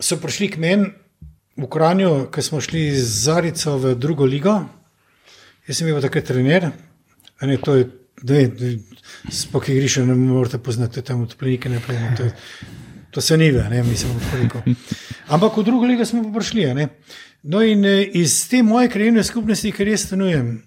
So 0.00 0.16
prišli 0.20 0.50
k 0.52 0.60
meni 0.60 0.90
v 1.56 1.68
Kranju, 1.68 2.28
ko 2.32 2.42
smo 2.42 2.60
šli 2.60 2.90
z 2.92 3.24
Zarico 3.24 3.78
v 3.78 3.94
drugo 3.96 4.24
ligo. 4.24 4.58
Jaz 5.68 5.80
sem 5.80 5.88
bil 5.88 6.00
takrat 6.00 6.28
trener. 6.28 6.70
Ne, 7.40 7.56
to 7.56 7.76
je, 7.78 7.88
ne, 8.28 8.44
spok 9.32 9.68
igrišče 9.68 10.04
ne 10.08 10.14
morete 10.14 10.58
poznati, 10.58 11.02
tam 11.02 11.24
odplenike 11.24 11.72
ne 11.72 11.80
prejme. 11.80 12.14
To, 12.16 12.28
to 13.10 13.20
se 13.20 13.36
ni 13.36 13.50
ve, 13.50 13.64
ne, 13.70 13.82
mislim, 13.82 14.20
Ampak 15.28 15.56
v 15.56 15.64
drugo 15.64 15.88
ligo 15.88 16.04
smo 16.04 16.22
pa 16.28 16.38
prišli. 16.38 16.68
No 17.42 17.62
in 17.64 17.84
eh, 17.84 18.04
iz 18.12 18.48
te 18.48 18.62
moje 18.62 18.90
krajine 18.92 19.24
skupnosti, 19.24 19.72
ker 19.72 19.88
jaz 19.88 20.04
stanujem, 20.04 20.58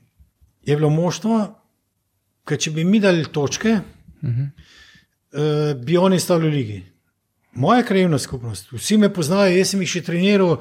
je 0.66 0.76
bilo 0.76 0.90
možno, 0.90 1.56
da 2.50 2.58
če 2.58 2.72
bi 2.72 2.84
mi 2.84 3.00
dali 3.00 3.26
točke, 3.26 3.80
uh 4.22 4.30
-huh. 4.30 4.50
uh, 5.34 5.84
bi 5.84 5.98
oni 5.98 6.20
stali 6.20 6.50
v 6.50 6.54
ligi. 6.54 6.84
Moja 7.56 7.84
krajevna 7.84 8.20
skupnost, 8.20 8.72
vsi 8.72 8.98
me 8.98 9.14
poznajo, 9.14 9.58
jaz 9.58 9.70
sem 9.70 9.82
jih 9.82 9.90
še 9.90 10.02
treniral, 10.02 10.56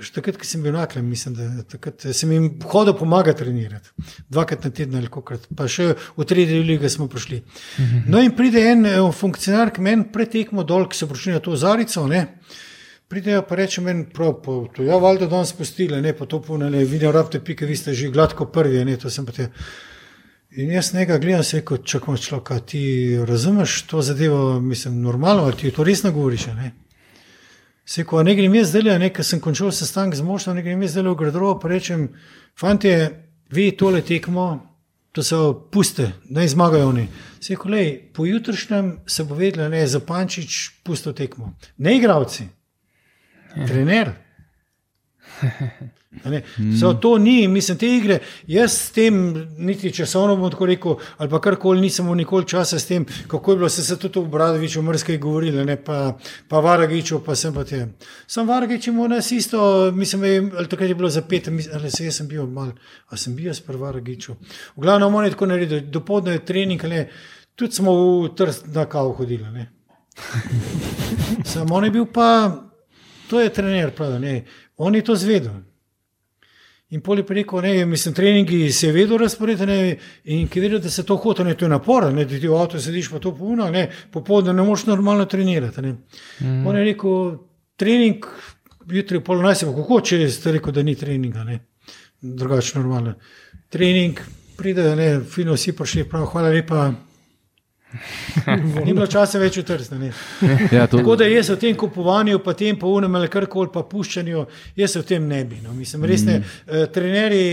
še 0.00 0.12
takrat, 0.14 0.38
ko 0.40 0.46
sem 0.48 0.62
bil 0.62 0.72
na 0.72 0.86
klem, 0.86 1.04
mislim, 1.04 1.34
da 1.34 1.64
takrat, 1.68 2.06
sem 2.16 2.32
jim 2.32 2.46
hodil 2.64 2.94
pomagati 2.96 3.44
trenirati, 3.44 3.90
dvakrat 4.32 4.64
na 4.64 4.70
teden 4.70 4.96
ali 4.96 5.10
kokrat, 5.12 5.44
pa 5.56 5.68
še 5.68 5.90
v 6.16 6.24
tretji 6.24 6.62
ligi 6.64 6.88
smo 6.88 7.08
prišli. 7.08 7.42
Uh 7.42 7.84
-huh. 7.84 8.02
No, 8.08 8.22
in 8.22 8.36
pride 8.36 8.60
en 8.70 8.86
eh, 8.86 9.12
funkcionar, 9.12 9.70
ki 9.70 9.80
meni 9.80 10.08
pretekmo 10.12 10.64
dol, 10.64 10.88
ki 10.88 10.96
so 10.96 11.06
prišli 11.06 11.32
na 11.32 11.40
to 11.40 11.56
zarico. 11.56 12.06
Ne? 12.06 12.26
Pridejo 13.08 13.42
pa 13.48 13.56
reče 13.56 13.80
meni, 13.80 14.04
prav, 14.14 14.34
po, 14.42 14.68
to 14.74 14.82
je 14.82 14.88
ja, 14.88 14.96
valjda 14.96 15.26
danes 15.26 15.52
spustili, 15.52 16.00
ne 16.02 16.14
pa 16.16 16.26
to 16.26 16.40
punele, 16.42 16.84
vidijo 16.84 17.12
rabte 17.12 17.40
pike, 17.44 17.66
vi 17.66 17.76
ste 17.76 17.94
že 17.94 18.08
gladko 18.08 18.46
prvi, 18.46 18.84
ne 18.84 18.96
to 18.96 19.10
sem 19.10 19.26
pa 19.26 19.32
te. 19.32 19.48
In 20.56 20.70
jaz 20.72 20.92
nekaj 20.92 21.18
gledam, 21.18 21.42
se 21.44 21.60
kot 21.64 21.84
čakamo 21.88 22.16
človeka, 22.16 22.58
ti 22.60 23.16
razumeš 23.28 23.82
to 23.88 24.02
zadevo, 24.02 24.60
mislim, 24.60 25.00
normalno, 25.02 25.44
ali 25.44 25.56
ti 25.56 25.70
to 25.70 25.84
resno 25.84 26.12
govoriš, 26.12 26.46
ne? 26.46 26.72
Se 27.84 28.04
ko 28.04 28.22
ne 28.22 28.34
grem 28.34 28.54
jaz 28.54 28.68
zdaj, 28.68 28.98
nekaj 28.98 29.24
sem 29.24 29.40
končal 29.40 29.72
sestanek 29.72 30.14
z 30.14 30.22
možnom, 30.22 30.56
ne 30.56 30.62
grem 30.62 30.82
jaz 30.82 30.92
zdaj 30.92 31.08
v 31.08 31.14
gradro, 31.24 31.54
pa 31.60 31.68
rečem, 31.68 32.08
fanti, 32.60 32.92
vi 33.50 33.70
tole 33.76 34.02
tekmo, 34.02 34.72
to 35.12 35.22
so 35.22 35.68
puste, 35.72 36.12
naj 36.24 36.48
zmagajo 36.48 36.88
oni. 36.88 37.06
Se 37.40 37.56
ko 37.56 37.68
lej, 37.68 37.92
po 38.14 38.26
jutrišnjem 38.26 38.98
se 39.06 39.24
bo 39.24 39.34
vedelo, 39.34 39.68
ne, 39.68 39.86
za 39.86 40.00
pančič 40.00 40.70
pusto 40.84 41.12
tekmo. 41.12 41.52
Ne 41.78 41.96
igravci. 41.96 42.48
Trener. 43.66 44.12
A 46.24 46.30
ne. 46.30 46.42
So, 46.80 46.92
to 46.94 47.18
ni, 47.18 47.48
mislim, 47.48 47.78
te 47.78 47.88
igre. 47.88 48.18
Jaz 48.46 48.72
s 48.72 48.90
tem, 48.92 49.16
niti 49.58 49.92
časovno 49.96 50.36
bom 50.36 50.50
tako 50.52 50.66
rekel, 50.68 50.96
ali 51.16 51.30
pa 51.30 51.40
karkoli, 51.40 51.80
nisem 51.80 52.04
imel 52.04 52.20
nikoli 52.20 52.46
časa 52.48 52.78
s 52.78 52.86
tem, 52.86 53.06
kako 53.28 53.52
je 53.52 53.56
bilo 53.56 53.68
se, 53.68 53.84
se 53.84 53.96
tudi 53.98 54.20
v 54.20 54.28
Bradoviču, 54.30 54.82
mrskaj 54.82 55.18
govorili, 55.18 55.64
ne, 55.64 55.76
pa, 55.84 56.18
pa 56.48 56.60
Varagiču, 56.60 57.22
pa 57.24 57.34
sem 57.34 57.54
pa 57.54 57.64
te. 57.64 57.86
Sem 58.26 58.48
Varagič 58.48 58.90
imel 58.92 59.08
nas 59.08 59.30
isto, 59.32 59.90
mislim, 59.94 60.52
ali 60.58 60.68
takrat 60.68 60.88
je 60.88 60.94
bilo 60.94 61.08
za 61.08 61.22
pet, 61.22 61.48
mislim, 61.48 61.74
ali 61.80 61.90
se 61.90 62.04
jaz 62.04 62.20
sem 62.20 62.28
bil 62.28 62.46
mal, 62.46 62.74
a 63.08 63.16
sem 63.16 63.36
bil 63.36 63.48
jaz 63.48 63.62
pri 63.64 63.80
Varagiču. 63.80 64.36
V 64.76 64.84
glavnem, 64.84 65.14
on 65.14 65.24
je 65.24 65.32
tako 65.32 65.48
naredil, 65.48 65.80
dopoledne 65.88 66.36
je 66.36 66.44
trening, 66.44 66.84
ne, 66.92 67.06
tudi 67.56 67.80
smo 67.80 67.96
v 67.96 68.34
trst 68.36 68.68
na 68.74 68.84
kavu 68.84 69.16
hodili. 69.16 69.66
Samo 71.44 71.74
on 71.74 71.88
je 71.88 71.90
bil 71.90 72.06
pa, 72.12 72.28
to 73.32 73.40
je 73.40 73.48
trener, 73.48 73.90
pravi, 73.96 74.18
ne, 74.20 74.44
on 74.76 74.94
je 74.94 75.00
to 75.04 75.16
zvedel. 75.16 75.54
In 76.92 77.00
poli 77.00 77.22
preko, 77.24 77.62
ne, 77.64 77.86
mislim, 77.88 78.14
treningi 78.14 78.72
se 78.72 78.86
je 78.86 78.92
vedel 78.92 79.16
razporediti 79.22 79.96
in 80.24 80.48
ki 80.48 80.60
vedel, 80.60 80.80
da 80.84 80.90
se 80.92 81.06
to 81.08 81.16
hoče, 81.16 81.44
ne, 81.44 81.54
to 81.56 81.64
je 81.64 81.70
napor, 81.72 82.10
ne, 82.12 82.26
da 82.28 82.40
ti 82.40 82.48
v 82.48 82.58
avtu 82.60 82.80
sediš 82.80 83.08
pa 83.08 83.18
to 83.18 83.32
puno, 83.36 83.70
ne, 83.72 83.86
popoldne 84.12 84.52
ne 84.52 84.66
moš 84.68 84.84
normalno 84.86 85.24
trenirati. 85.24 85.82
Ne. 85.82 85.94
Mm. 86.40 86.66
On 86.66 86.76
je 86.76 86.84
rekel, 86.84 87.38
trening, 87.80 88.28
jutri 88.92 89.22
pol 89.24 89.40
najse, 89.40 89.70
kako 89.72 90.00
če 90.10 90.20
ste 90.28 90.52
rekel, 90.58 90.76
da 90.76 90.84
ni 90.84 90.92
treninga, 90.94 91.46
ne, 91.48 91.58
drugače 92.20 92.76
normalno. 92.82 93.14
Trening, 93.72 94.20
pride, 94.60 94.90
ne, 94.96 95.08
fino 95.24 95.56
vsi 95.56 95.72
prišli, 95.72 96.04
prav, 96.12 96.28
hvala 96.34 96.52
lepa. 96.52 96.90
Ni 98.84 98.92
bilo 98.92 99.06
časa 99.10 99.40
več 99.42 99.58
v 99.60 99.64
trsni. 99.68 100.10
Ja, 100.72 100.86
to... 100.86 100.98
Tako 100.98 101.16
da 101.20 101.28
jaz 101.28 101.50
v 101.52 101.58
tem 101.60 101.76
kupovanju, 101.78 102.40
pa 102.44 102.54
tem 102.56 102.78
pounem 102.80 103.14
ali 103.18 103.30
karkoli, 103.32 103.70
pa 103.72 103.84
puščanju, 103.88 104.44
jaz 104.78 104.96
v 104.96 105.04
tem 105.08 105.26
ne 105.28 105.42
bi. 105.48 105.60
No. 105.64 105.74
Mislim, 105.76 106.06
res 106.08 106.24
ne. 106.28 106.40
Mm. 106.40 106.66
Uh, 106.66 106.86
trenerji, 106.92 107.46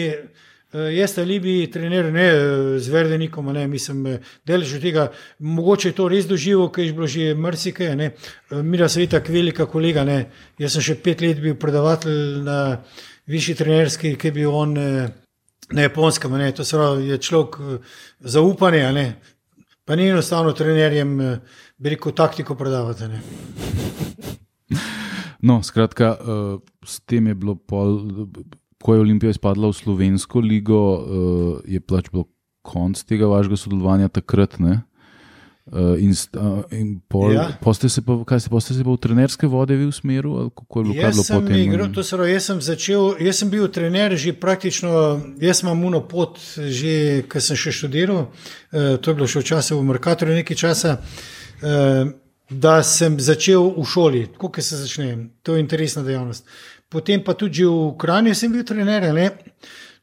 uh, 0.74 0.90
jaz 0.96 1.16
ta 1.18 1.28
libi, 1.28 1.56
trener 1.74 2.12
ne, 2.16 2.28
uh, 2.32 2.74
zverde 2.82 3.20
nikom, 3.22 3.52
ne, 3.56 3.68
mislim, 3.70 4.20
delež 4.48 4.76
tega, 4.84 5.10
mogoče 5.40 5.92
je 5.92 5.98
to 6.00 6.10
res 6.12 6.28
doživel, 6.30 6.68
ker 6.74 6.88
je 6.88 6.98
bilo 6.98 7.10
že 7.10 7.32
mrsike, 7.36 7.94
ne. 8.00 8.12
Uh, 8.50 8.60
Mira 8.64 8.90
se 8.90 9.04
je 9.04 9.14
tako 9.16 9.36
velika 9.36 9.68
kolega, 9.68 10.08
ne. 10.08 10.22
Jaz 10.60 10.78
sem 10.78 10.92
še 10.92 11.00
pet 11.04 11.26
let 11.26 11.42
bil 11.44 11.60
predavatelj 11.60 12.44
na 12.48 12.60
višji 13.30 13.60
trenerski, 13.60 14.16
ki 14.16 14.32
je 14.32 14.40
bil 14.42 14.54
on. 14.54 14.78
Uh, 14.78 15.10
Na 15.70 15.84
japonskem, 15.84 16.32
ne, 16.34 16.48
to 16.50 16.64
je 16.98 17.20
človek 17.22 17.60
zaupanja, 18.26 18.88
Pa 19.90 19.96
ni 19.96 20.06
enostavno 20.06 20.52
trenerjem, 20.54 21.22
eh, 21.22 21.40
bi 21.78 21.90
rekel, 21.90 22.12
taktiko 22.14 22.54
predavati. 22.56 23.08
Ne? 23.10 23.22
No, 25.42 25.64
skratka, 25.64 26.12
uh, 26.14 26.60
s 26.86 27.00
tem 27.10 27.28
je 27.28 27.34
bilo, 27.34 27.56
pol, 27.56 27.96
ko 28.84 28.94
je 28.94 29.02
Olimpija 29.02 29.34
izpadla 29.34 29.72
v 29.72 29.78
Slovensko 29.80 30.44
ligo, 30.46 30.82
uh, 30.94 31.64
je 31.66 31.82
pač 31.82 32.12
bilo 32.14 32.28
konc 32.62 33.02
tega 33.02 33.26
vašega 33.32 33.58
sodelovanja 33.58 34.12
takrat. 34.14 34.60
Ne? 34.62 34.84
Uh, 35.72 36.02
in 36.02 36.10
uh, 36.34 36.64
in 36.72 37.00
pol, 37.08 37.34
ja. 37.34 37.44
se 37.90 38.02
pa, 38.02 38.16
kaj 38.26 38.40
ste, 38.40 38.50
ste 38.62 38.74
se 38.74 38.84
pa 38.84 38.90
v 38.90 38.98
trenerske 38.98 39.46
vode 39.48 39.76
vi 39.78 39.86
usmerili? 39.86 40.50
Jaz, 40.98 41.20
jaz 42.10 42.48
sem 42.50 42.62
začel, 42.62 43.14
jaz 43.22 43.38
sem 43.38 43.52
bil 43.54 43.68
trener 43.70 44.18
že 44.18 44.34
praktično, 44.34 45.22
jaz 45.38 45.62
imam 45.62 45.78
muno 45.78 46.02
pot, 46.02 46.42
že 46.58 47.22
ker 47.30 47.46
sem 47.46 47.54
še 47.54 47.70
študiral, 47.70 48.26
uh, 48.26 48.98
to 48.98 49.14
je 49.14 49.20
bilo 49.22 49.30
še 49.30 49.46
včasih 49.46 49.78
v 49.78 49.86
Merkatorju 49.94 50.42
nekaj 50.42 50.58
časa, 50.58 50.98
uh, 50.98 52.10
da 52.50 52.76
sem 52.82 53.22
začel 53.22 53.70
v 53.78 53.86
šoli, 53.86 54.26
tako 54.34 54.50
kot 54.58 54.66
se 54.66 54.82
začne, 54.82 55.30
to 55.46 55.54
je 55.54 55.62
interesna 55.62 56.02
dejavnost. 56.02 56.50
Potem 56.90 57.22
pa 57.22 57.38
tudi 57.38 57.62
v 57.62 57.94
Kranju 57.94 58.34
sem 58.34 58.50
bil 58.50 58.66
trener, 58.66 59.12
ne? 59.14 59.30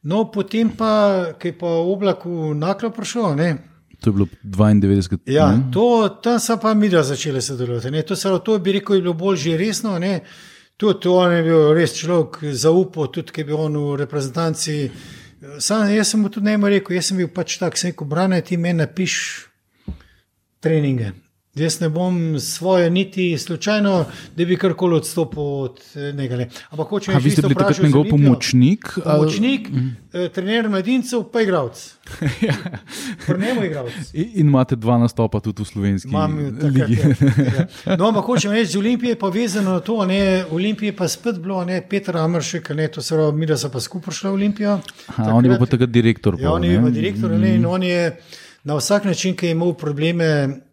no 0.07 0.29
potem 0.31 0.71
pa, 0.71 1.35
ki 1.35 1.51
je 1.51 1.59
pa 1.59 1.67
v 1.67 1.91
oblaku 1.91 2.53
naklo 2.55 2.95
prišel, 2.95 3.35
ne? 3.35 3.57
To 4.01 4.09
je 4.09 4.13
bilo 4.13 4.27
92. 4.43 5.17
Ja, 5.25 5.59
to, 5.73 6.19
tam 6.23 6.39
so 6.39 6.57
pa 6.61 6.73
mi 6.73 6.89
začeli 6.89 7.41
sodelovati. 7.41 8.03
To, 8.07 8.15
so, 8.15 8.37
to 8.39 8.59
bi 8.59 8.71
rekel, 8.77 8.95
je 8.95 9.01
bilo 9.01 9.13
bolj 9.13 9.37
že 9.37 9.57
resno. 9.57 9.99
Ne? 9.99 10.21
Tudi 10.77 11.09
on 11.09 11.33
je 11.33 11.43
bil 11.43 11.73
res 11.73 11.95
človek 11.97 12.53
zaupal, 12.53 13.09
tudi 13.09 13.33
ki 13.33 13.41
je 13.41 13.45
bil 13.45 13.57
v 13.57 13.95
reprezentanci. 13.97 14.91
Sam, 15.59 15.89
jaz 15.89 16.13
sem 16.13 16.21
mu 16.21 16.29
tudi 16.29 16.45
najmo 16.45 16.69
rekel, 16.69 16.95
jaz 16.95 17.09
sem 17.09 17.17
bil 17.17 17.29
pač 17.33 17.57
tak, 17.57 17.77
sem 17.77 17.91
rekel, 17.91 18.07
brane 18.07 18.41
ti 18.41 18.57
meni 18.57 18.83
napiš 18.83 19.47
treninge. 20.61 21.13
Jaz 21.57 21.79
ne 21.79 21.89
bom 21.89 22.39
svoje, 22.39 22.89
niti 22.89 23.37
slučajno, 23.37 24.05
da 24.35 24.45
bi 24.45 24.57
karkoli 24.57 24.95
odstopil 24.95 25.43
od 25.43 25.79
njega. 26.13 26.35
Ne. 26.35 26.49
Ampak 26.69 26.87
hočeš 26.87 27.15
reči, 27.15 27.23
da 27.23 27.31
ste 27.31 27.41
bili 27.41 27.55
takrat 27.55 27.79
njegov 27.83 28.05
pomočnik? 28.09 28.85
Pomočnik, 29.03 29.69
ali... 30.13 30.25
eh, 30.25 30.29
trener 30.29 30.69
mladincev, 30.69 31.23
pa 31.33 31.41
igralec. 31.41 31.95
ja. 32.47 32.53
Prnemo 33.25 33.63
igralec. 33.63 34.13
In, 34.13 34.29
in 34.33 34.47
imate 34.47 34.75
dva 34.75 34.97
nastopa 34.97 35.39
tudi 35.39 35.63
v 35.63 35.65
slovenski 35.65 36.09
ligi. 36.61 36.99
Ja, 36.99 37.07
ja. 37.07 37.97
No, 37.97 38.07
ampak 38.07 38.25
hočem 38.31 38.51
reči, 38.51 38.71
z 38.71 38.77
Olimpije 38.77 39.15
je 39.15 39.19
povezano 39.19 39.73
na 39.73 39.79
to, 39.79 40.05
ne, 40.05 40.45
Olimpije 40.51 40.95
pa 40.95 41.07
spet 41.07 41.39
bilo, 41.39 41.65
ne, 41.65 41.81
Petr 41.89 42.17
Amršek, 42.17 42.69
ne, 42.69 42.87
to 42.87 43.01
se 43.01 43.15
pravi, 43.15 43.37
mi 43.37 43.45
da 43.45 43.57
so 43.57 43.71
pa 43.73 43.79
skupaj 43.79 44.13
šli 44.13 44.29
v 44.29 44.33
Olimpijo. 44.33 44.79
Aha, 45.07 45.31
on 45.33 45.45
je 45.45 45.49
bil 45.49 45.59
pa 45.59 45.65
takrat 45.65 45.89
direktor. 45.89 46.37
Ja, 46.39 46.53
on 46.53 46.63
je 46.63 46.79
bil 46.79 46.91
direktor, 46.91 47.31
ne, 47.31 47.55
in 47.55 47.65
on 47.65 47.83
je 47.83 48.13
na 48.63 48.75
vsak 48.75 49.05
način, 49.05 49.35
ki 49.35 49.45
je 49.45 49.51
imel 49.51 49.73
probleme 49.73 50.27
Eh, 50.27 50.66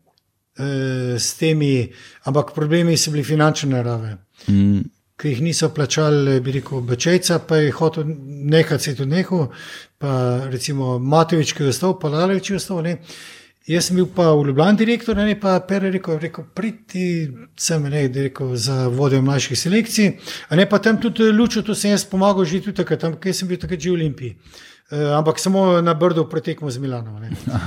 s 0.57 1.35
temi, 1.35 1.93
ampak 2.25 2.55
problemi 2.55 2.97
so 2.97 3.11
bili 3.11 3.25
finančne 3.25 3.71
narave, 3.73 4.17
mm. 4.49 4.83
ki 5.19 5.29
jih 5.33 5.41
niso 5.43 5.69
plačali, 5.75 6.41
bi 6.41 6.53
rekel, 6.59 6.81
Bečejca, 6.81 7.41
pa 7.49 7.57
je 7.57 7.73
hotel 7.75 8.05
nekaj 8.55 8.79
se 8.79 8.95
tudi 8.95 9.11
nehal, 9.11 9.49
pa 9.99 10.45
recimo 10.51 10.99
Matovič, 10.99 11.53
ki 11.53 11.63
je 11.63 11.75
ostal, 11.75 11.99
pa 11.99 12.09
Laleč 12.09 12.51
je 12.51 12.57
ostal. 12.57 12.83
Ne. 12.83 12.99
Jaz 13.67 13.87
sem 13.89 13.97
bil 13.97 14.07
pa 14.13 14.29
v 14.37 14.51
Ljubljani 14.51 14.77
direktor, 14.77 15.17
ne 15.17 15.39
pa 15.41 15.57
Pere 15.65 15.89
rekel, 15.91 16.19
rekel 16.21 16.45
priti 16.55 17.07
sem 17.57 17.87
ne, 17.89 18.03
rekel, 18.13 18.53
za 18.61 18.91
vodjo 18.93 19.23
mlajših 19.25 19.59
selekcij, 19.59 20.11
a 20.49 20.57
ne 20.61 20.69
pa 20.69 20.79
tam 20.79 21.01
tudi 21.01 21.31
lučo, 21.33 21.63
tu 21.65 21.75
sem 21.75 21.95
jaz 21.95 22.05
pomagal 22.05 22.45
že 22.45 22.61
tudi 22.61 22.77
takrat, 22.83 23.01
tam, 23.01 23.17
kjer 23.17 23.35
sem 23.35 23.49
bil 23.49 23.59
takrat 23.59 23.81
že 23.81 23.91
v 23.91 23.95
Olimpiji. 23.95 24.37
Uh, 24.93 25.17
ampak 25.17 25.41
samo 25.41 25.81
na 25.81 25.95
Brdu 25.95 26.29
pretekmo 26.29 26.71
z 26.71 26.79
Milanom. 26.79 27.17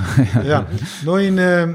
ja. 0.50 0.62
No 1.02 1.18
in 1.18 1.34
uh, 1.34 1.74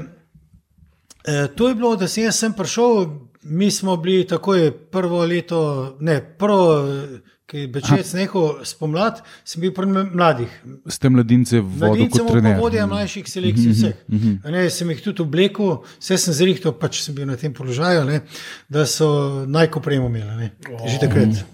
E, 1.24 1.48
to 1.56 1.68
je 1.68 1.74
bilo, 1.74 1.96
da 1.96 2.08
sem 2.08 2.24
jaz 2.24 2.38
sem 2.38 2.52
prišel, 2.52 3.06
mi 3.42 3.70
smo 3.70 3.96
bili 3.96 4.26
takoj 4.26 4.70
prvo 4.90 5.24
leto, 5.24 5.96
ne 6.00 6.20
prvo. 6.38 6.84
Ki 7.44 7.58
je 7.58 7.66
večec 7.68 8.08
nehal 8.16 8.62
spomladi, 8.64 9.20
sem 9.44 9.60
bil 9.60 9.72
pri 9.76 9.84
mladih. 9.86 10.52
Ste 10.88 11.10
mladince 11.12 11.58
vodili? 11.60 12.06
Mladince 12.08 12.22
v 12.24 12.54
vodja 12.56 12.86
mlajših 12.88 13.26
selekcij, 13.28 13.66
mhm, 13.68 13.74
vseh. 13.74 13.96
Mm 14.08 14.18
-hmm. 14.18 14.50
ne, 14.50 14.70
sem 14.70 14.90
jih 14.90 15.02
tudi 15.04 15.22
oblekel, 15.22 15.84
vse 16.00 16.18
sem 16.18 16.34
zrihtel, 16.34 16.72
pač 16.72 17.02
sem 17.02 17.14
bil 17.14 17.26
na 17.26 17.36
tem 17.36 17.52
položaju, 17.52 18.04
ne, 18.04 18.20
da 18.68 18.86
so 18.86 19.44
najkopremo 19.46 20.06
imeli, 20.06 20.36
ne, 20.36 20.50
oh. 20.72 20.88
že 20.88 20.98
takrat. 20.98 21.44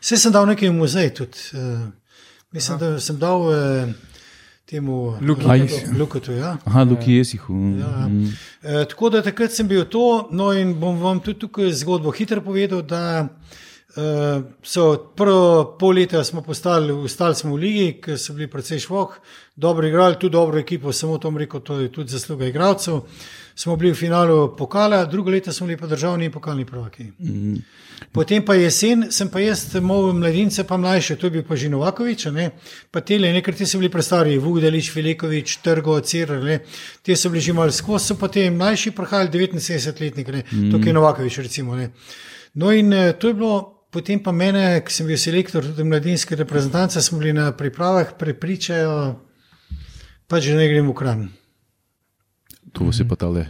Vse 0.00 0.16
sem 0.16 0.32
dal 0.32 0.46
nekaj 0.46 0.68
v 0.68 0.72
muzej 0.72 1.10
tudi. 1.14 1.38
Uh, 1.54 1.88
mislim, 2.52 2.76
Aha. 2.76 2.84
da 2.84 3.00
sem 3.00 3.18
dal. 3.18 3.40
Uh, 3.40 3.94
temu 4.66 5.14
Lukotu. 5.98 6.32
Ja. 6.32 6.56
Aha, 6.64 6.82
Luki 6.82 7.12
Jesihu. 7.12 7.54
Ja, 7.78 7.86
ja. 7.86 8.80
E, 8.80 8.84
tako 8.84 9.10
da 9.10 9.22
takrat 9.22 9.52
sem 9.52 9.68
bil 9.68 9.84
to, 9.84 10.28
no 10.30 10.50
in 10.52 10.74
bom 10.80 10.98
vam 11.02 11.20
tudi 11.22 11.38
tukaj 11.38 11.70
zgodbo 11.70 12.10
hitro 12.10 12.42
povedal, 12.42 12.82
da 12.82 13.28
e, 13.96 14.42
so 14.62 15.12
prvo 15.16 15.76
pol 15.78 15.94
leta 15.94 16.24
smo 16.24 16.42
postali, 16.42 16.92
ustali 16.92 17.34
smo 17.34 17.54
v 17.54 17.60
ligi, 17.60 17.88
ker 18.02 18.18
so 18.18 18.34
bili 18.36 18.50
precej 18.50 18.78
švok, 18.84 19.18
dobro 19.56 19.88
igrali, 19.88 20.18
tudi 20.20 20.32
dobro 20.32 20.58
ekipo, 20.58 20.92
samo 20.92 21.18
to 21.18 21.30
rekel, 21.30 21.60
to 21.60 21.80
je 21.80 21.92
tudi 21.92 22.10
zasluga 22.12 22.46
igralcev. 22.46 23.00
Smo 23.54 23.76
bili 23.76 23.92
v 23.92 23.96
finalu 23.96 24.56
pokala, 24.56 25.04
drugo 25.04 25.30
leto 25.30 25.52
smo 25.52 25.66
bili 25.66 25.78
pa 25.80 25.86
državni 25.86 26.24
in 26.24 26.32
pokalni 26.32 26.64
prvaki. 26.64 27.04
Mm. 27.18 27.54
Potem 28.12 28.44
pa 28.44 28.54
jesen, 28.54 29.06
sem 29.10 29.28
pa 29.28 29.40
jaz, 29.40 29.74
moj 29.80 30.12
mladince, 30.12 30.64
pa 30.64 30.76
mlajše, 30.76 31.16
to 31.16 31.26
je 31.26 31.30
bil 31.30 31.42
pa 31.48 31.56
že 31.56 31.68
Novakovič, 31.68 32.26
ne? 32.32 32.50
pa 32.90 33.00
tele, 33.00 33.32
nekaj 33.32 33.54
ti 33.54 33.66
so 33.66 33.78
bili 33.78 33.88
prestari, 33.92 34.38
Vudelič, 34.38 34.90
Filikovič, 34.92 35.56
Trgo, 35.64 36.00
Cirer, 36.00 36.44
ne? 36.44 36.58
ti 37.02 37.16
so 37.16 37.30
bili 37.32 37.40
že 37.40 37.52
malo 37.52 37.72
skozi, 37.72 38.12
so 38.12 38.18
pa 38.20 38.28
te 38.28 38.50
mlajši 38.50 38.90
prihajali, 38.90 39.48
79-letniki, 39.56 40.32
mm. 40.32 40.70
tukaj 40.72 40.88
je 40.88 40.92
Novakovič, 40.92 41.38
recimo. 41.38 41.76
Ne? 41.76 41.90
No 42.54 42.72
in 42.72 42.92
eh, 42.92 43.12
to 43.12 43.28
je 43.28 43.34
bilo, 43.34 43.75
potem 43.96 44.20
pa 44.20 44.32
mene, 44.36 44.82
ki 44.84 44.92
sem 44.92 45.08
bil 45.08 45.16
selektor 45.16 45.64
tudi 45.64 45.84
mladinske 45.88 46.36
reprezentance, 46.36 47.00
smo 47.00 47.22
bili 47.22 47.32
na 47.32 47.48
pripravah, 47.56 48.12
prepričajo, 48.20 48.92
pa 50.28 50.40
že 50.40 50.56
ne 50.58 50.68
gremo 50.68 50.92
v 50.92 50.98
kran. 51.00 51.20
To 52.76 52.92
se 52.92 53.06
pa 53.08 53.16
tale 53.16 53.46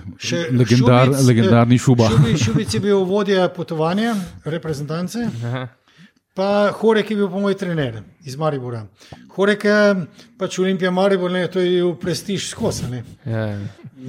legendar, 0.55 1.11
šubic, 1.11 1.27
legendarni 1.27 1.79
šuba. 1.83 2.11
Šubic 2.39 2.71
je 2.71 2.81
bil 2.81 3.03
vodja 3.03 3.49
potovanja 3.51 4.15
reprezentance. 4.47 5.27
Pa 6.37 6.71
Horek 6.73 7.11
je 7.11 7.17
bil 7.17 7.31
pa 7.33 7.41
moj 7.41 7.55
trener 7.57 8.03
iz 8.25 8.37
Maribora. 8.37 8.83
Horek 9.33 9.65
je 9.65 9.79
pač 10.39 10.59
Olimpija 10.61 10.91
Maribor, 10.93 11.33
ne, 11.33 11.47
to 11.49 11.61
je 11.61 11.71
bil 11.71 11.95
prestiž 12.01 12.51
skozi. 12.51 12.91
ne. 12.91 13.05
Ja, 13.25 13.47
ja. 13.47 13.59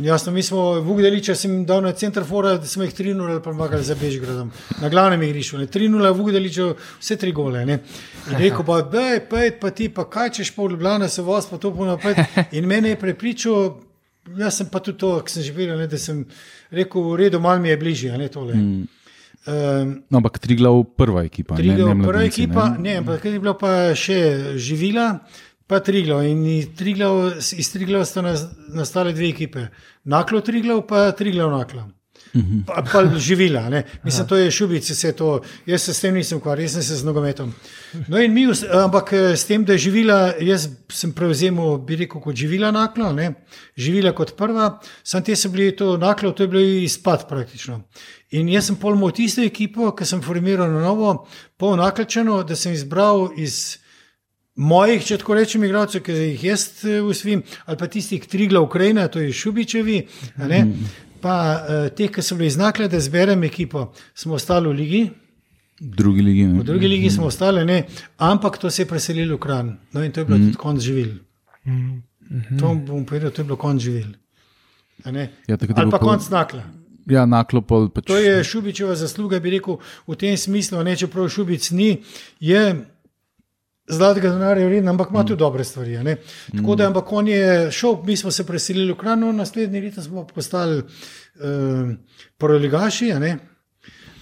Jasno, 0.03 0.31
mi 0.31 0.43
smo 0.43 0.81
v 0.83 0.91
Ugdeliča, 0.91 1.35
sem 1.35 1.63
dal 1.65 1.81
na 1.81 1.93
center 1.95 2.25
fora, 2.27 2.57
da 2.57 2.67
smo 2.67 2.83
jih 2.83 2.91
3-0 2.93 3.39
pomagali 3.43 3.83
za 3.83 3.95
Bežgradom. 3.95 4.51
Na 4.81 4.89
glavnem 4.89 5.23
igrišču, 5.23 5.57
ne. 5.57 5.69
3-0 5.71 6.11
v 6.11 6.25
Ugdeliču, 6.25 6.67
vse 6.99 7.15
tri 7.15 7.31
gole. 7.31 7.63
Ne. 7.65 7.79
In 8.31 8.37
rekel 8.43 8.67
pa, 8.67 8.81
bej, 8.83 9.23
pej, 9.29 9.53
pa 9.61 9.71
ti 9.71 9.87
pa 9.89 10.03
kaj 10.09 10.35
češ 10.37 10.51
po 10.55 10.67
Ljubljana, 10.67 11.07
se 11.07 11.23
vas 11.23 11.47
pa 11.47 11.57
to 11.57 11.71
ponaprej. 11.71 12.19
In 12.51 12.67
mene 12.67 12.91
je 12.91 12.99
prepričal, 12.99 13.77
jaz 14.35 14.59
sem 14.59 14.67
pa 14.67 14.83
tudi 14.83 14.99
to, 14.99 15.15
ki 15.23 15.37
sem 15.37 15.47
živel, 15.47 15.77
ne, 15.79 15.87
da 15.87 15.97
sem 15.97 16.25
rekel, 16.75 17.07
v 17.07 17.23
redu, 17.23 17.39
malo 17.39 17.63
mi 17.63 17.71
je 17.71 17.79
bližje, 17.79 18.17
ne 18.19 18.27
tole. 18.27 18.59
Mm. 18.59 18.96
Um, 19.47 20.03
No, 20.09 20.19
ampak 20.19 20.39
Triglav 20.43 20.83
prva 20.99 21.23
ekipa. 21.23 21.55
Triglav, 21.55 21.93
ne 21.95 22.07
prva 22.07 22.23
ekipa, 22.27 22.69
ne. 22.75 22.83
ne, 22.83 22.95
ampak 23.01 23.25
je 23.25 23.39
bilo 23.39 23.53
pa 23.57 23.93
še 23.95 24.19
živila, 24.59 25.21
pa 25.67 25.79
Triglav. 25.79 26.25
In 26.27 26.43
iz 26.51 26.67
Triglav, 26.75 27.37
iz 27.39 27.71
Triglav 27.71 28.03
sta 28.05 28.21
nas, 28.25 28.43
nastale 28.75 29.15
dve 29.15 29.31
ekipe. 29.31 29.69
Naklo 30.03 30.43
Triglav, 30.43 30.83
pa 30.89 31.07
Triglav 31.15 31.51
Naklo. 31.53 31.87
Pa, 32.67 32.83
pa 32.91 33.03
živila, 33.27 33.69
ne. 33.69 33.83
mislim, 34.03 34.27
to 34.27 34.37
je 34.37 34.51
šubic, 34.51 34.89
vse 34.89 35.11
to. 35.11 35.41
Jaz 35.65 35.81
se 35.81 35.93
s 35.93 36.01
tem 36.01 36.15
nisem 36.15 36.37
ukvarjal, 36.37 36.65
jaz 36.65 36.77
sem 36.77 36.83
se 36.83 36.95
z 36.95 37.07
nogometom. 37.07 37.53
No, 38.07 38.19
in 38.21 38.33
mi, 38.33 38.45
ampak 38.83 39.13
eh, 39.13 39.35
s 39.37 39.45
tem, 39.45 39.65
da 39.65 39.73
je 39.73 39.85
živila, 39.87 40.33
jaz 40.39 40.67
sem 40.91 41.13
prevzel, 41.13 41.77
bi 41.87 41.95
rekel, 42.03 42.21
kot 42.21 42.35
živila 42.35 42.71
naklo, 42.71 43.11
ne. 43.13 43.33
živila 43.77 44.11
kot 44.11 44.35
prva, 44.37 44.79
sam 45.03 45.23
te 45.23 45.35
so 45.35 45.49
bili 45.49 45.75
to 45.75 45.97
naklo, 45.97 46.31
to 46.31 46.43
je 46.43 46.47
bilo 46.47 46.61
izpad 46.61 47.27
praktično. 47.29 47.81
In 48.31 48.49
jaz 48.49 48.67
sem 48.67 48.75
polmo 48.75 49.11
tisto 49.11 49.41
ekipo, 49.41 49.91
ki 49.95 50.05
sem 50.05 50.21
formiral 50.21 50.71
na 50.71 50.81
novo, 50.83 51.27
pol 51.57 51.77
naklečeno, 51.79 52.41
da 52.43 52.55
sem 52.55 52.73
izbral 52.73 53.29
iz 53.37 53.77
mojih, 54.57 55.03
če 55.05 55.19
tako 55.21 55.37
rečem, 55.37 55.63
igralcev, 55.63 56.03
ki 56.03 56.15
jih 56.15 56.45
jaz 56.49 56.67
eh, 56.83 57.01
usvim, 57.05 57.43
ali 57.65 57.77
pa 57.79 57.87
tistih 57.87 58.25
Trigla 58.27 58.61
Ukrajina, 58.65 59.07
to 59.07 59.21
je 59.21 59.33
Šubičevi, 59.33 59.99
a 60.41 60.49
ne, 60.49 60.63
pa 61.21 61.35
uh, 61.57 61.89
teh, 61.95 62.11
ki 62.11 62.21
so 62.21 62.35
bili 62.35 62.49
znakle, 62.49 62.87
da 62.87 62.99
zberem 62.99 63.43
ekipo, 63.43 63.91
smo 64.15 64.33
ostali 64.33 64.69
v 64.69 64.75
ligi. 64.77 65.01
V 65.81 65.95
drugi 65.95 66.21
ligi. 66.21 66.45
ne. 66.47 66.59
V 66.59 66.63
drugi 66.63 66.87
ligi 66.87 67.09
smo 67.09 67.25
ostali, 67.25 67.65
ne, 67.65 67.83
ampak 68.17 68.57
to 68.57 68.69
se 68.69 68.81
je 68.81 68.87
preselilo 68.89 69.35
v 69.37 69.39
Kran. 69.39 69.77
No, 69.93 70.03
in 70.03 70.11
to 70.11 70.19
je 70.19 70.25
bilo 70.25 70.37
tudi 70.37 70.57
konc 70.57 70.81
živil. 70.81 71.11
To 72.59 72.73
bom 72.75 73.05
povedal, 73.05 73.31
to 73.31 73.41
je 73.41 73.45
bilo 73.45 73.57
konc 73.57 73.81
živil. 73.81 74.15
A 75.05 75.11
ne? 75.11 75.29
Ja, 75.47 75.57
je 75.61 75.67
Ali 75.75 75.91
pa 75.91 75.99
pol- 75.99 76.09
konc 76.09 76.29
nakla. 76.29 76.63
Ja, 77.07 77.25
naklo 77.25 77.61
pa 77.61 77.87
pač. 77.93 78.09
To 78.09 78.17
je 78.17 78.43
Šubičeva 78.43 78.95
zasluga, 78.95 79.39
bi 79.39 79.53
rekel, 79.53 79.77
v 80.07 80.15
tem 80.19 80.35
smislu, 80.37 80.83
ne 80.83 80.95
čeprav 80.95 81.29
Šubic 81.29 81.71
ni, 81.71 82.03
je 82.39 82.83
zlatega 83.87 84.29
denarja 84.29 84.67
vreden, 84.67 84.89
ampak 84.89 85.11
ima 85.11 85.23
tudi 85.23 85.39
dobre 85.39 85.63
stvari. 85.63 85.97
a 85.97 86.03
ne. 86.03 86.17
Tako 86.55 86.75
da, 86.75 86.87
ampak 86.87 87.11
on 87.11 87.27
je 87.27 87.71
šel, 87.71 87.97
mi 88.05 88.17
smo 88.17 88.31
se 88.31 88.45
preselili 88.45 88.93
v 88.93 88.97
Krano, 88.97 89.31
naslednji 89.31 89.81
leto 89.81 90.01
smo 90.01 90.27
postali 90.27 90.77
uh, 90.77 91.93
proligaši. 92.37 93.11
a 93.11 93.19
ne. 93.19 93.37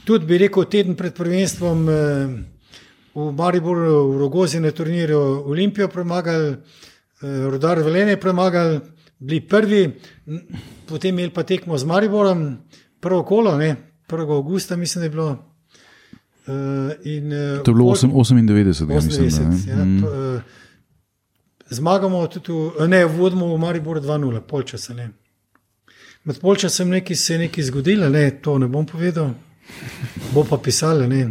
Tudi 0.05 0.25
bi 0.25 0.37
rekel, 0.37 0.65
teden 0.65 0.95
pred 0.95 1.13
prvenstvom 1.13 1.87
uh, 1.87 1.95
v 3.15 3.31
Mariboru, 3.31 4.11
v 4.11 4.19
Rogozi 4.19 4.59
na 4.59 4.71
turnirju 4.71 5.19
Olimpijo 5.49 5.87
premagali, 5.87 6.51
uh, 6.51 6.59
Rodar 7.49 7.79
Velenje 7.79 8.17
premagali, 8.17 8.79
bili 9.19 9.41
prvi, 9.41 9.99
potem 10.85 11.15
imeli 11.15 11.33
pa 11.33 11.43
tekmo 11.43 11.77
z 11.77 11.85
Mariborom, 11.85 12.57
prvo 12.99 13.23
kolo, 13.23 13.57
ne, 13.57 13.75
1. 14.09 14.31
augusta, 14.31 14.75
mislim, 14.75 15.01
da 15.01 15.05
je 15.05 15.09
bilo. 15.09 15.54
Uh, 16.47 16.53
in, 17.03 17.31
uh, 17.33 17.63
To 17.63 17.71
je 17.71 17.75
bilo 17.75 17.85
pol- 17.85 18.11
8, 18.13 18.47
98, 18.47 18.89
ja, 18.91 18.95
mislim. 18.95 19.29
98, 19.29 19.65
da, 19.65 19.71
ja, 19.71 19.85
ne. 19.85 20.01
p- 20.01 20.07
eh, 20.07 20.41
Zmagamo 21.69 22.27
tudi, 22.27 22.51
v, 22.79 22.87
ne, 22.87 23.05
vodimo 23.05 23.55
v 23.55 23.59
Mariboru 23.59 24.01
2-0, 24.01 24.41
polčasa. 24.41 24.93
Ne. 24.93 25.09
Med 26.23 26.39
polčasom 26.39 26.89
neki 26.89 27.15
se 27.15 27.33
je 27.33 27.39
nekaj 27.39 27.63
zgodilo, 27.63 28.09
ne, 28.09 28.31
to 28.41 28.57
ne 28.57 28.67
bom 28.67 28.85
povedal, 28.85 29.33
bo 30.33 30.43
pa 30.43 30.57
pisalo, 30.57 31.07
ne, 31.07 31.27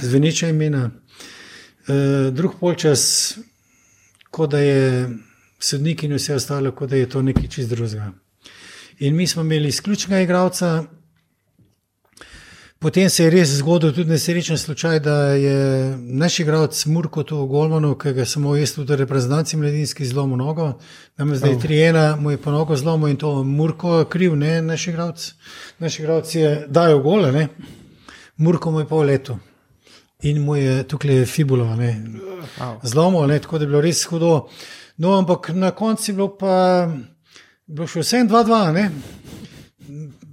zveneča 0.00 0.48
imena. 0.48 0.90
E, 1.88 1.94
drug 2.32 2.58
polčas, 2.60 3.38
kot 4.30 4.50
da 4.50 4.58
je 4.58 5.08
sodnik 5.58 6.02
in 6.02 6.12
vse 6.12 6.34
ostalo, 6.34 6.72
kot 6.72 6.90
da 6.90 6.96
je 6.96 7.08
to 7.08 7.22
nekaj 7.22 7.48
čist 7.48 7.70
drugega. 7.70 8.12
In 8.98 9.16
mi 9.16 9.26
smo 9.26 9.42
imeli 9.42 9.68
izključnega 9.68 10.20
igralca, 10.20 10.84
Potem 12.84 13.08
se 13.10 13.24
je 13.24 13.30
res 13.32 13.48
zgodil 13.48 13.94
tudi 13.96 14.10
nesrečen 14.12 14.58
slučaj, 14.60 14.98
da 15.00 15.16
je 15.40 15.96
naš 15.96 16.34
igralec 16.42 16.82
Murko 16.86 17.22
to 17.24 17.38
v 17.40 17.46
Golmanu, 17.48 17.94
ki 17.96 18.12
ga 18.12 18.26
samo 18.28 18.52
jaz 18.56 18.74
tudi 18.76 18.98
reprezentanci 19.00 19.56
mladinski 19.56 20.04
zlomil 20.04 20.36
nogo, 20.36 20.66
nam 21.16 21.32
je 21.32 21.38
zdaj 21.40 21.54
3-1, 21.62 22.20
mu 22.20 22.34
je 22.34 22.42
po 22.44 22.52
nogo 22.52 22.76
zlomil 22.76 23.08
in 23.08 23.16
to 23.16 23.32
Murko 23.44 23.94
je 24.02 24.10
kriv, 24.12 24.36
ne 24.36 24.60
naš 24.62 24.84
igralec. 24.92 25.30
Naš 25.78 25.98
igralec 25.98 26.34
je 26.34 26.52
dajal 26.68 27.00
gole, 27.00 27.32
ne. 27.32 27.48
Murko 28.36 28.70
mu 28.70 28.84
je 28.84 28.88
pol 28.92 29.08
leto 29.08 29.38
in 30.20 30.44
mu 30.44 30.60
je 30.60 30.82
tukaj 30.84 31.24
fibulo, 31.24 31.72
ne. 31.80 31.96
Zlomil, 32.82 33.24
ne, 33.32 33.40
tako 33.40 33.58
da 33.58 33.64
je 33.64 33.72
bilo 33.72 33.80
res 33.80 34.04
hudo. 34.04 34.34
No, 35.00 35.16
ampak 35.16 35.54
na 35.56 35.70
koncu 35.70 36.10
je 36.10 36.20
bilo 36.20 36.28
pa 36.36 36.84
bilo 37.64 37.88
še 37.88 38.04
vse 38.04 38.26
2-2, 38.28 38.64
ne. 38.76 38.90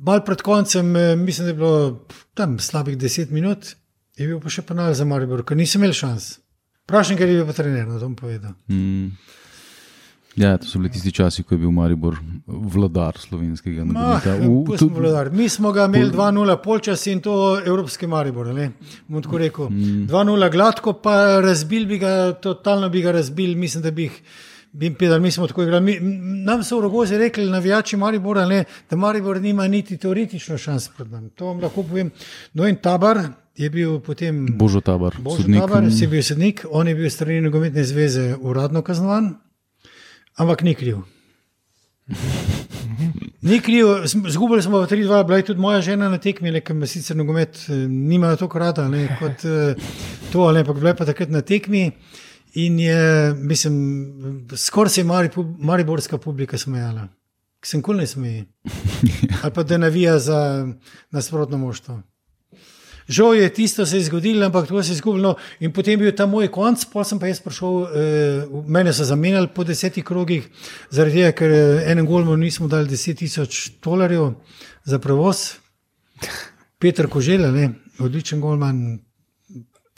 Mal 0.01 0.23
pred 0.25 0.41
koncem, 0.41 0.95
eh, 0.95 1.15
mislim, 1.15 1.45
da 1.45 1.51
je 1.51 1.57
bilo 1.57 2.07
tam 2.33 2.59
slabih 2.59 2.97
10 2.97 3.31
minut, 3.31 3.75
je 4.17 4.27
bil 4.27 4.39
pa 4.41 4.49
še 4.49 4.63
penal 4.65 4.93
za 4.97 5.05
Maribor, 5.05 5.43
ker 5.45 5.57
nisem 5.57 5.81
imel 5.81 5.93
šans. 5.93 6.39
Vprašam, 6.89 7.19
ker 7.19 7.29
je 7.29 7.37
bil 7.37 7.45
pa 7.45 7.53
trener, 7.53 7.85
da 7.85 8.01
bom 8.01 8.15
povedal. 8.17 8.55
Mm. 8.67 9.13
Ja, 10.39 10.55
to 10.57 10.65
so 10.65 10.79
bili 10.79 10.89
tisti 10.91 11.11
časi, 11.11 11.43
ko 11.43 11.53
je 11.55 11.59
bil 11.59 11.73
Maribor 11.75 12.15
vladar 12.47 13.17
slovenskega 13.19 13.83
nogometa. 13.83 14.37
Tu-. 14.79 15.35
Mi 15.35 15.49
smo 15.49 15.73
ga 15.75 15.85
imeli 15.91 16.09
2-0 16.11 16.55
polčas 16.63 17.03
in 17.11 17.19
to 17.21 17.33
evropski 17.59 18.07
Maribor. 18.07 18.47
Bom 19.07 19.21
tako 19.21 19.41
rekel. 19.41 19.67
2-0 20.07 20.51
gladko, 20.51 20.93
pa 21.03 21.41
razbil 21.43 21.85
bi 21.85 21.99
ga, 21.99 22.31
totalno 22.41 22.89
bi 22.89 23.03
ga 23.03 23.11
razbil, 23.19 23.57
mislim, 23.57 23.83
da 23.83 23.91
bi 23.91 24.07
jih. 24.07 24.21
Bi 24.73 24.85
jim 24.85 24.95
pedal, 24.95 25.19
mi 25.19 25.31
smo 25.31 25.47
tako 25.47 25.63
igrali. 25.63 25.83
Mi, 25.83 26.11
nam 26.45 26.63
so 26.63 26.77
v 26.77 26.81
Rogozi 26.81 27.17
rekli, 27.17 27.49
navijači 27.49 27.97
Maribora, 27.97 28.45
ne, 28.45 28.63
da 28.89 28.95
Maribor 28.95 29.41
nima 29.41 29.67
niti 29.67 29.97
teoretično 29.97 30.57
šans 30.57 30.89
pred 30.97 31.11
nami. 31.11 31.29
To 31.29 31.45
vam 31.45 31.59
lahko 31.61 31.83
povem. 31.83 32.11
No 32.53 32.67
in 32.67 32.75
Tabar 32.75 33.19
je 33.55 33.69
bil 33.69 33.99
potem. 33.99 34.45
Božo 34.57 34.81
Tabar, 34.81 35.15
Božo 35.19 35.43
sodnik. 35.43 35.59
Tabar, 35.59 35.91
si 35.91 36.07
bil 36.07 36.23
sodnik, 36.23 36.65
on 36.71 36.87
je 36.87 36.95
bil 36.95 37.09
strani 37.09 37.41
nogometne 37.41 37.83
zveze 37.83 38.35
uradno 38.39 38.81
kaznovan, 38.81 39.33
ampak 40.37 40.63
ni 40.63 40.75
kriv. 40.75 41.03
Ni 43.41 43.59
kriv, 43.59 43.85
zgubili 44.05 44.61
smo 44.61 44.77
3-2, 44.77 45.23
bila 45.25 45.37
je 45.37 45.45
tudi 45.45 45.59
moja 45.59 45.81
žena 45.81 46.09
na 46.09 46.17
tekmi, 46.17 46.51
le, 46.51 46.59
ker 46.61 46.75
me 46.77 46.87
sicer 46.87 47.17
nogomet 47.17 47.57
eh, 47.69 47.73
nima 47.89 48.35
tako 48.37 48.59
rada 48.59 48.85
ne, 48.87 49.07
kot 49.19 49.45
eh, 49.45 49.73
to, 50.31 50.45
pa 50.65 50.73
bila 50.73 50.89
je 50.89 50.95
pa 50.95 51.05
takrat 51.05 51.29
na 51.29 51.41
tekmi. 51.41 51.91
In 52.53 52.79
je, 52.79 53.33
mislim, 53.33 54.47
skoraj 54.55 54.89
se 54.89 55.01
je 55.01 55.05
Mari, 55.05 55.29
mariborska 55.59 56.17
publika 56.17 56.57
smejala, 56.57 57.07
ki 57.63 57.67
sem 57.67 57.81
kul 57.81 57.95
ne 57.95 58.07
smeji. 58.07 58.45
Ali 59.43 59.53
pa 59.53 59.63
da 59.63 59.77
navija 59.77 60.19
za 60.19 60.67
nasprotno 61.11 61.57
moštvo. 61.57 62.01
Žal 63.07 63.35
je 63.35 63.53
tisto 63.53 63.85
se 63.85 63.97
je 63.97 64.03
zgodilo, 64.03 64.45
ampak 64.45 64.67
to 64.67 64.83
se 64.83 64.91
je 64.91 64.95
zgodilo. 64.95 65.29
No, 65.29 65.35
in 65.59 65.73
potem 65.73 65.91
je 65.91 65.97
bil 65.97 66.15
ta 66.15 66.25
moj 66.25 66.47
konc, 66.47 66.85
pa 66.93 67.03
sem 67.03 67.19
pa 67.19 67.27
jaz 67.27 67.39
prišel, 67.43 67.83
eh, 67.83 68.45
mene 68.67 68.93
so 68.93 69.03
zamenjali 69.03 69.47
po 69.55 69.63
desetih 69.63 70.03
krogih, 70.03 70.47
zaradi 70.89 71.19
tega, 71.19 71.31
ker 71.31 71.51
eh, 71.51 71.91
enem 71.91 72.07
golmu 72.07 72.35
nismo 72.37 72.67
dali 72.67 72.89
10 72.89 73.17
tisoč 73.17 73.71
dolarjev 73.83 74.33
za 74.83 74.99
prevoz. 74.99 75.43
Petr 76.81 77.07
Kožela, 77.07 77.51
ne, 77.51 77.73
odličen 77.99 78.41
golman, 78.41 78.99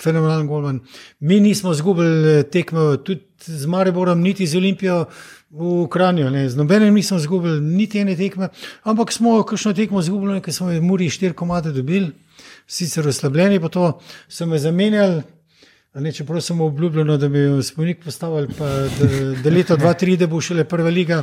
fenomenalen 0.01 0.47
golman. 0.47 0.79
Mi 1.19 1.39
nismo 1.39 1.71
izgubili 1.71 2.39
eh, 2.39 2.43
tekme, 2.43 2.97
tudi 3.03 3.21
z 3.45 3.65
Mariborom, 3.65 4.21
niti 4.21 4.47
z 4.47 4.57
Olimpijo 4.57 5.05
v 5.51 5.87
Kranju, 5.91 6.29
ne. 6.29 6.49
z 6.49 6.57
nobenim 6.57 6.93
nismo 6.93 7.17
izgubili 7.17 7.61
niti 7.61 7.99
ene 7.99 8.15
tekme, 8.17 8.49
ampak 8.83 9.11
smo 9.11 9.43
kakšno 9.43 9.73
tekmo 9.73 9.99
izgubili, 9.99 10.41
ker 10.41 10.53
smo 10.53 10.71
v 10.71 10.81
Muri 10.81 11.09
štiri 11.09 11.35
komade 11.37 11.71
dobili, 11.71 12.11
sicer 12.67 13.07
oslabljeni, 13.07 13.59
pa 13.61 13.69
to 13.69 13.99
so 14.27 14.45
me 14.45 14.59
zamenjali. 14.59 15.21
Ne, 15.93 16.09
čeprav 16.11 16.41
sem 16.41 16.61
obljubil, 16.61 17.05
da 17.21 17.27
bi 17.29 17.61
spomenik 17.61 17.99
postavili, 18.01 18.47
pa 18.57 18.65
da, 18.65 19.09
da 19.43 19.49
leto 19.53 19.75
2003, 19.77 20.15
da 20.17 20.27
bo 20.27 20.39
šele 20.41 20.63
prva 20.65 20.89
liga, 20.89 21.19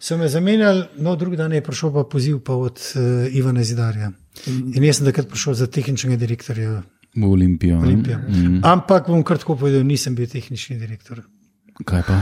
so 0.00 0.16
me 0.16 0.28
zamenjali, 0.28 0.86
no, 1.04 1.16
drugi 1.16 1.36
dan 1.36 1.52
je 1.52 1.60
prišel 1.60 1.92
pa 1.92 2.04
poziv 2.08 2.38
pa 2.40 2.56
od 2.56 2.80
uh, 2.80 3.28
Ivana 3.36 3.64
Zidarja. 3.64 4.08
In 4.48 4.84
jaz 4.84 5.02
sem 5.02 5.06
takrat 5.06 5.28
prišel 5.28 5.54
za 5.60 5.66
tehničnega 5.66 6.16
direktorja 6.16 6.80
V 7.16 7.24
Olimpijo. 7.24 7.76
ne. 7.76 7.82
Olimpije. 7.82 8.16
Mm. 8.18 8.60
Ampak 8.64 9.06
bom 9.06 9.22
kar 9.22 9.38
tako 9.38 9.56
povedal, 9.56 9.82
nisem 9.82 10.14
bil 10.14 10.26
tehnični 10.26 10.78
direktor. 10.78 11.22
Kaj 11.84 12.02
pa? 12.02 12.20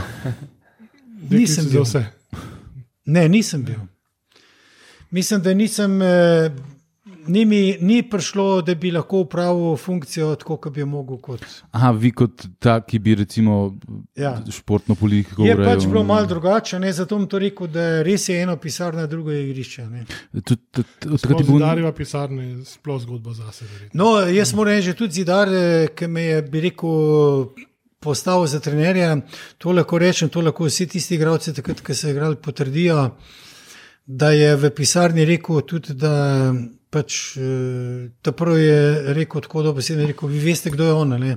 Nisem 1.31 1.65
bil. 1.71 1.83
vse. 1.83 2.05
Ne, 3.07 3.29
nisem 3.29 3.65
bil. 3.65 3.81
Mislim, 5.11 5.43
da 5.43 5.55
nisem. 5.55 6.03
eh, 6.03 6.51
ni, 7.27 7.45
mi, 7.45 7.59
ni 7.81 8.03
prišlo, 8.03 8.63
da 8.63 8.75
bi 8.75 8.91
lahko 8.91 9.21
upravil 9.21 9.77
funkcijo 9.77 10.35
tako, 10.35 10.57
kot 10.59 10.73
bi 10.73 10.85
mogel. 10.85 11.19
Kot. 11.19 11.45
Aha, 11.71 11.91
vi 11.93 12.11
kot 12.13 12.47
ta, 12.59 12.81
ki 12.81 12.99
bi 12.99 13.15
recimo 13.15 13.75
Ja. 14.15 14.43
športno 14.51 14.95
politiko 14.95 15.45
Je 15.45 15.55
urejal. 15.55 15.71
pač 15.71 15.87
bilo 15.87 16.05
malo 16.05 16.27
drugače, 16.27 16.79
ne? 16.79 16.93
zato 16.93 17.17
bom 17.17 17.27
to 17.27 17.39
rekel, 17.39 17.67
da 17.69 18.03
res 18.03 18.29
je 18.29 18.39
eno 18.39 18.57
pisarna, 18.57 19.07
drugo 19.07 19.31
je 19.31 19.45
igrišče. 19.45 19.87
Ne? 19.87 20.05
Tudi, 20.35 20.57
tudi, 20.71 20.89
od 21.05 21.21
takrat 21.21 21.21
Tako 21.21 21.33
je 21.35 21.45
bil 21.45 21.55
zidarjeva 21.55 21.93
pisarna 21.93 22.43
je 22.43 22.65
sploh 22.67 23.01
zgodba 23.01 23.33
zase. 23.33 23.65
verjetno. 23.67 23.97
No, 23.97 24.11
jaz 24.23 24.55
moram 24.55 24.75
reči, 24.75 24.95
tudi 24.95 25.13
zidar, 25.15 25.49
eh, 25.51 25.89
ki 25.89 26.07
me 26.09 26.23
je, 26.23 26.43
bi 26.45 26.61
rekel, 26.61 27.49
postavil 28.01 28.47
za 28.47 28.61
trenerja. 28.61 29.17
To 29.59 29.73
lahko 29.73 29.99
rečem, 29.99 30.29
to 30.29 30.41
lahko 30.41 30.65
vsi 30.65 30.87
tisti 30.87 31.15
igralci, 31.15 31.55
takrat, 31.55 31.81
ko 31.81 31.95
so 31.95 32.09
igrali, 32.09 32.37
potrdijo, 32.37 33.11
da 34.07 34.31
je 34.31 34.57
v 34.57 34.71
pisarni 34.71 35.25
rekel 35.25 35.63
tudi, 35.63 35.95
da 35.95 36.53
pač, 36.95 37.37
eh, 37.37 38.11
ta 38.23 38.33
prvi 38.33 38.63
je 38.63 39.15
rekel 39.19 39.43
tako 39.43 39.63
dobro, 39.63 39.83
da 39.83 40.03
je 40.03 40.13
rekel, 40.13 40.31
vi 40.31 40.45
veste, 40.45 40.71
kdo 40.71 40.85
je 40.85 40.93
on. 40.93 41.19
ne?" 41.19 41.37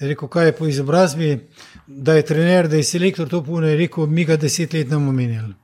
Je 0.00 0.08
rekel, 0.08 0.28
kaj 0.28 0.46
je 0.46 0.52
po 0.58 0.66
izobrazbi, 0.66 1.48
da 1.86 2.14
je 2.14 2.24
trener, 2.26 2.68
da 2.68 2.76
je 2.76 2.84
selektor 2.84 3.28
to 3.28 3.42
puno, 3.44 3.66
je 3.66 3.76
rekel, 3.76 4.06
mi 4.06 4.24
ga 4.24 4.36
deset 4.36 4.72
let 4.72 4.90
nam 4.90 5.08
omenjali. 5.08 5.54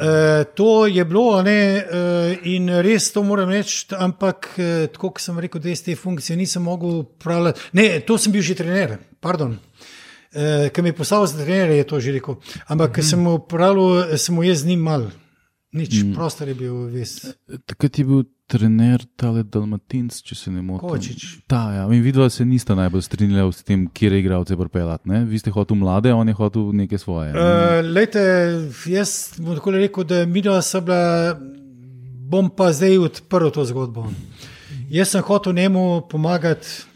Uh, 0.00 0.44
to 0.56 0.86
je 0.86 1.04
bilo, 1.04 1.42
ne, 1.42 1.76
uh, 1.76 2.46
in 2.48 2.72
res 2.82 3.12
to 3.12 3.22
moram 3.22 3.52
reči, 3.52 3.84
ampak 3.92 4.48
uh, 4.56 4.88
tako 4.92 5.12
kot 5.12 5.20
sem 5.20 5.38
rekel, 5.44 5.60
da 5.60 5.68
iz 5.70 5.84
te 5.84 5.96
funkcije 5.96 6.36
nisem 6.40 6.64
mogel 6.64 7.04
upravljati. 7.04 7.68
Ne, 7.76 8.00
to 8.00 8.16
sem 8.18 8.32
bil 8.32 8.42
že 8.42 8.56
trener, 8.56 8.96
pardon. 9.20 9.58
Uh, 10.32 10.72
Ker 10.72 10.80
mi 10.80 10.88
je 10.88 10.96
postavil 10.96 11.28
za 11.28 11.44
trener, 11.44 11.76
je 11.76 11.84
to 11.84 12.00
že 12.00 12.16
rekel. 12.16 12.40
Ampak, 12.64 12.96
ker 12.96 13.04
sem 13.04 13.20
mu 13.20 13.36
upravljal, 13.42 14.16
sem 14.16 14.34
mu 14.34 14.48
jaz 14.48 14.64
z 14.64 14.72
njim 14.72 14.88
mal. 14.88 15.12
Nič, 15.72 16.02
mm. 16.02 16.12
prostor 16.14 16.48
je 16.52 16.54
bil 16.54 16.74
ves. 16.92 17.32
Takrat 17.64 17.98
je 17.98 18.04
bil 18.04 18.24
trener 18.52 19.00
tale 19.16 19.40
Dalmatinc, 19.48 20.18
če 20.20 20.36
se 20.36 20.50
ne 20.52 20.60
motim. 20.60 20.84
Kovačič. 20.84 21.24
Ta, 21.48 21.62
ja. 21.72 21.86
In 21.88 22.02
vidva 22.04 22.28
se 22.30 22.44
nista 22.44 22.76
najbolj 22.76 23.06
strinjala 23.06 23.54
s 23.54 23.64
tem, 23.64 23.86
kje 23.88 24.10
je 24.12 24.20
igralce 24.20 24.58
pripeljati. 24.60 25.08
ne? 25.08 25.22
Vi 25.24 25.40
ste 25.40 25.54
hotel 25.54 25.80
mlade, 25.80 26.12
on 26.12 26.28
je 26.28 26.36
hotel 26.36 26.68
neke 26.76 27.00
svoje. 27.00 27.32
Uh, 27.32 27.80
lejte, 27.88 28.20
jaz 28.92 29.40
bom 29.40 29.56
tako 29.56 29.72
rekel, 29.78 30.04
da 30.04 30.26
mi 30.28 30.44
dva 30.44 30.60
sva 30.60 30.84
bila, 30.84 31.38
bom 32.28 32.52
pa 32.52 32.68
zdaj 32.76 32.98
odprl 33.08 33.48
to 33.54 33.64
zgodbo. 33.64 34.10
Jaz 34.92 35.14
sem 35.14 35.24
hotel 35.24 35.56
njemu 35.56 36.02
pomagati, 36.10 36.91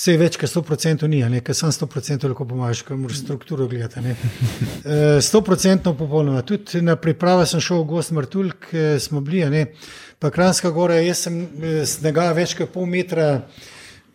vse 0.00 0.14
več, 0.16 0.38
kot 0.40 0.48
100% 0.48 1.08
ni, 1.12 1.20
ker 1.44 1.56
sem 1.56 1.72
100% 1.74 2.30
lahko 2.30 2.46
pomagaš, 2.48 2.80
ker 2.88 2.96
moraš 2.96 3.20
strukturo 3.20 3.68
gledati. 3.68 4.00
ne. 4.00 4.16
Eh, 4.80 5.20
100% 5.20 5.92
popolnoma. 5.92 6.40
Tudi 6.42 6.80
na 6.80 6.96
priprave 6.96 7.44
sem 7.46 7.60
šel 7.60 7.82
v 7.82 7.88
Gost 7.90 8.14
Martulk, 8.16 8.70
eh, 8.72 8.96
smo 8.98 9.20
bili, 9.20 9.44
ne, 9.50 9.66
pa 10.18 10.30
Kranska 10.30 10.70
gora, 10.72 10.96
jaz 11.04 11.26
sem 11.26 11.36
eh, 11.42 11.84
snega 11.84 12.30
več 12.32 12.56
kot 12.56 12.72
pol 12.72 12.88
metra. 12.88 13.44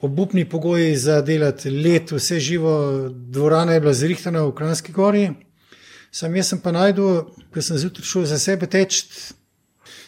Obupni 0.02 0.44
pogoji 0.46 0.96
za 0.98 1.22
delati 1.22 1.70
let, 1.70 2.12
vse 2.12 2.40
živo, 2.40 2.74
dvorana 3.10 3.78
je 3.78 3.82
bila 3.82 3.94
zrihtana 3.94 4.44
v 4.44 4.52
Kranski 4.58 4.92
gori. 4.94 5.30
Sam 6.12 6.36
jaz 6.36 6.52
sem 6.52 6.60
pa 6.62 6.74
najdel, 6.74 7.30
ker 7.54 7.64
sem 7.64 7.78
zjutraj 7.78 8.10
šel 8.10 8.26
za 8.30 8.40
sebe 8.42 8.68
teč. 8.68 9.06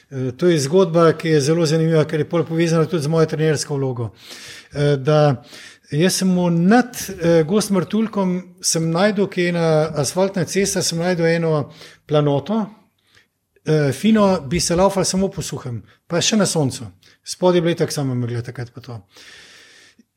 To 0.10 0.48
je 0.48 0.60
zgodba, 0.64 1.10
ki 1.20 1.34
je 1.36 1.41
zelo 1.49 1.66
zanimiva, 1.68 2.06
ker 2.08 2.22
je 2.24 2.30
povezana 2.30 2.86
tudi 2.88 3.04
z 3.04 3.12
mojo 3.12 3.28
trenersko 3.28 3.76
vlogo. 3.76 4.12
Eh, 4.73 4.98
Da 4.98 5.44
jaz 5.91 6.14
sem 6.19 6.27
mu 6.27 6.49
nad 6.49 6.91
eh, 7.22 7.44
Gost 7.48 7.72
Martulkom 7.72 8.41
sem 8.61 8.89
najdel, 8.91 9.27
ki 9.27 9.41
je 9.41 9.49
ena 9.53 9.68
asfaltna 9.95 10.44
cesta, 10.45 10.81
sem 10.84 10.99
najdel 10.99 11.26
eno 11.26 11.69
planoto, 12.06 12.65
eh, 13.65 13.91
fino 13.94 14.41
bi 14.41 14.60
se 14.60 14.76
laufal 14.76 15.06
samo 15.06 15.30
po 15.30 15.41
suhem, 15.41 15.80
pa 16.07 16.19
še 16.22 16.35
na 16.38 16.45
soncu. 16.45 16.89
Spodaj 17.23 17.57
je 17.57 17.61
bilo 17.61 17.76
tako 17.76 17.91
samo 17.91 18.15
megla, 18.15 18.41
takrat 18.41 18.72
pa 18.73 18.81
to. 18.81 18.99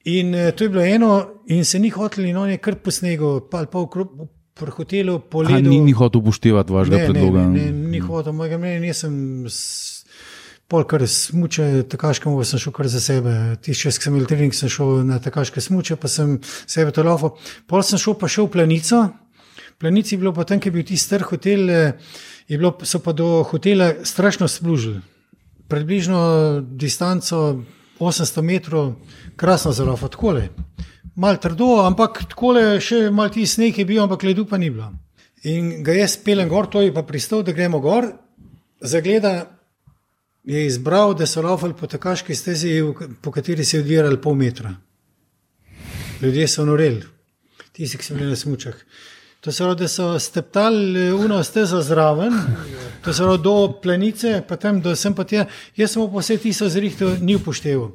In 0.04 0.34
uh, 0.34 0.50
to 0.56 0.64
je 0.64 0.70
bilo 0.70 0.80
eno, 0.82 1.08
in 1.46 1.64
se 1.64 1.78
ni 1.78 1.90
hotel, 1.90 2.24
in 2.24 2.36
on 2.36 2.48
je 2.50 2.56
kar 2.58 2.74
po 2.80 2.90
snegu, 2.90 3.40
pa, 3.50 3.66
pa 3.66 3.78
v, 3.78 3.86
kru- 3.86 4.28
v 4.56 4.70
hotelu, 4.72 5.18
po 5.20 5.42
A, 5.44 5.48
ledu. 5.50 5.68
ni, 5.68 5.80
ni 5.80 5.92
hotel 5.92 6.22
upoštevati 6.22 6.72
vašega 6.72 6.96
ne, 6.96 7.06
predloga. 7.06 7.40
Ne, 7.40 7.60
ne, 7.60 7.72
ne, 7.72 7.88
ni 7.90 7.98
hotel 8.00 8.32
mojega 8.32 8.58
mnenja, 8.58 8.80
nisem. 8.80 9.44
S- 10.70 10.72
Pol 10.72 10.84
kar 10.84 11.02
smuče, 11.02 11.82
takaškemu 11.90 12.44
sem 12.44 12.58
šel 12.58 12.72
kar 12.72 12.86
za 12.86 13.00
sebe. 13.00 13.56
Tisti 13.60 13.82
čas, 13.82 13.98
ki 13.98 14.04
sem 14.04 14.14
imel 14.14 14.26
trening, 14.26 14.54
sem 14.54 14.68
šel 14.68 15.04
na 15.04 15.18
takaške 15.18 15.58
smuče, 15.60 15.96
pa 15.96 16.06
sem 16.08 16.38
sebe 16.66 16.92
to 16.92 17.02
lafo. 17.02 17.36
Pol 17.66 17.82
sem 17.82 17.98
šel 17.98 18.14
pa 18.14 18.28
še 18.28 18.42
v 18.42 18.48
planico. 18.48 19.10
Planici 19.78 20.14
je 20.14 20.18
bilo 20.18 20.32
pa 20.32 20.44
tam, 20.44 20.60
ki 20.60 20.68
je 20.68 20.72
bil 20.72 20.82
tisti 20.84 21.06
star 21.06 21.22
hotel, 21.22 21.70
eh, 21.70 21.92
bilo, 22.48 22.78
so 22.84 22.98
pa 23.00 23.12
do 23.12 23.42
hotela 23.42 24.04
strašno 24.04 24.46
splužili. 24.48 25.00
Približno 25.68 26.60
distanco 26.62 27.62
800 27.98 28.42
metrov, 28.42 28.94
krasno 29.36 29.72
zelo, 29.72 29.96
tako 29.96 30.32
le. 30.32 30.48
Mal 31.16 31.36
trdo, 31.36 31.82
ampak 31.82 32.28
tako 32.30 32.52
le 32.52 32.80
še 32.80 33.10
mal 33.10 33.28
ti 33.30 33.46
sneg 33.46 33.78
je 33.78 33.84
bil, 33.84 34.02
ampak 34.02 34.22
ledu 34.22 34.46
pa 34.46 34.56
ni 34.56 34.70
bilo. 34.70 34.92
In 35.44 35.82
ga 35.82 35.92
jaz 35.92 36.16
pelem 36.16 36.48
gor, 36.48 36.66
to 36.66 36.80
je 36.80 36.94
pa 36.94 37.02
pristal, 37.02 37.42
da 37.42 37.52
gremo 37.52 37.80
gor. 37.80 38.12
Zagleda 38.80 39.59
je 40.50 40.66
izbral, 40.66 41.14
da 41.14 41.26
so 41.26 41.42
laufali 41.42 41.74
po 41.78 41.86
takaški 41.86 42.34
stezi, 42.34 42.82
po 43.22 43.32
kateri 43.32 43.64
se 43.64 43.76
je 43.76 43.80
odvirali 43.80 44.20
pol 44.20 44.34
metra. 44.34 44.74
Ljudje 46.22 46.48
so 46.48 46.64
noreli, 46.64 47.02
tisti, 47.72 47.98
ki 47.98 48.04
so 48.04 48.14
bili 48.14 48.30
na 48.30 48.36
smučah. 48.36 48.74
To 49.40 49.52
se 49.52 49.64
pravi, 49.64 49.78
da 49.80 49.88
so 49.88 50.18
steptali 50.18 51.06
eh, 51.06 51.12
uno 51.14 51.44
stezo 51.44 51.82
zraven, 51.82 52.34
to 53.04 53.12
se 53.12 53.22
pravi 53.22 53.42
do 53.42 53.54
planice, 53.82 54.42
pa 54.48 54.56
tam 54.56 54.80
do 54.80 54.96
sem 54.96 55.14
pa 55.14 55.24
tja. 55.24 55.46
Jaz 55.76 55.94
sem 55.94 56.02
pa 56.02 56.18
vse 56.18 56.36
tisto 56.36 56.68
zrihtel, 56.68 57.16
ni 57.20 57.36
upošteval. 57.38 57.92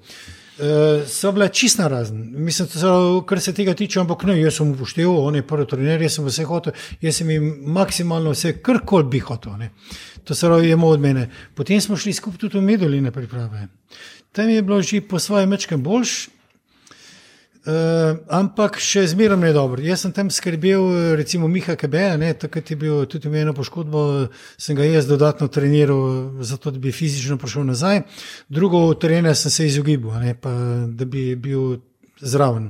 Uh, 0.56 1.04
so 1.08 1.34
bile 1.36 1.50
čist 1.52 1.82
na 1.82 1.90
razen, 1.92 2.22
mislim, 2.32 2.68
to 2.72 2.80
se 2.80 2.88
kar 3.28 3.40
se 3.44 3.54
tega 3.54 3.74
tiče, 3.76 4.00
ampak 4.00 4.22
ne, 4.24 4.38
jaz 4.40 4.56
sem 4.56 4.70
upošteval, 4.72 5.18
on 5.28 5.36
je 5.36 5.44
prvi 5.48 5.66
trener, 5.68 6.02
jaz 6.02 6.16
sem 6.16 6.26
vse 6.26 6.46
hotel, 6.48 6.74
jaz 7.04 7.18
sem 7.20 7.34
jim 7.34 7.50
maksimalno 7.76 8.32
vse, 8.32 8.54
kar 8.64 8.80
koli 8.88 9.10
bi 9.12 9.20
hotel. 9.20 9.58
Ne. 9.60 9.74
To 10.24 10.36
se 10.36 10.48
pravi, 10.48 10.70
je 10.70 10.78
imel 10.78 10.96
od 10.96 11.04
mene. 11.04 11.26
Potem 11.56 11.82
smo 11.82 11.98
šli 12.00 12.14
skupaj 12.16 12.40
tudi 12.46 12.58
v 12.58 12.64
Medoline 12.70 13.12
priprave. 13.12 13.68
Tam 14.32 14.50
je 14.50 14.62
bilo 14.62 14.80
že 14.82 15.02
po 15.02 15.20
svojem 15.20 15.50
mečkem 15.50 15.84
boljš, 15.84 16.30
Uh, 17.66 18.20
ampak 18.30 18.76
še 18.78 19.08
zmeraj 19.10 19.40
ne 19.42 19.50
dobro. 19.50 19.82
Jaz 19.82 20.04
sem 20.04 20.12
tam 20.14 20.28
skrbel, 20.30 20.84
eh, 20.86 21.06
recimo 21.18 21.48
Miha 21.50 21.74
Kebeja, 21.74 22.14
ne, 22.22 22.28
takrat 22.38 22.70
je 22.70 22.76
bil 22.78 23.08
tudi 23.10 23.26
imel 23.26 23.42
eno 23.42 23.56
poškodbo, 23.58 24.02
sem 24.54 24.78
ga 24.78 24.86
jaz 24.86 25.08
dodatno 25.10 25.48
treniral, 25.50 26.44
zato 26.46 26.70
da 26.70 26.78
bi 26.78 26.92
fizično 26.94 27.40
prišel 27.42 27.66
nazaj. 27.66 28.04
Drugo 28.54 28.94
terena 29.02 29.34
sem 29.34 29.50
se 29.50 29.66
izogibal, 29.66 30.20
ne, 30.22 30.36
pa, 30.38 30.52
da 30.86 31.10
bi 31.10 31.34
bil 31.34 31.80
zraven. 32.22 32.70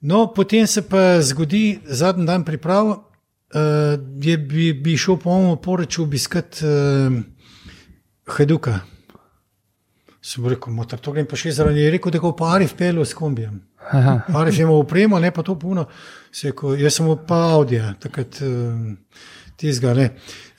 No, 0.00 0.28
potem 0.30 0.70
se 0.70 0.84
pa 0.86 1.18
zgodi 1.18 1.80
zadnji 1.82 2.26
dan 2.28 2.44
priprav, 2.46 2.92
uh, 2.94 3.98
je 4.22 4.36
bi, 4.38 4.68
bi 4.78 4.94
šel 4.94 5.18
po 5.18 5.34
mojem 5.34 5.58
poroču 5.58 6.04
obiskati 6.06 6.62
uh, 6.62 7.18
Hajduka. 8.30 8.78
Sem 10.22 10.46
rekel, 10.46 10.70
motor, 10.70 11.02
to 11.02 11.16
grem 11.16 11.26
pa 11.26 11.34
še 11.34 11.50
zraven. 11.50 11.74
Je 11.82 11.90
rekel, 11.90 12.14
da 12.14 12.22
ga 12.22 12.30
pa 12.38 12.52
Arif 12.54 12.76
pelil 12.78 13.02
s 13.02 13.18
kombijem. 13.18 13.58
Arif 14.34 14.58
je 14.58 14.62
imel 14.62 14.82
upremo, 14.82 15.18
ne 15.18 15.30
pa 15.30 15.42
to 15.42 15.58
puno. 15.58 15.86
Se 16.32 16.50
Rekel, 16.50 16.76
jaz 16.80 16.98
sem 16.98 17.08
pa 17.26 17.40
Audija, 17.54 17.94
takrat 18.00 18.40
uh, 18.42 18.94
tizga, 19.56 19.94
ne. 19.94 20.10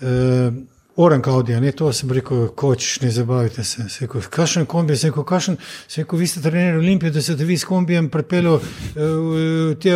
Uh, 0.02 0.54
Orank 1.00 1.28
Audija, 1.28 1.60
ne, 1.64 1.72
to 1.72 1.88
sem 1.96 2.12
rekel, 2.12 2.50
koč, 2.60 2.98
ne 3.00 3.12
zabavite 3.12 3.64
se. 3.64 3.86
Se 3.90 4.04
Rekel, 4.04 4.26
kakšen 4.34 4.66
kombi, 4.68 4.98
se 5.00 5.08
rekel, 5.08 5.24
kakšen, 5.24 5.56
se 5.88 6.02
rekel, 6.02 6.20
vi 6.20 6.28
ste 6.28 6.42
trener 6.44 6.76
Olimpije, 6.78 7.14
da 7.16 7.22
ste 7.24 7.38
vi 7.40 7.58
s 7.58 7.64
kombijem 7.64 8.10
pripeljali 8.12 8.60
uh, 8.60 9.78
te 9.80 9.94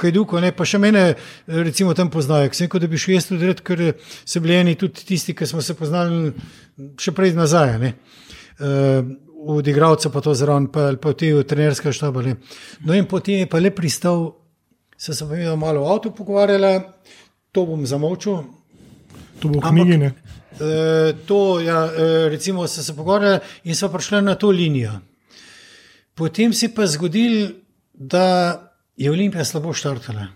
Hajduko, 0.00 0.40
ne, 0.42 0.50
pa 0.56 0.66
še 0.66 0.80
mene, 0.82 1.04
eh, 1.12 1.60
recimo, 1.62 1.94
tam 1.94 2.10
poznajo. 2.10 2.50
Se 2.50 2.66
rekel, 2.66 2.82
da 2.82 2.90
bi 2.90 2.98
šel 2.98 3.14
jaz 3.14 3.28
tudi 3.30 3.52
red, 3.52 3.62
ker 3.62 3.84
so 4.24 4.42
bili 4.42 4.58
eni 4.58 4.74
tudi 4.80 5.06
tisti, 5.12 5.36
ki 5.38 5.46
smo 5.46 5.62
se 5.62 5.78
poznali 5.78 6.32
še 6.98 7.14
prej 7.14 7.36
nazaj, 7.38 7.76
ne. 7.82 7.94
Uh, 8.58 9.14
od 9.46 9.66
igralca 9.66 10.10
pa 10.10 10.20
to 10.20 10.34
zraven, 10.34 10.66
pa, 10.72 10.92
pa 11.02 11.12
ti 11.12 11.32
od 11.32 11.46
trenerskega 11.46 11.92
štaba. 11.92 12.22
Ne. 12.22 12.36
No 12.86 12.94
in 12.94 13.06
potem 13.06 13.42
je 13.42 13.50
pa 13.50 13.58
le 13.58 13.70
pristal, 13.70 14.32
se 14.96 15.14
sem 15.14 15.28
pa 15.28 15.34
videl 15.34 15.56
malo 15.56 15.84
v 15.84 15.92
avtu 15.92 16.12
pogovarjala, 16.14 16.72
to 17.52 17.66
bom 17.66 17.86
zamočil. 17.86 18.44
To 19.42 19.48
bo 19.48 19.60
v 19.60 19.70
knjigi. 19.70 19.96
Ne? 19.98 20.12
E, 20.60 21.14
to, 21.26 21.60
ja, 21.60 21.86
e, 21.90 22.28
recimo, 22.30 22.66
so 22.68 22.82
se 22.82 22.94
pogovarjali 22.96 23.40
in 23.64 23.74
so 23.74 23.88
prišli 23.88 24.22
na 24.22 24.34
to 24.34 24.50
linijo. 24.50 24.92
Potem 26.14 26.52
se 26.52 26.66
je 26.66 26.74
pa 26.74 26.86
zgodil, 26.86 27.50
da 27.92 28.70
je 28.96 29.10
Olimpija 29.10 29.44
slabo 29.44 29.72
štartala. 29.72 30.26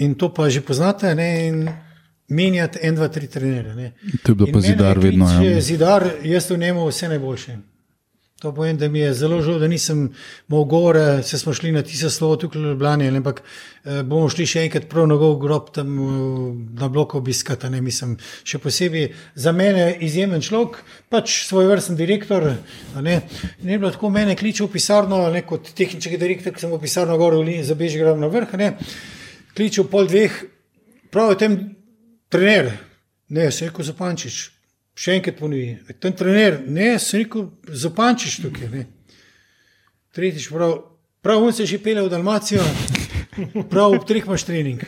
In 0.00 0.14
to 0.14 0.32
pa 0.34 0.48
že 0.48 0.60
poznate, 0.60 1.14
ne? 1.14 1.48
in 1.48 1.68
menjati 2.30 2.78
en, 2.82 2.94
dva, 2.94 3.08
tri 3.08 3.26
trenere. 3.28 3.74
Ne? 3.74 3.92
To 4.22 4.32
je 4.32 4.34
bilo 4.34 4.48
In 4.48 4.54
pa 4.54 4.60
zidar 4.60 4.96
je 4.96 5.00
klic, 5.00 5.10
vedno. 5.10 5.28
že 5.28 5.50
Ja. 5.50 5.60
Zidar, 5.60 6.10
jaz 6.22 6.50
v 6.50 6.58
njemu 6.58 6.86
vse 6.88 7.08
najboljše. 7.08 7.58
To 8.40 8.54
povem, 8.56 8.76
da 8.76 8.88
mi 8.88 8.98
je 8.98 9.12
zelo 9.14 9.42
žal, 9.44 9.58
da 9.60 9.68
nisem 9.68 10.14
mogel 10.48 11.22
se 11.22 11.38
smo 11.38 11.52
šli 11.52 11.72
na 11.72 11.82
tisto 11.82 12.10
slovo 12.10 12.36
tukaj 12.36 12.62
v 12.62 12.64
Ljubljani, 12.64 13.08
ampak 13.08 13.42
eh, 13.84 14.02
bomo 14.02 14.30
šli 14.32 14.46
še 14.48 14.62
enkrat 14.64 14.86
prav 14.88 15.04
na 15.10 15.18
gov 15.20 15.34
grob 15.42 15.66
tam 15.76 15.90
eh, 15.92 16.54
na 16.80 16.88
blok 16.88 17.18
obiskati. 17.20 17.68
Ne, 17.68 17.82
mislim, 17.84 18.14
še 18.44 18.58
posebej 18.58 19.10
za 19.34 19.52
mene 19.52 19.90
izjemen 20.00 20.40
človek, 20.40 20.78
pač 21.12 21.34
svoj 21.50 21.68
vrsten 21.68 21.98
direktor. 22.00 22.46
Ne, 22.96 23.18
ne 23.60 23.76
bilo 23.76 23.90
tako, 23.92 24.08
mene 24.08 24.38
kliče 24.40 24.64
v 24.64 24.72
pisarno, 24.72 25.18
ne 25.34 25.42
kot 25.44 25.68
tehnični 25.76 26.16
direktor, 26.16 26.54
ki 26.56 26.64
sem 26.64 26.72
v 26.72 26.80
pisarno 26.80 27.18
gor 27.20 27.36
v 27.36 27.42
Lini, 27.44 27.66
za 27.68 27.76
Bežigrad 27.76 28.16
na 28.16 28.30
vrh, 28.32 28.54
ne, 28.56 28.70
kliče 29.52 29.84
v 29.84 29.92
pol 29.92 30.08
dveh, 30.08 30.40
pravi 31.12 31.36
tem 31.44 31.60
trener, 32.32 32.72
ne, 33.28 33.50
se 33.52 33.66
je 33.66 33.68
rekel 33.68 33.90
Zapančič. 33.92 34.40
Še 35.00 35.14
enkrat 35.16 35.38
ponovi, 35.40 35.78
ten 35.96 36.12
trener, 36.12 36.58
ne, 36.68 36.98
se 37.00 37.22
rekel, 37.22 37.46
zapančiš 37.72 38.40
tukaj. 38.42 38.68
Ne. 38.68 38.82
Tretjič, 40.12 40.50
prav, 40.52 40.74
prav 41.24 41.46
on 41.46 41.54
se 41.56 41.64
je 41.64 41.72
že 41.72 41.78
pele 41.80 42.02
v 42.04 42.10
Dalmacijo, 42.12 42.64
prav 43.72 43.96
ob 43.96 44.04
treh 44.04 44.26
imaš 44.26 44.44
trening. 44.44 44.84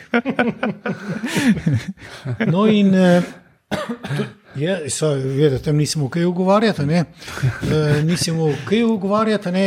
No, 2.51 2.67
in 2.69 2.93
to- 2.93 4.42
je, 4.55 4.89
so, 4.89 5.09
vedno, 5.13 5.59
tam 5.59 5.77
nisem 5.77 6.03
kaj 6.09 6.25
ugovarjati, 6.25 6.85
ne. 6.85 7.03
Eh, 7.03 8.01
nisem 8.03 8.37
kaj 8.65 8.83
ugovarjati, 8.83 9.51
ne. 9.51 9.65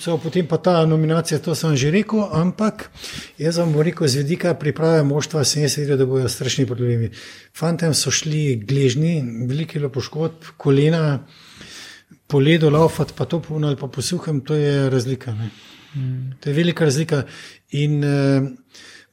So, 0.00 0.18
potem 0.18 0.46
pa 0.46 0.58
ta 0.58 0.86
nominacija, 0.86 1.38
to 1.38 1.54
sem 1.54 1.76
že 1.76 1.90
rekel, 1.90 2.24
ampak 2.32 2.90
jaz 3.38 3.58
vam 3.58 3.72
bom 3.72 3.82
rekel, 3.82 4.08
z 4.08 4.22
vidika 4.22 4.54
priprave 4.54 5.02
moštva 5.04 5.44
sem 5.44 5.62
jaz 5.62 5.76
videl, 5.78 5.98
da 5.98 6.06
bojo 6.06 6.28
strašni 6.28 6.66
problemi. 6.66 7.10
Fantem 7.56 7.94
so 7.94 8.10
šli 8.10 8.56
gležni, 8.56 9.20
veliko 9.48 9.78
je 9.78 9.80
bilo 9.80 9.92
poškodb, 9.92 10.54
kolena, 10.56 11.20
po 12.26 12.40
ledu 12.40 12.70
laufati, 12.70 13.12
pa 13.16 13.24
to 13.24 13.40
polno 13.40 13.68
ali 13.68 13.76
pa 13.76 13.86
po 13.86 14.02
suhem, 14.02 14.40
to 14.40 14.54
je 14.54 14.90
razlika. 14.90 15.34
Ne. 15.34 15.50
To 16.40 16.50
je 16.50 16.54
velika 16.54 16.84
razlika. 16.84 17.22
In 17.70 18.04
uh, 18.04 18.48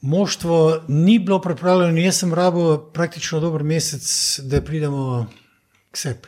moštvo 0.01 0.83
ni 0.87 1.19
bilo 1.19 1.41
pripravljeno, 1.41 1.97
jaz 1.99 2.17
sem 2.17 2.33
rabo 2.33 2.77
praktično 2.93 3.39
dober 3.39 3.63
mesec, 3.63 4.05
da 4.43 4.61
pridemo 4.61 5.27
k 5.91 5.97
sebi. 5.97 6.27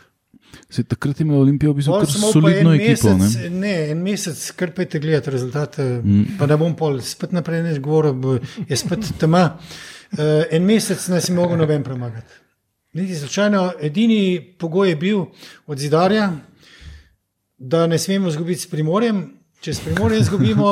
Se, 0.69 0.83
takrat 0.83 1.19
je 1.19 1.23
imel 1.23 1.39
Olimpijo 1.39 1.71
v 1.71 1.75
bistvu 1.75 1.93
kar 1.93 2.05
pa 2.05 2.31
solidno 2.31 2.73
en 2.73 2.81
ekipo. 2.81 3.15
Mesec, 3.17 3.41
Ne? 3.41 3.49
ne, 3.49 3.73
en 3.91 3.97
mesec, 3.97 4.51
kar 4.51 4.71
pejte 4.71 4.99
gledati 4.99 5.31
rezultate, 5.31 5.83
mm. 6.03 6.37
pa 6.39 6.45
ne 6.45 6.57
bom 6.57 6.75
pol 6.75 7.01
spet 7.01 7.31
naprej 7.31 7.63
neč 7.63 7.79
govoril, 7.79 8.13
bo- 8.13 8.37
je 8.69 8.77
spet 8.77 9.13
tema. 9.19 9.57
Uh, 10.13 10.19
en 10.51 10.65
mesec 10.65 11.07
nas 11.09 11.29
je 11.29 11.35
mogel 11.35 11.57
noben 11.57 11.83
premagati. 11.83 12.33
Niti 12.93 13.15
slučajno, 13.15 13.71
edini 13.81 14.41
pogoj 14.59 14.89
je 14.89 14.95
bil 14.95 15.23
od 15.65 15.77
zidarja, 15.79 16.31
da 17.57 17.87
ne 17.87 17.97
smemo 17.97 18.27
izgubiti 18.29 18.61
s 18.61 18.69
primorjem. 18.69 19.42
Če 19.63 19.71
s 19.71 19.79
primorjem 19.79 20.19
izgubimo, 20.19 20.65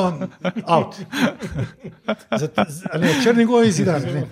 out. 0.68 0.96
Zat- 2.32 2.60
z- 2.70 2.84
a 2.86 2.98
Ne, 2.98 3.14
črni 3.24 3.46
goj 3.46 3.66
je 3.66 3.72
zidar. 3.74 4.02
ne. 4.04 4.26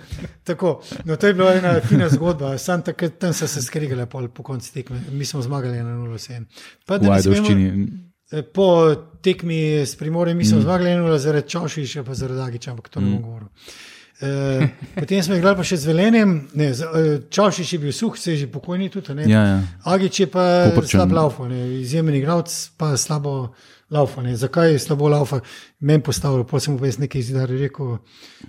Tako, 0.44 0.74
no, 1.04 1.16
to 1.16 1.26
je 1.26 1.34
bila 1.34 1.54
ena 1.54 1.80
fina 1.80 2.08
zgodba. 2.08 2.58
Sam 2.58 2.82
takrat 2.82 3.18
tam 3.18 3.32
so 3.32 3.46
se 3.46 3.62
skrigali 3.62 4.06
pol 4.06 4.28
po 4.28 4.42
koncu 4.42 4.72
tekme. 4.72 5.00
Mi 5.10 5.24
smo 5.24 5.40
zmagali 5.40 5.78
na 5.78 5.96
0-7. 5.96 6.44
Pa 6.86 6.98
da 6.98 7.08
ne 7.10 7.22
smemo-. 7.22 7.88
Eh, 8.30 8.42
Po 8.44 8.94
tekmi 9.22 9.56
s 9.76 9.96
Primorjem 9.96 10.36
mi 10.36 10.44
smo 10.44 10.58
mm. 10.58 10.62
zmagali 10.62 10.90
eno 10.90 11.18
zaradi 11.18 11.48
Čošiša, 11.48 12.04
pa 12.04 12.14
zaradi 12.14 12.40
Agiča, 12.42 12.70
ampak 12.70 12.88
to 12.88 13.00
ne 13.00 13.10
bom 13.10 13.22
govoril. 13.22 13.48
Uh, 14.20 14.28
potem 14.94 15.22
smo 15.22 15.34
igrali 15.34 15.56
pa 15.56 15.64
še 15.64 15.76
z 15.76 15.86
Velenjem, 15.86 16.48
ne, 16.54 16.68
uh, 16.70 16.76
Čošiš 17.26 17.72
je 17.72 17.78
bil 17.78 17.92
suh, 17.92 18.12
se 18.14 18.30
je 18.30 18.36
že 18.36 18.46
pokojni 18.48 18.86
tudi. 18.88 19.14
Ne. 19.14 19.24
Ja, 19.24 19.42
ja. 19.42 19.58
Agič 19.84 20.20
je 20.20 20.26
pa 20.26 20.68
Koprčan. 20.68 21.00
slab 21.00 21.12
laufo, 21.12 21.48
izjemen 21.74 22.14
igralec, 22.14 22.52
pa 22.76 22.92
slabo 22.96 23.54
laufo. 23.90 24.22
Ne. 24.22 24.36
Zakaj 24.36 24.72
je 24.72 24.78
slabo 24.78 25.08
laufo? 25.08 25.40
Meni 25.80 26.02
postavil, 26.02 26.44
pa 26.44 26.60
sem 26.60 26.78
jaz 26.84 26.98
nekaj 26.98 27.22
zdaj 27.22 27.46
rekel, 27.46 27.96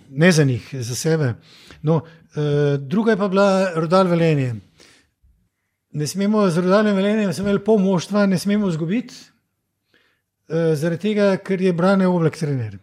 ne 0.09 0.31
za 0.31 0.43
njih, 0.43 0.69
za 0.73 0.95
sebe. 0.95 1.33
No, 1.81 1.95
uh, 1.95 2.77
druga 2.79 3.11
je 3.11 3.17
pa 3.17 3.27
bila 3.27 3.71
Rodal 3.75 4.07
Velenje. 4.07 4.55
Ne 5.91 6.07
smemo 6.07 6.49
z 6.49 6.57
rodalnim 6.57 6.95
velenjem, 6.95 7.33
smo 7.33 7.43
imeli 7.43 7.59
pol 7.63 7.77
moštva, 7.77 8.25
ne 8.25 8.37
smemo 8.39 8.69
izgubiti, 8.69 9.15
uh, 10.47 10.71
zaradi 10.73 11.09
tega, 11.09 11.33
ker 11.43 11.61
je 11.61 11.73
brane 11.73 12.07
oblek 12.07 12.39
trener. 12.39 12.77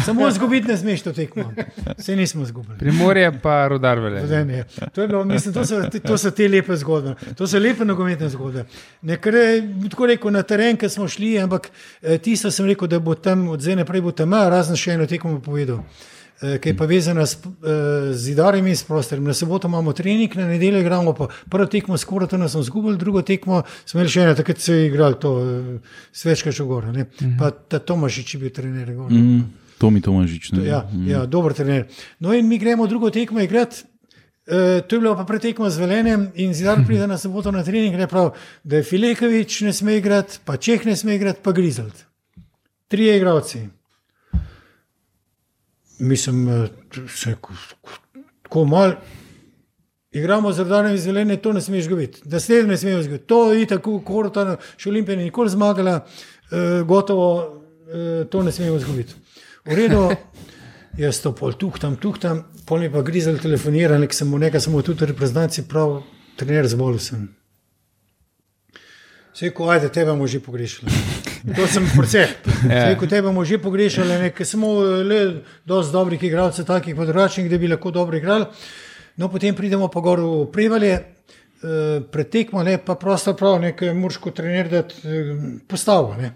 Samo 0.00 0.28
izgubiti 0.28 0.68
ne 0.68 0.76
smeš 0.76 1.02
to 1.02 1.12
tekmo. 1.12 1.52
Vse 1.98 2.16
nismo 2.16 2.42
izgubili. 2.42 2.78
Primorje 2.78 3.32
pa 3.42 3.68
rodar 3.68 3.98
vele. 3.98 4.20
Vedenje. 4.20 4.64
To, 4.94 5.02
je 5.02 5.08
bilo, 5.08 5.24
mislim, 5.24 5.54
to, 5.54 5.64
so, 5.64 5.80
to 6.00 6.18
so 6.18 6.30
te 6.30 6.48
lepe 6.48 6.76
zgodbe, 6.76 7.14
to 7.36 7.46
so 7.46 7.58
lepe 7.58 7.84
nogometne 7.84 8.28
zgodbe. 8.28 8.64
Nekaj 9.02 9.32
tako 9.90 10.06
rekel 10.06 10.30
na 10.30 10.42
teren, 10.42 10.76
ki 10.76 10.88
smo 10.88 11.08
šli, 11.08 11.38
ampak 11.38 11.70
eh, 12.02 12.18
tisto 12.18 12.50
sem 12.50 12.66
rekel, 12.66 12.88
da 12.88 12.98
bo 12.98 13.14
tam 13.14 13.48
od 13.48 13.60
zdaj 13.60 13.76
naprej 13.76 14.00
bo 14.00 14.12
tam, 14.12 14.32
razen 14.32 14.76
še 14.76 14.92
eno 14.92 15.06
tekmo 15.06 15.40
povedal. 15.40 15.82
eh, 16.42 16.58
Ki 16.58 16.68
je 16.68 16.76
povezana 16.76 17.22
s 17.22 17.36
eh, 17.36 17.68
zidarjem 18.14 18.66
in 18.66 18.76
s 18.76 18.82
prostorem. 18.82 19.24
Na 19.24 19.34
soboto 19.34 19.68
imamo 19.68 19.92
trening, 19.92 20.34
na 20.34 20.46
nedeljo 20.46 20.80
igramo 20.80 21.12
pa 21.14 21.28
prvo 21.48 21.66
tekmo 21.66 21.96
s 21.96 22.04
Koratom, 22.04 22.48
smo 22.48 22.60
izgubili, 22.60 22.96
drugo 22.98 23.22
tekmo 23.22 23.62
smo 23.84 24.00
imeli 24.00 24.10
še 24.10 24.20
eno, 24.20 24.34
takrat 24.34 24.58
se 24.58 24.74
je 24.74 24.86
igral 24.86 25.14
to 25.14 25.36
svečka 26.12 26.52
še 26.52 26.64
gor. 26.64 26.84
ne. 26.86 27.06
Pa 27.38 27.50
ta 27.50 27.78
Tomašič 27.78 28.34
je 28.34 28.40
bil 28.40 28.50
trener. 28.50 28.90
Mm, 28.90 29.42
Tomi 29.82 30.00
Tomažič. 30.00 30.52
ne. 30.54 30.66
Ja, 30.66 30.84
ja, 31.06 31.24
dober 31.26 31.56
trener. 31.58 31.88
No, 32.22 32.30
in 32.34 32.46
mi 32.46 32.58
gremo 32.58 32.86
drugo 32.86 33.10
tekmo 33.10 33.42
igrati. 33.42 33.82
Uh, 34.46 34.82
to 34.86 34.96
je 34.96 35.00
bilo 35.00 35.14
pa 35.14 35.24
pretekmo 35.24 35.70
z 35.70 35.78
Velenjem 35.78 36.30
in 36.34 36.54
zidar 36.54 36.80
pride 36.86 37.06
na 37.06 37.18
soboto 37.18 37.50
na 37.54 37.62
trening 37.62 37.94
in 37.94 38.00
je 38.00 38.06
prav, 38.10 38.32
da 38.64 38.76
je 38.76 38.82
Filekovič 38.82 39.60
ne 39.60 39.72
sme 39.72 39.96
igrati, 39.98 40.40
pa 40.44 40.56
Čeh 40.56 40.86
ne 40.86 40.96
sme 40.96 41.14
igrati, 41.14 41.40
pa 41.42 41.52
Grizelt. 41.52 42.04
Trije 42.88 43.16
igravci. 43.16 43.62
Mislim, 45.98 46.48
eh, 46.48 46.68
se 47.08 47.36
tako 48.42 48.64
mal. 48.64 48.96
Igramo 50.10 50.52
z 50.52 50.66
Rdanem 50.66 50.94
iz 50.94 51.06
Velenja, 51.06 51.36
to 51.36 51.52
ne 51.52 51.60
smeš 51.60 51.88
gubiti. 51.88 52.20
Da 52.24 52.40
sledi 52.40 52.68
ne 52.68 52.76
smeš 52.76 53.06
gubiti. 53.06 53.26
To 53.26 53.52
je 53.52 53.66
tako, 53.66 54.00
kot 54.04 54.36
še 54.76 54.90
Olimpija 54.90 55.16
ni 55.16 55.30
nikoli 55.30 55.50
zmagala, 55.50 56.00
uh, 56.02 56.82
gotovo 56.86 57.28
uh, 57.38 58.26
to 58.30 58.42
ne 58.42 58.52
smemo 58.52 58.76
izgubiti. 58.76 59.21
V 59.62 59.74
redu, 59.78 60.10
jaz 60.98 61.20
to 61.22 61.30
pol 61.38 61.52
tuhtam, 61.54 61.94
tuhtam, 61.94 62.40
pol 62.66 62.80
mi 62.82 62.88
pa 62.90 62.98
grizel 63.06 63.36
telefonira, 63.38 63.94
nek 63.94 64.10
sem 64.10 64.26
mu 64.26 64.40
nekaj, 64.42 64.64
sem 64.64 64.72
mu 64.74 64.80
tudi 64.82 65.06
reprezentanci 65.06 65.62
prav, 65.70 66.00
trener 66.34 66.66
zbolel 66.66 66.98
sem. 66.98 67.28
Vse, 69.30 69.52
ko 69.54 69.70
ajde, 69.70 69.92
tebe 69.94 70.10
bomo 70.10 70.26
že 70.26 70.42
pogrešali. 70.42 70.90
To 71.54 71.66
sem 71.70 71.86
precej. 71.94 72.26
Vse, 72.66 72.96
ko 72.98 73.06
tebe 73.06 73.28
bomo 73.28 73.46
že 73.46 73.62
pogrešali, 73.62 74.18
nekaj 74.26 74.50
smo 74.50 74.72
le 75.06 75.20
dosti 75.62 75.94
dobrih 75.94 76.26
igralcev, 76.26 76.66
takih 76.66 76.98
pa 76.98 77.06
drugačnih, 77.06 77.46
da 77.46 77.58
bi 77.62 77.70
lahko 77.70 77.94
dobro 77.94 78.18
igrali. 78.18 78.50
No, 79.14 79.30
potem 79.30 79.54
pridemo 79.54 79.86
pa 79.86 80.02
gor 80.02 80.18
v 80.26 80.50
Prevalje, 80.50 80.98
pretekmo, 82.10 82.62
ne, 82.62 82.78
pa 82.78 82.94
prosto 82.94 83.34
prav, 83.36 83.60
nekaj 83.60 83.94
murško 83.94 84.30
trener, 84.30 84.68
da 84.68 84.82
postavo. 85.68 86.16
Ne. 86.20 86.32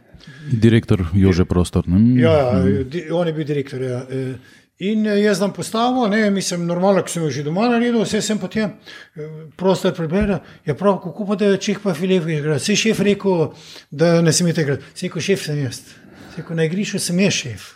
Direktor 0.52 1.04
Jože 1.14 1.44
Prostor. 1.44 1.88
Ne? 1.88 2.20
Ja, 2.22 2.32
ja, 2.32 2.84
di- 2.84 3.10
on 3.10 3.26
je 3.26 3.32
bil 3.32 3.44
direktor. 3.44 3.82
Ja. 3.82 4.04
Eh, 4.10 4.34
In 4.78 5.06
eh, 5.06 5.22
jaz 5.22 5.38
tam 5.40 5.52
postavil, 5.56 6.04
ne, 6.12 6.30
mislim, 6.30 6.66
normalno, 6.68 7.00
ki 7.02 7.08
sem 7.10 7.22
jo 7.22 7.30
že 7.32 7.42
doma 7.46 7.64
naredil, 7.68 8.02
vse 8.04 8.20
sem 8.20 8.36
potem 8.38 8.74
eh, 9.16 9.22
prostor 9.56 9.94
prebral. 9.96 10.42
Je 10.66 10.74
prav, 10.76 10.98
kako 11.00 11.24
pa 11.26 11.34
da 11.34 11.56
čeh 11.56 11.78
pa 11.80 11.94
filev 11.96 12.28
igra. 12.28 12.58
Se 12.58 12.72
je 12.74 12.76
šef 12.76 13.00
rekel, 13.00 13.54
da 13.90 14.20
ne 14.20 14.32
smete 14.32 14.60
igrati. 14.66 14.84
Se 14.94 15.06
je 15.06 15.08
rekel, 15.08 15.22
šef 15.22 15.44
sem 15.46 15.62
jaz. 15.62 15.78
Se 15.80 15.96
je 16.36 16.42
rekel, 16.42 16.56
na 16.56 16.64
igrišču 16.68 16.98
sem 17.00 17.20
jaz 17.20 17.32
šef. 17.32 17.70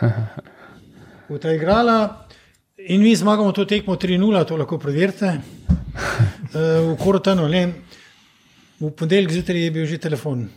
V 1.28 1.38
ta 1.42 1.50
igrala 1.50 2.25
in 2.88 3.02
mi 3.02 3.16
zmagamo 3.16 3.52
to 3.52 3.64
tekmo 3.64 3.96
3-0, 3.96 4.44
to 4.46 4.56
lahko 4.56 4.78
preverite. 4.78 5.40
Uh, 6.54 6.92
v 6.92 6.96
Korotanu. 7.00 7.48
V 8.80 8.90
ponedeljek 8.90 9.32
zjutraj 9.32 9.64
je 9.64 9.70
bil 9.70 9.86
že 9.86 9.98
telefon. 9.98 10.48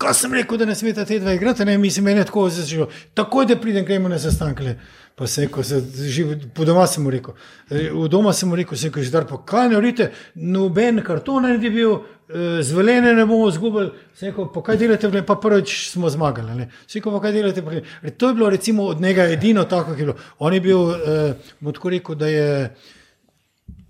Ko 0.00 0.12
sem 0.14 0.34
rekel, 0.34 0.58
da 0.58 0.66
ne 0.68 0.74
smete 0.74 1.04
te 1.04 1.18
dve 1.20 1.34
igrati, 1.34 1.64
ne, 1.64 1.78
mislim, 1.78 2.04
meni 2.04 2.20
je 2.20 2.24
tako 2.24 2.48
zaživel. 2.48 2.88
Takoj, 3.14 3.46
da 3.46 3.56
pridem, 3.60 3.84
gremo 3.84 4.08
na 4.08 4.18
sestankle. 4.18 4.76
Pa 5.14 5.26
se, 5.26 5.46
ko 5.52 5.62
se 5.62 5.82
živi, 6.08 6.38
po 6.54 6.64
doma 6.64 6.86
sem 6.86 7.04
mu 7.04 7.10
rekel. 7.12 7.34
V 7.70 8.06
doma 8.08 8.32
sem 8.32 8.48
mu 8.48 8.56
rekel, 8.56 8.78
se, 8.78 8.88
ko 8.90 9.02
že 9.04 9.12
dar, 9.12 9.26
pa 9.28 9.36
kaj 9.44 9.68
ne 9.68 9.76
urite, 9.76 10.06
noben 10.34 11.02
karton 11.04 11.44
ne 11.44 11.58
bi 11.60 11.68
bil, 11.74 11.98
eh, 12.30 12.62
zveljene 12.64 13.12
ne 13.18 13.26
bomo 13.28 13.50
zgubili. 13.52 13.90
Se, 14.16 14.32
ko, 14.32 14.46
pa 14.54 14.62
kaj 14.64 14.80
delate, 14.80 15.10
vle, 15.12 15.20
pa 15.26 15.36
prvič 15.40 15.74
smo 15.90 16.08
zmagali. 16.08 16.56
Ne. 16.62 16.70
Se, 16.86 17.02
ko, 17.04 17.12
pa 17.12 17.20
kaj 17.26 17.36
delate, 17.36 17.64
pa, 17.66 17.82
to 18.16 18.32
je 18.32 18.38
bilo 18.38 18.48
recimo 18.50 18.88
od 18.88 19.00
njega 19.00 19.28
edino 19.34 19.66
tako, 19.68 19.92
ki 19.94 20.06
je 20.06 20.08
bilo. 20.08 20.16
On 20.38 20.56
je 20.56 20.62
bil, 20.64 20.88
eh, 20.94 21.52
bom 21.60 21.76
tako 21.76 21.92
rekel, 21.92 22.16
da 22.16 22.32
je, 22.32 22.48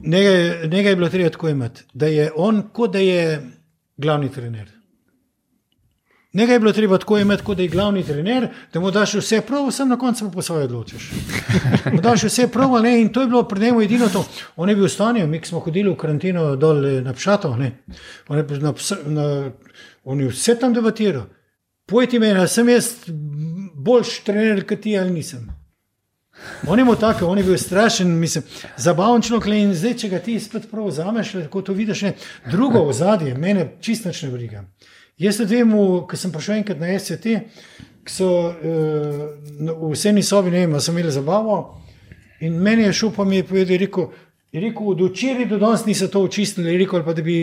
nekaj, 0.00 0.66
nekaj 0.66 0.92
je 0.92 0.96
bilo 0.96 1.14
treba 1.14 1.30
tako 1.30 1.54
imeti, 1.54 1.86
da 1.94 2.10
je 2.10 2.30
on, 2.34 2.62
kot 2.72 2.92
da 2.92 3.06
je 3.06 3.40
glavni 3.96 4.32
trener. 4.32 4.79
Nekaj 6.32 6.54
je 6.54 6.60
bilo 6.60 6.72
treba 6.72 6.98
tako 6.98 7.18
imeti, 7.18 7.42
kot 7.42 7.56
da 7.56 7.62
je 7.62 7.68
glavni 7.68 8.04
trener, 8.06 8.48
da 8.72 8.80
mu 8.80 8.90
daš 8.90 9.14
vse 9.14 9.40
prav, 9.40 9.70
sem 9.74 9.88
na 9.88 9.98
koncu 9.98 10.24
pa 10.24 10.30
po 10.30 10.42
svoje 10.42 10.64
odločiš. 10.64 11.10
Mu 11.94 12.00
daš 12.00 12.22
vse 12.22 12.46
prav, 12.48 12.76
ne? 12.82 13.00
in 13.00 13.08
to 13.12 13.20
je 13.20 13.26
bilo 13.26 13.42
pred 13.48 13.62
njim 13.62 13.80
edino 13.80 14.08
to. 14.08 14.24
On 14.56 14.68
je 14.68 14.76
bil 14.76 14.84
v 14.84 14.88
stanju, 14.88 15.26
mi 15.26 15.40
smo 15.44 15.60
hodili 15.60 15.90
v 15.90 15.96
karanteno 15.96 16.56
dol 16.56 16.86
eh, 16.86 17.00
na 17.02 17.12
Pšato, 17.12 17.56
ne? 17.56 17.72
on 18.28 18.38
je, 18.38 18.44
na, 18.60 18.74
na, 19.06 19.50
on 20.04 20.20
je 20.20 20.28
vse 20.28 20.54
tam 20.58 20.74
debatiral. 20.74 21.26
Pojdi 21.86 22.18
meni, 22.18 22.38
ali 22.38 22.48
sem 22.48 22.68
jaz 22.68 22.92
boljši 23.74 24.24
trener 24.24 24.62
kot 24.66 24.80
ti 24.80 24.98
ali 24.98 25.10
nisem. 25.10 25.50
On 26.66 26.78
je 26.78 26.84
bil 26.84 26.94
tako, 26.94 27.26
on 27.26 27.38
je 27.38 27.44
bil 27.44 27.58
strašen, 27.58 28.08
mislim, 28.18 28.44
zabaven 28.76 29.22
človek. 29.22 29.46
le, 29.46 29.58
In 29.58 29.74
zdaj, 29.74 29.96
če 29.98 30.08
ga 30.08 30.18
ti 30.18 30.38
spet 30.40 30.70
prav 30.70 30.86
vzameš, 30.86 31.34
kot 31.50 31.66
to 31.66 31.72
vidiš, 31.72 32.02
ne, 32.02 32.14
drugo 32.50 32.84
v 32.86 32.92
zadnje, 32.92 33.34
mene 33.34 33.66
čisto 33.80 34.08
nič 34.08 34.22
ne 34.22 34.30
briga. 34.30 34.64
Jaz 35.20 35.40
v- 35.40 36.06
ko 36.08 36.16
sem 36.16 36.32
prišel 36.32 36.62
enkrat 36.62 36.80
na 36.80 36.98
SCT, 36.98 37.26
ki 38.04 38.12
so 38.12 38.28
uh, 38.48 39.36
v 39.52 39.92
vseni 39.92 40.22
sobi, 40.24 40.50
ne 40.50 40.64
vem, 40.64 40.78
so 40.80 40.94
imeli 40.94 41.12
zabavo. 41.12 41.58
In 42.40 42.56
meni 42.56 42.88
je 42.88 42.92
šel, 42.96 43.12
pa 43.12 43.24
mi 43.28 43.36
je 43.36 43.44
povedal, 43.44 43.74
je 43.76 43.78
rekel, 43.84 44.06
je 44.52 44.60
rekel 44.64 44.88
od 44.88 45.02
včeraj 45.10 45.46
do 45.46 45.58
danes 45.60 45.84
niso 45.84 46.08
to 46.08 46.24
očistili, 46.24 46.72
je 46.72 46.78
rekel, 46.80 47.04
pa 47.04 47.12
da 47.12 47.22
bi, 47.22 47.36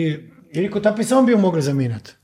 je 0.50 0.64
rekel, 0.66 0.82
ta 0.82 0.90
pisem 0.92 1.26
bi 1.26 1.32
jo 1.32 1.38
mogli 1.38 1.62
zamenjati. 1.62 2.17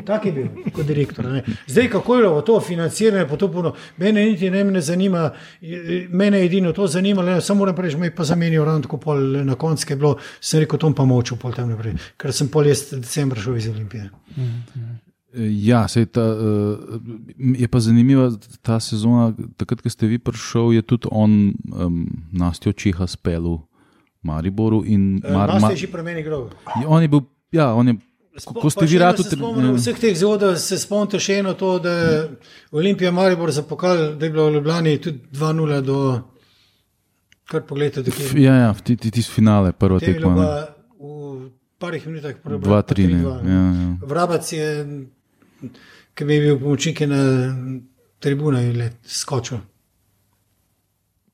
Tak 0.00 0.24
je 0.24 0.32
bil 0.32 0.46
kot 0.70 0.86
direktor. 0.86 1.24
Ne. 1.26 1.42
Zdaj, 1.66 1.88
kako 1.88 2.16
je 2.16 2.44
to 2.44 2.60
financiranje, 2.60 3.28
pa 3.28 3.36
to 3.36 3.46
puno, 3.48 3.74
mene 3.96 4.24
niti 4.24 4.50
ne, 4.50 4.64
ne 4.64 4.80
zanima, 4.80 5.30
je- 5.60 6.08
mene 6.10 6.38
je 6.38 6.46
edino 6.46 6.72
to 6.72 6.86
zanimalo, 6.88 7.28
ne, 7.28 7.40
samo 7.40 7.58
moram 7.58 7.76
reči, 7.76 7.96
me 7.96 8.06
je 8.06 8.14
pa 8.14 8.24
zamenjal 8.24 8.64
ravno 8.64 8.82
tako 8.82 8.96
pol 8.98 9.16
na 9.44 9.54
koncu, 9.54 9.86
je 9.88 9.96
bilo, 9.96 10.12
sem 10.40 10.60
rekel, 10.60 10.78
tom 10.78 10.94
pa 10.94 11.04
močil 11.04 11.36
pol 11.36 11.52
tam 11.52 11.68
naprej, 11.68 11.94
ker 12.16 12.32
sem 12.32 12.48
pol 12.48 12.66
jaz 12.66 12.90
decembra 12.92 13.38
šel 13.38 13.56
iz 13.56 13.68
Olimpije. 13.68 14.10
Ja, 15.34 15.88
sej 15.88 16.06
ta, 16.06 16.22
uh, 16.22 16.78
je 17.36 17.66
pa 17.66 17.80
zanimiva 17.80 18.30
ta 18.62 18.78
sezona. 18.78 19.34
Takrat, 19.56 19.82
ko 19.82 19.90
ste 19.90 20.06
vi 20.06 20.18
prišel, 20.18 20.72
je 20.72 20.82
tudi 20.84 21.10
on 21.10 21.50
um, 21.72 22.06
Nastjo 22.30 22.70
Čeha 22.70 23.06
spel 23.06 23.42
v 23.42 23.58
Mariboru. 24.22 24.84
In 24.86 25.18
Mar, 25.24 25.50
Ma, 25.50 25.58
Mar, 25.60 25.74
že 25.74 25.86
pri 25.86 26.02
meni 26.02 26.22
grob. 26.22 26.54
on 26.86 27.02
je 27.02 27.08
bil, 27.08 27.26
ja, 27.50 27.74
on 27.74 27.88
je, 27.88 27.94
ko 28.42 28.70
ste 28.70 28.86
vi 28.86 28.98
radi 28.98 29.22
tudi. 29.22 29.36
V 29.36 29.74
vseh 29.76 29.98
teh 29.98 30.14
zgodov 30.18 30.56
se 30.58 30.78
spomnite 30.78 31.20
še 31.22 31.38
eno 31.42 31.54
to, 31.54 31.78
da 31.78 31.90
je 31.90 32.14
Olimpija 32.72 33.12
Maribor 33.14 33.52
za 33.54 33.62
pokal, 33.62 34.14
da 34.18 34.26
je 34.26 34.32
bilo 34.32 34.48
v 34.48 34.54
Ljubljani 34.58 34.98
tudi 34.98 35.20
2-0 35.32 35.80
do, 35.80 35.98
kar 37.50 37.62
pogledajte, 37.62 38.02
do 38.02 38.14
kje. 38.14 38.30
Ja, 38.42 38.54
ja, 38.54 38.72
ti, 38.74 38.96
ti, 38.96 39.10
tisti 39.10 39.32
finale, 39.32 39.72
prva 39.72 40.00
je 40.02 40.14
tekma. 40.14 40.34
v 40.98 41.50
parih 41.78 42.06
minutah. 42.06 42.34
Dva, 42.58 42.82
tri, 42.82 43.06
ne. 43.06 43.20
Ja, 43.22 43.36
ja. 43.44 43.84
Vrabac 44.02 44.52
je, 44.52 44.68
ki 46.14 46.24
bi 46.24 46.40
bil 46.40 46.58
pomočnik 46.58 47.04
je 47.04 47.10
na 47.10 47.22
tribunah 48.18 48.64
in 48.64 48.90
skočil. 49.04 49.60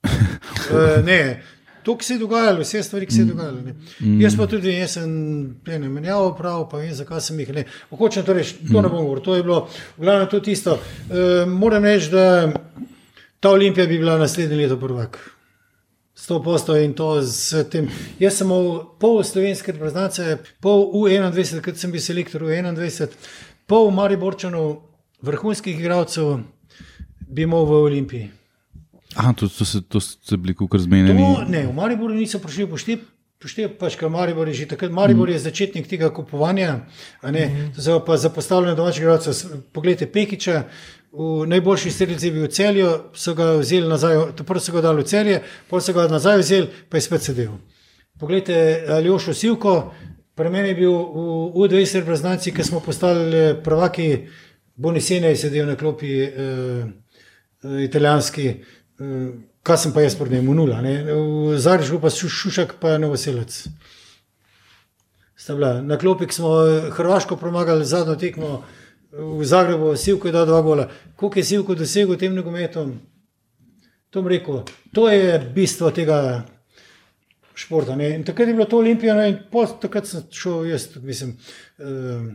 uh, 0.05 1.01
ne, 1.09 1.43
to, 1.85 1.97
ki 1.97 2.05
se 2.05 2.15
je 2.15 2.19
dogajalo, 2.23 2.61
vse 2.61 2.83
stvari, 2.83 3.07
ki 3.07 3.15
se 3.15 3.23
je 3.23 3.31
dogajalo. 3.31 3.63
Ne. 3.67 3.75
Jaz 4.23 4.37
pa 4.37 4.47
tudi, 4.51 4.73
jaz 4.75 4.99
sem 4.99 5.11
ne, 5.67 5.89
menjal 5.89 6.33
prav, 6.39 6.69
pa 6.71 6.83
vem, 6.83 6.93
zakaj 6.95 7.21
sem 7.25 7.41
jih 7.41 7.53
ne. 7.57 7.65
Hočem 7.91 8.25
to 8.27 8.37
reči, 8.37 8.61
to 8.69 8.83
ne 8.83 8.89
bom 8.89 9.05
govoril, 9.05 9.25
to 9.25 9.37
je 9.37 9.45
bilo, 9.47 9.61
v 9.97 10.07
glavnem, 10.07 10.31
to 10.31 10.41
tisto. 10.45 10.79
Uh, 10.79 11.45
moram 11.49 11.85
reči, 11.85 12.11
da 12.13 12.25
ta 13.41 13.51
Olimpija 13.51 13.87
bi 13.87 13.99
bila 13.99 14.19
naslednje 14.19 14.57
leto 14.57 14.81
prvak. 14.81 15.21
100% 16.21 16.85
in 16.85 16.93
to 16.93 17.23
z 17.23 17.65
tem. 17.73 17.89
Jaz 18.21 18.37
sem 18.37 18.51
pol 19.01 19.23
slovenske 19.25 19.73
reprezentance, 19.73 20.37
pol 20.61 20.91
U21, 20.93 21.63
kot 21.65 21.81
sem 21.81 21.93
bil 21.93 22.03
selektor 22.05 22.45
U21, 22.45 23.17
pol 23.71 23.89
Mariborčanov, 23.97 24.83
vrhunskih 25.25 25.81
igralcev, 25.81 26.43
bi 27.25 27.49
imel 27.49 27.65
v 27.65 27.81
Olimpiji. 27.87 28.29
Aha, 29.17 29.33
to, 29.33 29.49
to, 29.49 29.65
se, 29.65 29.81
to 29.81 30.01
ste 30.01 30.37
bili 30.37 30.55
kar 30.55 30.81
zmenjeni. 30.81 31.19
To, 31.19 31.45
ne, 31.49 31.65
v 31.67 31.75
Mariboru 31.75 32.15
niso 32.15 32.39
prišli 32.39 32.69
poštep. 32.71 33.09
Poštep 33.41 33.79
pač, 33.81 33.95
ker 33.97 34.11
Maribor 34.13 34.49
je 34.53 34.55
že 34.55 34.67
takrat, 34.69 34.93
Maribor 34.93 35.31
je 35.33 35.39
začetnik 35.41 35.87
tega 35.89 36.11
kupovanja, 36.13 36.85
a 37.25 37.31
ne, 37.33 37.73
to 37.73 37.81
se 37.81 37.95
pa 38.07 38.19
za 38.21 38.29
postavljanje 38.29 38.77
domačih 38.77 39.03
igralcev. 39.03 39.63
Poglejte, 39.73 40.05
Pekiča, 40.13 40.67
v 41.13 41.47
najboljši 41.49 41.91
strelci 41.91 42.27
je 42.29 42.33
bil 42.33 42.45
v 42.45 42.51
celju, 42.53 42.91
so 43.17 43.33
ga 43.35 43.55
vzeli 43.57 43.89
nazaj, 43.89 44.37
prvo 44.45 44.61
so 44.61 44.77
ga 44.77 44.83
dali 44.85 45.01
v 45.01 45.09
celje, 45.09 45.41
potem 45.71 45.87
so 45.87 45.97
ga 45.97 46.05
nazaj 46.13 46.39
vzeli, 46.45 46.69
pa 46.89 47.01
je 47.01 47.07
spet 47.09 47.23
sedel. 47.31 47.57
Poglejte, 48.21 48.85
Aljošo 49.01 49.33
Sivko, 49.35 49.75
pri 50.37 50.53
meni 50.53 50.75
je 50.75 50.79
bil 50.83 50.93
v 50.93 51.25
U20 51.65 52.05
reprezentanci, 52.05 52.53
ki 52.53 52.65
smo 52.65 52.85
postali 52.85 53.37
eh, 53.37 53.55
prvaki, 53.65 54.11
Bonisene 54.77 55.33
je 55.33 55.37
sedel 55.37 55.67
na 55.69 55.77
klopi 55.77 56.13
eh, 56.21 56.29
eh, 56.37 57.83
italijanski, 57.85 58.47
eh, 58.49 58.80
kaj 59.63 59.79
sem 59.79 59.93
pa 59.93 60.05
jaz 60.05 60.15
pred 60.19 60.33
njim, 60.33 60.53
nula. 60.55 60.81
Ne? 60.85 61.05
V 61.05 61.59
Zagrebu 61.59 62.01
pa 62.01 62.11
Šu- 62.13 62.29
Šušak, 62.29 62.75
pa 62.81 62.99
Novoselec. 62.99 63.67
Na 65.83 65.99
klopi 65.99 66.27
ko 66.27 66.33
smo 66.33 66.51
eh, 66.67 66.91
Hrvaško 66.91 67.37
premagali 67.37 67.85
zadnjo 67.85 68.17
tekmo 68.17 68.63
v 69.13 69.45
Zagrebu, 69.45 69.97
Sivko 69.97 70.29
je 70.29 70.33
dal 70.33 70.47
dva 70.47 70.63
gola. 70.63 70.89
Koliko 71.17 71.39
je 71.39 71.45
Sivko 71.45 71.75
dosegel 71.75 72.17
tem 72.17 72.35
nogometom? 72.35 72.99
To 74.11 74.23
to 74.93 75.09
je 75.09 75.39
bistvo 75.55 75.91
tega 75.91 76.45
športa. 77.55 77.97
Ne? 77.97 78.15
In 78.15 78.25
takrat 78.25 78.49
je 78.49 78.55
bilo 78.55 78.67
to 78.67 78.79
olimpijano 78.79 79.27
in 79.27 79.39
takrat 79.81 80.07
sem 80.07 80.23
šel 80.31 80.67
jaz, 80.67 80.89
mislim, 81.03 81.37
uh, 81.79 82.31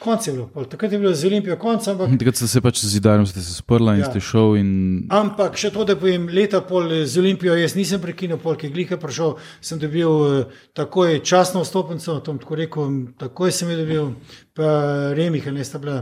konc 0.00 0.26
je 0.26 0.32
bilo, 0.32 0.46
pol, 0.48 0.64
takrat 0.64 0.92
je 0.92 0.98
bilo 0.98 1.12
z 1.14 1.26
olimpijo 1.28 1.56
konc, 1.60 1.84
ampak 1.88 2.08
Takrat 2.18 2.36
ste 2.36 2.48
se 2.48 2.60
pač 2.64 2.80
z 2.80 2.88
zidarjem 2.96 3.26
ste 3.28 3.42
se 3.44 3.54
sprla 3.54 3.94
in 3.94 4.00
Ja. 4.00 4.08
ste 4.10 4.20
šel. 4.20 4.56
In... 4.56 4.70
Ampak 5.12 5.58
še 5.60 5.70
to, 5.74 5.84
da 5.84 5.96
povem, 5.96 6.24
leta 6.32 6.62
pol 6.64 7.04
z 7.04 7.20
Olimpijo, 7.20 7.54
jaz 7.58 7.76
nisem 7.76 8.00
prekinil, 8.00 8.38
pol, 8.40 8.56
ki 8.56 8.70
je 8.70 8.74
gliha 8.74 8.96
prišel, 9.00 9.36
sem 9.60 9.78
dobil 9.78 10.08
eh, 10.08 10.54
takoj 10.72 11.20
časno 11.20 11.60
vstopnico, 11.64 12.16
tako 12.24 12.56
rekel, 12.56 12.94
takoj 13.20 13.52
sem 13.52 13.70
jo 13.70 13.76
dobil, 13.82 14.08
pa 14.56 14.70
Remih, 15.16 15.46
ne 15.52 15.64
sta 15.64 15.78
bila, 15.78 15.98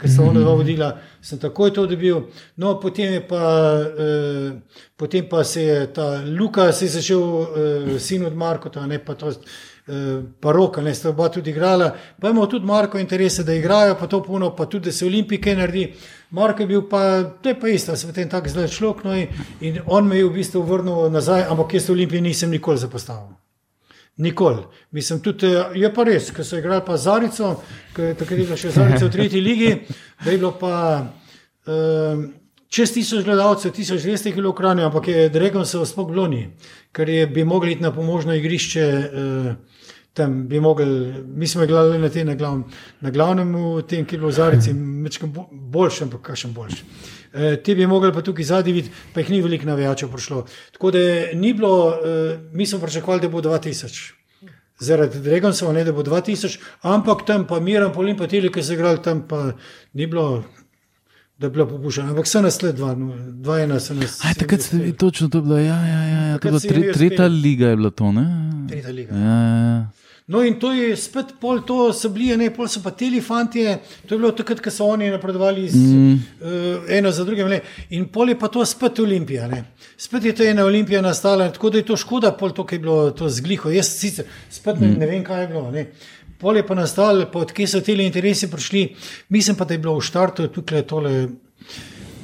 ker 0.00 0.08
sta 0.10 0.24
ona 0.24 0.40
dva 0.40 0.54
vodila, 0.56 0.88
sem 1.20 1.38
takoj 1.38 1.74
to 1.76 1.84
dobil. 1.86 2.24
No, 2.56 2.78
potem 2.80 3.18
je 3.18 3.20
pa, 3.20 3.42
eh, 3.84 4.80
potem 4.96 5.28
pa 5.28 5.44
se 5.44 5.62
je 5.62 5.76
ta 5.92 6.22
Luka, 6.24 6.72
se 6.72 6.88
je 6.88 6.96
začel 6.96 7.20
eh, 7.20 7.98
sin 8.00 8.24
od 8.24 8.32
Markota, 8.34 8.86
ne 8.86 8.98
pa 8.98 9.14
to. 9.14 9.36
Pa 10.40 10.52
roka, 10.52 10.80
ne 10.80 10.94
sta 10.94 11.10
oba 11.10 11.26
tudi 11.28 11.50
igrala, 11.50 11.88
pa 12.20 12.30
imamo 12.30 12.46
tudi 12.46 12.66
Marko 12.66 12.98
interese, 12.98 13.42
da 13.44 13.54
igrajo, 13.54 13.96
pa 13.98 14.06
to 14.06 14.22
puno, 14.22 14.52
pa 14.56 14.66
tudi, 14.66 14.84
da 14.84 14.92
se 14.92 15.06
olimpijke 15.06 15.56
naredi. 15.56 15.88
Marko 16.30 16.62
je 16.62 16.66
bil 16.66 16.82
pa, 16.88 17.22
to 17.42 17.48
je 17.48 17.60
pa 17.60 17.68
isto, 17.68 17.96
sem 17.96 18.10
potem 18.10 18.28
tako 18.30 18.48
zdaj 18.48 18.68
človek, 18.68 19.04
no 19.04 19.16
in, 19.60 19.80
on 19.86 20.06
me 20.06 20.20
je 20.20 20.28
v 20.28 20.34
bistvu 20.36 20.62
vrnil 20.62 21.10
nazaj, 21.10 21.48
ampak 21.50 21.74
jaz 21.74 21.88
v 21.88 21.96
Olimpiji 21.96 22.22
nisem 22.22 22.50
nikoli 22.50 22.78
zapostavil. 22.78 23.34
Nikoli. 24.16 24.62
Mislim, 24.90 25.20
tudi, 25.20 25.46
eh, 25.46 25.74
je 25.74 25.90
pa 25.94 26.04
res, 26.04 26.30
ker 26.30 26.44
so 26.44 26.60
igrali 26.60 26.84
pa 26.86 26.96
Zarico, 26.96 27.56
ker 27.96 28.14
takrat 28.14 28.38
je 28.38 28.44
bila 28.44 28.56
še 28.56 28.70
Zarica 28.70 29.06
v 29.06 29.10
tretji 29.10 29.40
ligi, 29.40 29.72
da 30.24 30.30
je 30.30 30.38
bilo 30.38 30.52
pa 30.60 30.74
um, 31.66 32.28
čez 32.72 32.92
tisoč 32.94 33.24
gledalcev, 33.24 33.74
1200 33.76 34.32
kg 34.32 34.48
ukranjeno, 34.48 34.88
ampak 34.88 35.08
je 35.08 35.28
Dragon 35.28 35.66
se 35.66 35.84
spok 35.86 36.10
bloni, 36.10 36.46
ker 36.92 37.08
je 37.08 37.26
bi 37.26 37.44
mogli 37.44 37.76
iti 37.76 37.82
na 37.82 37.92
pomožno 37.92 38.34
igrišče. 38.34 38.88
Uh, 39.12 39.80
Tam 40.12 40.48
bi 40.48 40.60
mogli, 40.60 40.84
mi 41.24 41.46
smo 41.48 41.64
igrali 41.64 41.98
na, 41.98 42.08
te, 42.12 42.20
na, 42.24 42.34
glavnem, 42.36 42.64
na 43.00 43.10
glavnem, 43.10 43.54
v 43.78 43.82
tem, 43.88 44.04
ki 44.04 44.14
je 44.14 44.18
bilo 44.20 44.28
v 44.28 44.34
Zarici, 44.36 44.74
mečkam 44.76 45.32
boljši, 45.50 46.02
ampak 46.04 46.20
kakšen 46.26 46.52
boljši. 46.52 46.84
E, 47.32 47.54
te 47.64 47.72
bi 47.74 47.86
mogli 47.88 48.12
pa 48.12 48.20
tukaj 48.20 48.44
zadnji 48.44 48.74
videti, 48.76 48.92
pa 49.14 49.24
jih 49.24 49.30
ni 49.32 49.40
veliko 49.40 49.70
navijačev 49.70 50.10
prišlo. 50.12 50.42
Tako 50.76 50.90
da 50.92 51.00
ni 51.32 51.54
bilo, 51.56 51.72
e, 51.96 52.36
mi 52.52 52.66
smo 52.68 52.82
pričakovali, 52.84 53.24
da 53.24 53.32
bo 53.32 53.40
2000. 53.40 54.12
Zaradi 54.84 55.24
Dragonsa, 55.24 55.72
ne 55.72 55.84
da 55.84 55.96
bo 55.96 56.04
2000, 56.04 56.60
ampak 56.82 57.24
tam 57.26 57.46
pa 57.48 57.60
Miran, 57.60 57.92
Polin, 57.96 58.16
pa 58.16 58.28
Tili, 58.28 58.52
ki 58.52 58.60
so 58.62 58.76
igrali 58.76 59.00
tam, 59.02 59.24
pa 59.28 59.54
ni 59.96 60.06
bilo, 60.06 60.44
da 61.42 61.48
bi 61.50 61.58
bilo 61.58 61.66
popuščeno. 61.72 62.12
Ampak 62.14 62.28
so 62.30 62.42
nas 62.44 62.60
le 62.62 62.72
dva, 62.76 62.92
no. 62.98 63.12
Aj, 63.52 64.34
takrat 64.38 64.68
ste 64.68 64.78
vi 64.82 64.92
točno 64.98 65.28
to 65.32 65.42
bilo. 65.42 65.58
Ja, 65.58 65.78
ja, 65.86 66.02
ja, 66.04 66.20
ja. 66.28 66.38
To 66.38 66.48
je 66.48 66.52
bila 66.52 66.62
tre, 66.62 66.84
tretja 66.94 67.26
liga, 67.26 67.72
je 67.72 67.80
bila 67.82 67.90
to, 67.90 68.12
ne? 68.14 68.28
Tretja 68.70 68.94
liga. 68.94 69.18
Ja, 69.18 69.40
ja, 69.42 69.58
ja. 69.66 69.82
No, 70.32 70.40
in 70.46 70.54
to 70.60 70.70
je 70.72 70.94
spet 70.96 71.34
pol, 71.40 71.58
to 71.66 71.90
so 71.92 72.08
bili, 72.14 72.30
ne, 72.38 72.46
pol 72.54 72.68
so 72.70 72.80
pa 72.80 72.92
ti 72.94 73.08
fanti, 73.20 73.64
to 74.06 74.14
je 74.14 74.18
bilo 74.20 74.30
takrat, 74.32 74.62
ko 74.62 74.70
so 74.70 74.86
oni 74.94 75.10
napredovali 75.10 75.66
z, 75.68 75.76
mm. 75.76 76.12
uh, 76.14 76.86
eno 76.88 77.10
za 77.10 77.26
drugim. 77.26 77.50
Ne. 77.50 77.58
In 77.90 78.06
pol 78.08 78.30
je 78.30 78.38
pa 78.38 78.48
to 78.48 78.64
spet 78.64 79.02
Olimpija. 79.02 79.48
Ne. 79.50 79.64
Spet 79.98 80.24
je 80.24 80.32
to 80.32 80.46
ena 80.46 80.64
Olimpija 80.64 81.02
nastala, 81.02 81.50
tako 81.52 81.70
da 81.74 81.82
je 81.82 81.88
to 81.90 81.98
škoda, 81.98 82.32
pol 82.38 82.54
to, 82.54 82.64
ki 82.64 82.78
je 82.78 82.84
bilo 82.86 83.10
to 83.10 83.28
zgliho. 83.28 83.74
Jaz 83.74 83.90
sicer 83.98 84.30
spet 84.48 84.80
ne, 84.80 84.94
ne 84.94 85.10
vem, 85.10 85.24
kaj 85.26 85.42
je 85.42 85.48
bilo. 85.52 85.70
Ne. 85.74 85.88
Pol 86.42 86.58
je 86.58 86.66
pa 86.66 86.74
nastalo, 86.74 87.28
pa 87.32 87.44
odkje 87.46 87.68
so 87.70 87.80
ti 87.80 87.94
interesi 88.02 88.50
prišli. 88.50 88.84
Mislim 89.28 89.56
pa, 89.56 89.64
da 89.64 89.74
je 89.74 89.82
bilo 89.82 89.96
v 89.98 90.02
štartu 90.02 90.48
tukaj 90.50 90.86
tole. 90.90 91.28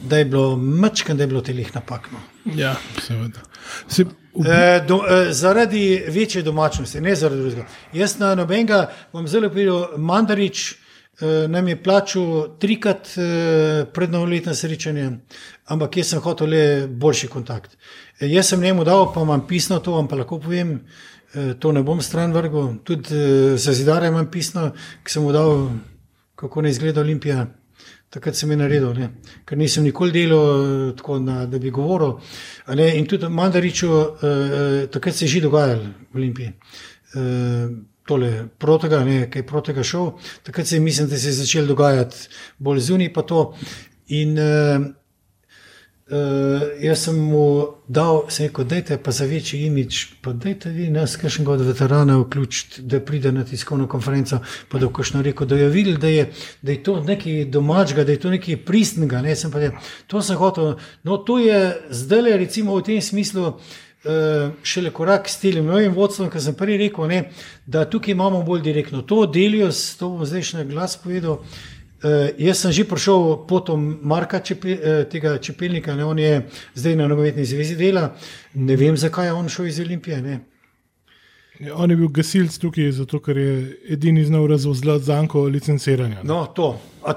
Da 0.09 0.19
je 0.19 0.25
bilo 0.25 0.57
mečken, 0.57 1.17
da 1.17 1.23
je 1.23 1.31
bilo 1.31 1.41
telih 1.43 1.71
napakno. 1.75 2.19
Ja, 2.55 2.75
seveda. 3.03 3.43
Se, 3.89 4.05
v, 4.05 4.11
E, 4.47 4.81
do, 4.87 5.03
e, 5.09 5.33
zaradi 5.33 6.05
večje 6.09 6.43
domačnosti, 6.43 7.01
ne 7.01 7.15
zaradi 7.15 7.41
drugega. 7.41 7.65
Jaz 7.93 8.19
na 8.19 8.35
nobenega 8.35 8.85
bom 9.13 9.27
zelo 9.29 9.49
povedal, 9.51 9.99
Mandarič, 9.99 10.75
uh, 11.21 11.51
nam 11.51 11.69
je 11.69 11.83
plačal 11.83 12.59
trikrat 12.61 13.11
uh, 13.17 13.89
pred 13.93 14.13
novoletno 14.13 14.55
srečanje, 14.55 15.11
ampak 15.67 15.97
jaz 15.97 16.13
sem 16.13 16.23
hotel 16.23 16.55
le 16.55 16.63
boljši 16.87 17.29
kontakt. 17.29 17.75
Uh, 17.75 18.29
jaz 18.31 18.53
sem 18.53 18.63
njemu 18.63 18.85
dal, 18.85 19.09
pa 19.15 19.27
imam 19.27 19.47
pisno, 19.47 19.81
to 19.83 19.97
vam 19.97 20.09
pa 20.09 20.17
lahko 20.17 20.39
povem, 20.39 20.79
to 21.61 21.73
ne 21.73 21.83
bom 21.83 22.01
stran 22.01 22.33
vrgel. 22.33 22.79
Tudi 22.85 23.15
uh, 23.15 23.59
za 23.59 23.73
zidare 23.73 24.09
imam 24.09 24.31
pisno, 24.31 24.71
ki 25.05 25.13
sem 25.13 25.23
mu 25.23 25.33
dal, 25.33 25.69
kako 26.37 26.63
ne 26.63 26.71
izgleda 26.71 27.01
Olimpija. 27.01 27.47
Takrat 28.09 28.37
sem 28.37 28.51
je 28.51 28.57
naredil, 28.57 28.95
ne? 28.97 29.11
ker 29.45 29.59
nisem 29.61 29.85
nikoli 29.85 30.15
delal 30.15 30.95
tako, 30.97 31.19
na, 31.21 31.43
da 31.47 31.59
bi 31.61 31.71
govoril. 31.71 32.17
In 32.97 33.07
tudi 33.07 33.29
Mandariču, 33.29 33.91
uh, 33.93 34.89
takrat 34.93 35.15
se 35.15 35.27
je 35.27 35.29
že 35.29 35.45
dogajalo 35.45 35.93
v 36.13 36.17
Olimpiji. 36.17 36.53
Uh, 37.15 37.77
tole 38.09 38.49
protega, 38.59 39.03
ne, 39.05 39.27
kaj 39.31 39.45
protega 39.47 39.85
šel. 39.85 40.15
Takrat 40.43 40.67
se 40.67 40.77
je, 40.77 40.81
mislim, 40.81 41.09
da 41.09 41.19
se 41.19 41.29
je 41.29 41.33
začel 41.43 41.67
dogajati 41.67 42.29
bolj 42.59 42.81
zunaj 42.81 43.13
pa 43.13 43.23
to. 43.23 43.43
In 44.09 44.39
uh, 44.39 44.87
uh, 46.11 46.63
jaz 46.81 47.03
sem 47.05 47.17
mu 47.17 47.67
dal, 47.89 48.25
se 48.29 48.43
je 48.43 48.49
rekel, 48.49 48.65
dajte 48.65 48.99
pa 49.03 49.11
za 49.11 49.25
večji 49.25 49.67
imič, 49.67 50.07
pa 50.23 50.33
dajte 50.33 50.71
vi 50.71 50.89
nas, 50.91 51.17
kakšnega 51.17 51.53
od 51.53 51.65
veteranov 51.67 52.23
vključiti, 52.27 52.83
da 52.83 53.01
pride 53.01 53.33
na 53.33 53.45
tiskovno 53.45 53.89
konferenco, 53.89 54.41
pa 54.69 54.79
da 54.79 54.89
boš 54.89 55.13
rekel, 55.23 55.47
da 55.47 55.57
je 55.57 55.69
videl, 55.69 55.97
da 55.97 56.09
je, 56.09 56.31
da 56.63 56.73
je 56.73 56.83
to 56.83 57.01
nekaj 57.05 57.45
domačega, 57.45 58.05
da 58.05 58.13
je 58.13 58.21
to 58.21 58.31
nekaj 58.31 58.57
pristnega. 58.57 59.23
Ne, 59.23 59.37
sem 59.37 59.51
pa, 59.51 59.71
to 60.07 60.23
sem 60.23 60.37
hotel. 60.37 60.77
No, 61.05 61.17
to 61.17 61.39
je 61.39 61.77
zdaj, 61.91 62.37
recimo, 62.39 62.77
v 62.77 62.83
tem 62.83 63.03
smislu. 63.03 63.55
Uh, 63.99 64.53
šele 64.63 64.93
korak 64.95 65.27
s 65.29 65.41
tem 65.43 65.57
novim 65.67 65.91
vodstvom, 65.93 66.29
ki 66.31 66.41
sem 66.41 66.55
prej 66.55 66.77
rekel, 66.79 67.09
ne, 67.11 67.17
da 67.67 67.83
tukaj 67.85 68.15
imamo 68.15 68.45
bolj 68.47 68.63
direktno. 68.63 69.03
To 69.03 69.27
delijo, 69.27 69.73
to 69.99 70.13
bom 70.13 70.23
zdaj 70.23 70.45
še 70.47 70.61
na 70.61 70.65
glas 70.65 70.95
povedal. 71.03 71.43
Uh, 71.43 71.78
jaz 72.39 72.59
sem 72.63 72.73
že 72.73 72.85
prišel 72.85 73.45
potom 73.49 73.99
Marka 74.03 74.41
Čepe, 74.41 74.75
uh, 74.75 75.05
tega 75.11 75.39
čepelnika, 75.39 75.97
ne, 75.97 76.05
on 76.05 76.19
je 76.19 76.43
zdaj 76.75 76.97
na 76.97 77.09
nogometni 77.09 77.45
zvezi 77.45 77.77
dela. 77.77 78.15
Ne 78.55 78.77
vem, 78.77 78.97
zakaj 78.97 79.27
je 79.27 79.33
on 79.33 79.49
šel 79.49 79.67
iz 79.67 79.81
Olimpije. 79.81 80.23
Ne. 80.23 80.41
Ja, 81.59 81.75
on 81.75 81.91
je 81.91 81.97
bil 81.97 82.09
gasilc 82.15 82.55
tukaj, 82.63 82.93
zato 82.95 83.19
ker 83.19 83.39
je 83.39 83.55
edini 83.91 84.23
znal 84.25 84.47
razvozlati 84.47 85.05
zanko 85.05 85.43
licenciranja. 85.43 86.21
No 86.23 86.45
to, 86.47 86.69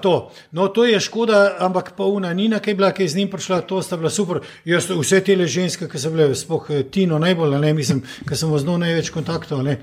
to. 0.01 0.31
no, 0.51 0.67
to 0.67 0.85
je 0.85 0.99
škoda, 0.99 1.57
ampak 1.59 1.91
pa 1.97 2.05
una 2.09 2.33
Nina, 2.33 2.59
ki 2.59 2.69
je 2.69 2.75
bila, 2.75 2.89
ki 2.91 3.03
je 3.03 3.09
z 3.09 3.15
njim 3.15 3.29
prišla, 3.29 3.61
to 3.61 3.81
sta 3.81 3.97
bila 3.97 4.09
super. 4.09 4.39
Jaz, 4.65 4.89
vse 4.89 5.19
te 5.21 5.35
ženske, 5.47 5.87
ki 5.87 5.99
so 5.99 6.09
bile, 6.09 6.35
spoh 6.35 6.65
Tino 6.91 7.19
najbolj, 7.19 7.59
ne 7.61 7.73
mislim, 7.73 8.01
ker 8.27 8.37
sem 8.37 8.57
znal 8.57 8.81
največ 8.81 9.13
kontaktov. 9.13 9.61
Ne. 9.63 9.77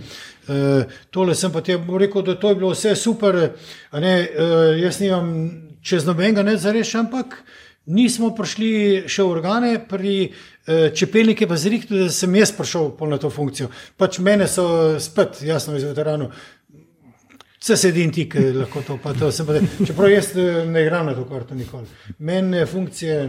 Uh, 0.49 0.91
tole 1.11 1.35
sem 1.35 1.53
pa 1.53 1.61
ti 1.61 1.77
rekel, 1.99 2.23
da 2.23 2.35
to 2.35 2.49
je 2.49 2.59
bilo 2.59 2.73
vse 2.75 2.97
super. 2.97 3.39
Ne, 3.93 4.15
uh, 4.27 4.75
jaz 4.81 4.99
nimam 5.01 5.33
čez 5.83 6.07
nobenega 6.07 6.43
ne 6.43 6.57
zares, 6.59 6.95
ampak 6.99 7.45
nismo 7.89 8.31
prišli 8.37 8.71
še 9.09 9.25
v 9.25 9.33
organe, 9.33 9.73
pri 9.89 10.15
uh, 10.29 10.89
čepelnike 10.95 11.49
pa 11.49 11.57
zrihtu, 11.57 12.05
da 12.05 12.13
sem 12.13 12.37
jaz 12.37 12.53
prišel 12.57 12.93
na 13.09 13.19
to 13.19 13.33
funkcijo. 13.33 13.71
Pač 13.97 14.21
mene 14.25 14.49
so 14.51 14.99
spet, 15.01 15.43
jasno, 15.47 15.77
iz 15.79 15.89
veteranov. 15.89 16.37
Vse 17.59 17.77
sedim 17.77 18.13
ti, 18.15 18.29
ki 18.31 18.53
lahko 18.55 18.85
to 18.87 18.99
pa 19.03 19.13
to. 19.19 19.33
Pa 19.47 19.59
čeprav 19.87 20.13
jaz 20.13 20.31
eh, 20.37 20.63
ne 20.69 20.85
igram 20.85 21.11
na 21.11 21.15
to 21.17 21.25
karto 21.27 21.55
nikoli. 21.59 21.89
Mene 22.19 22.67
funkcije. 22.67 23.25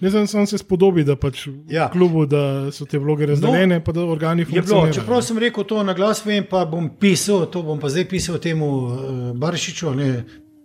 Ne 0.00 0.10
znam 0.10 0.26
samo 0.26 0.46
se 0.46 0.58
spodobi, 0.58 1.04
da 1.04 1.16
pač 1.16 1.46
ja. 1.70 1.86
v 1.86 1.92
klubu 1.92 2.26
da 2.26 2.72
so 2.74 2.84
te 2.84 2.98
vloge 2.98 3.26
razdeljene, 3.30 3.78
no, 3.78 3.84
pa 3.84 3.92
da 3.94 4.04
organi 4.04 4.44
funkcionirajo. 4.44 4.92
Čeprav 4.92 5.22
sem 5.22 5.38
rekel 5.38 5.64
to 5.64 5.82
na 5.86 5.94
glas, 5.94 6.24
vem, 6.26 6.44
pa 6.50 6.64
bom 6.66 6.90
pisal, 7.00 7.46
to 7.46 7.62
bom 7.62 7.78
pa 7.80 7.88
zdaj 7.88 8.08
pisal 8.10 8.40
temu 8.42 8.68
uh, 8.68 8.96
Baršiču, 9.38 9.94
ne, 9.94 10.08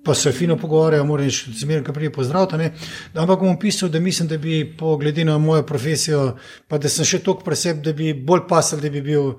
pa 0.03 0.13
se 0.13 0.31
fino 0.31 0.57
pogovarjajo, 0.57 1.17
reči, 1.17 1.51
zmeraj, 1.55 1.83
ki 1.83 1.93
prije 1.93 2.11
pozdravljate. 2.11 2.71
Ampak 3.13 3.39
bom 3.39 3.59
pisal, 3.59 3.89
da 3.89 3.99
mislim, 3.99 4.27
da 4.27 4.37
bi, 4.37 4.75
po 4.79 4.97
glede 4.97 5.25
na 5.25 5.37
mojo 5.37 5.63
profesijo, 5.63 6.37
pa 6.67 6.77
da 6.77 6.89
sem 6.89 7.05
še 7.05 7.23
toliko 7.23 7.43
preseb, 7.43 7.83
da 7.83 7.93
bi 7.93 8.13
bolj 8.13 8.47
pasal, 8.49 8.81
da 8.83 8.89
bi 8.89 9.01
bil 9.01 9.33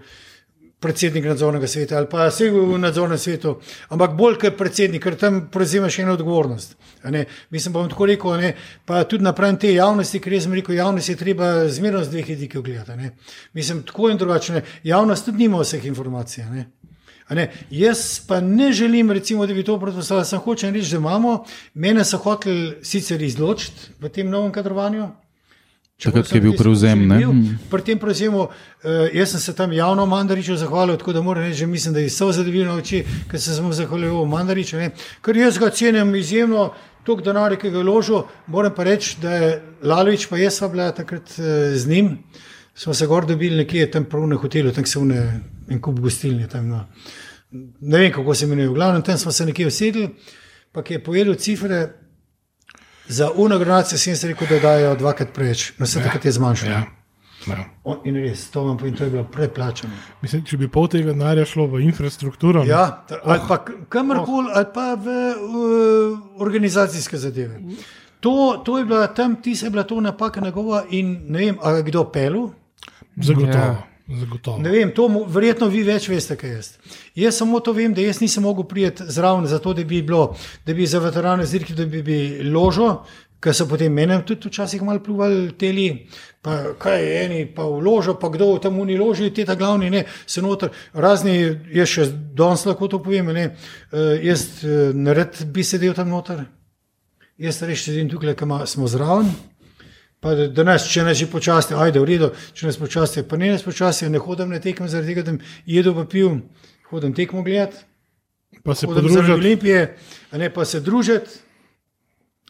predsednik 0.85 1.25
nadzornega 1.25 1.67
sveta 1.67 1.97
ali 1.97 2.09
pa 2.11 2.27
vse 2.29 2.51
v 2.53 2.79
nadzornem 2.79 3.19
svetu, 3.19 3.55
ampak 3.89 4.17
bolj 4.19 4.37
kot 4.43 4.57
predsednik, 4.59 5.03
ker 5.05 5.17
tam 5.17 5.47
prevzemaš 5.53 5.99
eno 6.03 6.17
odgovornost. 6.19 6.77
Mislim, 7.51 7.73
bom 7.73 7.89
tako 7.89 8.09
rekel, 8.09 8.37
ne? 8.41 8.53
pa 8.85 9.05
tudi 9.09 9.25
napram 9.25 9.57
te 9.61 9.73
javnosti, 9.73 10.21
ker 10.21 10.37
jaz 10.37 10.45
sem 10.45 10.57
rekel, 10.57 10.77
javnost 10.77 11.13
je 11.13 11.17
treba 11.21 11.51
zmerno 11.73 12.05
z 12.05 12.13
dveh 12.13 12.33
vidikov 12.35 12.65
gledati. 12.69 13.11
Mislim, 13.57 13.83
tako 13.89 14.13
in 14.13 14.21
drugače, 14.21 14.65
javnost 14.85 15.31
tudi 15.31 15.45
nima 15.45 15.61
vseh 15.65 15.85
informacij. 15.89 16.45
Jaz 17.71 18.21
pa 18.29 18.41
ne 18.41 18.73
želim, 18.73 19.11
recimo, 19.11 19.47
da 19.47 19.55
bi 19.55 19.65
to 19.65 19.79
predpostavljal. 19.81 20.25
Sam 20.25 20.39
hočem 20.45 20.75
reči, 20.75 20.91
da 20.91 20.97
imamo, 20.97 21.45
mene 21.75 22.05
so 22.05 22.19
hoteli 22.19 22.77
sicer 22.83 23.23
izločiti 23.23 23.95
v 24.01 24.09
tem 24.09 24.31
novem 24.31 24.53
kadrovanju. 24.53 25.09
Takrat 26.03 26.33
je 26.33 26.41
bil 26.41 26.53
prevzem. 26.59 27.09
Bil, 27.09 27.31
hmm. 27.31 27.59
pri 27.71 27.83
tem 27.83 27.99
prevzemu, 27.99 28.41
uh, 28.45 29.05
jaz 29.15 29.31
sem 29.31 29.41
se 29.41 29.55
tam 29.55 29.73
javno 29.73 30.07
Mandariču 30.07 30.57
zahvalil, 30.57 30.99
tako 30.99 31.13
da 31.13 31.23
moram 31.23 31.47
reči, 31.47 31.67
mislim, 31.67 31.95
da 31.95 32.01
je 32.01 32.11
so 32.11 32.33
zadovoljni 32.33 32.75
oči, 32.75 33.05
ker 33.31 33.41
se 33.41 33.55
sem 33.55 33.73
zahvalil 33.73 34.25
Mandariču. 34.27 34.77
Ne? 34.77 34.91
Ker 35.23 35.37
jaz 35.37 35.59
ga 35.59 35.71
cenim 35.71 36.15
izjemno, 36.19 36.73
tok 37.07 37.23
denar, 37.23 37.55
ki 37.57 37.71
ga 37.71 37.79
je 37.79 37.85
ložil. 37.85 38.25
Moram 38.47 38.75
pa 38.75 38.85
reči, 38.85 39.17
da 39.23 39.37
je 39.37 39.55
Lalovič, 39.83 40.27
pa 40.29 40.37
jaz 40.37 40.59
sem 40.59 40.73
bila 40.73 40.91
takrat 40.93 41.39
uh, 41.39 41.47
z 41.73 41.89
njim, 41.89 42.19
smo 42.75 42.95
se 42.95 43.07
gor 43.07 43.27
dobili 43.27 43.57
nekje 43.57 43.91
tam 43.91 44.05
pravno 44.05 44.39
hotelu, 44.39 44.73
tam 44.73 44.87
se 44.87 44.99
vne 44.99 45.41
en 45.69 45.81
kup 45.81 46.01
gostilni. 46.01 46.49
Tam, 46.49 46.69
no. 46.69 46.85
Ne 47.81 47.99
vem, 47.99 48.13
kako 48.13 48.35
se 48.35 48.45
imenuje. 48.45 48.69
V 48.69 48.75
glavnem, 48.75 49.03
tam 49.03 49.19
smo 49.19 49.33
se 49.33 49.47
nekje 49.47 49.67
usedli, 49.67 50.09
pa 50.73 50.83
je 50.89 51.05
povedal 51.05 51.35
cifre. 51.35 51.89
Za 53.09 53.31
uno 53.35 53.59
granacijo 53.59 53.99
sem 53.99 54.17
se 54.17 54.29
rekel, 54.29 54.49
da 54.49 54.59
dajo 54.59 54.95
dvakrat 54.97 55.33
preveč, 55.35 55.73
no 55.79 55.87
se 55.87 55.99
ja, 55.99 56.05
takrat 56.05 56.25
je 56.25 56.33
zmanjšalo. 56.33 56.73
Ja. 56.73 56.85
Ja. 57.47 57.65
In 58.05 58.17
res, 58.17 58.47
to 58.51 58.63
vam 58.65 58.79
povem, 58.81 58.95
to 58.97 59.05
je 59.05 59.11
bilo 59.11 59.25
preplačeno. 59.29 59.93
Mislim, 60.23 60.45
če 60.49 60.57
bi 60.57 60.69
pol 60.73 60.89
tega 60.89 61.13
denarja 61.13 61.45
šlo 61.49 61.67
v 61.75 61.83
infrastrukturo. 61.85 62.65
Ja, 62.65 63.05
ali 63.21 63.37
oh. 63.43 63.49
pa 63.49 63.59
kamorkoli, 63.93 64.49
oh. 64.49 64.57
ali 64.57 64.71
pa 64.75 64.87
v 64.97 65.19
uh, 65.35 66.41
organizacijske 66.41 67.21
zadeve. 67.21 67.61
To, 68.25 68.63
to 68.65 68.79
je 68.79 68.89
bila 68.89 69.07
tam, 69.13 69.37
ti 69.43 69.53
se 69.57 69.67
je 69.67 69.71
bila 69.71 69.85
to 69.85 70.01
napaka 70.01 70.41
njegova 70.41 70.87
in 70.91 71.19
ne 71.29 71.39
vem, 71.45 71.59
ali 71.61 71.83
kdo 71.83 72.07
pelu. 72.09 72.47
Zagotovo. 73.17 73.55
Ja. 73.55 73.83
Zagotovo. 74.09 74.59
Ne 74.61 74.71
vem, 74.71 74.91
to 74.93 75.07
verjetno 75.33 75.71
vi 75.73 75.81
več 75.87 76.11
veste, 76.13 76.37
kaj 76.37 76.51
jaz. 76.51 76.67
Jaz 77.17 77.39
samo 77.41 77.61
to 77.65 77.73
vem, 77.73 77.95
da 77.97 78.05
jaz 78.05 78.21
nisem 78.21 78.45
mogel 78.45 78.67
priti 78.69 79.07
zraven, 79.09 79.47
zato 79.49 79.73
da 79.73 79.85
bi 79.85 80.03
bilo, 80.05 80.35
da 80.67 80.75
bi 80.77 80.87
za 80.87 81.01
veterane 81.01 81.47
zirki, 81.49 81.73
da 81.75 81.87
bi 81.89 82.03
bili 82.05 82.51
ložo, 82.53 82.91
ker 83.41 83.57
so 83.57 83.65
potem 83.69 83.93
menem 83.93 84.23
tudi 84.25 84.49
včasih 84.49 84.83
malo 84.85 85.01
pluvali 85.05 85.53
teli. 85.61 85.89
Pa 86.45 86.75
kaj 86.81 87.01
je 87.01 87.15
eni, 87.25 87.41
pa 87.49 87.65
v 87.65 87.81
ložo, 87.81 88.17
pa 88.21 88.29
kdo 88.29 88.51
v 88.55 88.61
tam 88.67 88.77
uni 88.81 88.99
loži, 89.01 89.31
te 89.33 89.47
ta 89.49 89.57
glavni, 89.57 89.89
ne, 89.93 90.05
se 90.27 90.45
noter, 90.45 90.73
razni, 90.93 91.39
jaz 91.73 91.89
še 91.89 92.07
danes 92.37 92.67
lahko 92.69 92.91
to 92.93 93.01
povem, 93.01 93.33
ne, 93.33 93.47
uh, 93.55 94.13
jaz 94.21 94.45
uh, 94.61 94.93
nared 94.93 95.41
bi 95.49 95.65
sedel 95.65 95.97
tam 95.97 96.13
noter, 96.13 96.45
jaz 97.41 97.63
reči 97.65 97.89
sedim 97.89 98.13
tukaj, 98.13 98.37
ker 98.37 98.69
smo 98.69 98.89
zraven. 98.93 99.33
Pa 100.25 100.33
da 100.49 100.65
nas, 100.65 100.87
če 100.89 101.03
nas 101.05 101.19
že 101.21 101.27
počasi, 101.29 101.75
ajde, 101.77 102.01
v 102.01 102.09
redu, 102.09 102.31
če 102.57 102.71
nas 102.71 102.79
počasi, 102.81 103.27
pa 103.29 103.37
ne 103.37 103.51
nas 103.53 103.65
počasi, 103.65 104.09
ne 104.09 104.23
hodim 104.23 104.55
na 104.55 104.61
tekme, 104.65 104.89
zaradi 104.89 105.13
tega, 105.13 105.25
da 105.27 105.35
jedo 105.69 105.93
pa 105.99 106.07
pil, 106.09 106.39
hodim 106.89 107.13
tekmo 107.13 107.43
gledati. 107.45 107.85
Pa 108.65 108.73
se 108.75 108.89
podružiti. 108.89 109.33
Olimpije, 109.33 109.83
a 110.33 110.41
ne 110.41 110.49
pa 110.49 110.65
se 110.65 110.81
družiti, 110.81 111.44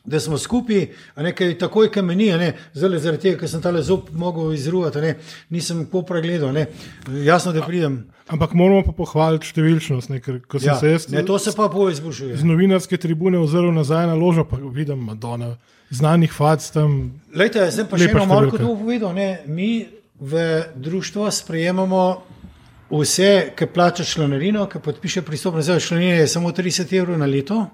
da 0.05 0.21
smo 0.21 0.39
skupaj, 0.39 0.87
a 1.15 1.23
ne 1.23 1.33
kaj 1.33 1.55
takoj, 1.59 1.89
kaj 1.93 2.03
meni, 2.05 2.29
a 2.33 2.39
ne 2.39 2.51
zelo 2.77 2.99
zaradi 3.01 3.23
tega, 3.23 3.39
ker 3.41 3.49
sem 3.49 3.63
tale 3.65 3.83
zob 3.83 4.11
mogel 4.13 4.53
izruvati, 4.53 4.99
a 5.01 5.03
ne 5.03 5.15
nisem 5.55 5.87
po 5.91 6.03
pregledu, 6.05 6.51
a 6.51 6.53
ne 6.53 6.67
jasno, 7.25 7.53
da 7.57 7.65
pridem. 7.65 8.03
Ampak 8.29 8.53
moramo 8.57 8.85
pa 8.85 8.93
pohvaliti 8.97 9.49
številčnost, 9.53 10.13
ne, 10.13 10.21
ker 10.25 10.43
ko 10.49 10.61
sem 10.61 10.73
ja, 10.73 10.77
se 10.81 10.93
jaz. 10.93 11.09
Ne, 11.13 11.25
to 11.25 11.39
se 11.41 11.53
pa 11.57 11.71
po 11.73 11.89
izboljšuje. 11.93 12.37
Z 12.41 12.49
novinarske 12.49 13.01
tribune 13.01 13.41
ozrl 13.41 13.73
nazaj 13.73 14.09
na 14.13 14.19
ložo, 14.19 14.45
pa 14.49 14.61
vidim 14.61 15.01
Madonna 15.09 15.55
znanih 15.95 16.33
fac 16.33 16.69
tam. 16.73 17.21
Lejte, 17.35 17.65
zdaj 17.73 17.89
pa 17.89 18.01
še 18.01 18.13
eno 18.13 18.29
malo 18.29 18.53
kot 18.53 18.65
povedal. 18.65 19.13
Ne? 19.17 19.45
Mi 19.49 19.87
v 20.21 20.45
društvu 20.77 21.31
sprejemamo 21.33 22.05
vse, 22.95 23.31
ki 23.57 23.67
plača 23.73 24.05
članarino, 24.05 24.67
ki 24.69 24.85
podpiše 24.85 25.23
pristopno 25.23 25.63
za 25.63 25.81
članarino, 25.81 26.21
je 26.21 26.29
samo 26.29 26.53
30 26.53 26.97
evrov 26.99 27.19
na 27.19 27.27
leto. 27.27 27.67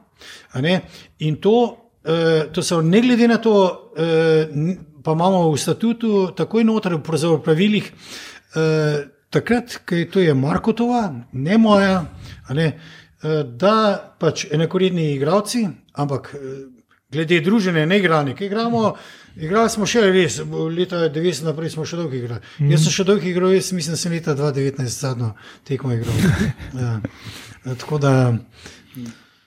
In 1.18 1.36
to, 1.36 1.89
uh, 2.04 2.52
to 2.52 2.62
so 2.62 2.80
ne 2.82 3.00
glede 3.00 3.28
na 3.28 3.38
to, 3.38 3.54
uh, 3.96 4.74
pa 5.04 5.12
imamo 5.12 5.50
v 5.52 5.58
statutu, 5.58 6.30
tako 6.36 6.60
in 6.60 6.66
noter 6.66 6.96
v 6.96 7.40
pravilih. 7.44 7.92
Uh, 8.54 9.08
takrat, 9.30 9.80
ko 9.86 9.94
je 9.94 10.10
to 10.10 10.20
je 10.20 10.34
Markotova, 10.34 11.14
ne 11.32 11.58
moja, 11.58 12.04
ne, 12.50 12.72
da 13.46 13.74
pač 14.18 14.48
enakoredni 14.50 15.12
igravci, 15.14 15.68
ampak 15.94 16.32
glede 17.12 17.40
družine, 17.40 17.86
ne 17.86 17.98
igranje, 17.98 18.34
ki 18.34 18.46
igramo. 18.46 18.94
Igrali 19.36 19.70
smo 19.70 19.86
še 19.86 20.02
res, 20.10 20.40
leta 20.74 21.04
90 21.12 21.46
naprej 21.46 21.74
smo 21.74 21.86
še 21.86 21.98
dolgo 22.00 22.16
igrali. 22.18 22.42
Mm. 22.58 22.72
Jaz 22.74 22.86
sem 22.86 22.94
še 22.94 23.06
dolgo 23.06 23.28
igral, 23.30 23.54
jaz 23.54 23.70
mislim, 23.76 23.94
da 23.94 24.00
sem 24.00 24.14
leta 24.14 24.34
2019 24.38 25.04
zadnjo 25.04 25.30
tekmo 25.68 25.94
igral. 25.94 26.18
ja. 26.82 26.96
Tako 27.78 28.00
da 28.02 28.12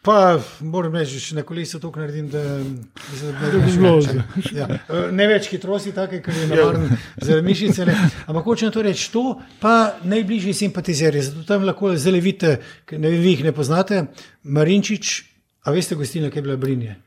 Pa 0.04 0.36
moram 0.60 0.96
reči, 1.00 1.16
če 1.24 1.38
na 1.38 1.44
kolesu 1.48 1.80
to 1.80 1.88
naredim, 1.96 2.26
da, 2.28 2.42
bi 2.60 3.20
ne 3.24 3.60
bilo 3.72 3.94
več. 4.04 4.50
Ja. 4.52 4.66
Eh, 4.68 5.12
Ne 5.16 5.28
več 5.32 5.48
hitrosti, 5.48 5.94
take, 5.96 6.20
ker 6.26 6.36
je 6.36 6.48
navaren 6.50 6.90
za 7.24 7.38
mišice. 7.42 7.86
Ne. 7.88 7.96
Ampak 8.28 8.44
hočem 8.44 8.72
to 8.76 8.84
reči, 8.84 9.08
to 9.14 9.38
pa 9.62 9.94
najbližji 10.04 10.52
simpatizerji. 10.60 11.22
Zato 11.30 11.46
tam 11.48 11.64
lahko 11.64 11.94
zelo 11.96 12.20
vidite, 12.20 12.58
ne 12.92 13.08
vem, 13.14 13.22
vi 13.24 13.38
jih 13.38 13.46
ne 13.48 13.54
poznate. 13.56 14.02
Marinčič, 14.44 15.14
a 15.64 15.72
veste, 15.72 15.96
gostilna, 15.96 16.28
ki 16.30 16.42
je 16.42 16.46
bila 16.50 16.58
Brinje. 16.60 16.98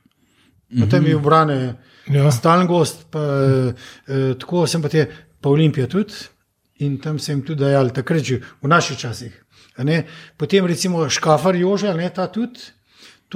Potem 0.81 1.07
je 1.07 1.17
obrane, 1.17 1.59
Ja. 2.07 2.23
ja. 2.23 2.31
stalen 2.33 2.67
gost, 2.71 3.05
pa, 3.11 3.21
eh, 4.09 4.33
tako 4.41 4.65
sem 4.71 4.81
pa 4.81 4.89
te, 4.89 5.05
pa 5.43 5.51
Olimpija 5.53 5.85
tudi. 5.91 6.15
In 6.81 6.97
tam 7.01 7.19
sem 7.19 7.41
tudi 7.43 7.61
dajal, 7.65 7.89
takrat 7.93 8.25
že 8.25 8.41
v 8.63 8.69
naših 8.69 8.99
časih. 8.99 9.33
a 9.77 9.85
ne. 9.85 10.07
Potem 10.37 10.65
recimo 10.65 11.05
Škafar 11.09 11.57
Joža, 11.57 11.93
ne 11.93 12.09
ta 12.09 12.27
tudi. 12.33 12.73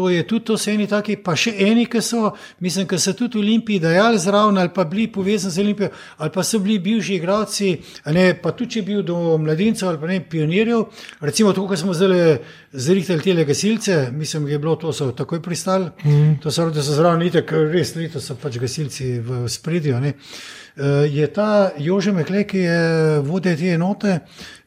To 0.01 0.09
je 0.09 0.27
tudi 0.27 0.45
to, 0.45 0.57
so 0.57 0.71
eni 0.73 0.87
taki, 0.89 1.19
pa 1.21 1.35
še 1.37 1.51
eni, 1.61 1.83
ki 1.85 2.01
so, 2.01 2.31
mislim, 2.65 2.87
ki 2.89 2.97
so 2.97 3.13
tudi 3.13 3.37
v 3.37 3.43
Olimpiji 3.43 3.83
dajali 3.83 4.19
zraven 4.19 4.57
ali 4.57 4.71
pa 4.73 4.87
bili 4.89 5.11
povezani 5.13 5.53
z 5.53 5.61
Olimpijo, 5.61 5.89
ali 6.17 6.31
pa 6.33 6.45
so 6.47 6.59
bili 6.65 6.79
bivši 6.81 7.19
igralci, 7.19 7.73
ne, 8.17 8.23
pa 8.41 8.55
tudi 8.57 8.79
če 8.79 8.83
bil 8.87 9.03
do 9.05 9.37
mladincev 9.37 9.91
ali 9.91 9.99
pa 10.01 10.09
ne 10.09 10.17
pionirjev. 10.25 10.87
Recimo, 11.21 11.53
kot 11.53 11.83
smo 11.83 11.93
zdaj 11.93 12.39
zrihtali 12.73 13.37
te 13.37 13.45
gasilce, 13.45 13.97
mislim, 14.13 14.47
da 14.49 14.55
je 14.55 14.59
bilo 14.63 14.79
to, 14.81 14.93
so 14.97 15.11
takoj 15.13 15.43
pristali. 15.45 15.91
Mm. 16.05 16.39
To 16.41 16.51
so, 16.51 16.71
da 16.73 16.81
so 16.81 16.97
zraven, 16.97 17.27
itek, 17.29 17.53
res 17.75 17.93
leto 17.99 18.23
so 18.25 18.39
pač 18.41 18.57
gasilci 18.63 19.19
v 19.21 19.43
spredju. 19.53 19.97
a 19.97 20.01
ne. 20.01 20.15
Eh, 20.15 21.11
Je 21.13 21.27
ta 21.29 21.73
Jože 21.77 22.13
Meklej, 22.13 22.47
ki 22.49 22.65
je 22.65 22.81
vodja 23.21 23.53
te 23.57 23.75
enote, 23.75 24.21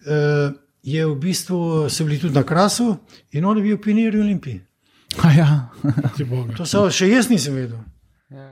eh, 0.06 0.54
je 0.84 1.06
v 1.06 1.16
bistvu, 1.16 1.90
so 1.90 2.06
bili 2.06 2.20
tudi 2.20 2.36
na 2.36 2.44
krasu 2.44 2.98
in 3.32 3.46
on 3.46 3.58
je 3.58 3.64
bil 3.64 3.82
pionir 3.82 4.14
v 4.14 4.22
Olimpiji. 4.22 4.62
Ja. 5.38 5.69
To 6.57 6.65
so, 6.65 6.88
še 6.91 7.07
jaz 7.10 7.30
nisem 7.30 7.56
vedel. 7.56 7.80
Ja. 8.31 8.52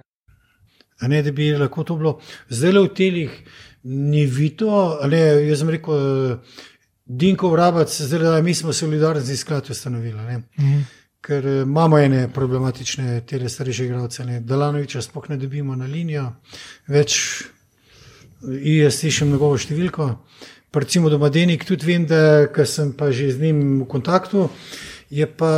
A 1.01 1.07
Ne, 1.07 1.21
da 1.25 1.31
bi 1.31 1.51
lahko 1.57 1.83
to 1.83 1.95
bilo. 1.97 2.19
Zdaj 2.49 2.71
le 2.71 2.81
v 2.85 2.93
telih 2.93 3.37
ni 3.83 4.25
vito, 4.29 4.69
a 5.01 5.07
ne, 5.09 5.21
jaz 5.47 5.63
sem 5.63 5.69
rekel, 5.73 5.93
eh, 5.97 6.59
Dinko 7.05 7.49
Vrabac, 7.49 7.91
zdaj 7.91 8.19
da 8.19 8.41
mi 8.41 8.53
smo 8.53 8.73
solidarni 8.73 9.37
sklad 9.37 9.69
ustanovili. 9.69 10.21
ne. 10.21 10.37
Mhm. 10.59 10.81
Ker 11.21 11.45
eh, 11.47 11.61
imamo 11.61 11.97
ene 11.99 12.27
problematične, 12.33 13.21
te 13.25 13.49
starejše 13.49 13.85
igralce. 13.85 14.25
ne. 14.25 14.39
Delanoviča 14.39 15.01
sploh 15.01 15.29
ne 15.29 15.37
dobimo 15.37 15.75
na 15.75 15.85
linijo, 15.85 16.33
več 16.87 17.43
in 18.43 18.77
jaz 18.83 18.95
slišim 18.99 19.31
njegovo 19.31 19.57
številko. 19.57 20.15
Recimo 20.73 21.09
do 21.09 21.17
Madenik 21.19 21.65
tudi 21.65 21.85
vem, 21.85 22.05
da 22.05 22.47
ker 22.47 22.67
sem 22.67 22.93
pa 22.93 23.11
že 23.11 23.31
z 23.31 23.41
njim 23.41 23.81
v 23.81 23.87
kontaktu, 23.87 24.49
je 25.09 25.27
pa 25.27 25.51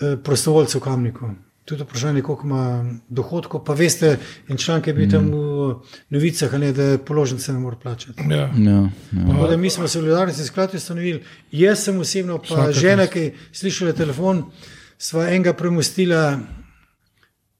eh, 0.00 0.16
prostovoljec 0.24 0.74
v 0.74 0.80
Kamniku. 0.80 1.30
Tudi 1.66 1.82
vprašanje, 1.82 2.22
koliko 2.22 2.46
ima 2.46 2.94
dohodkov. 3.08 3.64
Pa 3.64 3.74
veste, 3.74 4.18
en 4.48 4.56
članek 4.56 4.86
je 4.86 4.94
bil 4.94 5.06
mm. 5.06 5.10
tam 5.10 5.30
v 5.30 5.74
novicah, 6.14 6.54
a 6.54 6.58
ne, 6.58 6.70
da 6.72 6.98
položnice 6.98 7.52
ne 7.52 7.58
more 7.58 7.76
plačati. 7.82 8.22
Ja. 8.30 8.36
Ja, 8.36 8.76
ja. 9.12 9.24
Tako 9.26 9.48
da 9.50 9.56
mi 9.56 9.70
smo 9.70 9.88
solidarni 9.88 10.34
sklad 10.34 10.74
ustanovili. 10.74 11.24
Jaz 11.50 11.82
sem 11.84 11.98
osebno, 12.00 12.38
pa 12.38 12.54
Vsaka 12.54 12.72
žena, 12.72 13.06
ki 13.10 13.20
je 13.20 13.34
slišala 13.52 13.96
telefon, 13.98 14.44
sva 14.98 15.26
enega 15.26 15.56
premustila, 15.58 16.38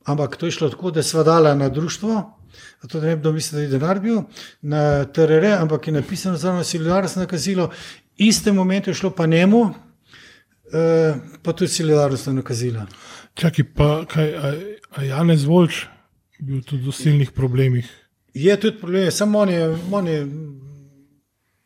ampak 0.04 0.36
to 0.36 0.46
je 0.46 0.54
šlo 0.54 0.70
tako, 0.70 0.90
da 0.90 1.02
sva 1.02 1.26
dala 1.26 1.54
na 1.54 1.68
društvo. 1.68 2.22
Da 2.92 3.00
ne 3.00 3.16
bi 3.16 3.20
kdo 3.20 3.32
mislil, 3.32 3.58
da 3.58 3.64
je 3.64 3.68
denar 3.68 4.00
bil 4.00 4.22
na 4.62 5.04
TRR, 5.04 5.44
ampak 5.58 5.86
je 5.86 5.92
napisano 5.92 6.36
za 6.36 6.64
solidarnost 6.64 7.16
nakazilo. 7.16 7.70
Istem 8.16 8.54
momentu 8.54 8.90
je 8.90 8.94
šlo 8.94 9.10
pa 9.10 9.26
njemu, 9.26 9.74
eh, 10.72 11.14
pa 11.43 11.52
tudi 11.52 11.70
solidarnostno 11.70 12.32
nakazilo. 12.32 12.86
Čakaj, 13.34 13.64
pa 13.74 14.05
kaj, 14.09 14.34
a, 14.34 14.52
a 14.97 15.05
Janez 15.05 15.44
Volč 15.44 15.84
bil 16.38 16.62
tudi 16.62 16.88
v 16.88 16.93
silnih 16.93 17.32
problemih. 17.32 17.88
Je 18.34 18.56
tudi 18.60 18.78
problem, 18.80 19.10
samo 19.10 19.38
on 19.38 19.51
je, 19.51 19.76
on 19.90 20.09
je, 20.09 20.26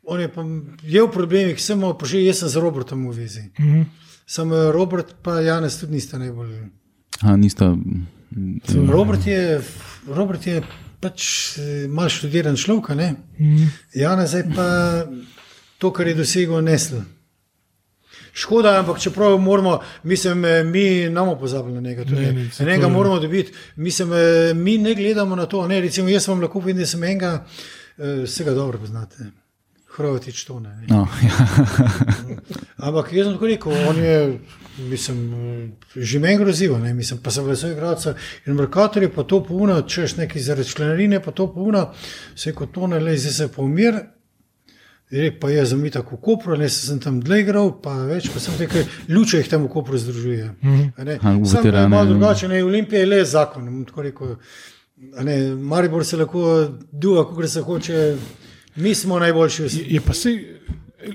on 0.03 0.21
je, 0.21 0.29
pa, 0.29 0.45
je 0.83 1.03
v 1.03 1.11
problemih, 1.13 1.63
samo 1.63 1.97
že 2.05 2.25
jaz 2.25 2.43
sem 2.45 2.49
z 2.49 2.57
Robertom 2.57 3.09
v 3.11 3.17
vezi. 3.17 3.51
Mhm. 3.59 3.83
Sam 4.27 4.53
eh, 4.53 4.71
Robert 4.73 5.15
pa 5.23 5.41
Janez 5.41 5.81
tudi 5.81 5.93
nista 5.99 6.19
najbolj. 6.19 6.71
A, 7.21 7.37
nista. 7.37 7.75
Robert 8.89 9.27
je, 9.27 9.61
Robert 10.07 10.47
je 10.47 10.63
pač 11.01 11.23
eh, 11.59 11.89
malo 11.89 12.09
študiran 12.09 12.57
človek, 12.57 12.95
ne? 12.95 13.15
Mhm. 13.39 13.65
Janez 13.95 14.35
je 14.35 14.45
pa 14.55 14.69
to, 15.79 15.91
kar 15.91 16.07
je 16.07 16.15
dosegel, 16.15 16.63
nesel. 16.63 17.03
Škoda, 18.35 18.79
ampak 18.79 18.99
čeprav 18.99 19.39
moramo, 19.39 19.75
mislim, 20.03 20.45
eh, 20.45 20.65
mi 20.65 20.85
bomo 21.11 21.37
pozabili 21.37 21.75
na 21.75 21.81
njega. 21.81 22.05
Ne, 22.05 22.33
Ne, 22.33 22.51
enega 22.61 22.87
je- 22.87 22.93
moramo 22.93 23.19
dobiti. 23.19 23.53
Mislim, 23.77 24.13
eh, 24.13 24.17
mi 24.55 24.79
ne 24.79 24.95
gledamo 24.95 25.37
na 25.37 25.47
to. 25.47 25.67
Ne, 25.69 25.81
recimo, 25.81 26.09
jaz 26.09 26.29
vam 26.29 26.41
lahko 26.41 26.61
povem, 26.61 26.77
da 26.77 26.87
sem 26.87 27.05
enega, 27.05 27.45
eh, 27.99 28.23
vsega 28.25 28.51
dobro 28.53 28.79
poznate. 28.79 29.17
Hrvatič 29.91 30.45
to 30.45 30.61
ne. 30.61 30.69
ne. 30.71 30.87
No, 30.89 31.07
ja. 31.23 31.37
Ampak 32.79 33.13
jaz 33.13 33.27
sem 33.27 33.35
tako 33.35 33.47
rekel, 33.47 33.73
on 33.89 33.97
je, 33.97 34.39
mislim, 34.79 35.19
eh, 35.35 35.69
že 35.97 36.19
meni 36.19 36.39
grozil, 36.39 36.79
ne, 36.79 36.95
mislim, 36.95 37.19
pa 37.19 37.31
sem 37.31 37.45
vesel 37.45 37.73
igralca 37.73 38.15
in 38.47 38.55
Merkator 38.55 39.03
je 39.03 39.13
pa 39.13 39.23
to 39.23 39.45
puno, 39.45 39.83
češ 39.83 40.17
neki 40.17 40.41
zaradi 40.41 40.69
članarine, 40.69 41.21
pa 41.21 41.31
to 41.31 41.53
puno, 41.53 41.93
se 42.37 42.53
kot 42.53 42.73
to 42.73 42.87
ne 42.87 43.01
le, 43.01 43.17
zdaj 43.17 43.33
se 43.33 43.49
pa 45.11 45.17
umir. 45.17 45.25
Je 45.25 45.41
pa 45.41 45.51
jaz 45.51 45.69
sem 45.69 45.91
tako 45.91 46.17
v 46.17 46.21
Kopru, 46.21 46.57
ne 46.57 46.69
sem 46.69 46.99
tam 46.99 47.21
dlje 47.21 47.41
igral, 47.41 47.81
pa 47.83 47.95
več, 48.05 48.29
pa 48.29 48.41
sem 48.41 48.55
rekel, 48.59 48.83
luče 49.09 49.37
jih 49.39 49.49
tam 49.49 49.65
v 49.65 49.69
Kopru 49.69 49.99
združuje. 49.99 50.55
A, 50.97 51.03
v 51.33 51.47
Samo 51.47 51.67
je 51.67 51.89
malo 51.89 52.05
ne. 52.05 52.11
drugače, 52.11 52.49
ne, 52.49 52.65
Olimpija 52.65 53.01
je 53.01 53.07
le 53.07 53.25
zakon, 53.25 53.85
tako 53.85 54.03
rekel. 54.03 54.37
Ne, 55.23 55.55
Maribor 55.57 56.05
se 56.05 56.17
lahko 56.17 56.69
duha, 56.93 57.25
kako 57.25 57.49
se 57.49 57.61
hoče, 57.61 58.17
mi 58.77 58.95
smo 58.95 59.19
najboljši. 59.19 59.63
Je, 59.63 59.69
je 59.89 60.01
pa 60.01 60.13
se, 60.13 60.31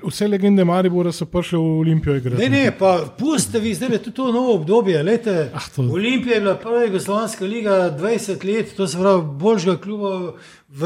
vse 0.04 0.28
legende 0.28 0.66
Maribora 0.66 1.12
so 1.12 1.26
prišle 1.26 1.58
v 1.58 1.62
Olimpijo 1.62 2.16
igrati. 2.16 2.42
Ne, 2.42 2.50
ne, 2.50 2.72
pa 2.72 3.06
pustite 3.20 3.60
vi 3.60 3.74
zdaj, 3.74 3.90
da 3.90 3.96
je 3.96 4.04
to, 4.04 4.12
to 4.12 4.32
novo 4.32 4.56
obdobje. 4.56 5.04
Lejte, 5.04 5.52
Ah, 5.54 5.62
to- 5.76 5.82
Olimpija 5.84 6.36
je 6.36 6.42
bila 6.42 6.56
prva 6.56 6.84
Jugoslavijska 6.84 7.46
liga 7.46 7.72
20 7.92 8.44
let, 8.46 8.74
to 8.76 8.88
se 8.88 8.98
pravi, 8.98 9.22
boljšega 9.24 9.78
kluba 9.78 10.34
v 10.70 10.84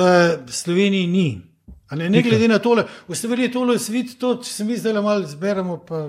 Sloveniji 0.48 1.08
ni. 1.08 1.42
A 1.90 1.96
Ne, 1.96 2.10
ne 2.10 2.22
glede 2.22 2.48
na 2.48 2.60
tole, 2.60 2.86
ustavili 3.08 3.52
tole 3.52 3.80
svet, 3.80 4.14
to 4.20 4.36
če 4.44 4.52
se 4.54 4.66
mi 4.66 4.78
zdaj 4.78 4.94
le 4.94 5.02
malo 5.02 5.28
zberemo, 5.28 5.80
pa 5.88 6.08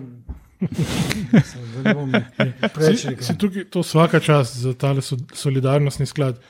Si, 2.95 3.17
si 3.21 3.37
tukaj, 3.39 3.65
to 3.73 3.81
vsaka 3.81 4.21
čast 4.21 4.57
za 4.61 4.75
ta 4.77 4.93
solidarnostni 5.35 6.07
sklad. 6.07 6.41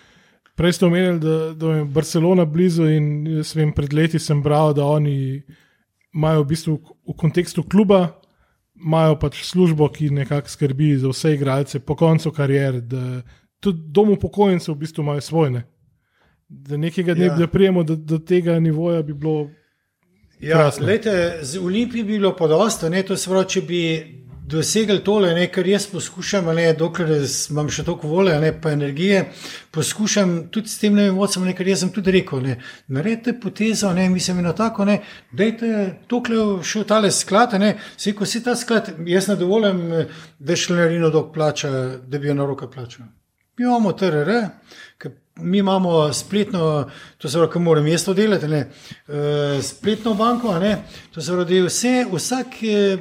Prej 0.58 0.72
ste 0.76 0.86
omenili, 0.86 1.20
da, 1.22 1.36
da 1.54 1.74
je 1.74 1.84
Barcelona 1.84 2.44
blizu 2.44 2.88
in 2.90 3.26
jaz 3.38 3.54
vem, 3.56 3.72
pred 3.72 3.92
leti 3.94 4.18
sem 4.18 4.42
bral, 4.42 4.74
da 4.74 4.84
oni 4.84 5.42
imajo 6.14 6.42
v 6.42 6.48
bistvu 6.50 6.74
v 7.06 7.16
kontekstu 7.16 7.62
kluba. 7.62 8.16
Imajo 8.80 9.18
pač 9.20 9.42
službo, 9.44 9.88
ki 9.92 10.10
nekako 10.10 10.48
skrbi 10.48 10.94
za 10.98 11.10
vse 11.12 11.34
igralce 11.36 11.80
po 11.84 11.94
koncu 11.96 12.32
kariere, 12.32 12.80
da 12.80 13.20
tudi 13.60 13.92
dom 13.92 14.14
upokojencev 14.16 14.74
v 14.74 14.80
bistvu 14.82 15.04
imajo 15.04 15.20
svojne. 15.20 15.64
Da 16.50 16.76
nekega 16.76 17.14
dne, 17.14 17.24
Ja. 17.30 17.36
da 17.36 17.46
prijemo 17.46 17.82
do, 17.82 17.96
do 17.96 18.18
tega 18.18 18.58
nivoja, 18.60 19.02
bi 19.02 19.14
bilo 19.14 19.50
Ja, 20.40 20.70
lejte, 20.80 21.38
z 21.42 21.58
Olimpiji 21.58 22.02
bi 22.02 22.12
bilo 22.16 22.36
podosta, 22.36 22.88
ne, 22.88 23.02
to 23.02 23.16
se 23.16 23.28
pravi, 23.30 23.48
če 23.48 23.60
bi 23.68 23.80
dosegli 24.50 25.02
tole, 25.04 25.34
ne, 25.36 25.44
kar 25.52 25.66
jaz 25.68 25.84
poskušam, 25.92 26.48
ne, 26.56 26.70
dokler 26.74 27.12
imam 27.50 27.68
še 27.70 27.84
toliko 27.86 28.08
volje, 28.08 28.38
ne, 28.40 28.50
pa 28.62 28.72
energije, 28.72 29.26
poskušam 29.70 30.32
tudi 30.50 30.72
s 30.72 30.80
tem 30.80 30.96
novim 30.96 31.20
vodcem, 31.20 31.44
ne, 31.46 31.52
kar 31.54 31.68
jaz 31.68 31.84
sem 31.84 31.92
tudi 31.94 32.16
rekel, 32.16 32.40
ne, 32.48 32.56
naredite 32.88 33.36
potezo, 33.42 33.92
ne, 33.94 34.08
mislim, 34.10 34.40
eno 34.42 34.56
tako, 34.56 34.88
ne, 34.88 34.98
dajte 35.36 35.70
tokle 36.10 36.40
še 36.66 36.82
v 36.82 36.88
tale 36.88 37.12
sklad, 37.14 37.58
ne, 37.60 37.74
se 38.00 38.16
ko 38.16 38.26
si 38.26 38.42
ta 38.42 38.56
sklad, 38.58 38.94
jaz 39.06 39.28
ne 39.30 39.36
dovolim, 39.38 39.84
eh, 39.92 40.20
da 40.40 40.56
šlenarino 40.56 41.12
dok 41.14 41.34
plača, 41.36 41.70
da 42.00 42.18
bi 42.18 42.32
jo 42.32 42.34
na 42.40 42.48
roke 42.48 42.66
plačal. 42.72 43.06
Mi 43.60 43.66
imamo 43.68 43.92
TRR, 43.92 44.30
mi 45.42 45.58
imamo 45.58 46.12
spletno, 46.12 46.90
to 47.18 47.28
se 47.28 47.38
pravi, 47.38 47.60
moram 47.60 47.86
jaz 47.86 48.04
to 48.04 48.14
delati, 48.14 48.48
ne, 48.48 48.66
uh, 49.08 49.62
spletno 49.62 50.14
banko, 50.14 50.58
ne, 50.58 50.82
to 51.14 51.20
se 51.20 51.32
pravi, 51.32 51.62
vse, 51.62 52.06
vsak 52.12 52.62
eh, 52.62 52.98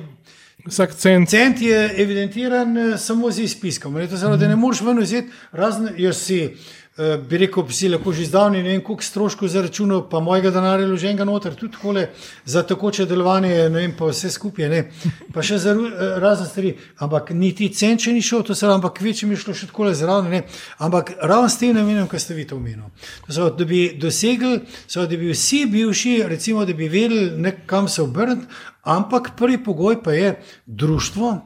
vsak 0.65 0.95
cent. 0.95 1.29
cent 1.29 1.61
je 1.61 1.93
evidentiran 2.01 2.77
eh, 2.77 2.97
samo 2.97 3.31
z 3.31 3.39
izpiskom. 3.39 3.93
Ne, 3.93 4.07
to 4.07 4.17
se 4.17 4.25
pravi, 4.25 4.39
da 4.39 4.47
ne 4.47 4.55
moreš 4.55 4.81
ven 4.81 4.99
vzeti, 4.99 5.31
razen 5.51 5.89
jaz 5.97 6.17
si. 6.17 6.57
Eh, 6.99 7.17
Bi 7.29 7.37
rekel, 7.37 7.63
bi 7.63 7.73
si 7.73 7.89
lahko 7.89 8.13
že 8.13 8.25
zdavni, 8.25 8.63
ne 8.63 8.69
vem, 8.73 8.81
koliko 8.83 9.03
stroškov 9.03 9.47
za 9.47 9.61
računal, 9.61 10.03
pa 10.09 10.19
mojega 10.19 10.51
denarja 10.51 10.87
loženega 10.87 11.25
noter, 11.25 11.55
tudi 11.55 11.73
takole 11.73 12.09
za 12.45 12.63
takoče 12.63 13.05
delovanje, 13.05 13.69
ne 13.69 13.69
vem, 13.69 13.95
pa 13.97 14.11
vse 14.11 14.29
skupaj, 14.29 14.69
ne, 14.69 14.83
pa 15.33 15.41
še 15.41 15.57
za 15.57 15.73
eh, 15.73 16.03
razne 16.19 16.47
stvari. 16.49 16.75
Ampak 16.99 17.31
niti 17.31 17.69
cent 17.73 18.03
še 18.03 18.13
ni 18.13 18.21
šel, 18.21 18.43
to 18.43 18.55
se 18.55 18.67
ampak 18.67 19.01
večjem 19.01 19.31
je 19.31 19.41
šlo 19.43 19.55
še 19.55 19.71
takole 19.71 19.95
zraven, 19.95 20.31
ne, 20.31 20.43
ampak 20.77 21.15
ravno 21.21 21.49
s 21.49 21.57
tem 21.57 21.75
namenom, 21.75 22.07
kar 22.11 22.19
ste 22.19 22.37
vi 22.37 22.45
to 22.45 22.59
omenili. 22.59 22.91
Pravi, 23.27 23.51
da 23.57 23.65
bi 23.65 23.83
dosegli, 23.97 24.59
se 24.85 24.99
pravi, 24.99 25.15
da 25.15 25.21
bi 25.23 25.31
vsi 25.31 25.65
bivši, 25.71 26.17
recimo, 26.27 26.65
da 26.65 26.75
bi 26.75 26.91
vedeli, 26.91 27.53
kam 27.65 27.87
se 27.87 28.03
obrniti, 28.03 28.47
ampak 28.83 29.33
prvi 29.37 29.63
pogoj 29.63 30.03
pa 30.03 30.13
je 30.17 30.35
društvo, 30.65 31.37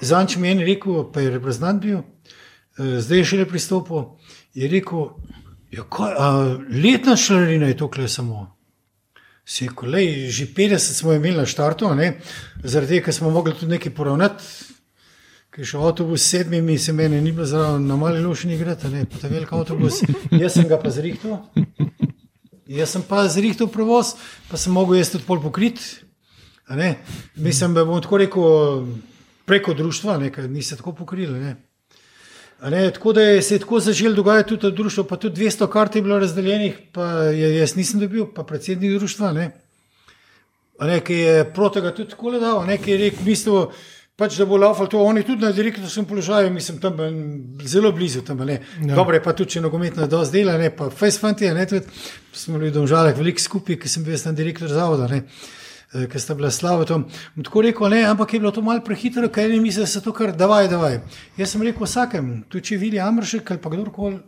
Zanč 0.00 0.36
mi 0.36 0.48
je 0.48 0.64
rekel, 0.64 1.04
pa 1.12 1.20
je 1.20 1.30
reprezentant 1.30 1.82
bil, 1.82 1.98
eh, 1.98 3.00
zdaj 3.00 3.18
je 3.18 3.24
šele 3.24 3.46
pristopil. 3.48 4.14
Je 4.54 4.68
rekel, 4.68 5.10
ja, 5.70 5.84
kaj, 5.84 6.14
a, 6.18 6.30
letna 6.84 7.16
članarina 7.16 7.66
je 7.66 7.76
to, 7.76 7.90
kle 7.90 8.08
samo. 8.08 8.46
Si 9.44 9.68
rekel, 9.68 9.90
lej, 9.90 10.30
že 10.30 10.46
50 10.56 10.78
smo 10.78 11.12
imeli 11.12 11.36
na 11.36 11.46
štartu, 11.46 11.88
zaradi 12.64 12.98
tega, 12.98 13.12
smo 13.12 13.30
mogli 13.30 13.54
tudi 13.54 13.72
nekaj 13.72 13.94
poravnati. 13.94 14.44
Ker 15.50 15.62
je 15.64 15.66
šel 15.66 15.86
avtobus 15.86 16.22
s 16.22 16.30
sedmimi, 16.30 16.78
se 16.78 16.92
meni 16.92 17.20
ni 17.20 17.32
bilo 17.32 17.46
zraven, 17.46 17.86
na 17.86 17.96
mali 17.96 18.20
lošini 18.20 18.54
igrati, 18.54 18.88
ne, 18.88 19.04
ta 19.20 19.28
velik 19.28 19.52
avtobus. 19.52 20.02
Jaz 20.30 20.52
sem 20.52 20.68
ga 20.68 20.76
pa 20.78 20.90
zrihtel. 20.90 21.38
Jaz 22.68 22.92
sem 22.92 23.02
pa 23.02 23.24
zrihtel 23.28 23.70
prevoz, 23.72 24.12
pa 24.50 24.60
sem 24.60 24.72
mogel 24.76 25.00
jaz 25.00 25.14
tudi 25.14 25.24
pol 25.24 25.40
pokrit. 25.40 25.80
Mislim, 27.34 27.74
da 27.74 27.84
bom 27.88 28.02
tako 28.04 28.20
rekel 28.20 28.44
preko 29.48 29.74
društva, 29.74 30.18
ne, 30.18 30.28
ker 30.32 30.50
niste 30.50 30.76
tako 30.76 30.92
pokrili. 30.92 31.54
Ne, 32.62 32.90
tako 32.90 33.12
da 33.12 33.22
je 33.22 33.42
se 33.42 33.54
je 33.54 33.58
tako 33.58 33.80
začelo 33.80 34.14
dogajati 34.14 34.48
tudi 34.48 34.66
v 34.66 34.76
društvu, 34.76 35.04
pa 35.04 35.16
tudi 35.16 35.44
200 35.44 35.68
kart 35.70 35.96
je 35.96 36.02
bilo 36.02 36.18
razdeljenih, 36.18 36.78
pa 36.92 37.04
je, 37.30 37.56
jaz 37.58 37.76
nisem 37.76 38.00
dobil, 38.00 38.26
pa 38.34 38.42
predsednik 38.42 38.98
društva. 38.98 39.32
Ne. 39.32 39.50
Ne, 40.80 41.00
ki 41.00 41.14
je 41.14 41.44
proti 41.54 41.74
tega 41.74 41.94
tudi 41.94 42.10
tako 42.10 42.30
dal, 42.38 42.66
ne, 42.66 42.78
ki 42.78 42.90
je 42.90 42.98
rekel, 42.98 43.24
mislil, 43.26 43.70
pač, 44.18 44.34
da 44.38 44.46
bo 44.46 44.58
laufal 44.58 44.86
to, 44.90 44.98
oni 45.02 45.22
tudi 45.22 45.42
na 45.42 45.52
direktorskem 45.52 46.06
položaju, 46.06 46.50
mislim, 46.50 46.80
tam 46.82 46.98
zelo 47.62 47.92
blizu. 47.92 48.22
Tam, 48.26 48.42
ne. 48.46 48.60
Ja. 48.86 48.94
Dobro 48.94 49.14
je 49.14 49.22
pa 49.22 49.32
tudi, 49.32 49.54
če 49.54 49.62
nogometno 49.62 50.06
dosti 50.06 50.38
dela, 50.38 50.58
ne, 50.58 50.70
pa 50.74 50.90
face 50.90 51.18
fanti, 51.22 51.50
ne, 51.54 51.66
tudi 51.66 51.86
smo 52.32 52.58
bili 52.58 52.70
v 52.70 52.74
domžalah 52.80 53.14
veliko 53.18 53.42
skupaj, 53.42 53.78
ki 53.78 53.90
sem 53.90 54.06
bil 54.06 54.14
jaz 54.14 54.26
tam 54.26 54.38
direktor 54.38 54.70
zavoda. 54.70 55.06
Ne. 55.10 55.22
eh, 55.26 55.67
Ker 55.92 56.20
sta 56.20 56.34
bila 56.36 56.50
slava 56.52 56.84
tam. 56.84 57.06
Tako 57.44 57.62
rekel, 57.64 57.88
ne, 57.88 58.02
ampak 58.04 58.34
je 58.34 58.40
bilo 58.40 58.50
to 58.52 58.60
malo 58.62 58.82
prehitro, 58.84 59.28
ker 59.32 59.48
eni 59.48 59.60
mislijo, 59.60 59.86
da 59.86 59.92
se 59.92 60.02
to 60.04 60.12
kar 60.12 60.34
davaj, 60.36 60.68
davaj. 60.68 60.98
Jaz 61.40 61.54
sem 61.54 61.62
rekel 61.64 61.86
vsakem, 61.86 62.26
tudi 62.48 62.72
če 62.72 62.76
vidi 62.76 63.00
Amršek 63.00 63.50
ali 63.50 63.62
pa 63.62 63.72
kdorkoli, 63.72 64.18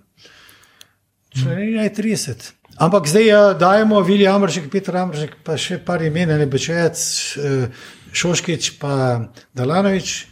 članarina 1.37 1.85
je 1.85 1.95
30. 1.95 2.49
Ampak 2.81 3.07
zdaj 3.07 3.27
ja, 3.27 3.43
dajemo 3.55 4.01
Vili 4.01 4.27
Amršek, 4.27 4.71
Petr 4.73 4.97
Amršek, 4.97 5.37
pa 5.45 5.59
še 5.61 5.77
par 5.85 6.01
imen, 6.03 6.33
ne 6.33 6.47
Bečec, 6.49 6.97
eh, 7.37 7.69
Šoškič, 8.13 8.79
pa 8.81 9.29
Dalanovič, 9.55 10.27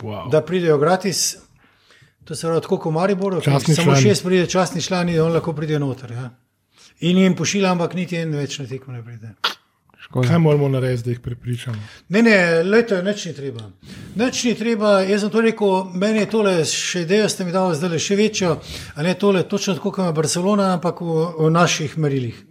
Wow. 0.00 0.30
da 0.32 0.40
pridejo 0.40 0.78
gratis. 0.78 1.36
To 2.24 2.34
se 2.34 2.46
pravi, 2.46 2.60
tako 2.60 2.78
kot 2.78 3.44
Častni 3.44 3.74
samo 3.74 3.96
šest 3.96 4.24
pride, 4.24 4.46
častni 4.46 4.82
člani, 4.82 5.18
on 5.20 5.32
lahko 5.32 5.52
pride 5.52 5.78
noter. 5.78 6.12
Ja. 6.12 6.30
In 7.00 7.18
jim 7.18 7.36
pošilja, 7.36 7.72
ampak 7.72 7.94
niti 7.94 8.16
en 8.16 8.32
več 8.32 8.58
na 8.58 8.66
tekmo 8.66 8.92
ne 8.92 9.02
pride. 9.04 9.34
Škoda. 10.10 10.28
Kaj 10.28 10.38
moramo 10.38 10.68
narediti, 10.68 11.04
da 11.04 11.10
jih 11.10 11.20
prepričamo? 11.20 11.76
Ne, 12.08 12.22
ne, 12.22 12.62
leto, 12.62 13.02
nič 13.02 13.24
ni 13.24 13.32
treba. 13.32 13.70
Nič 14.16 14.42
ni 14.44 14.54
treba, 14.58 14.88
jaz 15.06 15.22
sem 15.22 15.30
to 15.30 15.40
rekel, 15.40 15.84
meni 15.94 16.24
je 16.24 16.30
tole 16.32 16.54
še 16.66 17.04
idejo, 17.04 17.28
ste 17.30 17.46
mi 17.46 17.54
dali 17.54 17.78
zdaj 17.78 18.02
še 18.02 18.16
večjo, 18.18 18.56
a 18.94 19.06
ne 19.06 19.14
tole, 19.14 19.44
točno 19.46 19.76
tako 19.78 19.92
kot 19.94 20.02
ima 20.02 20.16
Barcelona, 20.16 20.72
ampak 20.74 20.98
v, 21.06 21.28
v 21.38 21.52
naših 21.54 21.94
merilih. 21.94 22.42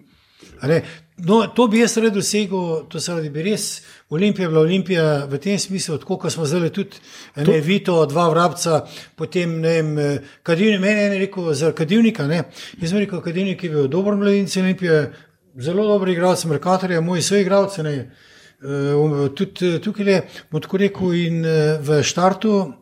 A 0.64 0.72
ne, 0.72 0.80
No, 1.20 1.48
to 1.48 1.68
bi 1.68 1.82
jaz 1.82 1.98
rad 1.98 2.14
dosegel, 2.16 2.86
to 2.88 3.00
se 3.00 3.12
radi 3.12 3.30
bi 3.30 3.44
res. 3.44 3.82
Olimpija 4.10 4.46
je 4.46 4.50
bila 4.50 4.62
Olimpija 4.62 5.26
v 5.28 5.38
tem 5.38 5.60
smislu, 5.60 5.98
tako 6.00 6.18
kot 6.18 6.32
smo 6.32 6.46
zdaj 6.48 6.70
tudi, 6.74 7.02
ne 7.36 7.60
Vito, 7.62 7.98
dva 8.06 8.30
vrabca, 8.32 8.86
potem 9.20 9.60
ne 9.60 9.74
vem, 9.82 9.90
Kadivnik, 10.44 10.80
meni 10.82 11.02
je 11.02 11.20
rekel 11.20 11.54
za 11.54 11.72
Kadivnika, 11.76 12.28
ne. 12.28 12.44
Jaz 12.80 12.94
sem 12.94 13.02
rekel, 13.04 13.22
Kadivnik 13.22 13.64
je 13.64 13.70
bil 13.70 13.88
dober 13.92 14.16
mladinec 14.16 14.56
Olimpije, 14.58 15.02
zelo 15.58 15.88
dober 15.88 16.12
igralec, 16.14 16.46
Merkatorja, 16.46 17.02
moj 17.02 17.24
soigralec, 17.26 17.78
ne. 17.84 17.96
Uh, 18.60 19.30
tudi 19.36 19.76
eh, 19.76 19.80
tukaj 19.80 20.10
je, 20.12 20.20
bom 20.52 20.62
tako 20.62 20.82
rekel, 20.82 21.14
in 21.16 21.40
uh, 21.46 21.80
v 21.80 22.02
štartu 22.04 22.74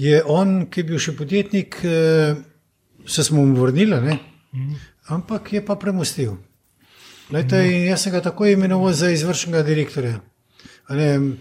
je 0.00 0.22
on, 0.24 0.64
ki 0.66 0.80
je 0.80 0.88
bil 0.88 0.98
še 0.98 1.12
podjetnik, 1.14 1.76
se 3.06 3.24
smo 3.24 3.44
mu 3.46 3.60
vrnili, 3.60 4.00
ne? 4.02 4.16
ampak 5.12 5.52
je 5.52 5.60
pa 5.64 5.76
premustil. 5.78 6.32
Lejte, 7.30 7.60
in 7.64 7.86
jaz 7.88 8.02
sem 8.02 8.12
ga 8.12 8.20
tako 8.20 8.46
imenoval 8.46 8.92
za 8.92 9.10
izvršnega 9.10 9.62
direktorja. 9.62 10.18
Ne, 10.90 11.36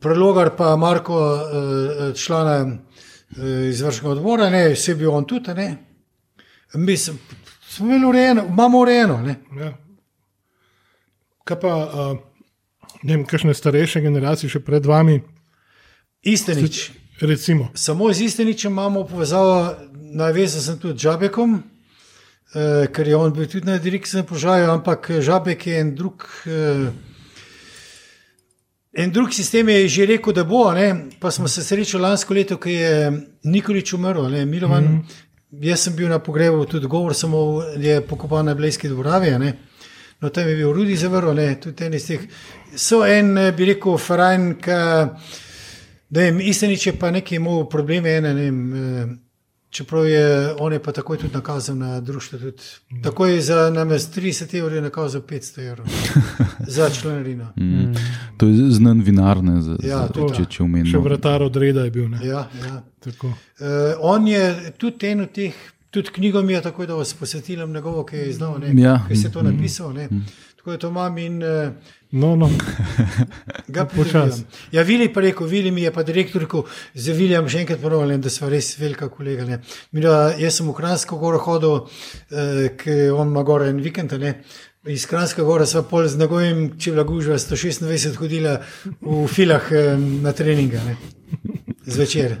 prelogar 0.00 0.54
pa 0.56 0.76
Marko, 0.76 1.18
eh, 1.36 2.14
člana 2.16 2.56
eh, 2.66 3.68
izvršnega 3.68 4.14
odbora, 4.16 4.50
ne, 4.50 4.68
vse 4.72 4.94
bil 4.94 5.12
on 5.12 5.26
tudi. 5.28 5.54
Ne. 5.54 5.76
Mi 6.74 6.96
smo, 7.70 7.86
imeli 7.86 8.06
urejeno, 8.06 8.44
imamo 8.48 8.78
urejeno. 8.78 9.20
Ne. 9.22 9.36
Ja. 9.60 9.72
Kaj 11.44 11.60
pa, 11.60 11.74
uh, 11.76 12.18
ne 13.02 13.16
vem, 13.16 13.26
kakšne 13.26 13.54
starejše 13.54 14.00
generacije 14.00 14.50
še 14.50 14.60
pred 14.60 14.86
vami, 14.86 15.20
Iste 16.22 16.54
nič. 16.54 16.90
recimo. 17.20 17.70
Samo 17.74 18.12
z 18.12 18.20
Isteničem 18.20 18.72
imamo 18.72 19.06
povezavo, 19.06 19.74
navezan 20.12 20.62
sem 20.62 20.78
tudi 20.78 20.98
z 20.98 21.02
Žabekom, 21.02 21.62
eh, 22.54 22.86
ker 22.92 23.08
je 23.08 23.16
on 23.16 23.32
bil 23.32 23.46
tudi 23.48 23.66
na 23.66 23.78
direktnem 23.78 24.26
položaju, 24.26 24.70
ampak 24.70 25.10
Žabek 25.20 25.66
je 25.66 25.80
en 25.80 25.94
drug. 25.94 26.26
Eh, 26.46 26.90
En 28.92 29.10
drug 29.10 29.30
sistem 29.32 29.68
je 29.68 29.88
že 29.88 30.06
rekel, 30.06 30.32
da 30.32 30.44
bo, 30.44 30.72
ne? 30.74 31.06
pa 31.20 31.30
smo 31.30 31.48
se 31.48 31.62
srečali 31.62 32.02
lansko 32.02 32.34
leto, 32.34 32.56
ko 32.56 32.68
je 32.68 33.12
Nikolič 33.44 33.92
umrl, 33.92 34.26
ne? 34.28 34.44
Milovan. 34.44 34.84
Mm 34.84 34.98
-hmm. 34.98 35.29
Jaz 35.50 35.80
sem 35.82 35.96
bil 35.96 36.08
na 36.08 36.20
pogrebu, 36.22 36.64
tudi 36.66 36.86
govor 36.86 37.14
samo 37.14 37.62
je 37.76 38.00
pokopan 38.06 38.46
na 38.46 38.54
Blejski 38.54 38.88
dvoravi. 38.88 39.30
ne. 39.38 39.52
No, 40.20 40.28
tam 40.28 40.48
je 40.48 40.56
bil 40.56 40.72
Rudi 40.72 40.96
zavrl, 40.96 41.38
tudi 41.62 41.84
en 41.84 41.94
iz 41.94 42.06
teh. 42.06 42.20
So 42.76 43.04
en, 43.06 43.38
eh, 43.38 43.52
bi 43.56 43.64
rekel, 43.64 43.98
Farajn, 43.98 44.54
ki, 44.60 44.76
da 46.10 46.22
jim 46.22 46.40
Istenič 46.40 46.86
je 46.86 46.92
pa 46.98 47.10
nekaj 47.10 47.36
imel 47.36 47.64
probleme, 47.68 48.16
ene, 48.18 48.34
ne 48.34 48.42
vem, 48.42 48.74
eh, 48.74 49.06
čeprav 49.70 50.06
je 50.06 50.24
on 50.54 50.72
je 50.72 50.78
pa 50.78 50.92
takoj 50.92 51.18
tudi 51.18 51.34
nakazal 51.34 51.76
na 51.76 52.00
društvo. 52.00 52.38
Tudi. 52.38 52.62
Takoj 53.02 53.40
za 53.40 53.70
namest 53.70 54.16
30 54.16 54.54
evrov 54.54 54.74
je 54.74 54.82
nakazal 54.82 55.20
500 55.22 55.60
evrov 55.62 55.86
za 56.68 56.90
članarino. 56.90 57.52
Mm. 57.56 57.94
To 58.36 58.46
je 58.46 58.70
znan 58.70 59.00
vinar, 59.00 59.42
ne, 59.42 59.60
za, 59.62 59.76
Ja, 59.82 59.98
za, 59.98 60.06
če, 60.06 60.12
to. 60.14 60.28
če 60.30 60.44
Še 60.50 60.62
omenimo. 60.62 61.00
vratar 61.00 61.42
od 61.42 61.56
reda 61.56 61.80
je 61.80 61.90
bil. 61.90 62.08
Ne? 62.08 62.18
Ja, 62.22 62.48
ja. 62.60 62.82
Tako. 63.00 63.26
Uh, 63.26 63.34
on 64.00 64.28
je 64.28 64.42
tudi 64.72 65.06
en 65.06 65.20
od 65.20 65.32
teh, 65.32 65.54
tudi 65.90 66.08
knjigo 66.10 66.42
mi 66.42 66.52
je 66.52 66.62
tako, 66.62 66.86
da 66.86 66.94
vas 66.94 67.14
posvetim 67.14 67.64
njegovo, 67.68 68.04
ki 68.04 68.16
je 68.18 68.32
znal, 68.32 68.58
ne, 68.58 68.74
Ja. 68.76 68.98
ki 69.08 69.14
je 69.16 69.32
to 69.32 69.42
napisal. 69.42 69.92
Ne. 69.92 70.08
Tako 70.56 70.70
da 70.70 70.78
to 70.78 70.88
imam 70.88 71.18
in 71.18 71.38
uh, 71.38 71.72
No, 72.12 72.34
no. 72.36 72.50
ga 73.68 73.84
Počasi. 73.86 74.42
Ja, 74.72 74.82
Vili 74.82 75.06
pa 75.12 75.20
rekel, 75.20 75.46
Vili 75.46 75.70
mi 75.70 75.82
je 75.82 75.92
pa 75.94 76.02
direktor 76.02 76.42
rekel, 76.42 76.64
za 76.94 77.12
Viljem 77.14 77.46
še 77.48 77.60
enkrat 77.62 77.78
ponovim, 77.82 78.18
da 78.20 78.30
smo 78.30 78.48
res 78.50 78.72
velika 78.80 79.06
kolega. 79.08 79.46
Ne. 79.46 79.60
Mi 79.94 80.02
da, 80.02 80.32
jaz 80.38 80.58
sem 80.58 80.66
v 80.66 80.74
Kranjsko 80.74 81.20
goro 81.20 81.38
hodil, 81.44 81.76
uh, 81.86 82.64
ker 82.80 83.14
on 83.14 83.30
ima 83.30 83.44
gore 83.46 83.68
en 83.70 83.78
vikend. 83.84 84.16
Ne. 84.18 84.40
Iz 84.90 85.04
Kranjske 85.06 85.44
gore 85.46 85.68
sva 85.70 85.84
pol 85.86 86.08
z 86.08 86.18
njegovim, 86.18 86.64
če 86.80 86.96
bila 86.96 87.04
gužva, 87.06 87.38
126 87.38 88.18
hodila 88.18 88.56
v 89.04 89.26
filah 89.30 89.66
eh, 89.76 89.90
na 90.24 90.32
treninge. 90.34 90.80
Ne. 90.86 90.96
Zvečer. 91.84 92.38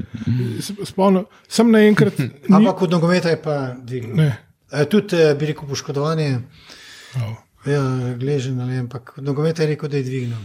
Spomnim, 0.88 1.28
sem 1.48 1.70
naenkrat. 1.70 2.18
Ampak 2.48 2.82
od 2.88 2.96
nogometa 2.96 3.30
je 3.30 3.38
pa 3.44 3.58
dvignil. 3.76 4.24
E, 4.26 4.88
tudi, 4.88 5.20
eh, 5.20 5.36
bi 5.36 5.52
rekel, 5.52 5.68
poškodovanje. 5.68 6.40
Oh. 7.20 7.36
Ja, 7.66 8.14
gležen, 8.16 8.60
ali, 8.60 8.78
ampak 8.80 9.12
nogomet 9.20 9.58
je 9.58 9.66
rekel, 9.66 9.88
da 9.88 9.96
je 9.96 10.02
dvignil. 10.02 10.38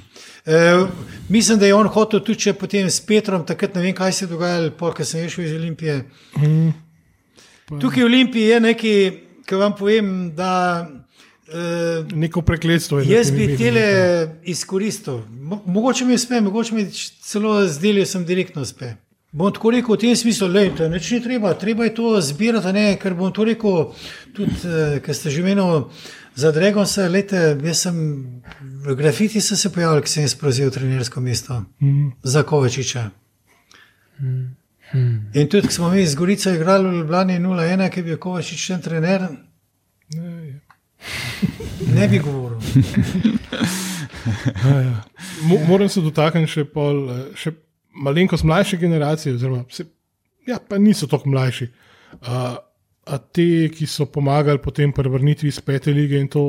E, 0.46 0.86
mislim, 1.30 1.60
da 1.60 1.66
je 1.66 1.76
on 1.76 1.88
hotel 1.88 2.20
tudi 2.20 2.40
če 2.40 2.54
potem 2.60 2.90
s 2.92 3.00
Petrom, 3.00 3.46
takrat 3.48 3.76
ne 3.76 3.86
vem, 3.86 3.96
kaj 3.96 4.12
se 4.12 4.26
je 4.26 4.30
dogajalo, 4.34 4.74
polk 4.76 5.00
sem 5.08 5.30
šel 5.30 5.46
iz 5.46 5.54
Olimpije. 5.56 6.02
Mm. 6.42 6.74
Tukaj 7.80 8.04
v 8.04 8.10
Olimpiji 8.10 8.50
je 8.52 8.60
nekaj, 8.60 9.00
ki 9.48 9.62
vam 9.62 9.78
povem, 9.80 10.12
da 10.36 10.52
e, 11.48 12.04
Neko 12.12 12.42
prekletstvo 12.42 13.00
je. 13.00 13.08
jaz 13.16 13.32
za 13.32 13.38
bi 13.38 13.48
tele 13.58 13.88
izkoristil. 14.44 15.24
Mo 15.40 15.62
mogoče 15.66 16.06
mi 16.06 16.20
uspe, 16.20 16.42
mogoče 16.42 16.76
mi 16.76 16.86
celo 17.24 17.62
zdeli, 17.68 18.04
da 18.04 18.12
sem 18.12 18.26
direktno 18.26 18.62
uspe. 18.62 18.92
Bom 19.36 19.52
tako 19.52 19.72
rekel 19.72 19.92
v 19.92 20.00
tem 20.00 20.16
smislu, 20.16 20.48
da 20.48 20.88
nič 20.88 21.12
ni 21.12 21.20
treba, 21.20 21.54
treba 21.54 21.84
je 21.84 21.94
to 21.94 22.22
zbirati, 22.22 22.72
ne, 22.72 22.86
ker 22.96 23.14
bom 23.14 23.34
to 23.34 23.44
rekel 23.44 23.90
tudi, 24.32 24.56
eh, 24.64 25.00
ker 25.00 25.12
ste 25.12 25.28
že 25.30 25.44
menili 25.44 25.84
za 26.36 26.52
Dragonsa, 26.52 27.08
lete, 27.08 27.36
jaz 27.58 27.82
sem 27.82 27.96
v 28.82 28.96
grafiti 28.96 29.42
sem 29.42 29.58
se 29.58 29.70
pojavil, 29.70 30.00
ker 30.00 30.10
sem 30.10 30.24
jaz 30.24 30.36
prevzel 30.36 30.72
trenersko 30.72 31.20
mesto 31.20 31.66
Mm. 31.82 32.12
za 32.24 32.44
Kovačiča. 32.44 33.10
In 35.34 35.48
tudi, 35.50 35.68
ko 35.68 35.74
smo 35.74 35.90
mi 35.90 36.06
z 36.06 36.16
Gorico 36.16 36.50
igrali 36.50 36.90
v 36.90 36.96
Ljubljani 36.96 37.40
0-1, 37.40 37.90
ki 37.90 38.00
je 38.00 38.04
bil 38.06 38.18
Kovačič 38.18 38.68
ten 38.68 38.82
trener, 38.82 39.22
Ne, 40.12 40.22
je. 40.48 40.60
ne 41.90 42.08
bi 42.08 42.20
govoril. 42.20 42.58
Ja, 44.66 44.82
ja. 44.82 45.04
Mo, 45.42 45.58
moram 45.68 45.90
se 45.90 46.02
dotakniti 46.02 46.50
še, 46.50 46.64
pol, 46.66 47.10
eh, 47.10 47.26
še 47.36 47.52
malenkost 47.96 48.44
mlajše 48.44 48.78
generacije, 48.78 49.36
oziroma 49.36 49.64
se, 49.70 49.86
ja, 50.48 50.60
pa 50.70 50.78
niso 50.78 51.08
tako 51.08 51.30
mlajši. 51.30 51.68
A, 52.22 52.56
a 53.06 53.18
te, 53.18 53.70
ki 53.74 53.88
so 53.88 54.06
pomagali 54.06 54.62
potem 54.62 54.92
pri 54.94 55.10
vrnitvi 55.10 55.48
iz 55.48 55.60
pete 55.62 55.94
lige 55.94 56.20
in 56.20 56.28
to 56.28 56.44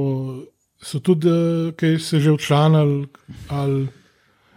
so 0.83 1.01
tudi, 1.01 1.29
eh, 1.29 1.73
ki 1.77 1.99
se 1.99 2.21
že 2.21 2.33
učlanili, 2.33 3.07
ali 3.49 3.89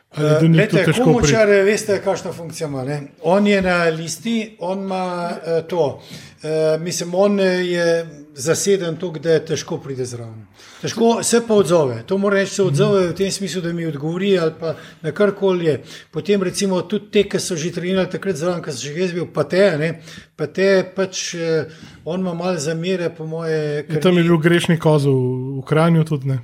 Ali 0.10 0.49
njih 0.49 0.57
Lete, 0.57 0.70
to 0.70 0.78
težko 0.78 1.03
priti? 1.03 1.03
komučar, 1.03 1.48
veste, 1.48 2.02
kakšna 2.02 2.32
funkcija 2.34 2.68
ima. 2.68 2.84
Ne? 2.84 3.02
On 3.22 3.48
je 3.48 3.61
na 3.61 3.84
listi, 3.84 4.56
on 4.60 4.80
ima 4.80 5.32
uh, 5.32 5.68
to. 5.68 6.02
Uh, 6.44 6.82
mislim, 6.82 7.16
on 7.16 7.40
je 7.40 8.06
zaseden 8.40 8.95
tako, 8.95 9.20
da 9.20 9.32
je 9.32 9.45
težko 9.45 9.78
pride 9.78 10.06
zraven. 10.06 10.45
Težko 10.82 11.24
se 11.24 11.41
pa 11.48 11.53
odzove. 11.53 12.03
To 12.07 12.18
mora 12.18 12.40
reči, 12.40 12.53
se 12.56 12.64
odzove 12.64 13.07
v 13.07 13.16
tem 13.16 13.32
smislu, 13.32 13.61
da 13.61 13.74
mi 13.74 13.86
odgovori 13.86 14.38
ali 14.40 14.53
pa 14.60 14.76
na 15.02 15.11
karkoli 15.11 15.66
je. 15.66 15.82
Potem 16.11 16.44
recimo 16.44 16.82
tudi 16.82 17.11
te, 17.11 17.24
ki 17.30 17.40
so 17.40 17.56
že 17.56 17.72
trenirali 17.76 18.10
takrat 18.10 18.40
zraven, 18.40 18.64
ki 18.64 18.72
so 18.72 18.88
že 18.88 18.94
jaz 18.95 19.11
bil, 19.14 19.28
pa 19.34 19.44
te, 19.44 19.66
ne, 19.78 19.91
pa 20.36 20.48
te 20.48 20.70
pač 20.95 21.34
uh, 21.36 21.68
on 22.06 22.20
ima 22.20 22.34
malo 22.34 22.60
zamere, 22.60 23.10
po 23.18 23.28
moje. 23.28 23.84
ker 23.90 24.02
Tam 24.02 24.18
je 24.18 24.24
bil 24.24 24.40
grešni 24.40 24.80
kozel 24.80 25.20
v 25.60 25.66
Kranju 25.68 26.07
tudi 26.07 26.32
ne. 26.32 26.40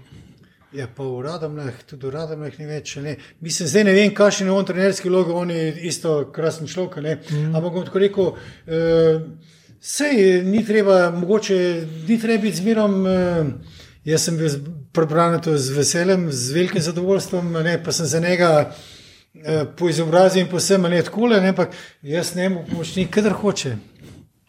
Ja, 0.75 0.89
pa 0.91 1.03
v 1.07 1.21
Radomljah, 1.23 1.83
tudi 1.87 2.09
v 2.09 2.11
Radomljah 2.11 2.59
ni 2.59 2.65
več. 2.67 2.97
Ne. 2.99 3.15
Mislim, 3.39 3.69
zdaj 3.71 3.83
ne 3.87 3.95
vem, 3.95 4.11
kakšen 4.11 4.49
je 4.49 4.51
on 4.51 4.65
trenerski 4.67 5.09
logo, 5.09 5.37
on 5.39 5.53
je 5.53 5.69
isto 5.87 6.25
krasen 6.35 6.67
človek. 6.67 6.99
Mm. 7.31 7.55
Ampak 7.55 7.71
bom 7.71 7.85
tako 7.87 8.01
rekel, 8.03 8.33
uh, 8.35 9.54
sej 9.85 10.41
ni 10.43 10.65
treba, 10.65 11.11
mogoče 11.13 11.57
ni 12.07 12.17
treba 12.21 12.41
biti 12.41 12.63
zmerom. 12.63 13.01
Uh, 13.05 13.73
jaz 14.05 14.27
sem 14.27 14.37
bil 14.37 14.49
prebran 14.93 15.41
to 15.41 15.57
z 15.57 15.73
veseljem, 15.75 16.29
z 16.31 16.53
velikim 16.53 16.81
zadovoljstvom, 16.81 17.51
ne, 17.65 17.79
pa 17.83 17.91
sem 17.91 18.05
za 18.05 18.19
njega. 18.19 18.71
eh, 19.43 19.65
Po 19.77 19.89
izobrazbi 19.89 20.39
in 20.39 20.47
posebej 20.47 20.89
ne 20.91 21.01
tako, 21.03 21.27
ampak 21.27 21.73
jaz 22.01 22.35
ne 22.35 22.49
morem 22.49 22.69
pomočnik, 22.69 23.09
kadar 23.09 23.33
hoče. 23.33 23.75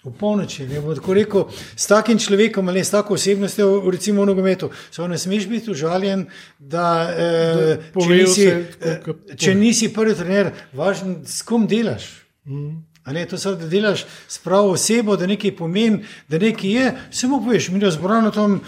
V 0.04 0.12
polnoči, 0.14 0.62
ne 0.70 0.80
bom 0.80 0.94
tako 0.94 1.14
rekel, 1.14 1.48
s 1.76 1.86
takim 1.86 2.18
človekom 2.18 2.68
ali 2.68 2.84
s 2.84 2.90
tako 2.90 3.14
osebnostjo, 3.14 3.90
recimo 3.90 4.22
v 4.22 4.26
nogometu, 4.26 4.70
samo 4.90 5.08
ne 5.08 5.18
smeš 5.18 5.48
biti 5.48 5.70
užaljen, 5.70 6.28
da 6.58 7.10
eh, 7.10 7.76
če, 7.82 7.90
povejo 7.92 8.28
nisi, 8.28 8.42
se 8.42 8.48
eh, 8.48 8.64
tako, 8.78 9.16
kot 9.18 9.34
če 9.34 9.54
nisi 9.54 9.88
prvi 9.92 10.14
trener, 10.14 10.52
važno 10.72 11.16
s 11.26 11.42
kom 11.42 11.66
delaš. 11.66 12.06
A 12.46 12.95
Ne, 13.06 13.26
to 13.26 13.38
se 13.38 13.54
da 13.54 13.68
delaš 13.68 14.04
s 14.28 14.38
pravo 14.38 14.70
osebo, 14.70 15.16
da 15.16 15.26
nekaj 15.26 15.56
pomeni, 15.56 16.04
da 16.28 16.38
nekaj 16.38 16.70
je. 16.70 16.92
Samo 17.10 17.40
poveš, 17.44 17.68
mi 17.68 17.80
razboramo 17.80 18.30
tam, 18.30 18.60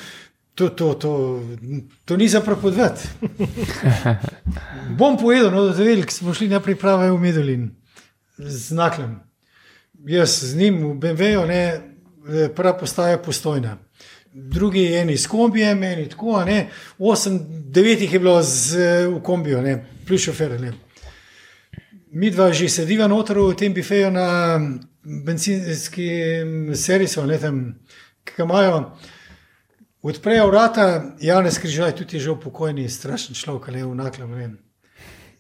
to, 0.55 0.69
to, 0.69 0.95
to, 0.95 1.43
to 2.05 2.17
ni 2.17 2.29
za 2.29 2.41
prepodvati. 2.41 3.09
Bom 4.99 5.19
povedal, 5.19 5.51
no, 5.51 5.65
da 5.69 5.83
velik 5.83 6.11
smo 6.11 6.35
šli 6.35 6.49
na 6.49 6.61
priprave 6.61 7.11
v 7.11 7.19
Medulin 7.19 7.71
z 8.39 8.75
Naklem. 8.75 9.21
Jaz 10.07 10.39
z 10.43 10.57
njim 10.57 10.83
v 10.87 10.95
BMW-ju, 10.95 11.47
ne, 11.47 11.81
prva 12.55 12.77
postaja 12.79 13.19
postojna. 13.19 13.79
Drugi 14.33 14.83
je 14.83 15.01
eni 15.01 15.17
s 15.17 15.27
kombijem, 15.27 15.83
eni 15.83 16.09
tako, 16.09 16.45
ne. 16.45 16.69
Osem, 16.99 17.39
devet 17.71 18.01
jih 18.01 18.13
je 18.13 18.19
bilo 18.19 18.43
z, 18.43 18.79
v 19.09 19.23
kombiju, 19.23 19.63
ne, 19.63 19.85
plus 20.07 20.23
šofer. 20.23 20.61
Ne. 20.61 20.73
Mi 22.11 22.31
dva 22.31 22.53
že 22.53 22.69
sediva 22.69 23.09
noter 23.09 23.39
v 23.39 23.55
tem 23.55 23.75
bifeju 23.75 24.11
na 24.11 24.59
benzinskem 25.05 26.75
servisu, 26.75 27.27
ne 27.27 27.39
tam, 27.39 27.75
ki 28.25 28.33
ga 28.37 28.45
imajo. 28.45 28.79
Odprejo 30.03 30.47
vrata, 30.47 31.17
Janez 31.21 31.59
Križaj, 31.59 31.97
tudi 31.97 32.17
je 32.17 32.21
že 32.21 32.31
upokojeni, 32.31 32.89
strašen 32.89 33.35
človek, 33.35 33.69
ali 33.69 33.79
je 33.79 33.87
v 33.87 33.95
naklem. 33.95 34.59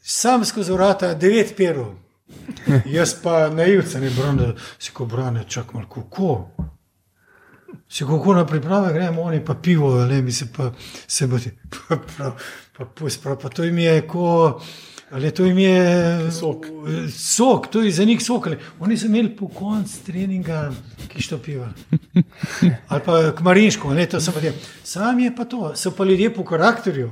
Sam 0.03 0.45
skozi 0.45 0.73
vrata, 0.73 1.15
devet 1.15 1.57
perov. 1.57 1.95
Jaz 2.97 3.15
pa 3.23 3.49
naivce, 3.49 4.01
ne 4.01 4.11
brane, 4.11 4.55
si 4.79 4.93
ko 4.93 5.07
brane, 5.07 5.45
čak 5.49 5.73
malo, 5.75 5.89
kako. 5.89 6.51
Si 7.89 8.05
kako 8.05 8.35
na 8.35 8.47
priprave 8.47 8.93
gremo, 8.93 9.23
oni 9.23 9.45
pa 9.45 9.55
pivo, 9.55 10.05
ne, 10.05 10.23
mi 10.23 10.33
se 10.33 10.53
pa 10.53 10.73
se 11.07 11.27
bodi, 11.27 11.51
pa 11.89 11.97
prav, 11.97 12.33
pa 12.77 12.85
pust, 12.85 13.23
prav, 13.23 13.39
pa 13.41 13.49
to 13.49 13.65
jim 13.65 13.79
je 13.79 14.07
ko, 14.09 14.61
ali 15.11 15.31
to 15.31 15.45
jim 15.45 15.59
je 15.59 15.81
Sok. 16.33 16.67
Sok, 17.11 17.67
to 17.69 17.83
je 17.83 17.91
za 17.93 18.05
njih 18.05 18.23
sok. 18.23 18.47
ali- 18.47 18.59
Oni 18.79 18.97
so 18.97 19.07
imeli 19.07 19.31
po 19.31 19.49
koncu 19.49 20.05
treninga, 20.07 20.73
ki 21.09 21.23
što 21.23 21.39
piva. 21.39 21.69
Ali 22.89 23.01
pa 23.03 23.33
kmarinško, 23.33 23.95
ne, 23.95 24.07
to 24.07 24.21
sem 24.21 24.35
pa 24.35 24.41
rekel. 24.41 24.61
Sam 24.85 25.19
je 25.19 25.37
pa 25.37 25.45
to, 25.45 25.73
so 25.75 25.91
pa 25.91 26.05
ljudje 26.05 26.35
po 26.35 26.45
karakterju. 26.45 27.11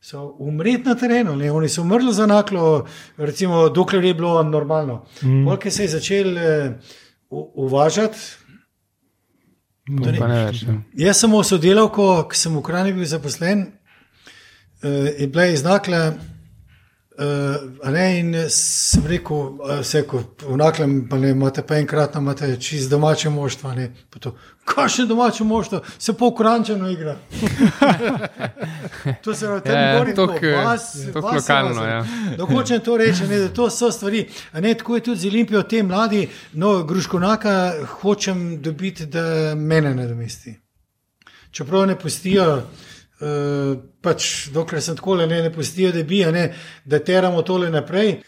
So 0.00 0.36
umreti 0.38 0.82
na 0.84 0.94
terenu, 0.94 1.36
ne? 1.36 1.52
oni 1.52 1.68
so 1.68 1.82
umrli 1.82 2.14
za 2.14 2.26
naklo, 2.26 2.86
recimo, 3.16 3.68
dokler 3.68 4.04
je 4.04 4.14
bilo 4.14 4.42
normalno. 4.44 5.04
Mm. 5.22 5.44
Polk 5.44 5.66
se 5.70 5.82
je 5.82 5.88
začel 5.88 6.38
eh, 6.38 6.78
uvažati. 7.54 8.18
Ni- 9.88 10.18
Pa 10.18 10.26
ne 10.26 10.44
več. 10.44 10.62
ne. 10.62 10.80
Jaz 10.94 11.16
sem 11.16 11.30
sodelavko, 11.44 12.28
ki 12.28 12.36
sem 12.36 12.52
v 12.52 12.58
Ukrajini 12.58 12.92
bil 12.92 13.04
zaposlen, 13.06 13.66
uh, 14.82 14.90
je 15.18 15.26
bila 15.26 15.46
iznakla. 15.46 16.12
Uh, 17.18 17.92
ne, 17.92 18.18
in 18.18 18.34
sem 18.48 19.06
rekel, 19.06 19.56
vse 19.80 20.04
ko 20.06 20.20
vnaklem, 20.46 21.00
pa 21.10 21.18
ne 21.18 21.32
imate 21.34 21.64
pa 21.66 21.74
enkrat, 21.74 22.14
imate 22.14 22.52
čist 22.62 22.90
domače 22.90 23.30
moštva. 23.30 23.74
ne, 23.74 23.88
pa 24.10 24.18
to, 24.22 24.36
Kakšne 24.64 25.06
domače 25.06 25.44
moštvo, 25.44 25.80
se 25.98 26.12
pa 26.12 26.24
ukrančeno 26.24 26.90
igra. 26.90 27.16
to 29.24 29.34
se 29.34 29.46
pravi, 29.46 29.60
tam 29.64 29.74
Ja, 29.74 29.80
ja, 29.80 29.98
gori 29.98 30.14
tok, 30.14 30.30
tako, 30.30 30.46
eh, 30.46 30.50
je 31.06 31.12
lokalno, 31.36 31.84
ja. 31.84 32.04
Da 32.36 32.44
hočem 32.44 32.80
to 32.80 32.96
reči, 32.96 33.26
ne, 33.26 33.38
da 33.38 33.48
to 33.48 33.70
so 33.70 33.90
stvari. 33.90 34.28
A 34.52 34.60
Ne, 34.60 34.74
tako 34.74 34.94
je 34.94 35.00
tudi 35.00 35.20
z 35.20 35.26
Olimpijo, 35.26 35.62
te 35.62 35.82
mladi, 35.82 36.28
no, 36.52 36.84
Gruškonaka 36.84 37.72
hočem 38.00 38.62
dobiti, 38.62 39.06
da 39.06 39.54
mene 39.54 39.94
nadomesti. 39.94 40.54
Čeprav 41.50 41.86
ne 41.86 41.98
pustijo, 41.98 42.54
uh, 42.56 42.62
pač 44.02 44.48
dokler 44.54 44.82
sem 44.82 44.96
tako, 44.96 45.16
ne, 45.16 45.26
ne 45.26 45.52
pustijo, 45.52 45.92
da 45.92 46.02
bi, 46.06 46.22
ne, 46.32 46.48
da 46.84 46.98
teramo 46.98 47.42
tole 47.42 47.70
naprej. 47.70 48.18